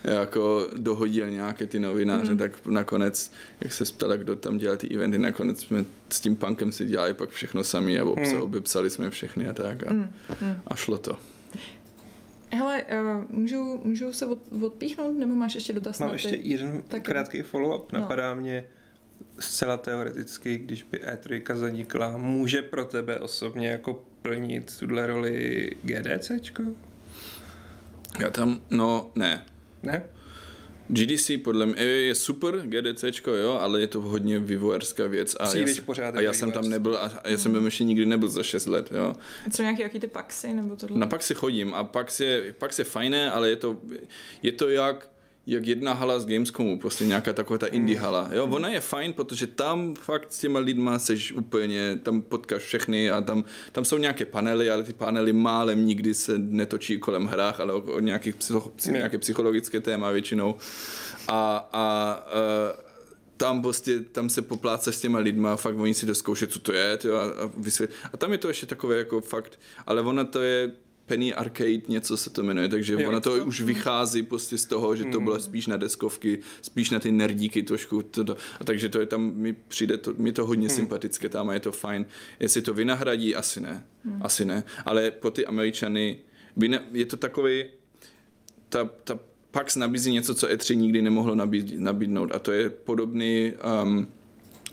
jako 0.04 0.68
dohodil 0.78 1.30
nějaké 1.30 1.68
ty 1.68 1.80
novináře, 1.80 2.32
mm. 2.32 2.38
tak 2.38 2.66
nakonec, 2.66 3.32
jak 3.62 3.74
se 3.74 3.86
ptala, 3.86 4.16
kdo 4.16 4.36
tam 4.36 4.58
dělal 4.58 4.78
ty 4.78 4.96
eventy, 4.96 5.18
nakonec 5.18 5.62
jsme 5.62 5.86
s 6.10 6.22
tím 6.22 6.36
punkem 6.36 6.72
si 6.72 6.86
dělali 6.86 7.14
pak 7.14 7.30
všechno 7.30 7.64
sami 7.64 8.00
a 8.00 8.06
obsa, 8.06 8.36
mm. 8.36 8.42
obepsali 8.42 8.90
jsme 8.90 9.10
všechny 9.10 9.48
a 9.48 9.54
tak 9.54 9.88
a, 9.88 9.94
mm. 9.94 10.10
a 10.68 10.76
šlo 10.76 10.98
to. 10.98 11.18
Hele, 12.52 12.84
uh, 12.84 13.38
můžu, 13.38 13.82
můžu 13.84 14.14
se 14.14 14.26
od, 14.26 14.40
odpíchnout, 14.62 15.18
nebo 15.18 15.36
máš 15.36 15.56
ještě 15.56 15.74
dotaz? 15.74 16.00
Mám 16.00 16.10
na 16.10 16.14
ještě 16.14 16.36
jeden 16.42 16.84
Tak- 16.88 17.04
krátký 17.04 17.42
follow-up. 17.42 17.84
No. 17.94 18.00
Napadá 18.00 18.34
mě 18.34 18.66
zcela 19.40 19.78
teoreticky, 19.78 20.58
když 20.58 20.84
by 20.84 20.98
E3 20.98 21.56
zanikla, 21.56 22.18
může 22.18 22.62
pro 22.62 22.86
tebe 22.86 23.20
osobně 23.20 23.68
jako 23.68 24.04
plnit 24.22 24.80
tuhle 24.80 25.08
roli 25.08 25.70
GDCčko? 25.84 26.64
Já 28.20 28.30
tam, 28.30 28.62
no 28.70 29.12
ne, 29.16 29.46
Ne? 29.84 30.04
GDC 30.92 31.32
podle 31.44 31.66
mě 31.66 31.84
je 31.84 32.16
super, 32.16 32.62
GDCčko, 32.66 33.32
jo, 33.32 33.52
ale 33.62 33.82
je 33.82 33.88
to 33.88 34.02
hodně 34.02 34.40
vývojářská 34.40 35.08
věc. 35.08 35.36
A 35.40 35.46
Příliš 35.48 35.70
já, 35.70 35.76
jsem- 35.76 35.84
pořád 35.86 36.16
a 36.16 36.22
já 36.22 36.34
jsem 36.34 36.52
tam 36.52 36.70
nebyl, 36.70 36.98
a, 36.98 37.12
a 37.24 37.30
já 37.30 37.38
jsem 37.38 37.54
tam 37.54 37.66
ještě 37.66 37.84
nikdy 37.84 38.06
nebyl 38.06 38.30
za 38.30 38.44
6 38.44 38.66
let, 38.66 38.90
jo. 38.92 39.16
Co 39.52 39.62
nějaký 39.62 39.82
jaký 39.82 40.00
ty 40.00 40.08
paxy, 40.08 40.54
nebo 40.54 40.76
tohle? 40.76 40.98
Na 41.00 41.08
Paxi 41.08 41.36
chodím 41.36 41.74
a 41.74 41.84
Pax 41.84 42.20
je, 42.20 42.56
Pax 42.58 42.80
je 42.80 42.86
fajné, 42.86 43.32
ale 43.32 43.50
je 43.50 43.56
to, 43.56 43.78
je 44.44 44.52
to 44.52 44.70
jak, 44.70 45.10
jak 45.50 45.68
jedna 45.68 45.94
hala 45.94 46.20
z 46.20 46.26
Gamescomu, 46.26 46.80
prostě 46.80 47.06
nějaká 47.06 47.34
taková 47.34 47.58
ta 47.58 47.68
indie 47.68 48.00
hala. 48.00 48.30
Jo, 48.34 48.48
ona 48.48 48.70
je 48.70 48.80
fajn, 48.80 49.14
protože 49.14 49.48
tam 49.48 49.96
fakt 49.96 50.34
s 50.34 50.40
těma 50.40 50.60
lidma 50.60 51.00
seš 51.00 51.32
úplně, 51.32 52.00
tam 52.04 52.22
potkáš 52.22 52.62
všechny 52.62 53.12
a 53.12 53.22
tam, 53.22 53.44
tam 53.72 53.86
jsou 53.86 53.98
nějaké 53.98 54.26
panely, 54.26 54.70
ale 54.70 54.84
ty 54.84 54.94
panely 54.94 55.34
málem 55.34 55.86
nikdy 55.86 56.14
se 56.14 56.38
netočí 56.38 57.00
kolem 57.00 57.26
hrách, 57.26 57.60
ale 57.60 57.74
o, 57.74 57.82
o 57.82 58.00
nějakých 58.00 58.36
psycho, 58.36 58.72
psy, 58.76 58.92
nějaké 58.92 59.18
psychologické 59.18 59.80
téma 59.82 60.12
většinou. 60.12 60.56
A, 61.28 61.70
a 61.74 62.16
uh, 62.28 62.90
tam 63.38 63.62
prostě, 63.62 64.00
tam 64.00 64.30
se 64.30 64.42
popláce 64.42 64.92
s 64.92 65.02
těma 65.02 65.20
lidma, 65.20 65.56
fakt 65.56 65.76
oni 65.76 65.94
si 65.94 66.06
doskoušet, 66.06 66.52
co 66.52 66.60
to 66.60 66.74
je, 66.74 66.98
tyjo, 66.98 67.16
a, 67.16 67.24
a, 67.24 67.52
vysvět... 67.58 67.92
a 68.14 68.18
tam 68.18 68.32
je 68.32 68.38
to 68.38 68.48
ještě 68.48 68.66
takové 68.66 68.98
jako 68.98 69.22
fakt, 69.22 69.60
ale 69.86 70.02
ono 70.02 70.26
to 70.26 70.42
je 70.42 70.72
Penny 71.10 71.34
Arcade, 71.34 71.82
něco 71.88 72.18
se 72.18 72.30
to 72.30 72.44
jmenuje, 72.44 72.68
takže 72.70 72.94
Jo, 72.94 73.10
ono 73.10 73.22
to 73.22 73.38
to- 73.38 73.46
už 73.46 73.62
vychází 73.62 74.24
prostě 74.24 74.58
z 74.58 74.66
toho, 74.66 74.96
že 74.96 75.06
to 75.06 75.20
bylo 75.20 75.40
spíš 75.40 75.68
na 75.68 75.78
deskovky, 75.78 76.40
spíš 76.62 76.90
na 76.90 77.00
ty 77.00 77.12
nerdíky 77.12 77.64
trošku, 77.64 78.02
to, 78.02 78.24
to, 78.24 78.38
a 78.60 78.64
takže 78.64 78.90
to 78.90 79.00
je 79.00 79.06
tam, 79.06 79.32
mi 79.36 79.54
přijde 79.68 79.98
to, 79.98 80.14
mi 80.18 80.32
to 80.32 80.46
hodně 80.46 80.70
sympatické 80.70 81.30
tam 81.30 81.50
a 81.50 81.54
je 81.54 81.60
to 81.60 81.72
fajn. 81.72 82.06
Jestli 82.40 82.62
to 82.62 82.74
vynahradí, 82.74 83.36
asi 83.36 83.62
ne, 83.62 83.84
asi 84.22 84.46
ne, 84.46 84.64
ale 84.86 85.12
po 85.12 85.32
ty 85.32 85.46
Američany, 85.46 86.20
vyna, 86.58 86.80
je 86.92 87.06
to 87.06 87.18
takový, 87.18 87.64
ta, 88.70 88.90
ta 89.04 89.20
PAX 89.52 89.76
nabízí 89.76 90.12
něco, 90.14 90.36
co 90.36 90.48
E3 90.48 90.76
nikdy 90.76 91.02
nemohlo 91.02 91.36
nabídnout 91.78 92.32
a 92.36 92.40
to 92.40 92.52
je 92.52 92.70
podobný 92.70 93.54
um, 93.84 94.08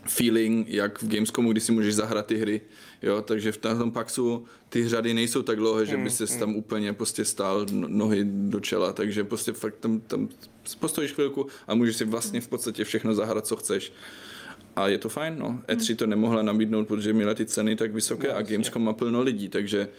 feeling, 0.05 0.69
jak 0.69 1.01
v 1.01 1.07
Gamescomu, 1.07 1.51
kdy 1.51 1.61
si 1.61 1.71
můžeš 1.71 1.95
zahrát 1.95 2.25
ty 2.25 2.37
hry, 2.37 2.61
jo, 3.01 3.21
takže 3.21 3.51
v 3.51 3.57
tom 3.57 3.91
PAXu 3.91 4.45
ty 4.69 4.89
řady 4.89 5.13
nejsou 5.13 5.41
tak 5.41 5.57
dlouhé, 5.57 5.85
že 5.85 5.97
by 5.97 6.09
se 6.09 6.39
tam 6.39 6.55
úplně 6.55 6.93
prostě 6.93 7.25
stál 7.25 7.65
no- 7.71 7.87
nohy 7.87 8.25
do 8.25 8.59
čela, 8.59 8.93
takže 8.93 9.23
prostě 9.23 9.53
fakt 9.53 9.75
tam, 9.75 9.99
tam 9.99 10.29
postojíš 10.79 11.11
chvilku 11.11 11.47
a 11.67 11.75
můžeš 11.75 11.95
si 11.95 12.05
vlastně 12.05 12.41
v 12.41 12.47
podstatě 12.47 12.83
všechno 12.83 13.13
zahrát, 13.13 13.47
co 13.47 13.55
chceš. 13.55 13.93
A 14.75 14.87
je 14.87 14.97
to 14.97 15.09
fajn, 15.09 15.35
no. 15.39 15.59
E3 15.67 15.95
to 15.95 16.07
nemohla 16.07 16.41
nabídnout, 16.41 16.87
protože 16.87 17.13
měla 17.13 17.33
ty 17.33 17.45
ceny 17.45 17.75
tak 17.75 17.93
vysoké 17.93 18.33
a 18.33 18.41
Gamescom 18.41 18.83
má 18.83 18.93
plno 18.93 19.21
lidí, 19.21 19.49
takže 19.49 19.89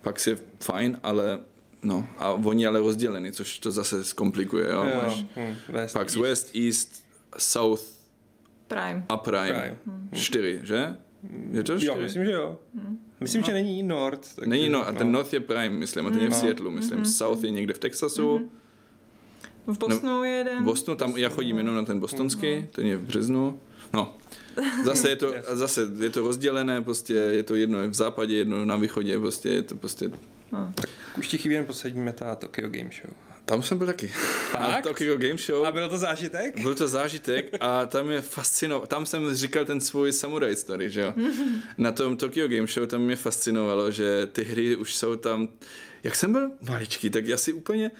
PAX 0.00 0.26
je 0.26 0.38
fajn, 0.60 0.98
ale 1.02 1.38
no, 1.82 2.08
a 2.18 2.32
oni 2.32 2.66
ale 2.66 2.80
rozděleni, 2.80 3.32
což 3.32 3.58
to 3.58 3.70
zase 3.70 4.04
zkomplikuje, 4.04 4.68
jo. 4.70 4.84
Jo, 4.84 5.00
Máš 5.02 5.24
hm, 5.36 5.54
West, 5.68 5.92
PAX 5.94 6.16
East. 6.16 6.22
West, 6.22 6.56
East, 6.56 7.04
South 7.38 8.01
Prime. 8.74 9.04
a 9.08 9.16
Prime. 9.16 9.52
Prime. 9.52 9.76
Čtyři, 10.12 10.60
že? 10.62 10.96
Je 11.50 11.62
to 11.62 11.72
čtyři? 11.72 11.86
Jo, 11.86 11.96
myslím, 12.02 12.24
že 12.24 12.32
jo. 12.32 12.58
Myslím, 13.20 13.42
že 13.42 13.52
není 13.52 13.82
Nord. 13.82 14.28
takže- 14.34 14.50
Není 14.50 14.68
no, 14.68 14.88
a 14.88 14.92
ten 14.92 15.12
North 15.12 15.32
je 15.32 15.40
Prime, 15.40 15.70
myslím, 15.70 16.06
a 16.06 16.10
ten 16.10 16.20
je 16.20 16.26
v 16.26 16.30
No. 16.30 16.36
Seattle, 16.36 16.70
myslím. 16.70 17.04
South 17.04 17.44
je 17.44 17.50
někde 17.50 17.74
v 17.74 17.78
Texasu, 17.78 18.50
V 19.66 19.78
Bostonu 19.78 20.24
je 20.24 20.30
jeden. 20.30 20.62
v 20.62 20.64
Bostonu, 20.64 20.96
tam 20.96 21.16
já 21.16 21.28
chodím 21.28 21.58
jenom 21.58 21.74
na 21.74 21.84
ten 21.84 22.00
bostonský, 22.00 22.66
ten 22.70 22.86
je 22.86 22.96
v 22.96 23.02
březnu. 23.02 23.60
No, 23.94 24.16
zase 24.84 25.08
je 25.08 25.16
to, 25.16 25.34
zase 25.52 25.88
je 26.00 26.10
to 26.10 26.20
rozdělené, 26.20 26.82
prostě 26.82 27.14
je 27.14 27.42
to 27.42 27.54
jedno 27.54 27.82
je 27.82 27.88
v 27.88 27.94
západě, 27.94 28.36
jedno 28.36 28.64
na 28.64 28.76
východě, 28.76 29.18
prostě 29.18 29.48
je 29.48 29.62
to 29.62 29.74
prostě, 29.76 30.10
Už 31.18 31.28
ti 31.28 31.38
chybí 31.38 31.54
jen 31.54 31.66
poslední 31.66 32.00
meta 32.00 32.34
Tokyo 32.34 32.68
Game 32.68 32.90
Show. 33.00 33.14
Tam 33.44 33.62
jsem 33.62 33.78
byl 33.78 33.86
taky. 33.86 34.12
Na? 34.60 34.82
Tokyo 34.82 35.16
Game 35.16 35.38
Show. 35.38 35.66
A 35.66 35.72
byl 35.72 35.88
to 35.88 35.98
zážitek? 35.98 36.60
Byl 36.60 36.74
to 36.74 36.88
zážitek 36.88 37.54
a 37.60 37.86
tam 37.86 38.10
je 38.10 38.20
fascinovalo. 38.20 38.86
Tam 38.86 39.06
jsem 39.06 39.34
říkal 39.34 39.64
ten 39.64 39.80
svůj 39.80 40.12
samurai 40.12 40.56
story, 40.56 40.90
že 40.90 41.00
jo. 41.00 41.14
Na 41.78 41.92
tom 41.92 42.16
Tokyo 42.16 42.48
Game 42.48 42.66
Show 42.66 42.86
tam 42.86 43.00
mě 43.00 43.16
fascinovalo, 43.16 43.90
že 43.90 44.26
ty 44.26 44.44
hry 44.44 44.76
už 44.76 44.94
jsou 44.94 45.16
tam... 45.16 45.48
Jak 46.04 46.16
jsem 46.16 46.32
byl 46.32 46.50
maličký, 46.68 47.10
tak 47.10 47.26
já 47.26 47.36
si 47.36 47.52
úplně... 47.52 47.90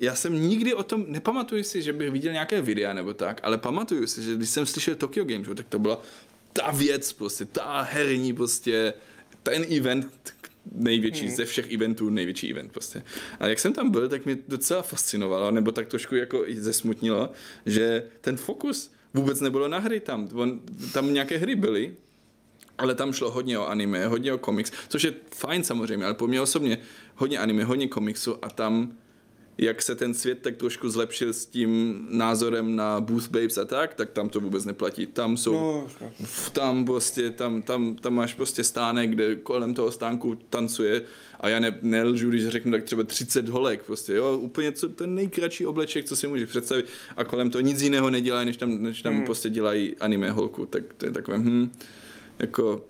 Já 0.00 0.14
jsem 0.14 0.48
nikdy 0.48 0.74
o 0.74 0.82
tom, 0.82 1.04
nepamatuju 1.08 1.62
si, 1.62 1.82
že 1.82 1.92
bych 1.92 2.10
viděl 2.10 2.32
nějaké 2.32 2.62
videa 2.62 2.92
nebo 2.92 3.14
tak, 3.14 3.40
ale 3.42 3.58
pamatuju 3.58 4.06
si, 4.06 4.22
že 4.22 4.34
když 4.34 4.50
jsem 4.50 4.66
slyšel 4.66 4.94
Tokyo 4.94 5.24
Game 5.24 5.44
Show, 5.44 5.56
tak 5.56 5.66
to 5.68 5.78
byla 5.78 6.02
ta 6.52 6.70
věc 6.70 7.12
prostě, 7.12 7.44
ta 7.44 7.80
herní 7.80 8.32
prostě, 8.32 8.94
ten 9.42 9.64
event, 9.76 10.34
největší, 10.70 11.30
ze 11.30 11.44
všech 11.44 11.72
eventů 11.72 12.10
největší 12.10 12.50
event 12.50 12.72
prostě. 12.72 13.02
A 13.40 13.46
jak 13.46 13.58
jsem 13.58 13.72
tam 13.72 13.90
byl, 13.90 14.08
tak 14.08 14.24
mě 14.24 14.38
docela 14.48 14.82
fascinovalo, 14.82 15.50
nebo 15.50 15.72
tak 15.72 15.88
trošku 15.88 16.14
jako 16.14 16.46
i 16.46 16.56
zesmutnilo, 16.60 17.30
že 17.66 18.04
ten 18.20 18.36
fokus 18.36 18.92
vůbec 19.14 19.40
nebylo 19.40 19.68
na 19.68 19.78
hry 19.78 20.00
tam. 20.00 20.28
On, 20.34 20.60
tam 20.92 21.14
nějaké 21.14 21.38
hry 21.38 21.56
byly, 21.56 21.96
ale 22.78 22.94
tam 22.94 23.12
šlo 23.12 23.30
hodně 23.30 23.58
o 23.58 23.66
anime, 23.66 24.06
hodně 24.06 24.32
o 24.32 24.38
komiks, 24.38 24.72
což 24.88 25.02
je 25.02 25.14
fajn 25.34 25.64
samozřejmě, 25.64 26.04
ale 26.04 26.14
po 26.14 26.26
mně 26.26 26.40
osobně 26.40 26.78
hodně 27.14 27.38
anime, 27.38 27.64
hodně 27.64 27.88
komiksu 27.88 28.44
a 28.44 28.50
tam 28.50 28.92
jak 29.58 29.82
se 29.82 29.94
ten 29.94 30.14
svět 30.14 30.38
tak 30.42 30.56
trošku 30.56 30.88
zlepšil 30.88 31.32
s 31.32 31.46
tím 31.46 32.00
názorem 32.10 32.76
na 32.76 33.00
Booth 33.00 33.28
Babes 33.28 33.58
a 33.58 33.64
tak, 33.64 33.94
tak 33.94 34.10
tam 34.10 34.28
to 34.28 34.40
vůbec 34.40 34.64
neplatí. 34.64 35.06
Tam 35.06 35.36
jsou 35.36 35.52
No, 35.52 35.86
v- 36.24 36.50
tam 36.50 36.84
prostě, 36.84 37.30
tam, 37.30 37.62
tam, 37.62 37.96
tam 37.96 38.14
máš 38.14 38.34
prostě 38.34 38.64
stánek, 38.64 39.10
kde 39.10 39.36
kolem 39.36 39.74
toho 39.74 39.92
stánku 39.92 40.34
tancuje 40.50 41.02
a 41.40 41.48
já 41.48 41.58
ne, 41.60 41.78
nelžu, 41.82 42.28
když 42.30 42.46
řeknu 42.48 42.72
tak 42.72 42.84
třeba 42.84 43.02
30 43.04 43.48
holek, 43.48 43.82
prostě, 43.82 44.14
jo, 44.14 44.38
úplně 44.38 44.72
co, 44.72 44.88
ten 44.88 45.14
nejkratší 45.14 45.66
obleček, 45.66 46.04
co 46.04 46.16
si 46.16 46.26
můžeš 46.28 46.48
představit 46.50 46.86
a 47.16 47.24
kolem 47.24 47.50
toho 47.50 47.62
nic 47.62 47.82
jiného 47.82 48.10
nedělají, 48.10 48.46
než 48.46 48.56
tam, 48.56 48.82
než 48.82 49.02
tam 49.02 49.14
hmm. 49.14 49.24
prostě 49.24 49.50
dělají 49.50 49.96
anime 49.96 50.30
holku, 50.30 50.66
tak 50.66 50.82
to 50.96 51.06
je 51.06 51.12
takové, 51.12 51.38
hm, 51.38 51.72
jako, 52.38 52.84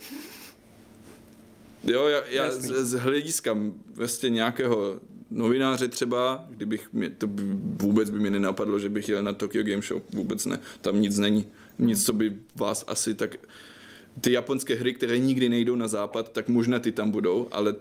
jo, 1.84 2.06
já, 2.08 2.22
já 2.30 2.50
z, 2.50 2.84
z 2.84 2.92
hlediska 2.92 3.58
vlastně 3.94 4.30
nějakého 4.30 5.00
novináře 5.34 5.88
třeba, 5.88 6.44
kdybych 6.50 6.92
mě, 6.92 7.10
to 7.10 7.28
vůbec 7.82 8.10
by 8.10 8.18
mě 8.18 8.30
nenapadlo, 8.30 8.78
že 8.78 8.88
bych 8.88 9.08
jel 9.08 9.22
na 9.22 9.32
Tokyo 9.32 9.62
Game 9.62 9.82
Show, 9.82 10.02
vůbec 10.14 10.46
ne, 10.46 10.58
tam 10.80 11.00
nic 11.00 11.18
není, 11.18 11.46
nic, 11.78 12.06
co 12.06 12.12
by 12.12 12.36
vás 12.56 12.84
asi 12.86 13.14
tak, 13.14 13.36
ty 14.20 14.32
japonské 14.32 14.74
hry, 14.74 14.94
které 14.94 15.18
nikdy 15.18 15.48
nejdou 15.48 15.76
na 15.76 15.88
západ, 15.88 16.32
tak 16.32 16.48
možná 16.48 16.78
ty 16.78 16.92
tam 16.92 17.10
budou, 17.10 17.48
ale 17.50 17.74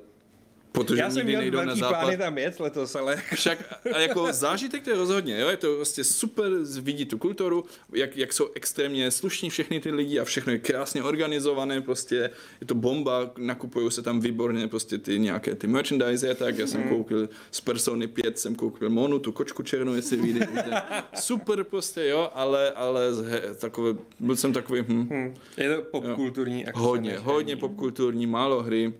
protože 0.71 1.01
Já 1.01 1.09
jsem 1.09 1.17
nikdy 1.17 1.31
měl 1.31 1.41
nejdou 1.41 1.61
na 1.61 1.75
západ, 1.75 1.99
plány 1.99 2.17
tam 2.17 2.37
jet 2.37 2.59
letos, 2.59 2.95
ale 2.95 3.21
však 3.33 3.79
a 3.93 3.99
jako 3.99 4.27
zážitek 4.31 4.83
to 4.83 4.89
je 4.89 4.95
rozhodně, 4.95 5.39
jo? 5.39 5.49
je 5.49 5.57
to 5.57 5.75
vlastně 5.75 6.03
super 6.03 6.51
vidět 6.81 7.09
tu 7.09 7.17
kulturu, 7.17 7.65
jak, 7.93 8.17
jak 8.17 8.33
jsou 8.33 8.49
extrémně 8.55 9.11
slušní 9.11 9.49
všechny 9.49 9.79
ty 9.79 9.91
lidi 9.91 10.19
a 10.19 10.25
všechno 10.25 10.51
je 10.51 10.59
krásně 10.59 11.03
organizované, 11.03 11.81
prostě 11.81 12.15
je 12.61 12.67
to 12.67 12.75
bomba, 12.75 13.31
nakupují 13.37 13.91
se 13.91 14.01
tam 14.01 14.19
výborně 14.19 14.67
prostě 14.67 14.97
ty 14.97 15.19
nějaké 15.19 15.55
ty 15.55 15.67
merchandise 15.67 16.29
a 16.31 16.33
tak, 16.33 16.57
já 16.57 16.67
jsem 16.67 16.83
koupil 16.83 17.29
z 17.51 17.61
Persony 17.61 18.07
5, 18.07 18.39
jsem 18.39 18.55
koupil 18.55 18.89
Monu, 18.89 19.19
tu 19.19 19.31
kočku 19.31 19.63
černou, 19.63 19.93
jestli 19.93 20.17
víte. 20.17 20.81
super 21.19 21.63
prostě, 21.63 22.07
jo, 22.07 22.29
ale, 22.33 22.71
ale 22.71 23.01
he, 23.25 23.41
takové, 23.55 23.99
byl 24.19 24.35
jsem 24.35 24.53
takový, 24.53 24.81
hm, 24.81 25.07
hm, 25.11 25.33
je 25.57 25.75
to 25.75 25.81
popkulturní 25.81 26.65
akce. 26.65 26.81
hodně, 26.81 27.17
hodně 27.17 27.55
popkulturní, 27.55 28.27
málo 28.27 28.63
hry 28.63 28.93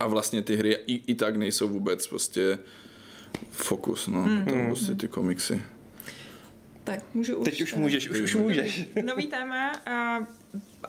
a 0.00 0.06
vlastně 0.06 0.42
ty 0.42 0.56
hry 0.56 0.78
i, 0.86 1.12
i 1.12 1.14
tak 1.14 1.36
nejsou 1.36 1.68
vůbec 1.68 2.06
prostě 2.06 2.58
fokus, 3.50 4.06
no, 4.06 4.22
mm. 4.22 4.44
to 4.44 4.54
prostě 4.66 4.94
ty 4.94 5.08
komiksy. 5.08 5.62
Tak 6.84 7.14
můžu 7.14 7.36
už. 7.36 7.44
Teď 7.44 7.60
už 7.60 7.74
můžeš, 7.74 8.10
už, 8.10 8.20
už 8.20 8.34
můžeš. 8.34 8.88
Nový 9.04 9.26
téma. 9.26 9.72
A 9.86 10.18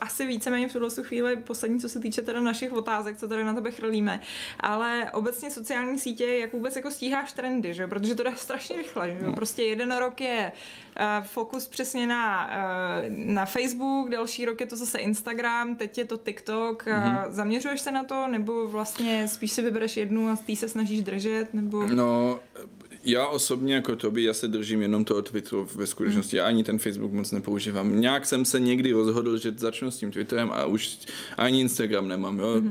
asi 0.02 0.26
víceméně 0.26 0.68
v 0.68 0.74
tuhle 0.74 0.90
chvíli 1.02 1.36
poslední, 1.36 1.80
co 1.80 1.90
se 1.90 2.00
týče 2.00 2.22
teda 2.22 2.42
našich 2.42 2.74
otázek, 2.74 3.18
co 3.18 3.28
tady 3.28 3.44
na 3.44 3.54
tebe 3.54 3.72
chrlíme. 3.72 4.20
Ale 4.60 5.12
obecně 5.14 5.52
sociální 5.52 6.00
sítě, 6.00 6.26
jak 6.26 6.54
vůbec 6.54 6.76
jako 6.76 6.92
stíháš 6.92 7.34
trendy, 7.34 7.74
že? 7.74 7.88
protože 7.88 8.16
to 8.16 8.24
jde 8.24 8.32
strašně 8.36 8.78
rychle. 8.78 9.18
Že? 9.20 9.26
jo? 9.26 9.34
Prostě 9.34 9.64
jeden 9.64 9.92
rok 9.98 10.22
je 10.22 10.52
uh, 11.00 11.26
fokus 11.26 11.68
přesně 11.68 12.08
na, 12.08 12.48
uh, 12.48 13.16
na 13.18 13.46
Facebook, 13.46 14.10
další 14.10 14.46
rok 14.46 14.62
je 14.62 14.68
to 14.68 14.76
zase 14.76 15.00
Instagram, 15.00 15.76
teď 15.76 15.98
je 15.98 16.06
to 16.06 16.18
TikTok. 16.18 16.86
Mm-hmm. 16.86 17.28
Uh, 17.28 17.34
zaměřuješ 17.34 17.82
se 17.82 17.92
na 17.92 18.04
to, 18.04 18.28
nebo 18.28 18.68
vlastně 18.68 19.28
spíš 19.28 19.52
si 19.52 19.62
vybereš 19.62 19.98
jednu 19.98 20.30
a 20.30 20.36
z 20.36 20.42
té 20.42 20.56
se 20.56 20.70
snažíš 20.70 21.02
držet? 21.02 21.54
Nebo... 21.54 21.88
No, 21.88 22.40
já 23.04 23.28
osobně 23.28 23.76
jako 23.76 23.96
Toby, 23.96 24.24
já 24.24 24.34
se 24.34 24.48
držím 24.48 24.82
jenom 24.82 25.06
toho 25.06 25.22
Twitteru 25.22 25.68
ve 25.76 25.88
skutečnosti. 25.88 26.38
Já 26.38 26.46
ani 26.46 26.64
ten 26.64 26.80
Facebook 26.80 27.12
moc 27.12 27.32
nepoužívám. 27.32 28.00
Nějak 28.02 28.26
jsem 28.26 28.46
se 28.46 28.60
někdy 28.60 28.92
rozhodl, 28.92 29.38
že 29.38 29.54
začnu 29.58 29.92
s 29.92 29.98
tím 29.98 30.12
Twitterem 30.12 30.52
a 30.52 30.66
už 30.66 31.00
ani 31.38 31.62
Instagram 31.62 32.08
nemám, 32.08 32.40
jo. 32.40 32.62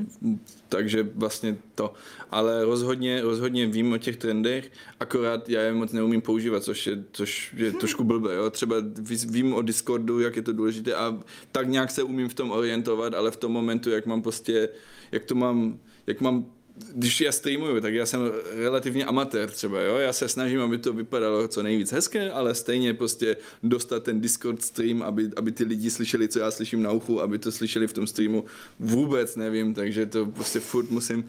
Takže 0.69 1.09
vlastně 1.15 1.57
to. 1.75 1.93
Ale 2.31 2.65
rozhodně, 2.65 3.21
rozhodně 3.21 3.67
vím 3.67 3.93
o 3.93 3.97
těch 3.97 4.17
trendech, 4.17 4.71
akorát 4.99 5.49
já 5.49 5.61
je 5.61 5.73
moc 5.73 5.91
neumím 5.91 6.21
používat, 6.21 6.63
což 6.63 6.87
je, 6.87 7.03
což 7.11 7.53
je 7.57 7.71
trošku 7.71 8.03
blbé, 8.03 8.35
jo. 8.35 8.49
Třeba 8.49 8.75
ví- 8.99 9.27
vím 9.31 9.53
o 9.53 9.61
Discordu, 9.61 10.19
jak 10.19 10.35
je 10.35 10.41
to 10.41 10.53
důležité 10.53 10.93
a 10.95 11.19
tak 11.51 11.67
nějak 11.67 11.91
se 11.91 12.03
umím 12.03 12.29
v 12.29 12.33
tom 12.33 12.51
orientovat, 12.51 13.13
ale 13.13 13.31
v 13.31 13.37
tom 13.37 13.51
momentu, 13.51 13.89
jak 13.89 14.05
mám 14.05 14.21
prostě, 14.21 14.69
jak 15.11 15.23
to 15.23 15.35
mám, 15.35 15.79
jak 16.07 16.21
mám 16.21 16.45
když 16.93 17.21
já 17.21 17.31
streamuju, 17.31 17.81
tak 17.81 17.93
já 17.93 18.05
jsem 18.05 18.31
relativně 18.55 19.05
amatér 19.05 19.49
třeba, 19.49 19.81
jo? 19.81 19.95
Já 19.97 20.13
se 20.13 20.29
snažím, 20.29 20.61
aby 20.61 20.77
to 20.77 20.93
vypadalo 20.93 21.47
co 21.47 21.63
nejvíc 21.63 21.91
hezké, 21.91 22.31
ale 22.31 22.55
stejně 22.55 22.93
prostě 22.93 23.37
dostat 23.63 24.03
ten 24.03 24.21
Discord 24.21 24.61
stream, 24.61 25.03
aby, 25.03 25.29
aby 25.35 25.51
ty 25.51 25.63
lidi 25.63 25.91
slyšeli, 25.91 26.27
co 26.27 26.39
já 26.39 26.51
slyším 26.51 26.83
na 26.83 26.91
uchu, 26.91 27.21
aby 27.21 27.39
to 27.39 27.51
slyšeli 27.51 27.87
v 27.87 27.93
tom 27.93 28.07
streamu, 28.07 28.45
vůbec 28.79 29.35
nevím, 29.35 29.73
takže 29.73 30.05
to 30.05 30.25
prostě 30.25 30.59
furt 30.59 30.89
musím 30.89 31.25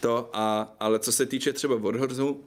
to, 0.00 0.30
a, 0.32 0.74
ale 0.80 0.98
co 0.98 1.12
se 1.12 1.26
týče 1.26 1.52
třeba 1.52 1.76
Warhorsu, 1.76 2.40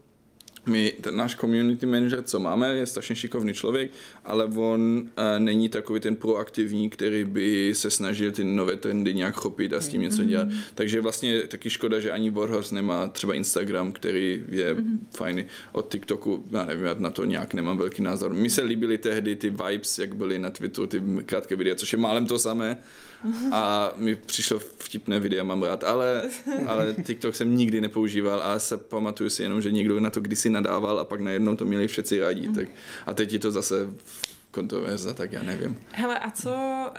my, 0.68 0.94
ten 1.02 1.16
náš 1.16 1.36
community 1.36 1.86
manager, 1.86 2.24
co 2.24 2.40
máme, 2.40 2.76
je 2.76 2.86
strašně 2.86 3.16
šikovný 3.16 3.54
člověk, 3.54 3.92
ale 4.26 4.46
on 4.46 5.02
uh, 5.02 5.40
není 5.40 5.70
takový 5.70 6.00
ten 6.00 6.16
proaktivní, 6.16 6.90
který 6.90 7.24
by 7.24 7.76
se 7.76 7.90
snažil 7.90 8.32
ty 8.32 8.44
nové 8.44 8.76
trendy 8.76 9.14
nějak 9.14 9.36
chopit 9.36 9.74
a 9.74 9.82
s 9.82 9.88
tím 9.88 10.02
něco 10.02 10.24
dělat. 10.24 10.48
Mm-hmm. 10.48 10.62
Takže 10.76 11.02
vlastně 11.02 11.42
taky 11.42 11.70
škoda, 11.70 12.00
že 12.00 12.12
ani 12.12 12.30
Warhorse 12.30 12.76
nemá 12.76 13.08
třeba 13.08 13.34
Instagram, 13.34 13.92
který 13.92 14.44
je 14.50 14.76
mm-hmm. 14.76 14.98
fajný. 15.18 15.46
Od 15.72 15.92
TikToku, 15.92 16.46
já 16.52 16.66
nevím, 16.66 16.86
já 16.86 16.96
na 17.00 17.10
to 17.10 17.26
nějak 17.26 17.54
nemám 17.54 17.78
velký 17.78 18.02
názor. 18.02 18.34
Mi 18.34 18.50
se 18.50 18.62
líbily 18.64 18.98
tehdy 18.98 19.36
ty 19.36 19.50
vibes, 19.50 20.00
jak 20.00 20.16
byly 20.16 20.40
na 20.40 20.50
Twitteru, 20.50 20.88
ty 20.88 21.02
krátké 21.26 21.56
videa, 21.56 21.76
což 21.76 21.94
je 21.94 22.00
málem 22.00 22.26
to 22.26 22.40
samé. 22.40 22.78
A 23.52 23.92
mi 23.96 24.16
přišlo 24.16 24.60
vtipné 24.60 25.20
videa, 25.20 25.44
mám 25.44 25.64
rád, 25.64 25.84
ale, 25.84 26.22
ale 26.68 26.96
TikTok 27.04 27.36
jsem 27.36 27.58
nikdy 27.58 27.82
nepoužíval 27.82 28.42
a 28.44 28.60
se 28.60 28.78
pamatuju 28.78 29.30
si 29.30 29.44
jenom, 29.44 29.62
že 29.62 29.72
někdo 29.72 30.00
na 30.00 30.10
to 30.10 30.22
kdysi 30.22 30.50
nadával 30.50 31.00
a 31.00 31.06
pak 31.06 31.22
najednou 31.22 31.56
to 31.56 31.66
měli 31.66 31.88
všetci 31.88 32.20
rádi. 32.20 32.50
Tak, 32.50 32.68
a 33.06 33.14
teď 33.14 33.34
je 33.34 33.40
to 33.40 33.52
zase 33.52 33.90
kontroverze, 34.52 35.14
tak 35.14 35.32
já 35.32 35.44
nevím. 35.44 35.80
Hele, 35.92 36.20
a 36.20 36.32
co, 36.32 36.50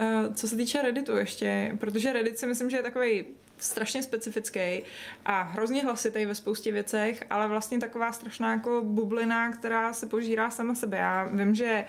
uh, 0.01 0.33
co 0.33 0.47
se 0.47 0.55
týče 0.55 0.81
Redditu 0.81 1.17
ještě, 1.17 1.77
protože 1.79 2.13
Reddit 2.13 2.39
si 2.39 2.47
myslím, 2.47 2.69
že 2.69 2.77
je 2.77 2.83
takový 2.83 3.25
strašně 3.59 4.03
specifický 4.03 4.83
a 5.25 5.41
hrozně 5.41 5.83
hlasitý 5.83 6.25
ve 6.25 6.35
spoustě 6.35 6.71
věcech, 6.71 7.23
ale 7.29 7.47
vlastně 7.47 7.79
taková 7.79 8.11
strašná 8.11 8.53
jako 8.53 8.81
bublina, 8.83 9.51
která 9.51 9.93
se 9.93 10.07
požírá 10.07 10.49
sama 10.49 10.75
sebe. 10.75 10.97
Já 10.97 11.25
vím, 11.25 11.55
že 11.55 11.85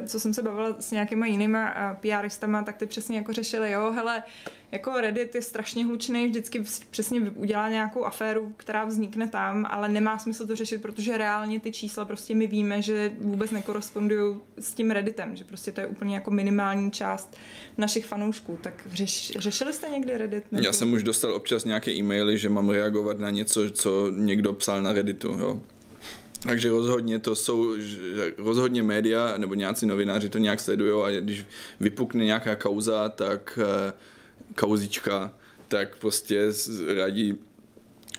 uh, 0.00 0.06
co 0.06 0.20
jsem 0.20 0.34
se 0.34 0.42
bavila 0.42 0.76
s 0.80 0.90
nějakýma 0.90 1.26
jinýma 1.26 1.74
uh, 1.74 1.96
PRistama, 1.96 2.62
tak 2.62 2.76
ty 2.76 2.86
přesně 2.86 3.16
jako 3.16 3.32
řešili, 3.32 3.70
jo, 3.70 3.92
hele, 3.92 4.22
jako 4.76 5.00
Reddit 5.00 5.34
je 5.34 5.42
strašně 5.42 5.84
hlučný, 5.84 6.28
vždycky 6.28 6.64
přesně 6.90 7.20
udělá 7.20 7.68
nějakou 7.68 8.04
aféru, 8.04 8.52
která 8.56 8.84
vznikne 8.84 9.28
tam, 9.28 9.66
ale 9.70 9.88
nemá 9.88 10.18
smysl 10.18 10.46
to 10.46 10.56
řešit, 10.56 10.82
protože 10.82 11.18
reálně 11.18 11.60
ty 11.60 11.72
čísla 11.72 12.04
prostě 12.04 12.34
my 12.34 12.46
víme, 12.46 12.82
že 12.82 13.12
vůbec 13.20 13.50
nekorespondují 13.50 14.36
s 14.60 14.74
tím 14.74 14.90
Redditem, 14.90 15.36
že 15.36 15.44
prostě 15.44 15.72
to 15.72 15.80
je 15.80 15.86
úplně 15.86 16.14
jako 16.14 16.30
minimální 16.30 16.90
část 16.90 17.36
našich 17.78 18.06
fanoušků. 18.06 18.58
Tak 18.62 18.74
řeš, 18.92 19.32
řešili 19.38 19.72
jste 19.72 19.88
někdy 19.88 20.18
Reddit? 20.18 20.44
Já 20.52 20.72
jsem 20.72 20.92
už 20.92 21.02
dostal 21.02 21.34
občas 21.34 21.64
nějaké 21.64 21.90
e-maily, 21.90 22.38
že 22.38 22.48
mám 22.48 22.70
reagovat 22.70 23.18
na 23.18 23.30
něco, 23.30 23.70
co 23.70 24.10
někdo 24.10 24.52
psal 24.52 24.82
na 24.82 24.92
Redditu, 24.92 25.28
jo. 25.28 25.60
Takže 26.42 26.70
rozhodně 26.70 27.18
to 27.18 27.36
jsou, 27.36 27.74
rozhodně 28.38 28.82
média 28.82 29.34
nebo 29.36 29.54
nějací 29.54 29.86
novináři 29.86 30.28
to 30.28 30.38
nějak 30.38 30.60
sledují 30.60 31.02
a 31.04 31.20
když 31.20 31.44
vypukne 31.80 32.24
nějaká 32.24 32.56
kauza, 32.56 33.08
tak 33.08 33.58
uh, 33.62 33.92
kauzička, 34.56 35.32
tak 35.68 35.96
prostě 35.96 36.52
rádi 36.96 37.36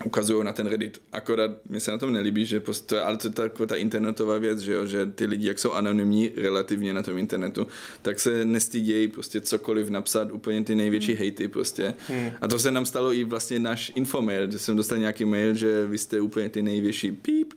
ukazují 0.05 0.45
na 0.45 0.53
ten 0.53 0.67
Reddit. 0.67 1.01
Akorát 1.11 1.51
mi 1.69 1.79
se 1.79 1.91
na 1.91 1.97
tom 1.97 2.13
nelíbí, 2.13 2.45
že 2.45 2.59
prostě, 2.59 2.99
ale 2.99 3.17
to 3.17 3.27
je 3.27 3.31
taková 3.31 3.67
ta 3.67 3.75
internetová 3.75 4.37
věc, 4.37 4.59
že, 4.59 4.73
jo, 4.73 4.85
že 4.85 5.05
ty 5.05 5.25
lidi, 5.25 5.47
jak 5.47 5.59
jsou 5.59 5.71
anonymní 5.71 6.31
relativně 6.35 6.93
na 6.93 7.03
tom 7.03 7.17
internetu, 7.17 7.67
tak 8.01 8.19
se 8.19 8.45
nestydějí 8.45 9.07
prostě 9.07 9.41
cokoliv 9.41 9.89
napsat, 9.89 10.31
úplně 10.31 10.63
ty 10.63 10.75
největší 10.75 11.11
hmm. 11.11 11.19
hejty 11.19 11.47
prostě. 11.47 11.93
Hmm. 12.07 12.31
A 12.41 12.47
to 12.47 12.59
se 12.59 12.71
nám 12.71 12.85
stalo 12.85 13.13
i 13.13 13.23
vlastně 13.23 13.59
náš 13.59 13.91
infomail, 13.95 14.51
že 14.51 14.59
jsem 14.59 14.77
dostal 14.77 14.97
nějaký 14.97 15.25
mail, 15.25 15.53
že 15.53 15.87
vy 15.87 15.97
jste 15.97 16.21
úplně 16.21 16.49
ty 16.49 16.61
největší 16.61 17.11
píp, 17.11 17.53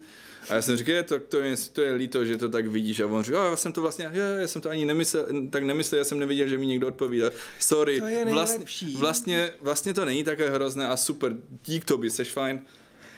a 0.51 0.55
já 0.55 0.63
jsem 0.63 0.77
říkal, 0.77 1.03
to, 1.05 1.19
to, 1.19 1.41
je, 1.41 1.57
to 1.73 1.83
je 1.83 1.93
líto, 1.95 2.25
že 2.25 2.37
to 2.37 2.49
tak 2.49 2.67
vidíš. 2.67 3.01
A 3.01 3.07
on 3.07 3.23
říkal, 3.23 3.51
já 3.51 3.57
jsem 3.57 3.73
to 3.73 3.83
vlastně, 3.83 4.11
já, 4.13 4.25
já 4.25 4.49
jsem 4.49 4.63
to 4.63 4.71
ani 4.71 4.85
nemyslel, 4.85 5.27
tak 5.51 5.65
nemyslel, 5.65 5.99
já 5.99 6.05
jsem 6.05 6.19
neviděl, 6.19 6.49
že 6.49 6.59
mi 6.59 6.67
někdo 6.67 6.89
odpovídá. 6.89 7.31
Sorry, 7.59 8.01
to 8.01 8.07
je 8.07 8.25
vlastně, 8.25 8.65
vlastně, 8.99 9.53
vlastně 9.61 9.95
to 9.95 10.05
není 10.05 10.25
také 10.25 10.51
hrozné 10.51 10.89
a 10.89 10.97
super, 10.97 11.33
dík 11.65 11.85
tobě, 11.85 12.11
seš 12.11 12.29
fajn. 12.29 12.61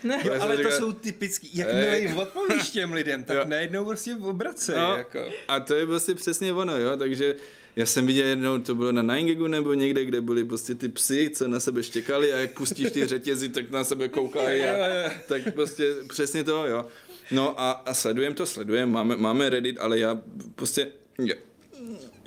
Ne. 0.05 0.23
Jo, 0.25 0.33
ale 0.41 0.57
to 0.57 0.71
jsou 0.71 0.93
typický, 0.93 1.51
jakmile 1.59 2.01
jim 2.01 2.19
odpovíš 2.19 2.71
těm 2.71 2.93
lidem, 2.93 3.25
tak 3.25 3.37
jo. 3.37 3.45
najednou 3.47 3.85
prostě 3.85 4.15
obracej. 4.15 4.77
No, 4.77 4.97
jako. 4.97 5.19
A 5.49 5.61
to 5.61 5.75
je 5.75 5.87
prostě 5.87 6.15
přesně 6.15 6.53
ono, 6.53 6.79
jo, 6.79 6.97
takže 6.97 7.37
já 7.77 7.87
jsem 7.87 8.07
viděl 8.07 8.27
jednou, 8.27 8.59
to 8.59 8.75
bylo 8.75 8.93
na 8.93 9.15
9 9.15 9.39
nebo 9.49 9.75
někde, 9.75 10.05
kde 10.05 10.21
byly 10.21 10.45
prostě 10.45 10.75
ty 10.75 10.89
psy, 10.89 11.31
co 11.35 11.49
na 11.49 11.61
sebe 11.61 11.83
štěkali 11.83 12.33
a 12.33 12.37
jak 12.37 12.53
pustíš 12.53 12.91
ty 12.91 13.07
řetězy, 13.07 13.49
tak 13.49 13.71
na 13.71 13.85
sebe 13.85 14.09
koukají. 14.09 14.63
A, 14.63 15.11
tak 15.27 15.55
prostě 15.55 15.95
přesně 16.09 16.45
to, 16.45 16.67
jo. 16.67 16.87
No 17.33 17.61
a, 17.61 17.71
a 17.71 17.95
sledujeme 17.95 18.37
to, 18.37 18.47
sledujeme, 18.47 18.93
máme, 18.93 19.17
máme 19.17 19.51
Reddit, 19.51 19.79
ale 19.81 19.99
já 19.99 20.21
prostě, 20.55 20.89
já, 21.19 21.35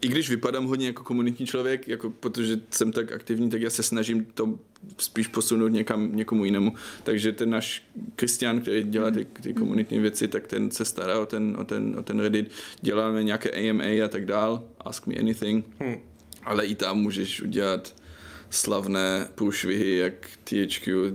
i 0.02 0.08
když 0.08 0.30
vypadám 0.30 0.66
hodně 0.66 0.88
jako 0.88 1.04
komunitní 1.04 1.46
člověk, 1.46 1.88
jako 1.88 2.10
protože 2.10 2.60
jsem 2.70 2.92
tak 2.92 3.12
aktivní, 3.12 3.50
tak 3.50 3.62
já 3.62 3.70
se 3.70 3.84
snažím 3.84 4.26
to 4.26 4.60
spíš 4.98 5.28
posunout 5.28 5.68
někam, 5.68 6.16
někomu 6.16 6.46
jinému. 6.46 6.74
Takže 7.04 7.32
ten 7.32 7.50
náš 7.50 7.84
Kristian, 8.16 8.62
který 8.62 8.84
dělá 8.84 9.12
ty, 9.12 9.26
ty 9.26 9.54
komunitní 9.54 10.00
věci, 10.00 10.28
tak 10.28 10.48
ten 10.48 10.72
se 10.72 10.86
stará 10.86 11.20
o 11.20 11.26
ten, 11.26 11.58
o 11.60 11.64
ten, 11.64 11.96
o 12.00 12.04
ten 12.04 12.20
Reddit. 12.20 12.52
Děláme 12.82 13.24
nějaké 13.24 13.70
AMA 13.70 13.84
a 13.84 14.08
tak 14.08 14.26
dál, 14.26 14.64
Ask 14.80 15.08
Me 15.08 15.16
Anything. 15.16 15.66
Hmm. 15.80 15.96
Ale 16.44 16.66
i 16.66 16.76
tam 16.76 16.98
můžeš 16.98 17.42
udělat 17.42 17.96
slavné 18.50 19.28
průšvihy, 19.36 19.98
jak 19.98 20.14
THQ 20.44 21.12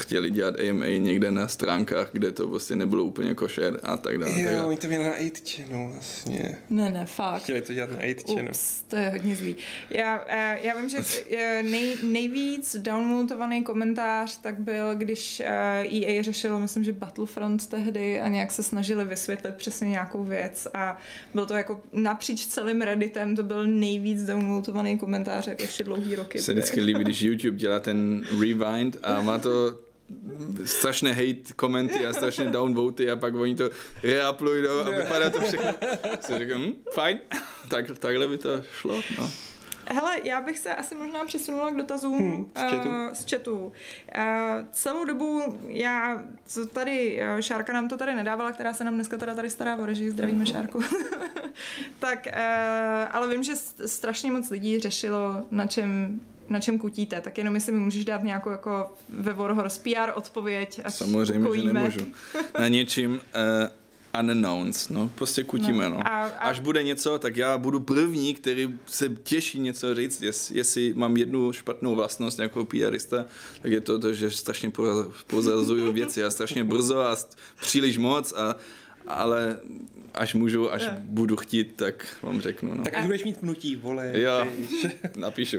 chtěli 0.00 0.30
dělat 0.30 0.54
AMA 0.60 0.86
někde 0.86 1.30
na 1.30 1.48
stránkách, 1.48 2.08
kde 2.12 2.32
to 2.32 2.48
prostě 2.48 2.76
nebylo 2.76 3.04
úplně 3.04 3.34
košer 3.34 3.80
a 3.82 3.96
tak 3.96 4.18
dále. 4.18 4.42
Jo, 4.42 4.66
oni 4.66 4.76
to 4.76 4.86
měli 4.86 5.04
na 5.04 5.12
8 5.12 5.30
channel 5.46 5.92
vlastně. 5.92 6.58
Ne, 6.70 6.90
ne, 6.90 7.06
fakt. 7.06 7.42
Chtěli 7.42 7.62
to 7.62 7.74
dělat 7.74 7.90
na 7.90 7.98
8 7.98 8.14
channel. 8.26 8.50
Ups, 8.50 8.82
to 8.82 8.96
je 8.96 9.08
hodně 9.08 9.36
zlý. 9.36 9.56
Já, 9.90 10.24
eh, 10.28 10.58
já 10.62 10.80
vím, 10.80 10.88
že 10.88 10.98
eh, 11.36 11.62
nej, 11.62 11.96
nejvíc 12.02 12.76
downloadovaný 12.76 13.64
komentář 13.64 14.38
tak 14.40 14.60
byl, 14.60 14.94
když 14.94 15.40
EA 15.40 15.84
eh, 15.84 16.18
e 16.18 16.22
řešilo, 16.22 16.60
myslím, 16.60 16.84
že 16.84 16.92
Battlefront 16.92 17.66
tehdy 17.66 18.20
a 18.20 18.28
nějak 18.28 18.52
se 18.52 18.62
snažili 18.62 19.04
vysvětlit 19.04 19.54
přesně 19.54 19.88
nějakou 19.88 20.24
věc 20.24 20.68
a 20.74 20.98
byl 21.34 21.46
to 21.46 21.54
jako 21.54 21.80
napříč 21.92 22.46
celým 22.46 22.82
Redditem, 22.82 23.36
to 23.36 23.42
byl 23.42 23.66
nejvíc 23.66 24.22
downloadovaný 24.22 24.98
komentář 24.98 25.46
jako 25.46 25.62
ještě 25.62 25.84
dlouhý 25.84 26.14
roky 26.14 26.38
vždycky 26.52 26.80
líbí, 26.80 27.04
když 27.04 27.22
YouTube 27.22 27.56
dělá 27.56 27.80
ten 27.80 28.24
rewind 28.40 28.96
a 29.02 29.22
má 29.22 29.38
to 29.38 29.78
strašné 30.64 31.12
hate 31.12 31.52
komenty 31.56 32.06
a 32.06 32.12
strašné 32.12 32.44
downvoty 32.44 33.10
a 33.10 33.16
pak 33.16 33.34
oni 33.34 33.54
to 33.54 33.70
reuploadou 34.02 34.80
a 34.80 34.90
vypadá 34.90 35.30
to 35.30 35.40
všechno. 35.40 35.72
Si 36.20 36.38
říkám, 36.38 36.62
hm, 36.62 36.72
fajn, 36.92 37.18
tak, 37.68 37.98
takhle 37.98 38.28
by 38.28 38.38
to 38.38 38.62
šlo. 38.80 39.02
No. 39.18 39.30
Hele, 39.92 40.16
já 40.24 40.40
bych 40.40 40.58
se 40.58 40.74
asi 40.74 40.94
možná 40.94 41.24
přesunula 41.24 41.70
k 41.70 41.76
dotazům 41.76 42.18
hmm, 42.18 42.50
z 42.54 42.70
chatu. 42.70 42.88
Uh, 42.88 43.12
z 43.12 43.30
chatu. 43.30 43.56
Uh, 43.56 43.72
celou 44.72 45.04
dobu 45.04 45.58
já, 45.66 46.24
co 46.46 46.66
tady, 46.66 47.22
uh, 47.34 47.40
Šárka 47.40 47.72
nám 47.72 47.88
to 47.88 47.96
tady 47.96 48.14
nedávala, 48.14 48.52
která 48.52 48.74
se 48.74 48.84
nám 48.84 48.94
dneska 48.94 49.16
teda 49.16 49.34
tady 49.34 49.50
stará 49.50 49.76
o 49.76 49.86
režii, 49.86 50.10
zdravíme 50.10 50.46
Šárku. 50.46 50.80
tak, 51.98 52.26
uh, 52.26 52.36
ale 53.10 53.28
vím, 53.28 53.42
že 53.42 53.56
strašně 53.86 54.32
moc 54.32 54.50
lidí 54.50 54.80
řešilo, 54.80 55.46
na 55.50 55.66
čem 55.66 56.20
na 56.50 56.60
čem 56.60 56.78
kutíte, 56.78 57.20
tak 57.20 57.38
jenom 57.38 57.54
jestli 57.54 57.72
mi 57.72 57.78
můžeš 57.78 58.04
dát 58.04 58.22
nějakou 58.22 58.50
jako 58.50 58.94
ve 59.08 59.32
Warhorse 59.32 59.80
PR 59.80 60.10
odpověď. 60.14 60.80
Až 60.84 60.94
Samozřejmě, 60.94 61.48
ukojíme. 61.48 61.90
že 61.90 61.98
nemůžu. 62.00 62.12
Na 62.58 62.68
něčím 62.68 63.12
uh, 63.12 63.20
unknowns, 64.18 64.88
no, 64.88 65.10
prostě 65.14 65.44
kutíme, 65.44 65.88
no. 65.88 65.96
no. 65.96 66.06
A, 66.06 66.10
a... 66.10 66.26
Až 66.26 66.60
bude 66.60 66.82
něco, 66.82 67.18
tak 67.18 67.36
já 67.36 67.58
budu 67.58 67.80
první, 67.80 68.34
který 68.34 68.78
se 68.86 69.08
těší 69.08 69.60
něco 69.60 69.94
říct, 69.94 70.22
Jest, 70.22 70.50
jestli 70.50 70.94
mám 70.94 71.16
jednu 71.16 71.52
špatnou 71.52 71.94
vlastnost 71.94 72.38
jako 72.38 72.64
PRista, 72.64 73.26
tak 73.62 73.72
je 73.72 73.80
to 73.80 73.98
to, 73.98 74.12
že 74.12 74.30
strašně 74.30 74.72
pozazuju 75.26 75.92
věci 75.92 76.24
a 76.24 76.30
strašně 76.30 76.64
brzo 76.64 77.00
a 77.00 77.16
příliš 77.60 77.98
moc 77.98 78.32
a 78.32 78.56
ale 79.06 79.56
až 80.14 80.34
můžu, 80.34 80.72
až 80.72 80.82
yeah. 80.82 80.98
budu 80.98 81.36
chtít, 81.36 81.76
tak 81.76 82.06
vám 82.22 82.40
řeknu. 82.40 82.74
No. 82.74 82.84
Tak 82.84 82.94
až 82.94 83.04
budeš 83.04 83.24
mít 83.24 83.36
pnutí, 83.36 83.76
vole. 83.76 84.12
Jo, 84.14 84.46
napíšu. 85.16 85.58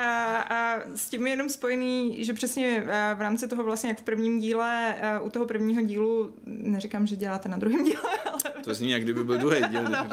A, 0.00 0.36
a 0.36 0.80
s 0.94 1.08
tím 1.08 1.26
je 1.26 1.32
jenom 1.32 1.48
spojený, 1.48 2.24
že 2.24 2.34
přesně 2.34 2.84
v 3.14 3.20
rámci 3.20 3.48
toho 3.48 3.64
vlastně, 3.64 3.88
jak 3.88 3.98
v 3.98 4.02
prvním 4.02 4.40
díle, 4.40 4.94
u 5.22 5.30
toho 5.30 5.46
prvního 5.46 5.82
dílu, 5.82 6.34
neříkám, 6.46 7.06
že 7.06 7.16
děláte 7.16 7.48
na 7.48 7.56
druhém 7.56 7.84
díle, 7.84 8.02
ale... 8.24 8.38
To 8.64 8.74
zní, 8.74 8.90
jak 8.90 9.02
kdyby 9.02 9.24
byl 9.24 9.38
druhý 9.38 9.60
díl. 9.70 9.82
no, 9.82 10.08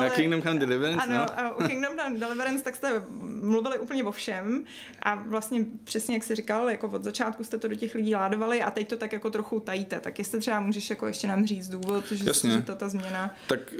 na 0.00 0.10
Kingdom 0.10 0.42
Come 0.42 0.60
Deliverance, 0.60 1.02
Ano, 1.02 1.26
no. 1.42 1.64
u 1.64 1.68
Kingdom 1.68 1.96
Come 1.96 2.18
Deliverance 2.18 2.64
tak 2.64 2.76
jste 2.76 3.02
mluvili 3.42 3.78
úplně 3.78 4.04
o 4.04 4.12
všem 4.12 4.64
a 5.02 5.14
vlastně 5.14 5.64
přesně, 5.84 6.14
jak 6.14 6.24
jsi 6.24 6.34
říkal, 6.34 6.70
jako 6.70 6.88
od 6.88 7.04
začátku 7.04 7.44
jste 7.44 7.58
to 7.58 7.68
do 7.68 7.74
těch 7.74 7.94
lidí 7.94 8.14
ládovali 8.14 8.62
a 8.62 8.70
teď 8.70 8.88
to 8.88 8.96
tak 8.96 9.12
jako 9.12 9.30
trochu 9.30 9.60
tajíte. 9.60 10.00
Tak 10.00 10.18
jestli 10.18 10.40
třeba 10.40 10.60
můžeš 10.60 10.90
jako 10.90 11.06
ještě 11.06 11.26
nám 11.26 11.46
říct 11.46 11.68
důvod, 11.68 12.04
že, 12.16 12.32
že 12.34 12.62
to 12.62 12.74
ta 12.74 12.88
změna... 12.88 13.34
Tak 13.46 13.74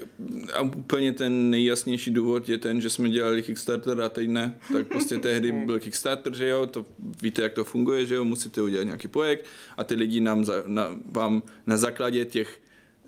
a 0.52 0.60
úplně 0.60 1.12
ten 1.12 1.50
nejjasnější 1.50 2.10
důvod 2.10 2.48
je 2.48 2.58
ten, 2.58 2.80
že 2.80 2.90
jsme 2.90 3.08
dělali 3.08 3.42
Kickstarter 3.42 4.00
a 4.00 4.08
teď 4.08 4.28
ne. 4.28 4.54
Tak 4.72 4.86
prostě 4.86 5.18
tehdy 5.18 5.52
byl 5.66 5.80
Kickstarter, 5.80 6.34
že 6.34 6.48
jo, 6.48 6.66
to 6.66 6.86
víte, 7.22 7.42
jak 7.42 7.52
to 7.52 7.64
funguje, 7.64 8.06
že 8.06 8.14
jo, 8.14 8.24
musíte 8.24 8.62
udělat 8.62 8.84
nějaký 8.84 9.08
projekt 9.08 9.46
a 9.76 9.84
ty 9.84 9.94
lidi 9.94 10.20
nám 10.20 10.44
za, 10.44 10.62
na, 10.66 10.96
vám 11.12 11.42
na 11.66 11.76
základě 11.76 12.24
těch 12.24 12.60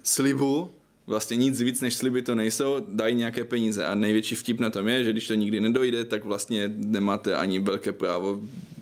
slibů 0.02 0.70
vlastně 1.06 1.36
nic 1.36 1.60
víc 1.60 1.80
než 1.80 1.94
sliby 1.94 2.22
to 2.22 2.34
nejsou, 2.34 2.76
dají 2.88 3.14
nějaké 3.14 3.44
peníze. 3.44 3.86
A 3.86 3.94
největší 3.94 4.34
vtip 4.34 4.60
na 4.60 4.70
tom 4.70 4.88
je, 4.88 5.04
že 5.04 5.12
když 5.12 5.28
to 5.28 5.34
nikdy 5.34 5.60
nedojde, 5.60 6.04
tak 6.04 6.24
vlastně 6.24 6.72
nemáte 6.76 7.34
ani 7.34 7.58
velké 7.58 7.92
právo 7.92 8.40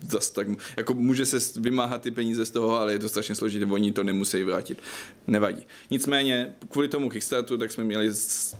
zas 0.09 0.29
tak, 0.29 0.47
jako 0.77 0.93
může 0.93 1.25
se 1.25 1.59
vymáhat 1.59 2.01
ty 2.01 2.11
peníze 2.11 2.45
z 2.45 2.51
toho, 2.51 2.79
ale 2.79 2.93
je 2.93 2.99
to 2.99 3.09
strašně 3.09 3.35
složité, 3.35 3.65
oni 3.65 3.91
to 3.91 4.03
nemusí 4.03 4.43
vrátit. 4.43 4.77
Nevadí. 5.27 5.67
Nicméně, 5.91 6.53
kvůli 6.69 6.87
tomu 6.87 7.09
Kickstarteru, 7.09 7.57
tak 7.57 7.71
jsme 7.71 7.83
měli 7.83 8.11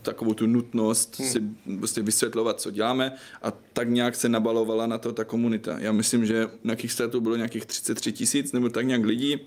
takovou 0.02 0.34
tu 0.34 0.48
nutnost 0.48 1.20
hmm. 1.20 1.30
si 1.30 1.42
prostě 1.80 2.02
vysvětlovat, 2.02 2.62
co 2.62 2.72
děláme 2.72 3.12
a 3.42 3.52
tak 3.52 3.90
nějak 3.90 4.16
se 4.16 4.30
nabalovala 4.30 4.88
na 4.88 4.98
to 4.98 5.14
ta 5.14 5.24
komunita. 5.24 5.80
Já 5.80 5.92
myslím, 5.92 6.26
že 6.26 6.48
na 6.64 6.76
Kickstarteru 6.76 7.22
bylo 7.22 7.36
nějakých 7.36 7.66
33 7.66 8.12
tisíc 8.12 8.52
nebo 8.52 8.70
tak 8.70 8.86
nějak 8.86 9.06
lidí, 9.06 9.40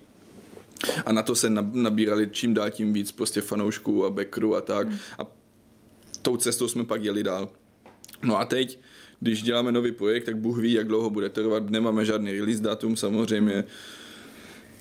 a 1.06 1.12
na 1.12 1.22
to 1.22 1.34
se 1.34 1.50
nabírali 1.72 2.28
čím 2.30 2.54
dál 2.54 2.70
tím 2.70 2.92
víc 2.92 3.12
prostě 3.12 3.40
fanoušků 3.40 4.04
a 4.04 4.10
backerů 4.10 4.56
a 4.56 4.60
tak. 4.60 4.88
Hmm. 4.88 4.98
A 5.18 5.26
tou 6.22 6.36
cestou 6.36 6.68
jsme 6.68 6.84
pak 6.84 7.04
jeli 7.04 7.22
dál. 7.22 7.48
No 8.22 8.38
a 8.38 8.44
teď, 8.44 8.78
když 9.20 9.42
děláme 9.42 9.72
nový 9.72 9.92
projekt, 9.92 10.24
tak 10.24 10.36
Bůh 10.36 10.58
ví, 10.58 10.72
jak 10.72 10.88
dlouho 10.88 11.10
bude 11.10 11.28
trvat. 11.28 11.70
Nemáme 11.70 12.04
žádný 12.04 12.32
release 12.32 12.62
datum 12.62 12.96
samozřejmě. 12.96 13.64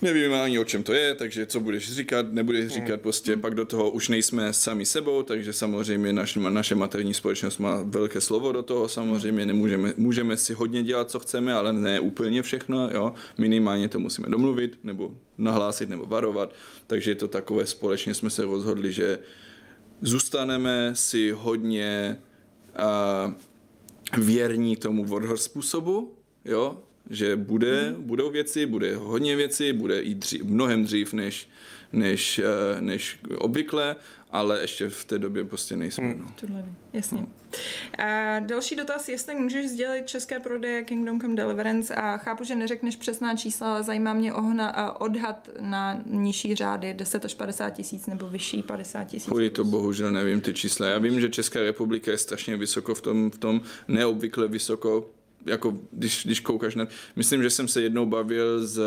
Nevíme 0.02 0.41
ani 0.41 0.60
o 0.60 0.64
čem 0.64 0.84
to 0.84 0.94
je, 0.94 1.15
takže 1.15 1.45
co 1.45 1.60
budeš 1.60 1.91
říkat, 1.94 2.34
nebudeš 2.34 2.61
hmm. 2.61 2.69
říkat, 2.69 3.02
prostě 3.02 3.36
mm. 3.36 3.41
pak 3.41 3.56
do 3.56 3.65
toho 3.65 3.91
už 3.91 4.10
nejsme 4.10 4.53
sami 4.53 4.86
sebou, 4.86 5.24
takže 5.24 5.53
samozřejmě 5.53 6.14
naš, 6.14 6.36
naše 6.36 6.76
materní 6.76 7.14
společnost 7.14 7.57
má 7.57 7.82
velké 7.84 8.22
slovo 8.22 8.52
do 8.52 8.64
toho, 8.64 8.88
samozřejmě 8.88 9.45
nemůžeme, 9.45 9.94
můžeme 9.98 10.38
si 10.38 10.53
hodně 10.53 10.84
dělat, 10.84 11.11
co 11.11 11.19
chceme, 11.19 11.53
ale 11.53 11.74
ne 11.74 11.99
úplně 11.99 12.41
všechno, 12.41 12.90
jo, 12.94 13.14
minimálně 13.38 13.90
to 13.90 13.99
musíme 13.99 14.30
domluvit, 14.30 14.80
nebo 14.84 15.11
nahlásit, 15.38 15.90
nebo 15.90 16.06
varovat, 16.06 16.56
takže 16.88 17.12
je 17.12 17.16
to 17.16 17.28
takové, 17.28 17.66
společně 17.66 18.14
jsme 18.14 18.30
se 18.30 18.46
rozhodli, 18.46 18.92
že 18.92 19.20
zůstaneme 20.02 20.92
si 20.96 21.32
hodně 21.32 22.20
uh, 22.80 23.34
věrní 24.26 24.76
tomu 24.76 25.06
Warhorse 25.06 25.44
způsobu, 25.44 26.14
jo, 26.46 26.84
že 27.10 27.36
bude, 27.36 27.92
mm. 27.92 28.04
budou 28.04 28.30
věci, 28.30 28.66
bude 28.66 28.96
hodně 28.96 29.36
věcí, 29.36 29.74
bude 29.74 30.02
i 30.02 30.16
dřív, 30.16 30.44
mnohem 30.44 30.84
dřív 30.84 31.14
než, 31.14 31.50
než, 31.94 32.42
než 32.80 33.20
obvykle, 33.38 33.96
ale 34.40 34.62
ještě 34.62 34.90
v 34.90 35.06
té 35.06 35.20
době 35.20 35.44
prostě 35.44 35.76
nejsme. 35.76 36.04
Mm. 36.04 36.20
No. 36.20 36.32
Tohle, 36.42 36.66
jasně. 36.94 37.22
No. 37.22 37.28
A 38.06 38.40
další 38.40 38.76
dotaz, 38.76 39.10
jestli 39.10 39.36
můžeš 39.36 39.70
sdělit 39.70 40.08
české 40.08 40.40
prodeje 40.40 40.84
Kingdom 40.84 41.22
Come 41.22 41.36
Deliverance 41.36 41.96
a 41.96 42.18
chápu, 42.18 42.44
že 42.44 42.56
neřekneš 42.56 42.96
přesná 42.96 43.36
čísla, 43.36 43.72
ale 43.72 43.84
zajímá 43.84 44.14
mě 44.14 44.34
ohna, 44.34 45.00
odhad 45.02 45.50
na 45.60 46.02
nižší 46.06 46.56
řády 46.56 46.94
10 46.94 47.26
až 47.26 47.34
50 47.34 47.70
tisíc 47.70 48.08
nebo 48.08 48.30
vyšší 48.30 48.64
50 48.64 49.04
tisíc. 49.04 49.28
Kvůli 49.28 49.50
to 49.50 49.64
bohužel 49.64 50.12
nevím 50.12 50.42
ty 50.42 50.54
čísla. 50.54 50.88
Já 50.88 50.98
vím, 50.98 51.22
že 51.22 51.30
Česká 51.30 51.62
republika 51.62 52.12
je 52.12 52.18
strašně 52.18 52.58
vysoko 52.58 52.96
v 52.96 53.02
tom, 53.02 53.32
v 53.32 53.38
tom 53.38 53.62
neobvykle 53.88 54.48
vysoko, 54.48 55.10
jako 55.46 55.78
když, 55.92 56.26
když 56.26 56.40
koukáš 56.40 56.76
na... 56.76 56.88
Myslím, 57.16 57.44
že 57.44 57.50
jsem 57.50 57.68
se 57.68 57.82
jednou 57.82 58.06
bavil 58.06 58.68
s 58.68 58.80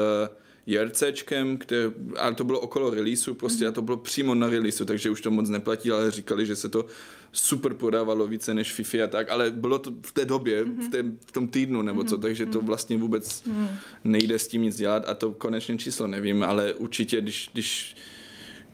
JRCčkem, 0.66 1.58
které, 1.58 1.90
ale 2.16 2.34
to 2.34 2.44
bylo 2.44 2.60
okolo 2.60 2.90
releaseu 2.90 3.34
prostě 3.34 3.66
a 3.66 3.72
to 3.72 3.82
bylo 3.82 3.96
přímo 3.96 4.34
na 4.34 4.48
releaseu, 4.48 4.84
takže 4.84 5.10
už 5.10 5.20
to 5.20 5.30
moc 5.30 5.48
neplatí, 5.48 5.90
ale 5.90 6.10
říkali, 6.10 6.46
že 6.46 6.56
se 6.56 6.68
to 6.68 6.86
super 7.32 7.74
prodávalo 7.74 8.26
více 8.26 8.54
než 8.54 8.72
FIFA 8.72 9.04
a 9.04 9.06
tak, 9.06 9.30
ale 9.30 9.50
bylo 9.50 9.78
to 9.78 9.92
v 10.06 10.12
té 10.12 10.24
době, 10.24 10.64
mm-hmm. 10.64 10.86
v, 10.86 10.90
té, 10.90 11.02
v 11.26 11.32
tom 11.32 11.48
týdnu 11.48 11.82
nebo 11.82 12.00
mm-hmm. 12.00 12.08
co, 12.08 12.18
takže 12.18 12.46
to 12.46 12.60
vlastně 12.60 12.96
vůbec 12.96 13.42
mm-hmm. 13.42 13.68
nejde 14.04 14.38
s 14.38 14.48
tím 14.48 14.62
nic 14.62 14.76
dělat 14.76 15.08
a 15.08 15.14
to 15.14 15.32
konečné 15.32 15.78
číslo 15.78 16.06
nevím, 16.06 16.42
ale 16.42 16.74
určitě, 16.74 17.20
když, 17.20 17.50
když 17.52 17.96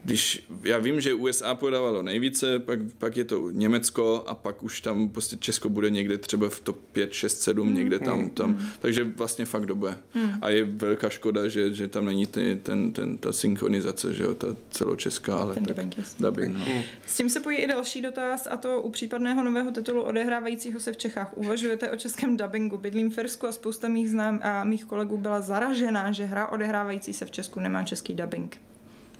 když 0.03 0.47
já 0.63 0.77
vím, 0.77 1.01
že 1.01 1.13
USA 1.13 1.55
prodávalo 1.55 2.01
nejvíce, 2.01 2.59
pak, 2.59 2.79
pak 2.97 3.17
je 3.17 3.23
to 3.23 3.51
Německo 3.51 4.23
a 4.27 4.35
pak 4.35 4.63
už 4.63 4.81
tam 4.81 5.09
prostě 5.09 5.37
Česko 5.37 5.69
bude 5.69 5.89
někde 5.89 6.17
třeba 6.17 6.49
v 6.49 6.59
top 6.59 6.77
5, 6.91 7.13
6, 7.13 7.41
7, 7.41 7.67
mm. 7.67 7.75
někde 7.75 7.99
tam, 7.99 8.29
tam. 8.29 8.49
Mm. 8.49 8.67
Takže 8.79 9.03
vlastně 9.03 9.45
fakt 9.45 9.65
dobře. 9.65 9.97
Mm. 10.15 10.31
A 10.41 10.49
je 10.49 10.63
velká 10.63 11.09
škoda, 11.09 11.47
že, 11.47 11.73
že 11.73 11.87
tam 11.87 12.05
není 12.05 12.25
ty, 12.25 12.59
ten, 12.63 12.93
ten, 12.93 13.17
ta 13.17 13.33
synchronizace, 13.33 14.13
že 14.13 14.23
jo, 14.23 14.33
ta 14.33 14.47
celočeská, 14.69 15.37
ale 15.37 15.53
ten 15.53 15.65
tak, 15.65 15.75
dubbing, 15.75 15.95
dubbing 16.19 16.57
no. 16.57 16.65
mm. 16.65 16.81
S 17.05 17.17
tím 17.17 17.29
se 17.29 17.39
pojí 17.39 17.57
i 17.57 17.67
další 17.67 18.01
dotaz 18.01 18.47
a 18.51 18.57
to 18.57 18.81
u 18.81 18.89
případného 18.89 19.43
nového 19.43 19.71
titulu 19.71 20.01
odehrávajícího 20.01 20.79
se 20.79 20.93
v 20.93 20.97
Čechách. 20.97 21.37
Uvažujete 21.37 21.91
o 21.91 21.95
českém 21.95 22.37
dubbingu? 22.37 22.77
Bydlím 22.77 23.11
v 23.11 23.13
Fersku 23.13 23.47
a 23.47 23.51
spousta 23.51 23.87
mých 23.87 24.09
znám 24.09 24.39
a 24.43 24.63
mých 24.63 24.85
kolegů 24.85 25.17
byla 25.17 25.41
zaražená, 25.41 26.11
že 26.11 26.25
hra 26.25 26.47
odehrávající 26.47 27.13
se 27.13 27.25
v 27.25 27.31
Česku 27.31 27.59
nemá 27.59 27.83
český 27.83 28.13
dubbing. 28.13 28.66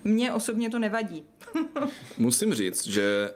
Mně 0.08 0.34
osobně 0.34 0.70
to 0.70 0.80
nevadí. 0.80 1.24
Musím 2.18 2.54
říct, 2.54 2.88
že 2.88 3.32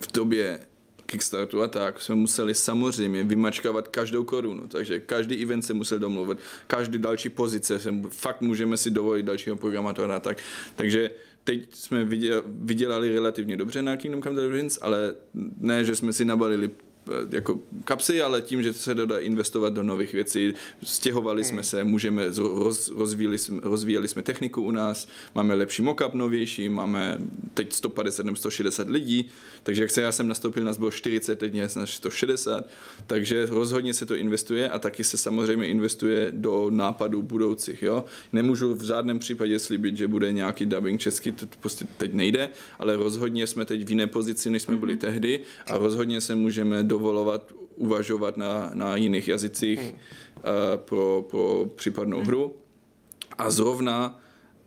v 0.00 0.12
době 0.12 0.60
Kickstartu 1.06 1.62
a 1.62 1.68
tak 1.68 2.00
jsme 2.00 2.14
museli 2.14 2.54
samozřejmě 2.54 3.24
vymačkávat 3.24 3.88
každou 3.88 4.24
korunu, 4.24 4.68
takže 4.68 5.00
každý 5.00 5.42
event 5.42 5.64
se 5.64 5.74
musel 5.74 5.98
domluvit, 5.98 6.38
každý 6.66 6.98
další 6.98 7.28
pozice, 7.28 7.78
se, 7.78 7.94
fakt 8.08 8.40
můžeme 8.40 8.76
si 8.76 8.90
dovolit 8.90 9.22
dalšího 9.22 9.56
programátora 9.56 10.16
a 10.16 10.20
tak. 10.20 10.38
Takže 10.76 11.10
teď 11.44 11.74
jsme 11.74 12.04
vydělali 12.46 13.14
relativně 13.14 13.56
dobře 13.56 13.82
na 13.82 13.96
Kingdom 13.96 14.22
Come 14.22 14.36
Deliverance, 14.36 14.80
ale 14.82 15.14
ne, 15.58 15.84
že 15.84 15.96
jsme 15.96 16.12
si 16.12 16.24
nabalili 16.24 16.70
Eh, 16.70 16.91
jako 17.30 17.60
kapsy, 17.84 18.22
ale 18.22 18.42
tím, 18.42 18.62
že 18.62 18.72
se 18.72 18.94
dá 18.94 19.18
investovat 19.18 19.72
do 19.72 19.82
nových 19.82 20.12
věcí, 20.12 20.54
stěhovali 20.82 21.44
jsme 21.44 21.54
hmm. 21.54 21.64
se, 21.64 21.84
můžeme, 21.84 22.24
roz, 22.36 22.88
rozvíjeli, 22.88 23.38
jsme, 23.38 23.60
rozvíjeli 23.62 24.08
jsme 24.08 24.22
techniku 24.22 24.62
u 24.62 24.70
nás, 24.70 25.08
máme 25.34 25.54
lepší 25.54 25.82
mockup 25.82 26.14
novější, 26.14 26.68
máme 26.68 27.18
teď 27.54 27.72
150 27.72 28.26
nebo 28.26 28.36
160 28.36 28.88
lidí, 28.88 29.30
takže 29.62 29.82
jak 29.82 29.90
se 29.90 30.02
já 30.02 30.12
jsem 30.12 30.28
nastoupil, 30.28 30.64
nás 30.64 30.78
bylo 30.78 30.90
40, 30.90 31.38
teď 31.38 31.54
je 31.54 31.68
160, 31.84 32.68
takže 33.06 33.46
rozhodně 33.46 33.94
se 33.94 34.06
to 34.06 34.14
investuje 34.14 34.68
a 34.68 34.78
taky 34.78 35.04
se 35.04 35.16
samozřejmě 35.16 35.66
investuje 35.66 36.28
do 36.30 36.70
nápadů 36.70 37.22
budoucích, 37.22 37.82
jo. 37.82 38.04
Nemůžu 38.32 38.74
v 38.74 38.82
žádném 38.82 39.18
případě 39.18 39.58
slíbit, 39.58 39.96
že 39.96 40.08
bude 40.08 40.32
nějaký 40.32 40.66
dubbing 40.66 41.00
český, 41.00 41.32
to 41.32 41.46
prostě 41.60 41.86
teď 41.96 42.12
nejde, 42.12 42.48
ale 42.78 42.96
rozhodně 42.96 43.46
jsme 43.46 43.64
teď 43.64 43.84
v 43.84 43.90
jiné 43.90 44.06
pozici, 44.06 44.50
než 44.50 44.62
jsme 44.62 44.76
byli 44.76 44.92
mhm. 44.92 45.00
tehdy 45.00 45.40
a 45.66 45.78
rozhodně 45.78 46.20
se 46.20 46.34
můžeme 46.34 46.82
dovolovat 46.92 47.52
uvažovat 47.76 48.36
na, 48.36 48.70
na 48.74 48.96
jiných 48.96 49.28
jazycích 49.28 49.80
uh, 49.80 50.76
pro, 50.76 51.24
pro 51.30 51.66
případnou 51.74 52.16
hmm. 52.16 52.26
hru. 52.26 52.52
A 53.38 53.50
zrovna 53.50 53.96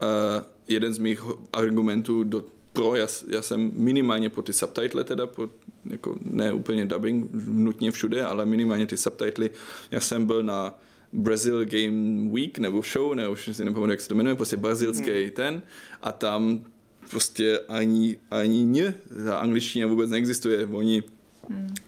uh, 0.01 0.43
jeden 0.67 0.93
z 0.93 0.97
mých 0.97 1.21
argumentů 1.53 2.23
do 2.23 2.43
pro, 2.73 2.95
já, 2.95 3.07
já 3.27 3.41
jsem 3.41 3.71
minimálně 3.73 4.29
po 4.29 4.41
ty 4.41 4.53
subtitle 4.53 5.03
teda, 5.03 5.27
po, 5.27 5.49
jako 5.85 6.17
ne 6.21 6.53
úplně 6.53 6.85
dubbing 6.85 7.29
nutně 7.47 7.91
všude, 7.91 8.25
ale 8.25 8.45
minimálně 8.45 8.87
ty 8.87 8.97
subtitly, 8.97 9.49
já 9.91 9.99
jsem 9.99 10.25
byl 10.25 10.43
na 10.43 10.79
Brazil 11.13 11.65
Game 11.65 12.29
Week 12.33 12.59
nebo 12.59 12.81
show, 12.81 13.15
ne, 13.15 13.29
už 13.29 13.49
si 13.53 13.65
nepamatuji, 13.65 13.91
jak 13.91 14.01
se 14.01 14.09
to 14.09 14.15
jmenuje, 14.15 14.35
prostě 14.35 14.57
brazilský 14.57 15.23
hmm. 15.23 15.31
ten 15.31 15.61
a 16.01 16.11
tam 16.11 16.65
prostě 17.09 17.59
ani, 17.67 18.17
ani 18.31 18.65
ně, 18.65 18.95
ta 19.25 19.37
angličtina 19.37 19.87
vůbec 19.87 20.09
neexistuje. 20.09 20.67
Oni 20.67 21.03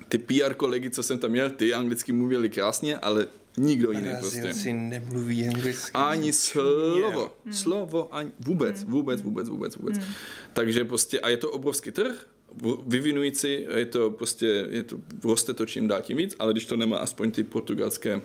ty 0.07 0.17
PR 0.17 0.53
kolegy, 0.53 0.89
co 0.89 1.03
jsem 1.03 1.19
tam 1.19 1.31
měl, 1.31 1.49
ty 1.49 1.73
anglicky 1.73 2.11
mluvili 2.11 2.49
krásně, 2.49 2.97
ale 2.97 3.27
nikdo 3.57 3.91
jiný 3.91 4.09
prostě. 4.19 4.53
si 4.53 4.73
nemluví 4.73 5.47
anglicky. 5.47 5.91
Ani 5.93 6.33
slovo. 6.33 7.31
Hmm. 7.45 7.53
Slovo, 7.53 8.15
ani 8.15 8.31
vůbec, 8.39 8.83
hmm. 8.83 8.91
vůbec, 8.91 9.21
vůbec, 9.21 9.49
vůbec, 9.49 9.75
vůbec. 9.75 9.97
Hmm. 9.97 10.07
Takže 10.53 10.85
prostě, 10.85 11.19
a 11.19 11.29
je 11.29 11.37
to 11.37 11.51
obrovský 11.51 11.91
trh, 11.91 12.25
vyvinující, 12.87 13.67
je 13.75 13.85
to 13.85 14.11
prostě, 14.11 14.67
je 14.69 14.83
to, 14.83 14.97
roste 15.23 15.53
to 15.53 15.65
čím 15.65 15.87
dál 15.87 16.01
tím 16.01 16.17
víc, 16.17 16.35
ale 16.39 16.53
když 16.53 16.65
to 16.65 16.77
nemá 16.77 16.97
aspoň 16.97 17.31
ty 17.31 17.43
portugalské 17.43 18.21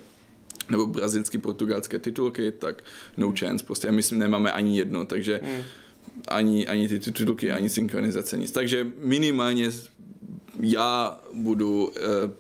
nebo 0.71 0.87
brazilský 0.87 1.39
portugalské 1.39 1.99
titulky, 1.99 2.53
tak 2.53 2.85
no 3.17 3.27
hmm. 3.27 3.37
chance, 3.37 3.65
prostě 3.65 3.89
a 3.89 3.93
myslím, 3.93 4.19
nemáme 4.19 4.53
ani 4.53 4.79
jedno, 4.79 5.05
takže 5.07 5.41
hmm. 5.43 5.63
ani, 6.29 6.67
ani 6.67 6.89
ty 6.89 7.01
titulky, 7.01 7.51
ani 7.51 7.69
synchronizace, 7.69 8.39
nic. 8.39 8.53
Takže 8.53 8.87
minimálně 8.99 9.71
já 10.61 11.21
budu 11.33 11.87
uh, 11.87 11.93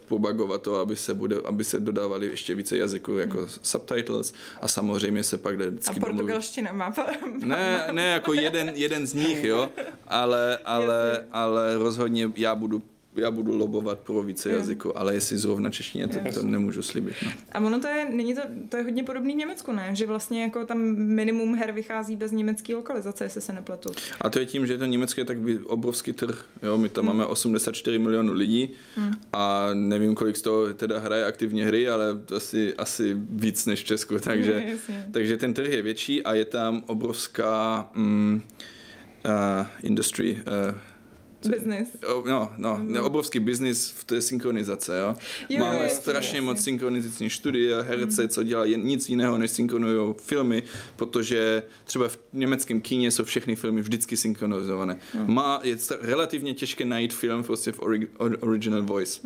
pobagovat 0.09 0.63
to, 0.63 0.77
aby 0.77 0.97
se, 0.97 1.15
bude, 1.15 1.37
aby 1.45 1.65
se 1.65 1.81
dodávali 1.81 2.27
ještě 2.27 2.55
více 2.55 2.77
jazyků 2.77 3.13
jako 3.13 3.39
hmm. 3.39 3.49
subtitles 3.63 4.35
a 4.61 4.69
samozřejmě 4.69 5.25
se 5.25 5.39
pak 5.39 5.57
jde 5.57 5.71
vždycky 5.71 5.97
A 5.97 6.01
portugalština 6.01 6.73
má, 6.73 6.89
má... 6.89 7.07
Ne, 7.39 7.89
ne, 7.93 8.07
jako 8.07 8.33
jeden, 8.33 8.73
jeden 8.75 9.07
z 9.07 9.15
nich, 9.15 9.45
jo, 9.45 9.69
ale, 10.07 10.59
ale, 10.65 11.25
ale 11.33 11.79
rozhodně 11.79 12.31
já 12.37 12.55
budu 12.55 12.83
já 13.17 13.31
budu 13.31 13.57
lobovat 13.57 13.99
pro 13.99 14.23
více 14.23 14.49
mm. 14.49 14.55
jazyku, 14.55 14.99
ale 14.99 15.15
jestli 15.15 15.39
zrovna 15.39 15.71
češtině, 15.71 16.09
to, 16.09 16.19
to 16.35 16.43
nemůžu 16.43 16.83
slibit. 16.83 17.15
No. 17.25 17.33
A 17.53 17.61
ono 17.61 17.81
to 17.81 17.87
je, 17.87 18.09
není 18.11 18.35
to, 18.35 18.41
to 18.69 18.77
je 18.77 18.83
hodně 18.83 19.05
podobný 19.05 19.35
Německu, 19.35 19.73
ne? 19.73 19.91
Že 19.93 20.07
vlastně 20.07 20.43
jako 20.43 20.67
tam 20.67 20.79
minimum 20.97 21.55
her 21.55 21.73
vychází 21.73 22.17
bez 22.17 22.33
německé 22.33 22.75
lokalizace, 22.75 23.25
jestli 23.25 23.41
se 23.41 23.53
nepletu. 23.53 23.91
A 24.21 24.31
to 24.31 24.39
je 24.39 24.47
tím, 24.47 24.67
že 24.67 24.79
to 24.79 24.85
Německo 24.85 25.21
je 25.21 25.25
tak 25.25 25.37
obrovský 25.65 26.13
trh. 26.13 26.45
Jo? 26.63 26.79
My 26.79 26.89
tam 26.89 27.05
mm. 27.05 27.09
máme 27.09 27.27
84 27.27 27.99
milionů 27.99 28.33
lidí 28.33 28.71
mm. 28.97 29.13
a 29.33 29.71
nevím, 29.75 30.15
kolik 30.15 30.37
z 30.37 30.43
toho 30.43 30.75
teda 30.75 30.99
hraje 30.99 31.27
aktivně 31.27 31.67
hry, 31.67 31.89
ale 31.89 32.07
asi, 32.37 32.75
asi 32.75 33.17
víc 33.31 33.67
než 33.67 33.81
v 33.81 33.85
Česku. 33.85 34.19
Takže, 34.19 34.65
takže 35.13 35.37
ten 35.37 35.55
trh 35.55 35.73
je 35.73 35.83
větší 35.83 36.23
a 36.23 36.35
je 36.35 36.45
tam 36.45 36.83
obrovská 36.87 37.91
mm, 37.95 38.43
uh, 39.25 39.67
industry, 39.83 40.43
uh, 40.71 40.79
Business. 41.49 41.89
No, 42.27 42.53
no, 42.57 42.77
mm. 42.83 42.97
obrovský 42.97 43.41
biznis 43.41 43.91
v 43.91 44.05
té 44.05 44.23
synchronizace, 44.23 44.99
jo. 44.99 45.17
Jo, 45.49 45.59
Máme 45.59 45.75
jasně, 45.83 45.97
strašně 45.97 46.29
jasně. 46.29 46.41
moc 46.41 46.61
synchronizační 46.65 47.31
studia, 47.31 47.83
herce, 47.83 48.29
co 48.29 48.43
dělají 48.43 48.77
nic 48.77 49.09
jiného, 49.09 49.39
než 49.39 49.51
synchronují 49.51 50.15
filmy, 50.23 50.63
protože 50.97 51.63
třeba 51.85 52.09
v 52.09 52.19
německém 52.33 52.81
kíně 52.81 53.11
jsou 53.11 53.25
všechny 53.25 53.57
filmy 53.57 53.81
vždycky 53.83 54.17
synchronizované. 54.17 54.99
Má, 55.27 55.61
je 55.63 55.77
relativně 56.01 56.55
těžké 56.55 56.85
najít 56.85 57.13
film 57.15 57.43
prostě 57.45 57.73
v 57.73 57.79
ori- 57.81 58.09
or- 58.19 58.37
original 58.41 58.83
voice. 58.83 59.21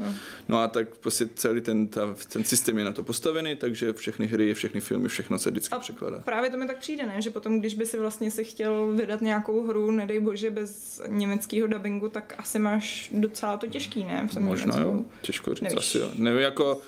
No 0.48 0.58
a 0.58 0.68
tak 0.68 0.88
prostě 0.96 1.28
celý 1.34 1.60
ten, 1.60 1.86
ta, 1.88 2.14
ten 2.32 2.44
systém 2.44 2.78
je 2.78 2.84
na 2.84 2.92
to 2.92 3.02
postavený, 3.02 3.56
takže 3.56 3.92
všechny 3.92 4.26
hry, 4.26 4.54
všechny 4.54 4.80
filmy, 4.80 5.08
všechno 5.08 5.38
se 5.38 5.50
vždycky 5.50 5.74
A 5.74 5.78
překládá. 5.78 6.18
právě 6.18 6.50
to 6.50 6.56
mi 6.56 6.66
tak 6.66 6.78
přijde, 6.78 7.06
ne? 7.06 7.22
že 7.22 7.30
potom, 7.30 7.60
když 7.60 7.74
by 7.74 7.86
si 7.86 7.98
vlastně 7.98 8.30
si 8.30 8.44
chtěl 8.44 8.92
vydat 8.92 9.20
nějakou 9.20 9.66
hru, 9.66 9.90
nedej 9.90 10.20
bože, 10.20 10.50
bez 10.50 11.02
německého 11.08 11.66
dubbingu, 11.68 12.05
tak 12.08 12.34
asi 12.38 12.58
máš 12.58 13.10
docela 13.14 13.56
to 13.56 13.66
těžký, 13.66 14.04
ne? 14.04 14.28
V 14.32 14.38
Možná 14.38 14.80
jo, 14.80 15.04
těžko 15.22 15.54
říct, 15.54 15.62
Nevíš. 15.62 15.78
asi 15.78 15.98
jo. 15.98 16.10
Nevím, 16.14 16.40
jako, 16.40 16.80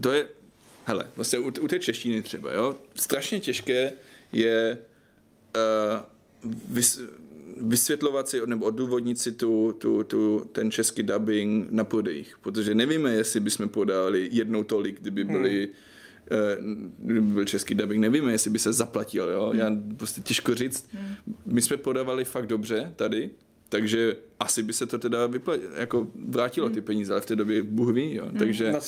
to 0.00 0.12
je, 0.12 0.28
hele, 0.84 1.06
vlastně 1.16 1.38
u, 1.38 1.46
u 1.46 1.68
té 1.68 1.78
češtiny 1.78 2.22
třeba, 2.22 2.52
jo, 2.52 2.76
strašně 2.94 3.40
těžké 3.40 3.92
je 4.32 4.78
uh, 5.56 6.00
vys, 6.68 7.00
vysvětlovat 7.60 8.28
si 8.28 8.40
nebo 8.46 8.66
odůvodnit 8.66 9.18
si 9.18 9.32
tu, 9.32 9.72
tu, 9.78 10.04
tu, 10.04 10.50
ten 10.52 10.70
český 10.70 11.02
dubbing 11.02 11.70
na 11.70 11.84
prodejích, 11.84 12.38
protože 12.42 12.74
nevíme, 12.74 13.12
jestli 13.12 13.40
bychom 13.40 13.68
podali 13.68 14.28
jednou 14.32 14.64
tolik, 14.64 15.00
kdyby 15.00 15.24
byli 15.24 15.68
hmm. 16.30 16.94
kdyby 16.98 17.20
byl 17.20 17.44
český 17.44 17.74
dubbing, 17.74 18.00
nevíme, 18.00 18.32
jestli 18.32 18.50
by 18.50 18.58
se 18.58 18.72
zaplatil, 18.72 19.28
jo? 19.28 19.52
Já 19.54 19.70
prostě 19.96 20.20
těžko 20.20 20.54
říct. 20.54 20.90
My 21.46 21.62
jsme 21.62 21.76
podávali 21.76 22.24
fakt 22.24 22.46
dobře 22.46 22.92
tady, 22.96 23.30
takže 23.68 24.16
asi 24.40 24.62
by 24.62 24.72
se 24.72 24.86
to 24.86 24.98
teda 24.98 25.28
vypla- 25.28 25.58
jako 25.76 26.06
vrátilo 26.28 26.68
ty 26.68 26.80
peníze, 26.80 27.12
ale 27.12 27.20
v 27.20 27.26
té 27.26 27.36
době 27.36 27.62
Bůh 27.62 27.92
ví, 27.92 28.14
jo. 28.14 28.30
Takže, 28.38 28.64
to 28.64 28.80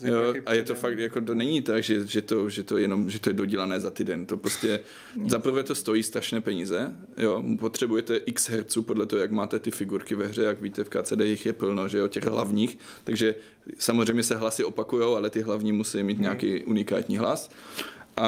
ty 0.00 0.08
jo, 0.08 0.34
a 0.46 0.54
je 0.54 0.62
to 0.62 0.74
fakt, 0.74 0.98
jako 0.98 1.20
to 1.20 1.34
není 1.34 1.62
tak, 1.62 1.82
že, 1.82 2.06
že, 2.06 2.22
to, 2.22 2.50
že 2.50 2.62
to 2.62 2.78
jenom, 2.78 3.10
že 3.10 3.20
to 3.20 3.30
je 3.30 3.34
dodělané 3.34 3.80
za 3.80 3.90
týden. 3.90 4.26
To 4.26 4.36
prostě, 4.36 4.80
za 5.26 5.38
prvé 5.38 5.62
to 5.62 5.74
stojí 5.74 6.02
strašné 6.02 6.40
peníze, 6.40 6.92
jo. 7.16 7.42
Potřebujete 7.58 8.16
x 8.16 8.48
herců 8.48 8.82
podle 8.82 9.06
toho, 9.06 9.20
jak 9.20 9.30
máte 9.30 9.58
ty 9.58 9.70
figurky 9.70 10.14
ve 10.14 10.26
hře, 10.26 10.42
jak 10.42 10.60
víte, 10.60 10.84
v 10.84 10.88
KCD 10.88 11.20
jich 11.20 11.46
je 11.46 11.52
plno, 11.52 11.88
že 11.88 11.98
jo, 11.98 12.08
těch 12.08 12.24
hlavních, 12.24 12.78
takže 13.04 13.34
samozřejmě 13.78 14.22
se 14.22 14.36
hlasy 14.36 14.64
opakujou, 14.64 15.16
ale 15.16 15.30
ty 15.30 15.42
hlavní 15.42 15.72
musí 15.72 16.02
mít 16.02 16.20
nějaký 16.20 16.64
unikátní 16.64 17.16
hlas. 17.16 17.50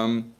Um, 0.04 0.35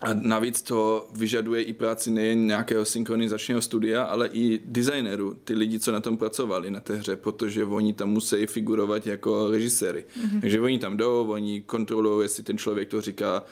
a 0.00 0.14
navíc 0.14 0.62
to 0.62 1.08
vyžaduje 1.12 1.62
i 1.62 1.72
práci 1.72 2.10
nejen 2.10 2.46
nějakého 2.46 2.84
synchronizačního 2.84 3.62
studia, 3.62 4.02
ale 4.02 4.28
i 4.32 4.60
designerů, 4.64 5.34
ty 5.44 5.54
lidi, 5.54 5.80
co 5.80 5.92
na 5.92 6.00
tom 6.00 6.16
pracovali 6.16 6.70
na 6.70 6.80
té 6.80 6.96
hře, 6.96 7.16
protože 7.16 7.64
oni 7.64 7.92
tam 7.92 8.10
musí 8.10 8.46
figurovat 8.46 9.06
jako 9.06 9.50
režiséry. 9.50 10.04
Mm-hmm. 10.04 10.40
Takže 10.40 10.60
oni 10.60 10.78
tam 10.78 10.96
jdou, 10.96 11.26
oni 11.28 11.60
kontrolují, 11.60 12.24
jestli 12.24 12.42
ten 12.42 12.58
člověk 12.58 12.88
to 12.88 13.00
říká 13.00 13.42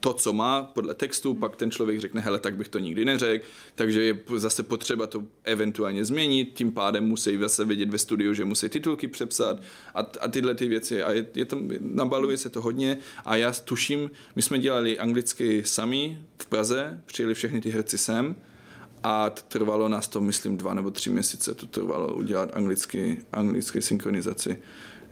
to, 0.00 0.14
co 0.14 0.32
má 0.32 0.62
podle 0.62 0.94
textu, 0.94 1.34
pak 1.34 1.56
ten 1.56 1.70
člověk 1.70 2.00
řekne, 2.00 2.20
hele, 2.20 2.38
tak 2.38 2.56
bych 2.56 2.68
to 2.68 2.78
nikdy 2.78 3.04
neřekl, 3.04 3.46
takže 3.74 4.02
je 4.02 4.18
zase 4.36 4.62
potřeba 4.62 5.06
to 5.06 5.22
eventuálně 5.44 6.04
změnit, 6.04 6.50
tím 6.54 6.72
pádem 6.72 7.04
musí 7.04 7.38
zase 7.38 7.64
vědět 7.64 7.90
ve 7.90 7.98
studiu, 7.98 8.34
že 8.34 8.44
musí 8.44 8.68
titulky 8.68 9.08
přepsat 9.08 9.62
a, 9.94 10.00
a 10.20 10.28
tyhle 10.28 10.54
ty 10.54 10.68
věci. 10.68 11.02
A 11.02 11.12
je, 11.12 11.26
je 11.34 11.44
tam, 11.44 11.68
nabaluje 11.80 12.36
se 12.36 12.50
to 12.50 12.60
hodně 12.60 12.98
a 13.24 13.36
já 13.36 13.52
tuším, 13.52 14.10
my 14.36 14.42
jsme 14.42 14.58
dělali 14.58 14.98
anglicky 14.98 15.62
sami 15.64 16.18
v 16.42 16.46
Praze, 16.46 17.00
přijeli 17.06 17.34
všechny 17.34 17.60
ty 17.60 17.70
herci 17.70 17.98
sem 17.98 18.36
a 19.02 19.30
trvalo 19.30 19.88
nás 19.88 20.08
to, 20.08 20.20
myslím, 20.20 20.56
dva 20.56 20.74
nebo 20.74 20.90
tři 20.90 21.10
měsíce 21.10 21.54
to 21.54 21.66
trvalo 21.66 22.14
udělat 22.14 22.50
anglicky, 22.52 23.18
anglicky 23.32 23.82
synchronizaci. 23.82 24.58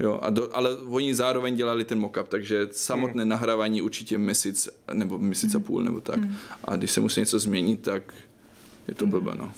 Jo, 0.01 0.18
a 0.22 0.31
do, 0.31 0.56
ale 0.56 0.77
oni 0.77 1.14
zároveň 1.14 1.56
dělali 1.56 1.85
ten 1.85 2.01
mock-up, 2.01 2.24
takže 2.28 2.68
samotné 2.70 3.24
nahrávání 3.24 3.82
určitě 3.82 4.18
měsíc, 4.18 4.68
nebo 4.93 5.18
měsíc 5.18 5.55
a 5.55 5.60
půl, 5.60 5.82
nebo 5.82 6.01
tak. 6.01 6.20
A 6.64 6.77
když 6.77 6.90
se 6.90 7.01
musí 7.01 7.20
něco 7.20 7.39
změnit, 7.39 7.82
tak 7.82 8.14
je 8.89 8.94
to 8.94 9.06
blbé, 9.06 9.32
no. 9.35 9.52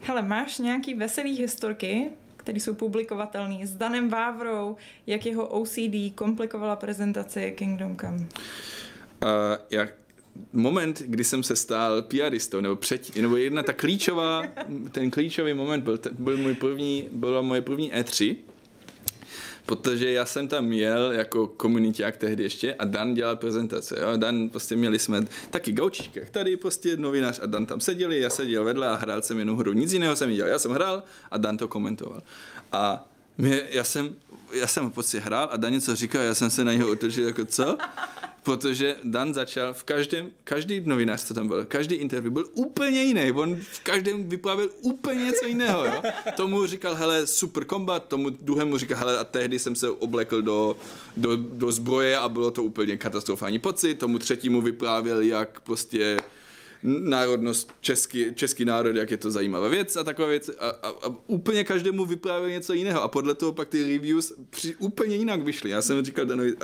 Hele, 0.00 0.22
máš 0.22 0.58
nějaký 0.58 0.94
veselý 0.94 1.38
historky, 1.38 2.10
které 2.36 2.60
jsou 2.60 2.74
publikovatelné 2.74 3.66
s 3.66 3.74
Danem 3.74 4.08
Vávrou, 4.08 4.76
jak 5.06 5.26
jeho 5.26 5.46
OCD 5.46 6.14
komplikovala 6.14 6.76
prezentaci 6.76 7.54
Kingdom 7.56 7.96
Come. 7.96 8.16
Uh, 8.16 8.26
jak 9.70 9.92
moment, 10.52 11.02
kdy 11.06 11.24
jsem 11.24 11.42
se 11.42 11.56
stal 11.56 12.02
PRistou, 12.02 12.60
nebo 12.60 12.76
před, 12.76 13.16
nebo 13.16 13.36
jedna 13.36 13.62
ta 13.62 13.72
klíčová, 13.72 14.42
ten 14.92 15.10
klíčový 15.10 15.54
moment 15.54 15.84
byl, 15.84 15.98
byl 16.18 16.36
můj 16.36 16.54
první, 16.54 17.08
byla 17.12 17.42
moje 17.42 17.62
první 17.62 17.92
E3, 17.92 18.36
protože 19.66 20.12
já 20.12 20.26
jsem 20.26 20.48
tam 20.48 20.72
jel 20.72 21.12
jako 21.12 21.46
komuniták 21.46 22.16
tehdy 22.16 22.42
ještě 22.42 22.74
a 22.74 22.84
Dan 22.84 23.14
dělal 23.14 23.36
prezentace. 23.36 23.96
Jo? 24.00 24.16
Dan 24.16 24.48
prostě 24.48 24.76
měli 24.76 24.98
jsme 24.98 25.24
taky 25.50 25.72
gaučíkách 25.72 26.30
tady 26.30 26.56
prostě 26.56 26.96
novinář 26.96 27.40
a 27.42 27.46
Dan 27.46 27.66
tam 27.66 27.80
seděli, 27.80 28.20
já 28.20 28.30
seděl 28.30 28.64
vedle 28.64 28.88
a 28.88 28.94
hrál 28.94 29.22
jsem 29.22 29.38
jenom 29.38 29.58
hru. 29.58 29.72
Nic 29.72 29.92
jiného 29.92 30.16
jsem 30.16 30.34
dělal. 30.34 30.50
Já 30.50 30.58
jsem 30.58 30.70
hrál 30.70 31.02
a 31.30 31.38
Dan 31.38 31.56
to 31.56 31.68
komentoval. 31.68 32.22
A 32.72 33.08
mě, 33.38 33.62
já 33.70 33.84
jsem, 33.84 34.14
já 34.52 34.66
jsem 34.66 34.90
prostě 34.90 35.20
hrál 35.20 35.48
a 35.52 35.56
Dan 35.56 35.72
něco 35.72 35.96
říkal, 35.96 36.22
já 36.22 36.34
jsem 36.34 36.50
se 36.50 36.64
na 36.64 36.72
něho 36.72 36.90
otočil 36.90 37.26
jako 37.26 37.44
co? 37.44 37.78
Protože 38.44 38.96
Dan 39.04 39.34
začal 39.34 39.74
v 39.74 39.84
každém, 39.84 40.30
každý 40.44 40.80
novinář, 40.84 41.24
co 41.24 41.34
tam 41.34 41.48
byl, 41.48 41.64
každý 41.64 41.94
interview 41.94 42.32
byl 42.32 42.48
úplně 42.54 43.02
jiný. 43.02 43.32
On 43.32 43.56
v 43.56 43.80
každém 43.80 44.28
vyprávěl 44.28 44.68
úplně 44.80 45.24
něco 45.24 45.46
jiného. 45.46 45.84
Jo? 45.84 46.02
Tomu 46.36 46.66
říkal, 46.66 46.94
hele, 46.94 47.26
super 47.26 47.64
kombat, 47.64 48.08
tomu 48.08 48.30
druhému 48.30 48.78
říkal, 48.78 48.98
hele, 48.98 49.18
a 49.18 49.24
tehdy 49.24 49.58
jsem 49.58 49.74
se 49.74 49.90
oblekl 49.90 50.42
do, 50.42 50.76
do, 51.16 51.36
do 51.36 51.72
zbroje 51.72 52.18
a 52.18 52.28
bylo 52.28 52.50
to 52.50 52.62
úplně 52.62 52.96
katastrofální 52.96 53.58
pocit. 53.58 53.94
Tomu 53.94 54.18
třetímu 54.18 54.62
vyprávěl, 54.62 55.20
jak 55.22 55.60
prostě 55.60 56.16
národnost, 56.82 57.72
český, 57.80 58.34
český 58.34 58.64
národ, 58.64 58.96
jak 58.96 59.10
je 59.10 59.16
to 59.16 59.30
zajímavá 59.30 59.68
věc 59.68 59.96
a 59.96 60.04
takové 60.04 60.28
věci. 60.28 60.52
A, 60.58 60.68
a, 60.68 60.88
a 60.88 61.14
úplně 61.26 61.64
každému 61.64 62.04
vyprávěl 62.04 62.50
něco 62.50 62.72
jiného. 62.72 63.02
A 63.02 63.08
podle 63.08 63.34
toho 63.34 63.52
pak 63.52 63.68
ty 63.68 63.92
reviews 63.92 64.32
při, 64.50 64.76
úplně 64.76 65.16
jinak 65.16 65.42
vyšly. 65.42 65.70
Já 65.70 65.82
jsem 65.82 66.04
říkal 66.04 66.26
Danovi, 66.26 66.52
uh, 66.52 66.60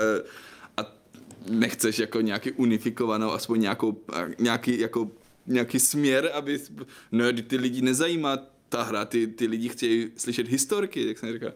nechceš 1.48 1.98
jako 1.98 2.20
nějaký 2.20 2.52
unifikovanou, 2.52 3.30
aspoň 3.30 3.60
nějakou, 3.60 4.00
nějaký, 4.38 4.80
jako, 4.80 5.10
nějaký 5.46 5.80
směr, 5.80 6.30
aby, 6.34 6.60
no 7.12 7.24
ty 7.32 7.56
lidi 7.56 7.82
nezajímá 7.82 8.38
ta 8.68 8.82
hra, 8.82 9.04
ty, 9.04 9.26
ty 9.26 9.46
lidi 9.46 9.68
chtějí 9.68 10.10
slyšet 10.16 10.48
historky, 10.48 11.06
jak 11.06 11.18
jsem 11.18 11.32
říkal. 11.32 11.52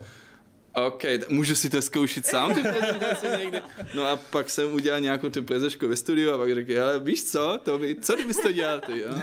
OK, 0.86 1.02
můžu 1.28 1.55
si 1.55 1.70
to 1.70 1.82
zkoušet 1.82 2.27
sám, 2.27 2.55
ty 2.55 3.28
někde. 3.39 3.62
No 3.94 4.06
a 4.06 4.16
pak 4.16 4.51
jsem 4.51 4.74
udělal 4.74 5.01
nějakou 5.01 5.31
tu 5.31 5.43
prezešku 5.43 5.89
ve 5.89 5.97
studiu 5.97 6.32
a 6.32 6.39
pak 6.39 6.55
řekl, 6.55 6.82
ale 6.82 7.01
víš 7.01 7.24
co, 7.24 7.59
to 7.62 7.78
by, 7.78 7.97
co 8.01 8.15
kdybys 8.15 8.36
to 8.36 8.52
dělal 8.52 8.81
ty, 8.81 8.98
jo? 9.01 9.15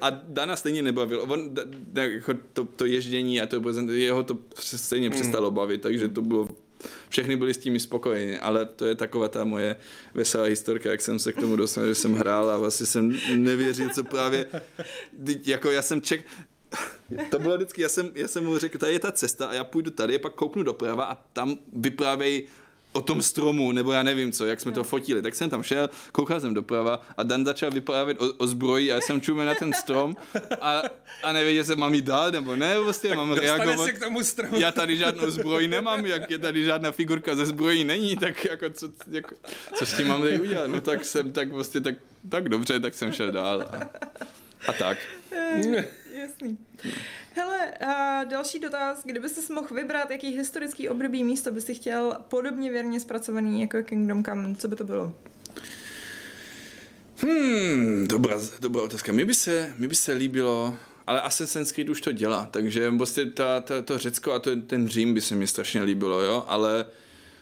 A 0.00 0.10
Dana 0.10 0.56
stejně 0.56 0.82
nebavil. 0.82 1.24
On, 1.28 1.54
da, 1.54 1.62
da, 1.66 2.04
jako 2.04 2.34
to, 2.52 2.64
to 2.64 2.86
ježdění 2.86 3.40
a 3.40 3.46
to 3.46 3.62
jeho 3.90 4.22
to 4.22 4.38
stejně 4.56 5.10
přestalo 5.10 5.50
bavit, 5.50 5.82
takže 5.82 6.08
to 6.08 6.22
bylo 6.22 6.48
všechny 7.08 7.36
byli 7.36 7.54
s 7.54 7.58
tím 7.58 7.80
spokojeni, 7.80 8.38
ale 8.38 8.66
to 8.66 8.86
je 8.86 8.94
taková 8.94 9.28
ta 9.28 9.44
moje 9.44 9.76
veselá 10.14 10.44
historka, 10.44 10.90
jak 10.90 11.00
jsem 11.00 11.18
se 11.18 11.32
k 11.32 11.40
tomu 11.40 11.56
dostal, 11.56 11.86
že 11.86 11.94
jsem 11.94 12.14
hrál 12.14 12.50
a 12.50 12.58
vlastně 12.58 12.86
jsem 12.86 13.18
nevěřil, 13.36 13.88
co 13.94 14.04
právě, 14.04 14.46
jako 15.46 15.70
já 15.70 15.82
jsem 15.82 16.00
ček, 16.00 16.24
to 17.30 17.38
bylo 17.38 17.56
vždycky, 17.56 17.82
já 17.82 17.88
jsem, 17.88 18.10
já 18.14 18.28
jsem 18.28 18.44
mu 18.44 18.58
řekl, 18.58 18.78
tady 18.78 18.92
je 18.92 18.98
ta 18.98 19.12
cesta 19.12 19.46
a 19.46 19.54
já 19.54 19.64
půjdu 19.64 19.90
tady, 19.90 20.18
pak 20.18 20.34
kouknu 20.34 20.62
doprava 20.62 21.04
a 21.04 21.14
tam 21.14 21.58
vyprávěj 21.72 22.46
o 22.92 23.00
tom 23.00 23.22
stromu, 23.22 23.72
nebo 23.72 23.92
já 23.92 24.02
nevím 24.02 24.32
co, 24.32 24.46
jak 24.46 24.60
jsme 24.60 24.72
to 24.72 24.84
fotili. 24.84 25.22
Tak 25.22 25.34
jsem 25.34 25.50
tam 25.50 25.62
šel, 25.62 25.90
koukal 26.12 26.40
jsem 26.40 26.54
doprava 26.54 27.02
a 27.16 27.22
Dan 27.22 27.44
začal 27.44 27.70
vyprávět 27.70 28.22
o, 28.22 28.32
o 28.32 28.46
zbroji 28.46 28.92
a 28.92 28.94
já 28.94 29.00
jsem 29.00 29.20
čumil 29.20 29.44
na 29.44 29.54
ten 29.54 29.72
strom 29.72 30.16
a, 30.60 30.82
a 31.22 31.32
nevěděl 31.32 31.64
jsem, 31.64 31.78
mám 31.78 31.94
jít 31.94 32.04
dál 32.04 32.30
nebo 32.30 32.56
ne, 32.56 32.74
prostě 32.74 33.14
mám 33.14 33.28
Dostane 33.28 33.56
reagovat. 33.56 33.84
se 33.86 33.92
k 33.92 34.04
tomu 34.04 34.24
stromu. 34.24 34.60
Já 34.60 34.72
tady 34.72 34.96
žádnou 34.96 35.30
zbroj 35.30 35.68
nemám, 35.68 36.06
jak 36.06 36.30
je 36.30 36.38
tady 36.38 36.64
žádná 36.64 36.92
figurka 36.92 37.36
ze 37.36 37.46
zbrojí 37.46 37.84
není, 37.84 38.16
tak 38.16 38.44
jako 38.44 38.70
co, 38.70 38.88
jako, 39.10 39.34
co 39.74 39.86
s 39.86 39.96
tím 39.96 40.08
mám 40.08 40.22
tady 40.22 40.40
udělat? 40.40 40.66
No 40.70 40.80
tak 40.80 41.04
jsem 41.04 41.32
tak 41.32 41.48
prostě 41.50 41.80
tak, 41.80 41.94
tak 42.28 42.48
dobře, 42.48 42.80
tak 42.80 42.94
jsem 42.94 43.12
šel 43.12 43.32
dál 43.32 43.62
a, 43.72 43.90
a 44.68 44.72
tak. 44.72 44.98
Eh, 45.32 45.84
Jasný. 46.20 46.58
Hele, 47.34 47.70
a 47.70 48.24
další 48.24 48.58
dotaz. 48.58 49.02
Kdyby 49.04 49.28
si 49.28 49.52
mohl 49.52 49.74
vybrat, 49.74 50.10
jaký 50.10 50.36
historický 50.36 50.88
období 50.88 51.24
místo 51.24 51.52
by 51.52 51.60
si 51.60 51.74
chtěl 51.74 52.16
podobně 52.28 52.70
věrně 52.70 53.00
zpracovaný 53.00 53.60
jako 53.60 53.82
Kingdom 53.82 54.24
Come, 54.24 54.54
co 54.54 54.68
by 54.68 54.76
to 54.76 54.84
bylo? 54.84 55.14
Hmm, 57.16 58.06
dobrá, 58.08 58.40
dobrá 58.60 58.82
otázka. 58.82 59.12
Mi 59.12 59.24
by 59.24 59.34
se, 59.34 59.74
mi 59.78 59.88
by 59.88 59.94
se 59.94 60.12
líbilo, 60.12 60.76
ale 61.06 61.20
Assassin's 61.20 61.72
Creed 61.72 61.88
už 61.88 62.00
to 62.00 62.12
dělá, 62.12 62.48
takže 62.50 62.90
prostě 62.90 63.26
ta, 63.26 63.60
ta, 63.60 63.82
to 63.82 63.98
Řecko 63.98 64.32
a 64.32 64.38
to, 64.38 64.56
ten 64.56 64.88
Řím 64.88 65.14
by 65.14 65.20
se 65.20 65.34
mi 65.34 65.46
strašně 65.46 65.82
líbilo, 65.82 66.20
jo, 66.20 66.44
ale 66.46 66.86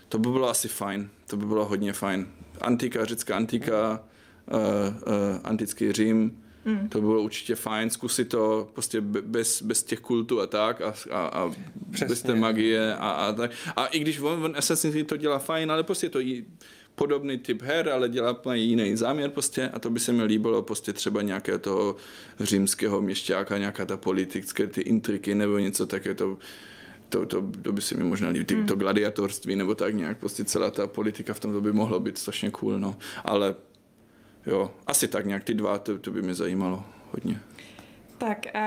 to 0.08 0.18
by 0.18 0.28
bylo 0.28 0.48
asi 0.48 0.68
fajn, 0.68 1.10
to 1.26 1.36
by 1.36 1.46
bylo 1.46 1.64
hodně 1.64 1.92
fajn. 1.92 2.28
Antika, 2.60 3.04
řecká 3.04 3.36
antika, 3.36 4.04
uh, 4.46 4.58
uh, 4.58 5.40
antický 5.44 5.92
Řím, 5.92 6.44
Mm. 6.68 6.88
To 6.88 7.00
bylo 7.00 7.22
určitě 7.22 7.54
fajn, 7.54 7.90
zkusit 7.90 8.28
to 8.28 8.68
prostě 8.72 9.00
bez, 9.00 9.62
bez 9.62 9.82
těch 9.82 10.00
kultů 10.00 10.40
a 10.40 10.46
tak 10.46 10.80
a, 10.80 10.94
a, 11.10 11.26
a 11.26 11.52
bez 12.08 12.22
té 12.22 12.34
magie 12.34 12.94
a, 12.94 13.10
a 13.10 13.32
tak. 13.32 13.50
A 13.76 13.86
i 13.86 13.98
když 13.98 14.20
on, 14.20 14.44
on 14.44 14.54
Assassin's 14.56 14.92
Creed 14.92 15.06
to 15.06 15.16
dělá 15.16 15.38
fajn, 15.38 15.72
ale 15.72 15.82
prostě 15.82 16.08
to 16.08 16.18
jí, 16.20 16.46
podobný 16.94 17.38
typ 17.38 17.62
her, 17.62 17.88
ale 17.88 18.08
dělá 18.08 18.32
úplně 18.32 18.62
jiný 18.62 18.96
záměr 18.96 19.30
prostě 19.30 19.68
a 19.68 19.78
to 19.78 19.90
by 19.90 20.00
se 20.00 20.12
mi 20.12 20.24
líbilo 20.24 20.62
prostě 20.62 20.92
třeba 20.92 21.22
nějakého 21.22 21.58
toho 21.58 21.96
římského 22.40 23.00
měšťáka, 23.00 23.58
nějaká 23.58 23.86
ta 23.86 23.96
politické 23.96 24.66
ty 24.66 24.80
intriky 24.80 25.34
nebo 25.34 25.58
něco 25.58 25.86
také 25.86 26.14
to 26.14 26.38
to, 27.08 27.26
to, 27.26 27.44
to 27.62 27.72
by 27.72 27.80
se 27.80 27.96
mi 27.96 28.04
možná 28.04 28.28
líbilo, 28.28 28.60
mm. 28.60 28.66
to 28.66 28.76
gladiatorství 28.76 29.56
nebo 29.56 29.74
tak 29.74 29.94
nějak, 29.94 30.18
prostě 30.18 30.44
celá 30.44 30.70
ta 30.70 30.86
politika 30.86 31.34
v 31.34 31.40
tom 31.40 31.52
to 31.52 31.60
by 31.60 31.72
mohlo 31.72 32.00
být 32.00 32.18
strašně 32.18 32.50
cool, 32.50 32.78
no. 32.78 32.96
Ale 33.24 33.54
jo, 34.48 34.70
asi 34.86 35.08
tak 35.08 35.26
nějak 35.26 35.44
ty 35.44 35.54
dva, 35.54 35.78
to, 35.78 35.98
to 35.98 36.10
by 36.10 36.22
mě 36.22 36.34
zajímalo 36.34 36.84
hodně. 37.10 37.40
Tak 38.18 38.46
uh, 38.54 38.60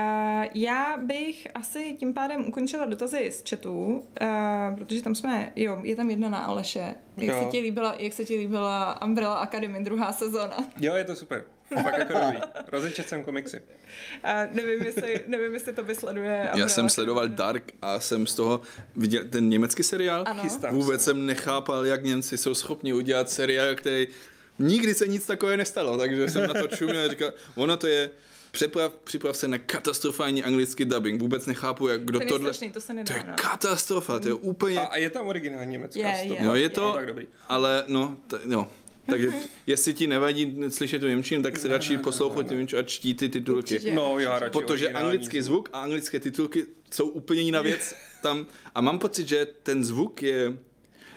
já 0.54 0.96
bych 0.96 1.48
asi 1.54 1.96
tím 2.00 2.14
pádem 2.14 2.46
ukončila 2.46 2.86
dotazy 2.86 3.30
z 3.32 3.50
chatu, 3.50 4.04
uh, 4.20 4.76
protože 4.76 5.02
tam 5.02 5.14
jsme, 5.14 5.52
jo, 5.56 5.80
je 5.82 5.96
tam 5.96 6.10
jedna 6.10 6.28
na 6.28 6.38
Aleše. 6.38 6.94
Jak 7.16 7.36
jo. 7.36 7.42
se 7.44 7.50
ti 7.50 7.60
líbila, 7.60 7.94
jak 7.98 8.12
se 8.12 8.24
ti 8.24 8.36
líbila 8.36 9.02
Umbrella 9.02 9.34
Academy 9.34 9.84
druhá 9.84 10.12
sezóna? 10.12 10.56
Jo, 10.80 10.94
je 10.94 11.04
to 11.04 11.16
super. 11.16 11.44
Fakt 11.82 11.98
jako 11.98 12.12
dobrý. 12.12 12.38
Rozečet 12.72 13.08
jsem 13.08 13.24
komiksy. 13.24 13.60
Uh, 13.60 14.54
nevím, 14.56 14.82
jestli, 14.82 15.20
nevím, 15.26 15.54
jestli 15.54 15.72
to 15.72 15.84
vysleduje. 15.84 16.36
Umbrella 16.36 16.58
Já 16.58 16.68
jsem 16.68 16.88
sledoval 16.88 17.28
Dark 17.28 17.72
a 17.82 18.00
jsem 18.00 18.26
z 18.26 18.34
toho 18.34 18.60
viděl 18.96 19.24
ten 19.30 19.48
německý 19.48 19.82
seriál. 19.82 20.24
Ano. 20.26 20.42
Vůbec 20.70 21.04
jsem 21.04 21.26
nechápal, 21.26 21.86
jak 21.86 22.04
Němci 22.04 22.38
jsou 22.38 22.54
schopni 22.54 22.92
udělat 22.92 23.30
seriál, 23.30 23.74
který 23.74 24.08
nikdy 24.58 24.94
se 24.94 25.08
nic 25.08 25.26
takového 25.26 25.56
nestalo, 25.56 25.98
takže 25.98 26.28
jsem 26.28 26.46
na 26.46 26.54
to 26.54 26.68
čuměl 26.76 27.04
a 27.04 27.08
říkal, 27.08 27.32
ono 27.54 27.76
to 27.76 27.86
je 27.86 28.10
Připrav, 28.52 28.92
připrav 29.04 29.36
se 29.36 29.48
na 29.48 29.58
katastrofální 29.58 30.44
anglický 30.44 30.84
dubbing. 30.84 31.20
Vůbec 31.20 31.46
nechápu, 31.46 31.88
jak 31.88 32.04
kdo 32.04 32.20
to 32.20 32.26
tohle... 32.26 32.52
to 32.72 32.80
se 32.80 32.94
nedá, 32.94 33.14
To 33.14 33.18
je 33.18 33.24
no. 33.28 33.34
katastrofa, 33.42 34.18
to 34.18 34.28
je 34.28 34.34
úplně... 34.34 34.80
A, 34.80 34.84
a 34.84 34.96
je 34.96 35.10
tam 35.10 35.26
originální 35.26 35.72
německá 35.72 36.00
Je, 36.08 36.24
stop. 36.24 36.38
je. 36.38 36.44
No 36.46 36.54
je 36.54 36.68
to, 36.68 36.92
tak 36.92 37.06
dobrý. 37.06 37.26
ale 37.48 37.84
no, 37.88 38.16
t- 38.26 38.40
no. 38.44 38.70
Takže 39.06 39.28
jestli 39.66 39.94
ti 39.94 40.06
nevadí 40.06 40.56
slyšet 40.68 40.98
tu 40.98 41.08
Němčinu, 41.08 41.42
tak 41.42 41.58
si 41.58 41.68
radši 41.68 41.98
poslouchat 41.98 42.48
tu 42.48 42.54
Němčinu 42.54 42.80
a 42.80 42.82
čtí 42.82 43.14
ty 43.14 43.28
titulky. 43.28 43.74
Určitě. 43.74 43.94
No, 43.94 44.18
já 44.18 44.38
radši 44.38 44.52
Protože 44.52 44.88
anglický 44.88 45.42
zvuk 45.42 45.68
a 45.72 45.80
anglické 45.80 46.20
titulky 46.20 46.66
jsou 46.90 47.08
úplně 47.08 47.40
jiná 47.40 47.62
věc 47.62 47.94
tam. 48.22 48.46
A 48.74 48.80
mám 48.80 48.98
pocit, 48.98 49.28
že 49.28 49.46
ten 49.62 49.84
zvuk 49.84 50.22
je... 50.22 50.56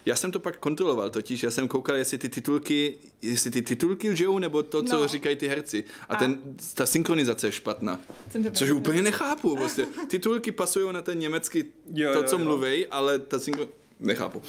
Já 0.06 0.16
jsem 0.16 0.32
to 0.32 0.40
pak 0.40 0.58
kontroloval, 0.58 1.10
totiž 1.10 1.44
já 1.44 1.52
jsem 1.52 1.68
koukal, 1.68 1.96
jestli 1.96 2.18
ty 2.18 2.30
titulky, 2.30 2.98
jestli 3.22 3.52
ty 3.52 3.62
titulky 3.62 4.16
žijou, 4.16 4.40
nebo 4.40 4.64
to, 4.64 4.84
co 4.84 4.96
No. 5.00 5.08
říkají 5.08 5.36
ty 5.36 5.48
herci. 5.48 5.84
A, 6.10 6.16
A- 6.16 6.20
ten, 6.20 6.40
ta 6.74 6.86
synchronizace 6.86 7.48
je 7.48 7.52
špatná. 7.52 8.00
Což 8.52 8.72
úplně 8.72 9.02
nechápu. 9.02 9.56
Prostě. 9.56 9.88
Titulky 10.08 10.52
pasují 10.52 10.94
na 10.94 11.02
ten 11.02 11.20
německý, 11.20 11.64
Jo, 11.94 12.14
to, 12.14 12.20
jo, 12.20 12.24
co 12.24 12.38
jo. 12.40 12.44
mluví, 12.46 12.88
ale 12.88 13.20
ta 13.20 13.40
synchro... 13.40 13.68
Nechápu. 14.00 14.42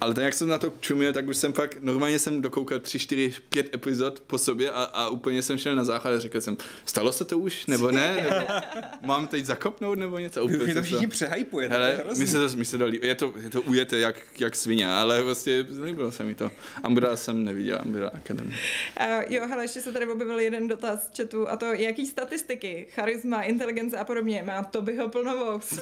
Ale 0.00 0.14
tak 0.14 0.24
jak 0.24 0.34
jsem 0.34 0.48
na 0.48 0.58
to 0.58 0.72
čuměl, 0.80 1.12
tak 1.12 1.28
už 1.28 1.36
jsem 1.36 1.52
fakt, 1.52 1.78
normálně 1.80 2.18
jsem 2.18 2.42
dokoukal 2.42 2.78
3, 2.80 2.98
4, 2.98 3.34
5 3.48 3.74
epizod 3.74 4.20
po 4.20 4.38
sobě 4.38 4.70
a, 4.70 4.82
a 4.82 5.08
úplně 5.08 5.42
jsem 5.42 5.58
šel 5.58 5.76
na 5.76 5.84
záchod 5.84 6.12
a 6.12 6.20
řekl 6.20 6.40
jsem, 6.40 6.56
stalo 6.84 7.12
se 7.12 7.24
to 7.24 7.38
už, 7.38 7.66
nebo 7.66 7.90
ne? 7.90 8.16
Nebo 8.16 8.46
mám 9.02 9.26
teď 9.26 9.44
zakopnout, 9.44 9.98
nebo 9.98 10.18
něco? 10.18 10.44
Úplně 10.44 10.64
Vy 10.64 10.74
to 10.74 10.82
všichni 10.82 11.06
přehypujete. 11.06 11.74
Hele, 11.74 12.04
to 12.08 12.14
mi 12.14 12.26
se 12.26 12.48
to, 12.48 12.56
mi 12.56 12.64
se 12.64 12.78
to 12.78 12.86
líbí. 12.86 13.08
Je 13.08 13.14
to, 13.14 13.34
je 13.42 13.50
to 13.50 13.62
ujete 13.62 13.98
jak, 13.98 14.16
jak 14.38 14.56
svině, 14.56 14.88
ale 14.88 15.22
vlastně 15.22 15.66
líbilo 15.84 16.12
se 16.12 16.24
mi 16.24 16.34
to. 16.34 16.50
Umbrella 16.88 17.16
jsem 17.16 17.44
neviděl, 17.44 17.80
Umbrella 17.84 18.10
Academy. 18.14 18.54
Uh, 19.00 19.22
jo, 19.28 19.46
hele, 19.48 19.64
ještě 19.64 19.80
se 19.80 19.92
tady 19.92 20.06
objevil 20.06 20.38
jeden 20.38 20.68
dotaz 20.68 21.10
z 21.12 21.16
chatu 21.16 21.48
a 21.48 21.56
to, 21.56 21.66
jaký 21.66 22.06
statistiky, 22.06 22.86
charisma, 22.90 23.42
inteligence 23.42 23.98
a 23.98 24.04
podobně 24.04 24.42
má 24.46 24.62
Tobyho 24.62 25.08
plnovous. 25.08 25.80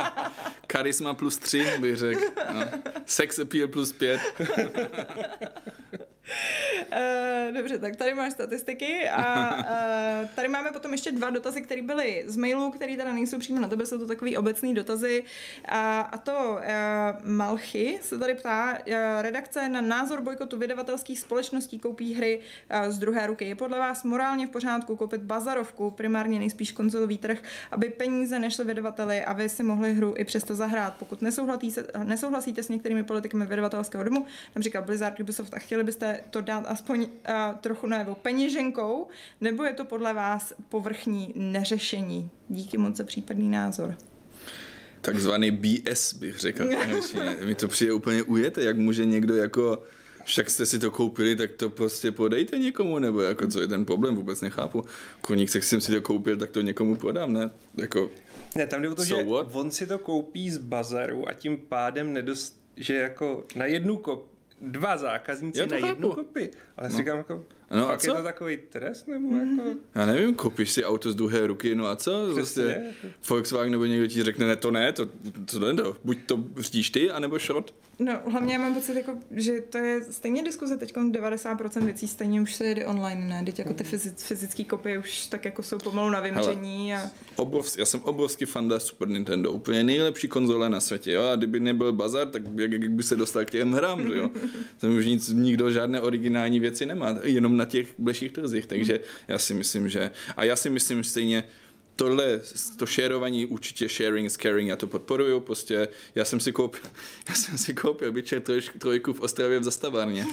Charisma 0.72 1.14
plus 1.14 1.38
3, 1.38 1.66
bych 1.80 1.96
řekl. 1.96 2.19
Sex 3.06 3.38
appeal 3.38 3.68
plus 3.68 3.92
5. 3.92 4.20
Uh, 6.92 7.54
dobře, 7.54 7.78
tak 7.78 7.96
tady 7.96 8.14
máš 8.14 8.32
statistiky 8.32 9.08
a 9.08 9.56
uh, 9.56 10.28
tady 10.34 10.48
máme 10.48 10.70
potom 10.72 10.92
ještě 10.92 11.12
dva 11.12 11.30
dotazy, 11.30 11.62
které 11.62 11.82
byly 11.82 12.24
z 12.26 12.36
mailů, 12.36 12.70
které 12.70 12.96
teda 12.96 13.12
nejsou 13.12 13.38
přímo 13.38 13.60
na 13.60 13.68
tebe, 13.68 13.86
jsou 13.86 13.98
to 13.98 14.06
takový 14.06 14.36
obecný 14.36 14.74
dotazy. 14.74 15.24
A, 15.68 16.18
to 16.22 16.32
uh, 16.32 17.30
Malchy 17.30 17.98
se 18.02 18.18
tady 18.18 18.34
ptá, 18.34 18.78
redakce 19.20 19.68
na 19.68 19.80
názor 19.80 20.20
bojkotu 20.20 20.58
vydavatelských 20.58 21.20
společností 21.20 21.78
koupí 21.78 22.14
hry 22.14 22.40
z 22.88 22.98
druhé 22.98 23.26
ruky. 23.26 23.44
Je 23.44 23.54
podle 23.54 23.78
vás 23.78 24.04
morálně 24.04 24.46
v 24.46 24.50
pořádku 24.50 24.96
koupit 24.96 25.22
bazarovku, 25.22 25.90
primárně 25.90 26.38
nejspíš 26.38 26.72
konzolový 26.72 27.18
trh, 27.18 27.38
aby 27.70 27.88
peníze 27.88 28.38
nešly 28.38 28.64
vydavateli 28.64 29.24
a 29.24 29.32
vy 29.32 29.48
si 29.48 29.62
mohli 29.62 29.94
hru 29.94 30.14
i 30.16 30.24
přesto 30.24 30.54
zahrát. 30.54 30.94
Pokud 30.98 31.22
nesouhlasíte, 31.22 31.84
nesouhlasíte 32.04 32.62
s 32.62 32.68
některými 32.68 33.04
politikami 33.04 33.46
vydavatelského 33.46 34.04
domu, 34.04 34.26
například 34.56 34.84
Blizzard, 34.84 35.20
Ubisoft 35.20 35.54
a 35.54 35.58
chtěli 35.58 35.84
byste 35.84 36.19
to 36.30 36.40
dát 36.40 36.64
aspoň 36.68 37.00
uh, 37.00 37.08
trochu 37.60 37.86
najevo 37.86 38.14
peněženkou, 38.14 39.06
nebo 39.40 39.64
je 39.64 39.72
to 39.72 39.84
podle 39.84 40.14
vás 40.14 40.52
povrchní 40.68 41.32
neřešení? 41.36 42.30
Díky 42.48 42.78
moc 42.78 42.96
za 42.96 43.04
případný 43.04 43.50
názor. 43.50 43.96
Takzvaný 45.00 45.50
BS 45.50 46.14
bych 46.14 46.38
řekl. 46.38 46.64
Mi 47.44 47.54
to 47.54 47.68
přijde 47.68 47.92
úplně 47.92 48.22
ujete, 48.22 48.62
jak 48.64 48.76
může 48.76 49.06
někdo 49.06 49.36
jako 49.36 49.82
však 50.24 50.50
jste 50.50 50.66
si 50.66 50.78
to 50.78 50.90
koupili, 50.90 51.36
tak 51.36 51.52
to 51.52 51.70
prostě 51.70 52.12
podejte 52.12 52.58
někomu, 52.58 52.98
nebo 52.98 53.20
jako 53.20 53.46
co 53.48 53.60
je 53.60 53.68
ten 53.68 53.84
problém, 53.84 54.16
vůbec 54.16 54.40
nechápu. 54.40 54.84
Koník, 55.20 55.54
jak 55.54 55.64
jsem 55.64 55.80
si 55.80 55.92
to 55.92 56.00
koupil, 56.00 56.36
tak 56.36 56.50
to 56.50 56.60
někomu 56.60 56.96
podám, 56.96 57.32
ne? 57.32 57.50
Jako, 57.76 58.10
Ne, 58.56 58.66
tam 58.66 58.82
jde 58.82 58.88
o 58.88 58.94
to, 58.94 59.02
So 59.04 59.16
že 59.16 59.30
what? 59.30 59.48
on 59.52 59.70
si 59.70 59.86
to 59.86 59.98
koupí 59.98 60.50
z 60.50 60.58
bazaru 60.58 61.28
a 61.28 61.32
tím 61.32 61.58
pádem 61.58 62.12
nedost, 62.12 62.60
že 62.76 62.94
jako 62.94 63.44
na 63.56 63.66
jednu 63.66 63.96
kop, 63.96 64.28
dva 64.60 64.96
zákazníci 64.96 65.58
Já 65.60 65.66
to 65.66 65.80
na 65.80 65.86
jednu 65.86 66.08
chápu. 66.10 66.22
kopii. 66.24 66.50
Ale 66.76 66.90
si 66.90 66.96
říkám 66.96 67.18
jako, 67.18 67.44
No 67.70 67.88
a 67.88 67.90
fakt 67.90 68.04
je 68.04 68.10
co? 68.10 68.16
to 68.16 68.22
takový 68.22 68.56
trest, 68.56 69.08
nebo 69.08 69.36
jako... 69.36 69.78
já 69.94 70.06
nevím, 70.06 70.34
koupíš 70.34 70.70
si 70.70 70.84
auto 70.84 71.12
z 71.12 71.14
druhé 71.14 71.46
ruky, 71.46 71.74
no 71.74 71.86
a 71.86 71.96
co? 71.96 72.28
Přesně. 72.36 72.64
Prostě 72.64 72.94
Volkswagen 73.28 73.72
nebo 73.72 73.84
někdo 73.84 74.06
ti 74.06 74.22
řekne, 74.22 74.46
ne, 74.46 74.56
to 74.56 74.70
ne, 74.70 74.92
to, 74.92 75.06
to 75.50 75.58
ne, 75.58 75.82
to. 75.82 75.96
buď 76.04 76.18
to 76.26 76.44
řídíš 76.58 76.90
ty, 76.90 77.10
anebo 77.10 77.38
šrot. 77.38 77.74
No, 78.02 78.12
hlavně 78.30 78.54
já 78.54 78.60
mám 78.60 78.74
pocit, 78.74 78.96
jako, 78.96 79.18
že 79.30 79.60
to 79.60 79.78
je 79.78 80.04
stejně 80.10 80.42
diskuze 80.42 80.76
teď 80.76 80.92
90% 80.92 81.84
věcí 81.84 82.08
stejně 82.08 82.40
už 82.40 82.54
se 82.54 82.66
jede 82.66 82.86
online, 82.86 83.28
ne? 83.28 83.42
Teď 83.44 83.58
jako 83.58 83.74
ty 83.74 83.84
fyzic, 83.84 84.22
fyzické 84.22 84.64
kopie 84.64 84.98
už 84.98 85.26
tak 85.26 85.44
jako 85.44 85.62
jsou 85.62 85.78
pomalu 85.78 86.10
na 86.10 86.20
vymření 86.20 86.94
a 86.94 87.10
Obrovsk, 87.36 87.78
já 87.78 87.84
jsem 87.84 88.00
obrovský 88.00 88.44
fanda 88.44 88.80
Super 88.80 89.08
Nintendo, 89.08 89.52
úplně 89.52 89.84
nejlepší 89.84 90.28
konzole 90.28 90.70
na 90.70 90.80
světě, 90.80 91.12
jo, 91.12 91.22
a 91.22 91.36
kdyby 91.36 91.60
nebyl 91.60 91.92
bazar, 91.92 92.28
tak 92.28 92.42
jak, 92.54 92.72
jak 92.72 92.90
by 92.90 93.02
se 93.02 93.16
dostal 93.16 93.44
k 93.44 93.50
těm 93.50 93.72
hrám, 93.72 94.08
že 94.08 94.16
jo. 94.16 94.30
Tam 94.78 94.96
už 94.96 95.06
nic, 95.06 95.28
nikdo 95.28 95.70
žádné 95.70 96.00
originální 96.00 96.60
věci 96.60 96.86
nemá, 96.86 97.16
jenom 97.22 97.56
na 97.60 97.66
těch 97.66 97.86
bleších 97.98 98.32
trzích, 98.32 98.66
takže 98.66 99.00
já 99.28 99.38
si 99.38 99.54
myslím, 99.54 99.88
že, 99.88 100.10
a 100.36 100.44
já 100.44 100.56
si 100.56 100.70
myslím 100.70 101.04
stejně, 101.04 101.44
tohle, 101.96 102.40
to 102.76 102.86
shareování, 102.86 103.46
určitě 103.46 103.88
sharing 103.88 104.26
is 104.26 104.36
caring, 104.36 104.68
já 104.68 104.76
to 104.76 104.86
podporuju, 104.86 105.40
prostě 105.40 105.88
já 106.14 106.24
jsem 106.24 106.40
si 106.40 106.52
koupil, 106.52 106.80
já 107.28 107.34
jsem 107.34 107.58
si 107.58 107.74
koupil 107.74 108.12
Witcher 108.12 108.40
troj, 108.40 108.60
trojku 108.78 109.12
v 109.12 109.20
Ostravě 109.20 109.58
v 109.58 109.64
zastavárně. 109.64 110.26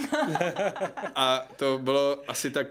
A 1.16 1.48
to 1.56 1.80
bylo 1.84 2.24
asi 2.28 2.52
tak 2.52 2.68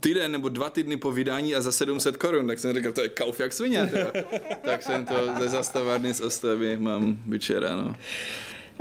týden 0.00 0.32
nebo 0.32 0.48
dva 0.48 0.70
týdny 0.70 0.96
po 0.96 1.12
vydání 1.12 1.54
a 1.54 1.60
za 1.60 1.72
700 1.72 2.16
korun, 2.16 2.46
tak 2.46 2.58
jsem 2.58 2.76
říkal, 2.76 2.92
to 2.92 3.02
je 3.02 3.08
kauf 3.08 3.40
jak 3.40 3.52
svině. 3.52 3.90
tak 4.64 4.82
jsem 4.82 5.06
to 5.06 5.34
ze 5.38 5.48
zastavárny 5.48 6.14
z 6.14 6.20
Ostravy 6.20 6.76
mám 6.76 7.18
Witchera, 7.26 7.76
no. 7.76 7.96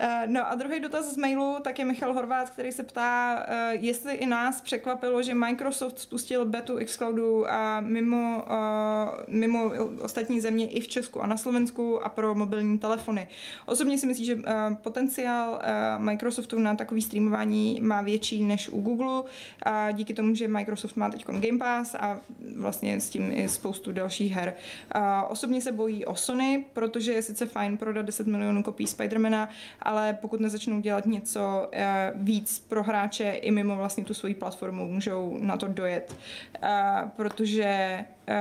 Eh, 0.04 0.28
No 0.28 0.52
a 0.52 0.56
druhý 0.56 0.80
dotaz 0.80 1.14
z 1.14 1.18
mailu, 1.18 1.58
tak 1.62 1.80
je 1.80 1.86
Michal 1.86 2.14
Horvát, 2.14 2.50
který 2.50 2.72
se 2.72 2.84
ptá, 2.84 3.46
eh, 3.48 3.76
jestli 3.76 4.14
i 4.14 4.26
nás 4.26 4.62
překvapilo, 4.62 5.24
že 5.24 5.34
Microsoft 5.34 6.00
spustil 6.00 6.46
betu 6.46 6.78
xCloudu 6.86 7.52
a 7.52 7.82
mimo, 7.82 8.44
eh, 8.48 9.24
mimo 9.28 9.72
ostatní 10.02 10.42
země 10.42 10.68
i 10.68 10.82
v 10.82 10.88
Česku 10.88 11.22
a 11.22 11.28
na 11.28 11.38
Slovensku 11.38 12.06
a 12.06 12.10
pro 12.10 12.36
mobilní 12.36 12.80
telefony. 12.80 13.28
Osobně 13.66 13.98
si 13.98 14.08
myslím, 14.08 14.26
že 14.26 14.38
potenciál 14.82 15.62
Microsoftu 15.98 16.60
na 16.60 16.76
takový 16.76 17.02
streamování 17.02 17.80
má 17.82 18.02
větší 18.02 18.44
než 18.44 18.70
u 18.70 18.82
Google 18.82 19.24
a 19.64 19.92
díky 19.92 20.14
tomu, 20.14 20.36
že 20.36 20.48
Microsoft 20.48 20.96
má 20.96 21.10
teď 21.10 21.26
Game 21.26 21.58
Pass 21.58 21.96
a 21.96 22.20
vlastně 22.56 23.02
s 23.02 23.10
tím 23.10 23.32
i 23.32 23.50
spoustu 23.50 23.92
dalších 23.92 24.32
her. 24.32 24.54
Osobně 25.30 25.62
se 25.62 25.72
bojí 25.72 26.06
o 26.06 26.16
Sony, 26.16 26.66
protože 26.74 27.14
je 27.14 27.22
sice 27.22 27.46
fajn 27.46 27.78
prodat 27.78 28.06
10 28.06 28.28
milionů 28.28 28.64
kopií 28.64 28.88
Spidermana, 28.88 29.50
ale 29.92 30.14
pokud 30.14 30.40
nezačnou 30.40 30.82
dělat 30.82 31.06
něco 31.06 31.70
eh, 31.72 32.14
víc 32.16 32.60
pro 32.60 32.84
hráče 32.84 33.32
i 33.32 33.52
mimo 33.52 33.76
vlastně 33.76 34.04
tu 34.04 34.14
svoji 34.14 34.36
platformu, 34.36 34.88
můžou 34.88 35.38
na 35.42 35.58
to 35.58 35.68
dojet. 35.68 36.16
Eh, 36.64 37.12
protože 37.16 38.06
eh, 38.28 38.38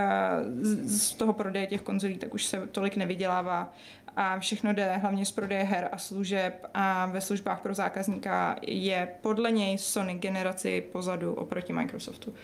z 0.61 1.11
z 1.11 1.13
toho 1.13 1.33
prodeje 1.33 1.67
těch 1.67 1.83
konzolí 1.83 2.19
tak 2.19 2.35
už 2.35 2.45
se 2.47 2.67
tolik 2.67 2.97
nevydělává 2.97 3.73
a 4.17 4.39
všechno 4.39 4.73
jde 4.73 4.97
hlavně 4.97 5.27
z 5.27 5.33
prodeje 5.33 5.63
her 5.63 5.89
a 5.93 5.99
služeb 5.99 6.67
a 6.75 7.07
ve 7.07 7.21
službách 7.21 7.61
pro 7.61 7.75
zákazníka 7.75 8.57
je 8.63 9.09
podle 9.21 9.53
něj 9.53 9.79
Sony 9.79 10.15
generaci 10.15 10.85
pozadu 10.93 11.35
oproti 11.35 11.73
Microsoftu. 11.73 12.35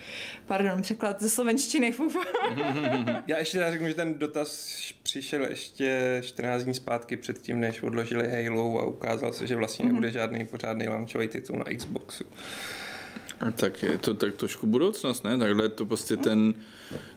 Pardon, 0.46 0.82
překlad 0.82 1.22
ze 1.22 1.30
slovenštiny. 1.30 1.94
Já 3.26 3.38
ještě 3.38 3.66
řeknu, 3.70 3.88
že 3.88 3.94
ten 3.94 4.18
dotaz 4.18 4.78
přišel 5.02 5.44
ještě 5.44 6.20
14 6.24 6.62
dní 6.62 6.74
zpátky 6.74 7.16
předtím, 7.16 7.60
než 7.60 7.82
odložili 7.82 8.44
Halo 8.44 8.80
a 8.80 8.84
ukázal 8.84 9.32
se, 9.32 9.46
že 9.46 9.56
vlastně 9.56 9.84
nebude 9.84 10.10
žádný 10.10 10.46
pořádný 10.46 10.88
launchový 10.88 11.28
titul 11.28 11.58
na 11.58 11.76
Xboxu. 11.76 12.24
A 13.40 13.50
tak 13.50 13.82
je 13.82 13.98
to 13.98 14.14
tak 14.14 14.34
trošku 14.34 14.66
budoucnost, 14.66 15.24
ne? 15.24 15.38
Takhle 15.38 15.68
to 15.68 15.86
prostě 15.86 16.16
ten, 16.16 16.54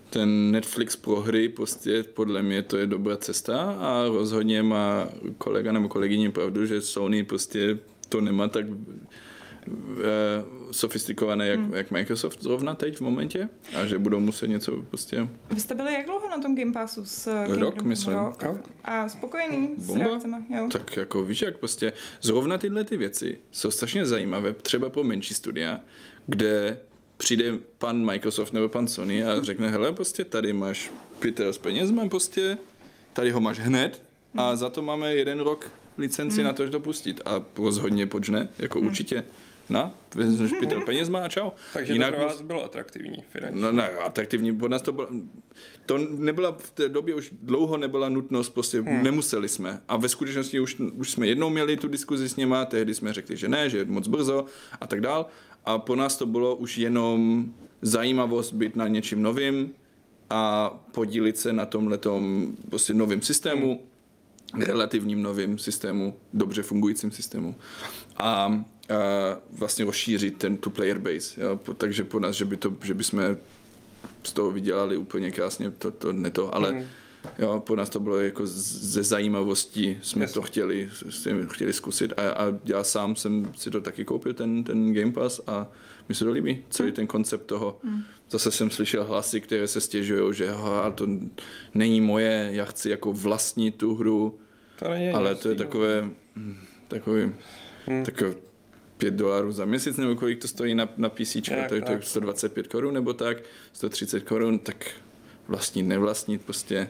ten 0.10 0.52
Netflix 0.52 0.96
pro 0.96 1.16
hry, 1.16 1.50
prostě 1.50 2.04
podle 2.04 2.44
mě 2.44 2.64
to 2.64 2.78
je 2.78 2.88
dobrá 2.88 3.18
cesta 3.18 3.78
a 3.80 4.04
rozhodně 4.08 4.64
má 4.64 5.10
kolega 5.38 5.72
nebo 5.72 5.90
kolegyně 5.90 6.32
pravdu, 6.32 6.66
že 6.66 6.82
Sony 6.82 7.24
prostě 7.24 7.78
to 8.10 8.22
nemá 8.22 8.48
tak 8.48 8.66
eh, 8.68 10.44
sofistikované 10.72 11.48
jak, 11.48 11.60
hmm. 11.60 11.74
jak 11.74 11.92
Microsoft 11.92 12.44
zrovna 12.44 12.76
teď 12.76 12.98
v 12.98 13.02
momentě 13.02 13.50
a 13.76 13.86
že 13.86 14.00
budou 14.00 14.20
muset 14.20 14.48
něco 14.48 14.72
prostě... 14.90 15.30
Vy 15.52 15.60
jste 15.60 15.76
byli 15.76 15.94
jak 15.94 16.06
dlouho 16.06 16.30
na 16.30 16.40
tom 16.40 16.56
Game 16.56 16.74
Passu? 16.74 17.06
S 17.06 17.46
Rok, 17.48 17.74
Kingdom? 17.74 17.88
myslím. 17.88 18.18
Rok. 18.42 18.70
A 18.84 19.10
spokojený 19.10 19.76
s 19.78 19.88
Bomba? 19.88 20.06
reakcemi? 20.06 20.36
Jo. 20.50 20.70
Tak 20.72 20.98
jako 20.98 21.24
víš, 21.24 21.42
jak 21.42 21.58
prostě 21.58 21.94
zrovna 22.22 22.58
tyhle 22.58 22.84
ty 22.84 22.98
věci 22.98 23.38
jsou 23.52 23.72
strašně 23.72 24.06
zajímavé, 24.06 24.54
třeba 24.54 24.90
pro 24.90 25.04
menší 25.04 25.34
studia, 25.34 25.80
kde 26.28 26.78
přijde 27.20 27.58
pan 27.78 28.06
Microsoft 28.06 28.54
nebo 28.54 28.70
pan 28.70 28.88
Sony 28.88 29.24
a 29.24 29.44
řekne, 29.44 29.70
hele, 29.70 29.94
prostě 29.94 30.24
tady 30.26 30.54
máš 30.54 30.92
Peter 31.20 31.54
s 31.54 31.58
penězma, 31.58 32.10
prostě 32.10 32.58
tady 33.14 33.32
ho 33.32 33.42
máš 33.42 33.60
hned 33.60 34.04
a 34.36 34.56
za 34.56 34.70
to 34.70 34.82
máme 34.82 35.16
jeden 35.16 35.40
rok 35.40 35.72
licenci 35.98 36.44
na 36.44 36.54
to, 36.54 36.66
že 36.66 36.72
to 36.72 36.80
pustit 36.80 37.22
a 37.26 37.44
rozhodně 37.58 38.08
počne, 38.08 38.50
jako 38.60 38.80
určitě 38.80 39.24
na, 39.70 39.94
vezmeš 40.16 40.52
Peter 40.60 40.82
penězma 40.86 41.20
a 41.20 41.30
čau. 41.30 41.50
Takže 41.74 41.94
Jinak 41.94 42.10
to 42.10 42.16
pro 42.16 42.26
vás 42.26 42.42
bylo 42.42 42.66
atraktivní 42.66 43.24
finančně. 43.30 43.62
No 43.62 43.72
ne, 43.72 43.90
atraktivní, 43.90 44.58
pro 44.58 44.70
nás 44.70 44.82
to 44.82 44.92
bylo, 44.92 45.08
to 45.86 45.98
nebyla 45.98 46.52
v 46.52 46.72
té 46.72 46.90
době 46.90 47.16
už 47.16 47.30
dlouho 47.42 47.78
nebyla 47.78 48.10
nutnost, 48.10 48.50
prostě 48.50 48.82
hmm. 48.82 49.04
nemuseli 49.04 49.50
jsme. 49.50 49.82
A 49.88 49.98
ve 49.98 50.10
skutečnosti 50.10 50.60
už, 50.60 50.76
už 50.94 51.12
jsme 51.12 51.28
jednou 51.28 51.50
měli 51.50 51.78
tu 51.78 51.88
diskuzi 51.88 52.30
s 52.30 52.36
nima, 52.36 52.66
tehdy 52.66 52.94
jsme 52.96 53.14
řekli, 53.14 53.38
že 53.38 53.48
ne, 53.48 53.70
že 53.70 53.78
je 53.78 53.86
moc 53.86 54.08
brzo 54.08 54.46
a 54.82 54.88
tak 54.88 55.02
dál. 55.02 55.26
A 55.66 55.78
po 55.78 55.96
nás 55.96 56.18
to 56.18 56.26
bylo 56.26 56.56
už 56.56 56.78
jenom 56.78 57.46
zajímavost 57.82 58.54
být 58.54 58.76
na 58.76 58.88
něčím 58.88 59.22
novým 59.22 59.72
a 60.30 60.70
podílit 60.92 61.38
se 61.38 61.54
na 61.54 61.66
tomhletom 61.66 62.52
prostě 62.70 62.94
novým 62.94 63.22
systému, 63.22 63.82
relativním 64.66 65.22
novým 65.22 65.58
systému, 65.58 66.16
dobře 66.34 66.64
fungujícím 66.64 67.12
systému. 67.12 67.56
A, 68.18 68.64
vlastně 69.52 69.86
rozšířit 69.86 70.38
ten 70.38 70.58
tu 70.58 70.70
player 70.70 71.00
base. 71.00 71.42
Jo? 71.42 71.60
Takže 71.78 72.04
po 72.04 72.20
nás, 72.20 72.36
že 72.36 72.46
by, 72.46 72.58
to, 72.58 72.74
že 72.84 72.94
by 72.94 73.04
jsme 73.04 73.38
z 74.24 74.34
toho 74.34 74.52
vydělali 74.52 74.98
úplně 74.98 75.32
krásně, 75.32 75.72
to, 75.72 75.92
to 75.92 76.14
ne 76.14 76.32
to, 76.32 76.56
ale 76.56 76.72
Mhm. 76.72 76.86
Jo, 77.40 77.64
po 77.68 77.76
nás 77.76 77.90
to 77.90 78.00
bylo 78.00 78.20
jako 78.20 78.42
ze 78.48 79.04
zajímavosti, 79.04 80.00
jsme 80.02 80.24
Jasně. 80.24 80.34
to 80.34 80.42
chtěli, 80.42 80.90
chtěli 81.48 81.74
zkusit 81.74 82.14
a, 82.18 82.30
a 82.32 82.60
já 82.66 82.84
sám 82.84 83.16
jsem 83.16 83.52
si 83.58 83.72
to 83.72 83.82
taky 83.82 84.06
koupil, 84.06 84.34
ten, 84.34 84.64
ten 84.64 84.94
Game 84.94 85.12
Pass 85.12 85.42
a 85.48 85.68
mi 86.10 86.16
se 86.16 86.26
to 86.26 86.32
líbí, 86.32 86.64
celý 86.70 86.92
ten 86.92 87.08
koncept 87.08 87.46
toho. 87.46 87.80
Zase 88.30 88.52
jsem 88.52 88.70
slyšel 88.70 89.04
hlasy, 89.04 89.42
které 89.42 89.68
se 89.68 89.82
stěžují, 89.82 90.34
že 90.34 90.50
"Aha, 90.50 90.92
to 90.92 91.08
není 91.74 92.02
moje, 92.02 92.50
já 92.54 92.66
chci 92.66 92.90
jako 92.90 93.14
vlastnit 93.14 93.76
tu 93.76 93.96
hru, 93.96 94.40
To 94.80 94.90
není 94.90 95.10
ale 95.10 95.36
to 95.36 95.50
je 95.50 95.56
takové, 95.56 96.10
hm, 96.36 96.58
takový, 96.88 97.32
Hmm. 97.88 98.06
takové 98.06 98.34
5 98.98 99.14
dolarů 99.14 99.52
za 99.52 99.66
měsíc, 99.66 99.98
nebo 99.98 100.16
kolik 100.16 100.42
to 100.42 100.48
stojí 100.48 100.76
na, 100.76 100.90
na 100.98 101.10
PC, 101.10 101.36
Jak 101.52 101.70
to 101.70 101.76
je 101.76 101.82
to 101.82 101.88
tak. 101.88 102.04
125 102.04 102.68
korun 102.68 102.94
nebo 102.94 103.14
tak, 103.14 103.38
130 103.74 104.20
korun, 104.24 104.60
tak 104.60 104.92
vlastnit, 105.48 105.84
nevlastnit 105.84 106.42
prostě. 106.46 106.90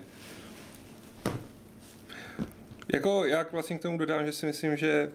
Jako 2.93 3.25
já 3.25 3.45
vlastně 3.51 3.77
k 3.77 3.81
tomu 3.81 3.97
dodám, 3.97 4.25
že 4.25 4.31
si 4.31 4.45
myslím, 4.45 4.77
že 4.77 5.11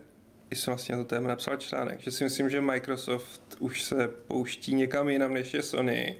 i 0.50 0.56
jsem 0.56 0.70
vlastně 0.70 0.96
na 0.96 1.02
to 1.02 1.08
téma 1.08 1.28
napsal 1.28 1.56
článek, 1.56 2.00
že 2.00 2.10
si 2.10 2.24
myslím, 2.24 2.50
že 2.50 2.60
Microsoft 2.60 3.56
už 3.58 3.82
se 3.82 4.08
pouští 4.08 4.74
někam 4.74 5.08
jinam 5.08 5.34
než 5.34 5.54
je 5.54 5.62
Sony 5.62 6.16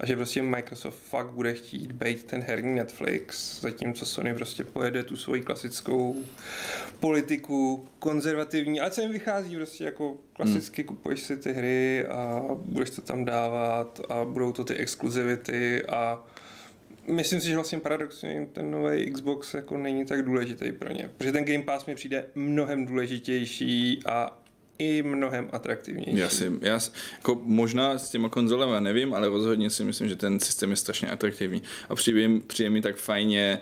a 0.00 0.06
že 0.06 0.16
prostě 0.16 0.42
Microsoft 0.42 0.98
fakt 0.98 1.30
bude 1.30 1.54
chtít 1.54 1.92
být 1.92 2.24
ten 2.24 2.42
herní 2.42 2.74
Netflix, 2.74 3.60
zatímco 3.60 4.06
Sony 4.06 4.34
prostě 4.34 4.64
pojede 4.64 5.02
tu 5.02 5.16
svoji 5.16 5.42
klasickou 5.42 6.24
politiku, 7.00 7.88
konzervativní, 7.98 8.80
ale 8.80 8.90
co 8.90 9.00
jim 9.00 9.12
vychází 9.12 9.56
prostě 9.56 9.84
jako 9.84 10.16
klasicky, 10.32 10.84
kupuješ 10.84 11.20
si 11.20 11.36
ty 11.36 11.52
hry 11.52 12.06
a 12.06 12.42
budeš 12.54 12.90
to 12.90 13.02
tam 13.02 13.24
dávat 13.24 14.00
a 14.08 14.24
budou 14.24 14.52
to 14.52 14.64
ty 14.64 14.74
exkluzivity 14.74 15.84
a 15.86 16.24
Myslím 17.08 17.40
si, 17.40 17.48
že 17.48 17.54
vlastně 17.54 17.78
paradoxně 17.78 18.48
ten 18.52 18.70
nový 18.70 19.10
Xbox 19.10 19.54
jako 19.54 19.78
není 19.78 20.06
tak 20.06 20.24
důležitý 20.24 20.72
pro 20.72 20.92
ně, 20.92 21.10
protože 21.16 21.32
ten 21.32 21.44
Game 21.44 21.62
Pass 21.62 21.86
mi 21.86 21.94
přijde 21.94 22.26
mnohem 22.34 22.86
důležitější 22.86 24.00
a 24.06 24.42
i 24.78 25.02
mnohem 25.02 25.48
atraktivnější. 25.52 26.16
Já 26.16 26.28
si, 26.28 26.52
já, 26.60 26.78
jako 27.12 27.40
možná 27.42 27.98
s 27.98 28.10
těma 28.10 28.28
konzolemi 28.28 28.84
nevím, 28.84 29.14
ale 29.14 29.28
rozhodně 29.28 29.70
si 29.70 29.84
myslím, 29.84 30.08
že 30.08 30.16
ten 30.16 30.40
systém 30.40 30.70
je 30.70 30.76
strašně 30.76 31.10
atraktivní. 31.10 31.62
A 31.88 31.94
přijde, 31.94 32.28
přijde 32.46 32.70
mi 32.70 32.82
tak 32.82 32.96
fajně 32.96 33.60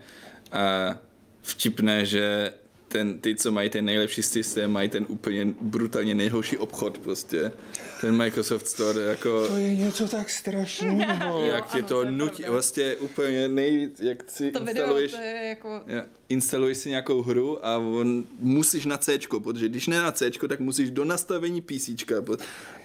a 0.52 0.98
vtipné, 1.43 2.06
že 2.06 2.52
ten, 2.97 3.18
ty, 3.18 3.36
co 3.36 3.52
mají 3.52 3.70
ten 3.70 3.85
nejlepší 3.85 4.23
systém, 4.23 4.73
mají 4.73 4.89
ten 4.89 5.06
úplně 5.09 5.55
brutálně 5.60 6.14
nejhorší 6.14 6.59
obchod 6.59 6.98
prostě. 6.98 7.52
Ten 8.01 8.16
Microsoft 8.16 8.66
Store, 8.66 9.01
jako... 9.01 9.48
To 9.48 9.56
je 9.56 9.77
něco 9.77 10.09
tak 10.09 10.31
strašného. 10.31 11.47
jak 11.47 11.73
tě 11.73 11.82
to 11.82 12.05
nutí, 12.05 12.43
vlastně 12.48 12.97
úplně 12.97 13.48
nejvíc, 13.48 14.01
jak 14.01 14.31
si 14.31 14.51
To 14.51 14.64
video, 14.64 14.85
instaluješ, 14.85 15.12
to 15.12 15.20
je 15.20 15.48
jako... 15.48 15.82
ja, 15.86 16.05
instaluješ 16.28 16.78
si 16.78 16.89
nějakou 16.89 17.23
hru 17.23 17.66
a 17.66 17.78
on 17.78 18.24
musíš 18.39 18.86
na 18.86 18.98
C, 18.98 19.18
protože 19.43 19.68
když 19.68 19.86
ne 19.86 20.02
na 20.02 20.12
C, 20.12 20.31
tak 20.48 20.60
musíš 20.60 20.90
do 20.90 21.05
nastavení 21.05 21.60
PC. 21.60 21.90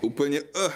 Úplně, 0.02 0.42
uh. 0.42 0.72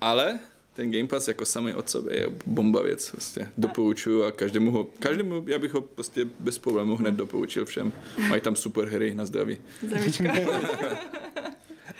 ale 0.00 0.38
ten 0.78 0.90
Game 0.90 1.08
Pass 1.08 1.28
jako 1.28 1.44
samý 1.44 1.74
od 1.74 1.90
sebe 1.90 2.16
je 2.16 2.26
bomba 2.46 2.82
věc. 2.82 3.10
Prostě. 3.10 3.48
Doporučuju 3.58 4.24
a 4.24 4.32
každému 4.32 4.70
ho, 4.70 4.86
každému, 4.98 5.44
já 5.46 5.58
bych 5.58 5.74
ho 5.74 5.80
prostě 5.80 6.26
bez 6.40 6.58
problémů 6.58 6.96
hned 6.96 7.14
doporučil 7.14 7.64
všem. 7.64 7.92
Mají 8.28 8.40
tam 8.40 8.56
super 8.56 8.84
hry 8.88 9.14
na 9.14 9.26
zdraví. 9.26 9.58
Zdravíčko. 9.82 10.24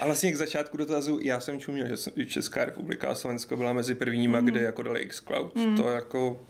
A 0.00 0.06
vlastně 0.06 0.32
k 0.32 0.36
začátku 0.36 0.76
dotazu, 0.76 1.18
já 1.22 1.40
jsem 1.40 1.60
čuměl, 1.60 1.88
že 1.88 1.96
jsem- 1.96 2.12
Česká 2.26 2.64
republika 2.64 3.08
a 3.08 3.14
Slovensko 3.14 3.56
byla 3.56 3.72
mezi 3.72 3.94
prvníma, 3.94 4.40
kde 4.40 4.60
jako 4.60 4.82
dali 4.82 5.06
xCloud. 5.06 5.52
To 5.76 5.88
jako 5.88 6.40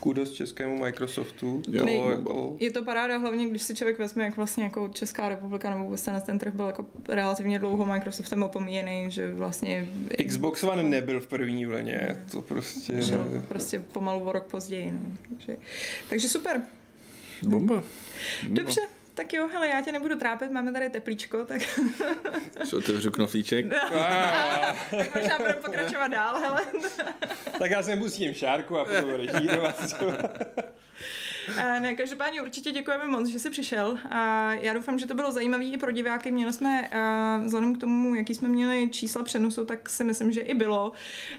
kudos 0.00 0.32
českému 0.32 0.78
Microsoftu. 0.78 1.62
Jo, 1.68 1.86
bomba. 1.86 2.10
jako, 2.10 2.56
Je 2.60 2.70
to 2.70 2.84
paráda, 2.84 3.18
hlavně 3.18 3.48
když 3.48 3.62
si 3.62 3.74
člověk 3.74 3.98
vezme, 3.98 4.24
jak 4.24 4.36
vlastně 4.36 4.64
jako 4.64 4.88
Česká 4.88 5.28
republika 5.28 5.70
nebo 5.70 5.84
vůbec 5.84 6.02
ten, 6.02 6.22
ten 6.26 6.38
trh 6.38 6.54
byl 6.54 6.66
jako 6.66 6.86
relativně 7.08 7.58
dlouho 7.58 7.86
Microsoftem 7.86 8.42
opomíjený, 8.42 9.06
že 9.08 9.34
vlastně 9.34 9.88
Xbox 10.26 10.64
One 10.64 10.82
nebyl 10.82 11.20
v 11.20 11.26
první 11.26 11.66
vlně, 11.66 12.24
to 12.32 12.42
prostě... 12.42 13.02
šel 13.02 13.42
prostě 13.48 13.80
pomalu 13.80 14.20
o 14.20 14.32
rok 14.32 14.44
později. 14.44 14.92
No. 14.92 15.16
Takže, 15.28 15.56
takže 16.08 16.28
super. 16.28 16.62
Bomba. 17.42 17.74
Bomba. 17.74 17.82
Dobře, 18.48 18.80
tak 19.18 19.32
jo, 19.32 19.48
hele, 19.52 19.68
já 19.68 19.80
tě 19.80 19.92
nebudu 19.92 20.18
trápit, 20.18 20.50
máme 20.50 20.72
tady 20.72 20.90
teplíčko, 20.90 21.44
tak, 21.44 21.62
Co 22.66 22.78
otevřu 22.78 23.10
knoflíček? 23.10 23.66
tak 24.90 25.14
možná 25.14 25.38
budeme 25.38 25.54
pokračovat 25.54 26.08
dál, 26.08 26.38
hele. 26.40 26.62
tak 27.58 27.70
já 27.70 27.82
jsem 27.82 27.98
pustím 27.98 28.34
šárku 28.34 28.78
a 28.78 28.84
budu 28.84 29.16
režírovat. 29.16 29.94
A 31.56 31.78
ne, 31.80 31.94
každopádně 31.94 32.42
určitě 32.42 32.70
děkujeme 32.70 33.06
moc, 33.06 33.28
že 33.28 33.38
jsi 33.38 33.50
přišel. 33.50 33.98
A 34.10 34.52
já 34.52 34.72
doufám, 34.74 34.98
že 34.98 35.06
to 35.06 35.14
bylo 35.14 35.32
zajímavé 35.32 35.64
i 35.64 35.78
pro 35.78 35.92
diváky. 35.92 36.30
Měli 36.30 36.52
jsme, 36.52 36.88
a 36.88 37.40
vzhledem 37.44 37.74
k 37.74 37.80
tomu, 37.80 38.14
jaký 38.14 38.34
jsme 38.34 38.48
měli 38.48 38.88
čísla 38.90 39.22
přenosu, 39.22 39.64
tak 39.64 39.88
si 39.88 40.04
myslím, 40.04 40.32
že 40.32 40.40
i 40.40 40.54
bylo. 40.54 40.92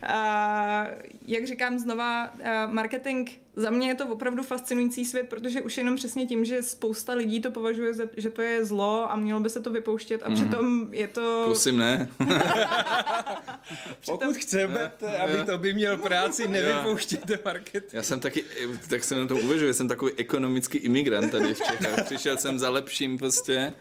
A 0.04 0.88
jak 1.28 1.48
říkám 1.48 1.80
znova, 1.80 2.34
marketing 2.68 3.30
za 3.56 3.70
mě 3.70 3.88
je 3.88 3.96
to 3.96 4.08
opravdu 4.08 4.44
fascinující 4.44 5.06
svět, 5.06 5.30
protože 5.30 5.62
už 5.62 5.78
jenom 5.78 5.96
přesně 5.96 6.26
tím, 6.26 6.46
že 6.46 6.64
spousta 6.64 7.14
lidí 7.14 7.42
to 7.42 7.52
považuje, 7.52 7.94
za, 7.94 8.04
že 8.18 8.30
to 8.30 8.42
je 8.42 8.66
zlo 8.66 9.12
a 9.12 9.16
mělo 9.16 9.40
by 9.40 9.50
se 9.50 9.60
to 9.60 9.70
vypouštět 9.70 10.24
a 10.24 10.32
přitom 10.32 10.88
je 10.92 11.08
to... 11.08 11.44
Prosím, 11.46 11.78
ne. 11.78 12.10
Pokud 14.06 14.36
chceme, 14.36 14.92
aby 15.24 15.44
to 15.46 15.58
by 15.58 15.74
měl 15.74 15.98
práci, 15.98 16.48
nevypouštěte 16.48 17.40
market. 17.46 17.94
Já 17.94 18.04
jsem 18.04 18.20
taky, 18.20 18.44
tak 18.90 19.04
jsem 19.04 19.20
na 19.20 19.28
to 19.28 19.36
uvažuji, 19.36 19.74
jsem 19.74 19.88
takový 19.88 20.12
ekonomický 20.18 20.78
imigrant 20.78 21.32
tady 21.32 21.54
v 21.54 21.62
Čechách. 21.62 22.06
Přišel 22.06 22.38
jsem 22.38 22.60
za 22.60 22.70
lepším 22.70 23.18
prostě 23.18 23.74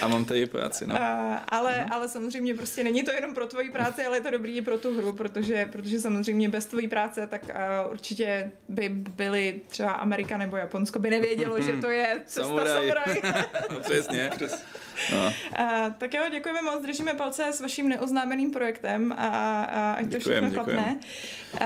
a 0.00 0.08
mám 0.08 0.24
tady 0.24 0.46
práci, 0.46 0.86
no. 0.86 1.02
A, 1.02 1.36
ale, 1.48 1.84
ale 1.84 2.08
samozřejmě 2.08 2.54
prostě 2.54 2.84
není 2.84 3.02
to 3.02 3.12
jenom 3.12 3.34
pro 3.34 3.46
tvoji 3.46 3.70
práci, 3.70 4.04
ale 4.06 4.16
je 4.16 4.20
to 4.20 4.30
dobrý 4.30 4.56
i 4.56 4.62
pro 4.62 4.78
tu 4.78 4.96
hru, 4.96 5.12
protože, 5.12 5.68
protože 5.72 6.00
samozřejmě 6.00 6.48
bez 6.48 6.66
tvojí 6.66 6.88
práce 6.88 7.26
tak 7.26 7.50
a 7.50 7.86
určitě 7.86 8.52
by 8.68 8.88
byli 9.16 9.60
třeba 9.68 9.90
Amerika 9.92 10.36
nebo 10.38 10.56
Japonsko, 10.56 10.98
by 10.98 11.10
nevědělo, 11.10 11.60
že 11.60 11.72
to 11.80 11.90
je 11.90 12.20
cesta 12.26 12.42
Samuraj. 12.42 12.68
samuraj. 12.72 13.22
no, 13.70 13.80
přesně. 13.80 14.30
No. 15.12 15.32
A, 15.64 15.90
tak 15.90 16.14
jo, 16.14 16.22
děkujeme 16.30 16.62
moc, 16.62 16.82
držíme 16.82 17.14
palce 17.14 17.46
s 17.52 17.60
vaším 17.60 17.88
neoznámeným 17.88 18.50
projektem 18.50 19.12
a, 19.12 19.26
a 19.64 19.92
ať 19.92 20.12
to 20.12 20.18
všechno 20.18 20.50
klapne. 20.50 21.00
A, 21.60 21.64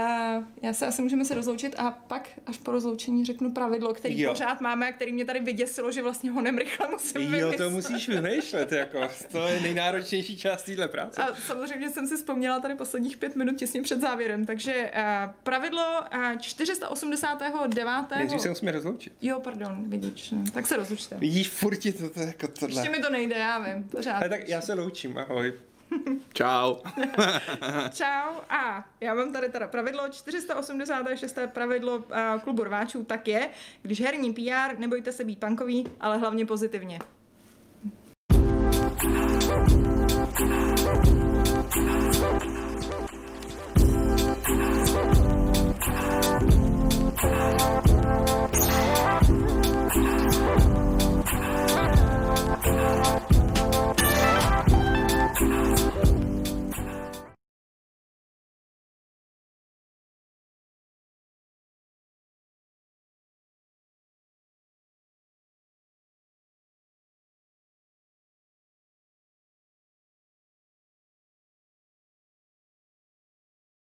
já 0.63 0.73
se 0.73 0.87
asi 0.87 1.03
můžeme 1.03 1.25
se 1.25 1.35
rozloučit 1.35 1.75
a 1.79 1.91
pak 1.91 2.29
až 2.47 2.59
po 2.59 2.71
rozloučení 2.71 3.25
řeknu 3.25 3.53
pravidlo, 3.53 3.95
který 3.95 4.21
Jo. 4.21 4.31
pořád 4.31 4.61
máme 4.61 4.89
a 4.89 4.93
který 4.93 5.13
mě 5.13 5.25
tady 5.25 5.41
vyděsilo, 5.41 5.93
že 5.93 6.03
vlastně 6.03 6.31
honem 6.31 6.59
rychle 6.59 6.89
musím 6.93 7.35
Jo, 7.35 7.53
to 7.53 7.71
vymyslet. 7.71 7.71
musíš 7.73 8.09
vymýšlet, 8.09 8.73
jako. 8.73 9.09
To 9.33 9.49
je 9.49 9.61
nejnáročnější 9.61 10.37
část 10.39 10.63
téhle 10.63 10.89
práce. 10.89 11.23
A 11.23 11.35
samozřejmě 11.35 11.91
jsem 11.91 12.07
si 12.07 12.17
vzpomněla 12.17 12.61
tady 12.61 12.75
posledních 12.75 13.17
pět 13.17 13.37
minut 13.37 13.57
těsně 13.57 13.83
před 13.83 14.01
závěrem, 14.01 14.47
takže 14.47 14.91
uh, 14.97 15.33
pravidlo 15.43 15.85
uh, 16.33 16.39
489. 16.39 17.87
Nejdřív 18.17 18.41
se 18.41 18.49
musíme 18.49 18.73
rozloučit. 18.73 19.13
Jo, 19.23 19.41
pardon, 19.41 19.85
vidíš, 19.87 20.31
no. 20.31 20.45
tak 20.53 20.67
se 20.67 20.77
rozlučte. 20.77 21.17
Vidíš, 21.17 21.49
furt 21.49 21.79
to, 21.99 22.11
to 22.11 22.21
jako 22.21 22.49
tohle. 22.49 22.81
Ještě 22.81 22.91
mi 22.91 23.03
to 23.03 23.11
nejde, 23.11 23.28
nejde, 23.29 23.41
já 23.41 23.59
vím, 23.59 23.85
pořád. 23.85 24.17
Ale 24.17 24.29
tak 24.29 24.49
já 24.49 24.61
se 24.61 24.75
loučím, 24.75 25.19
ahoj. 25.19 25.53
Čau. 26.33 26.77
Čau. 27.93 28.41
A 28.49 28.85
já 29.01 29.15
mám 29.15 29.33
tady 29.33 29.49
teda 29.49 29.69
pravidlo 29.69 30.09
486. 30.09 31.39
pravidlo 31.47 31.97
uh, 31.97 32.05
klubu 32.45 32.65
rváčů, 32.65 33.05
tak 33.05 33.29
je, 33.29 33.49
když 33.83 34.01
herní 34.01 34.35
PR, 34.35 34.79
nebojte 34.79 35.13
se 35.13 35.25
být 35.25 35.39
pankový, 35.39 35.87
ale 36.01 36.19
hlavně 36.19 36.47
pozitivně. 36.47 36.99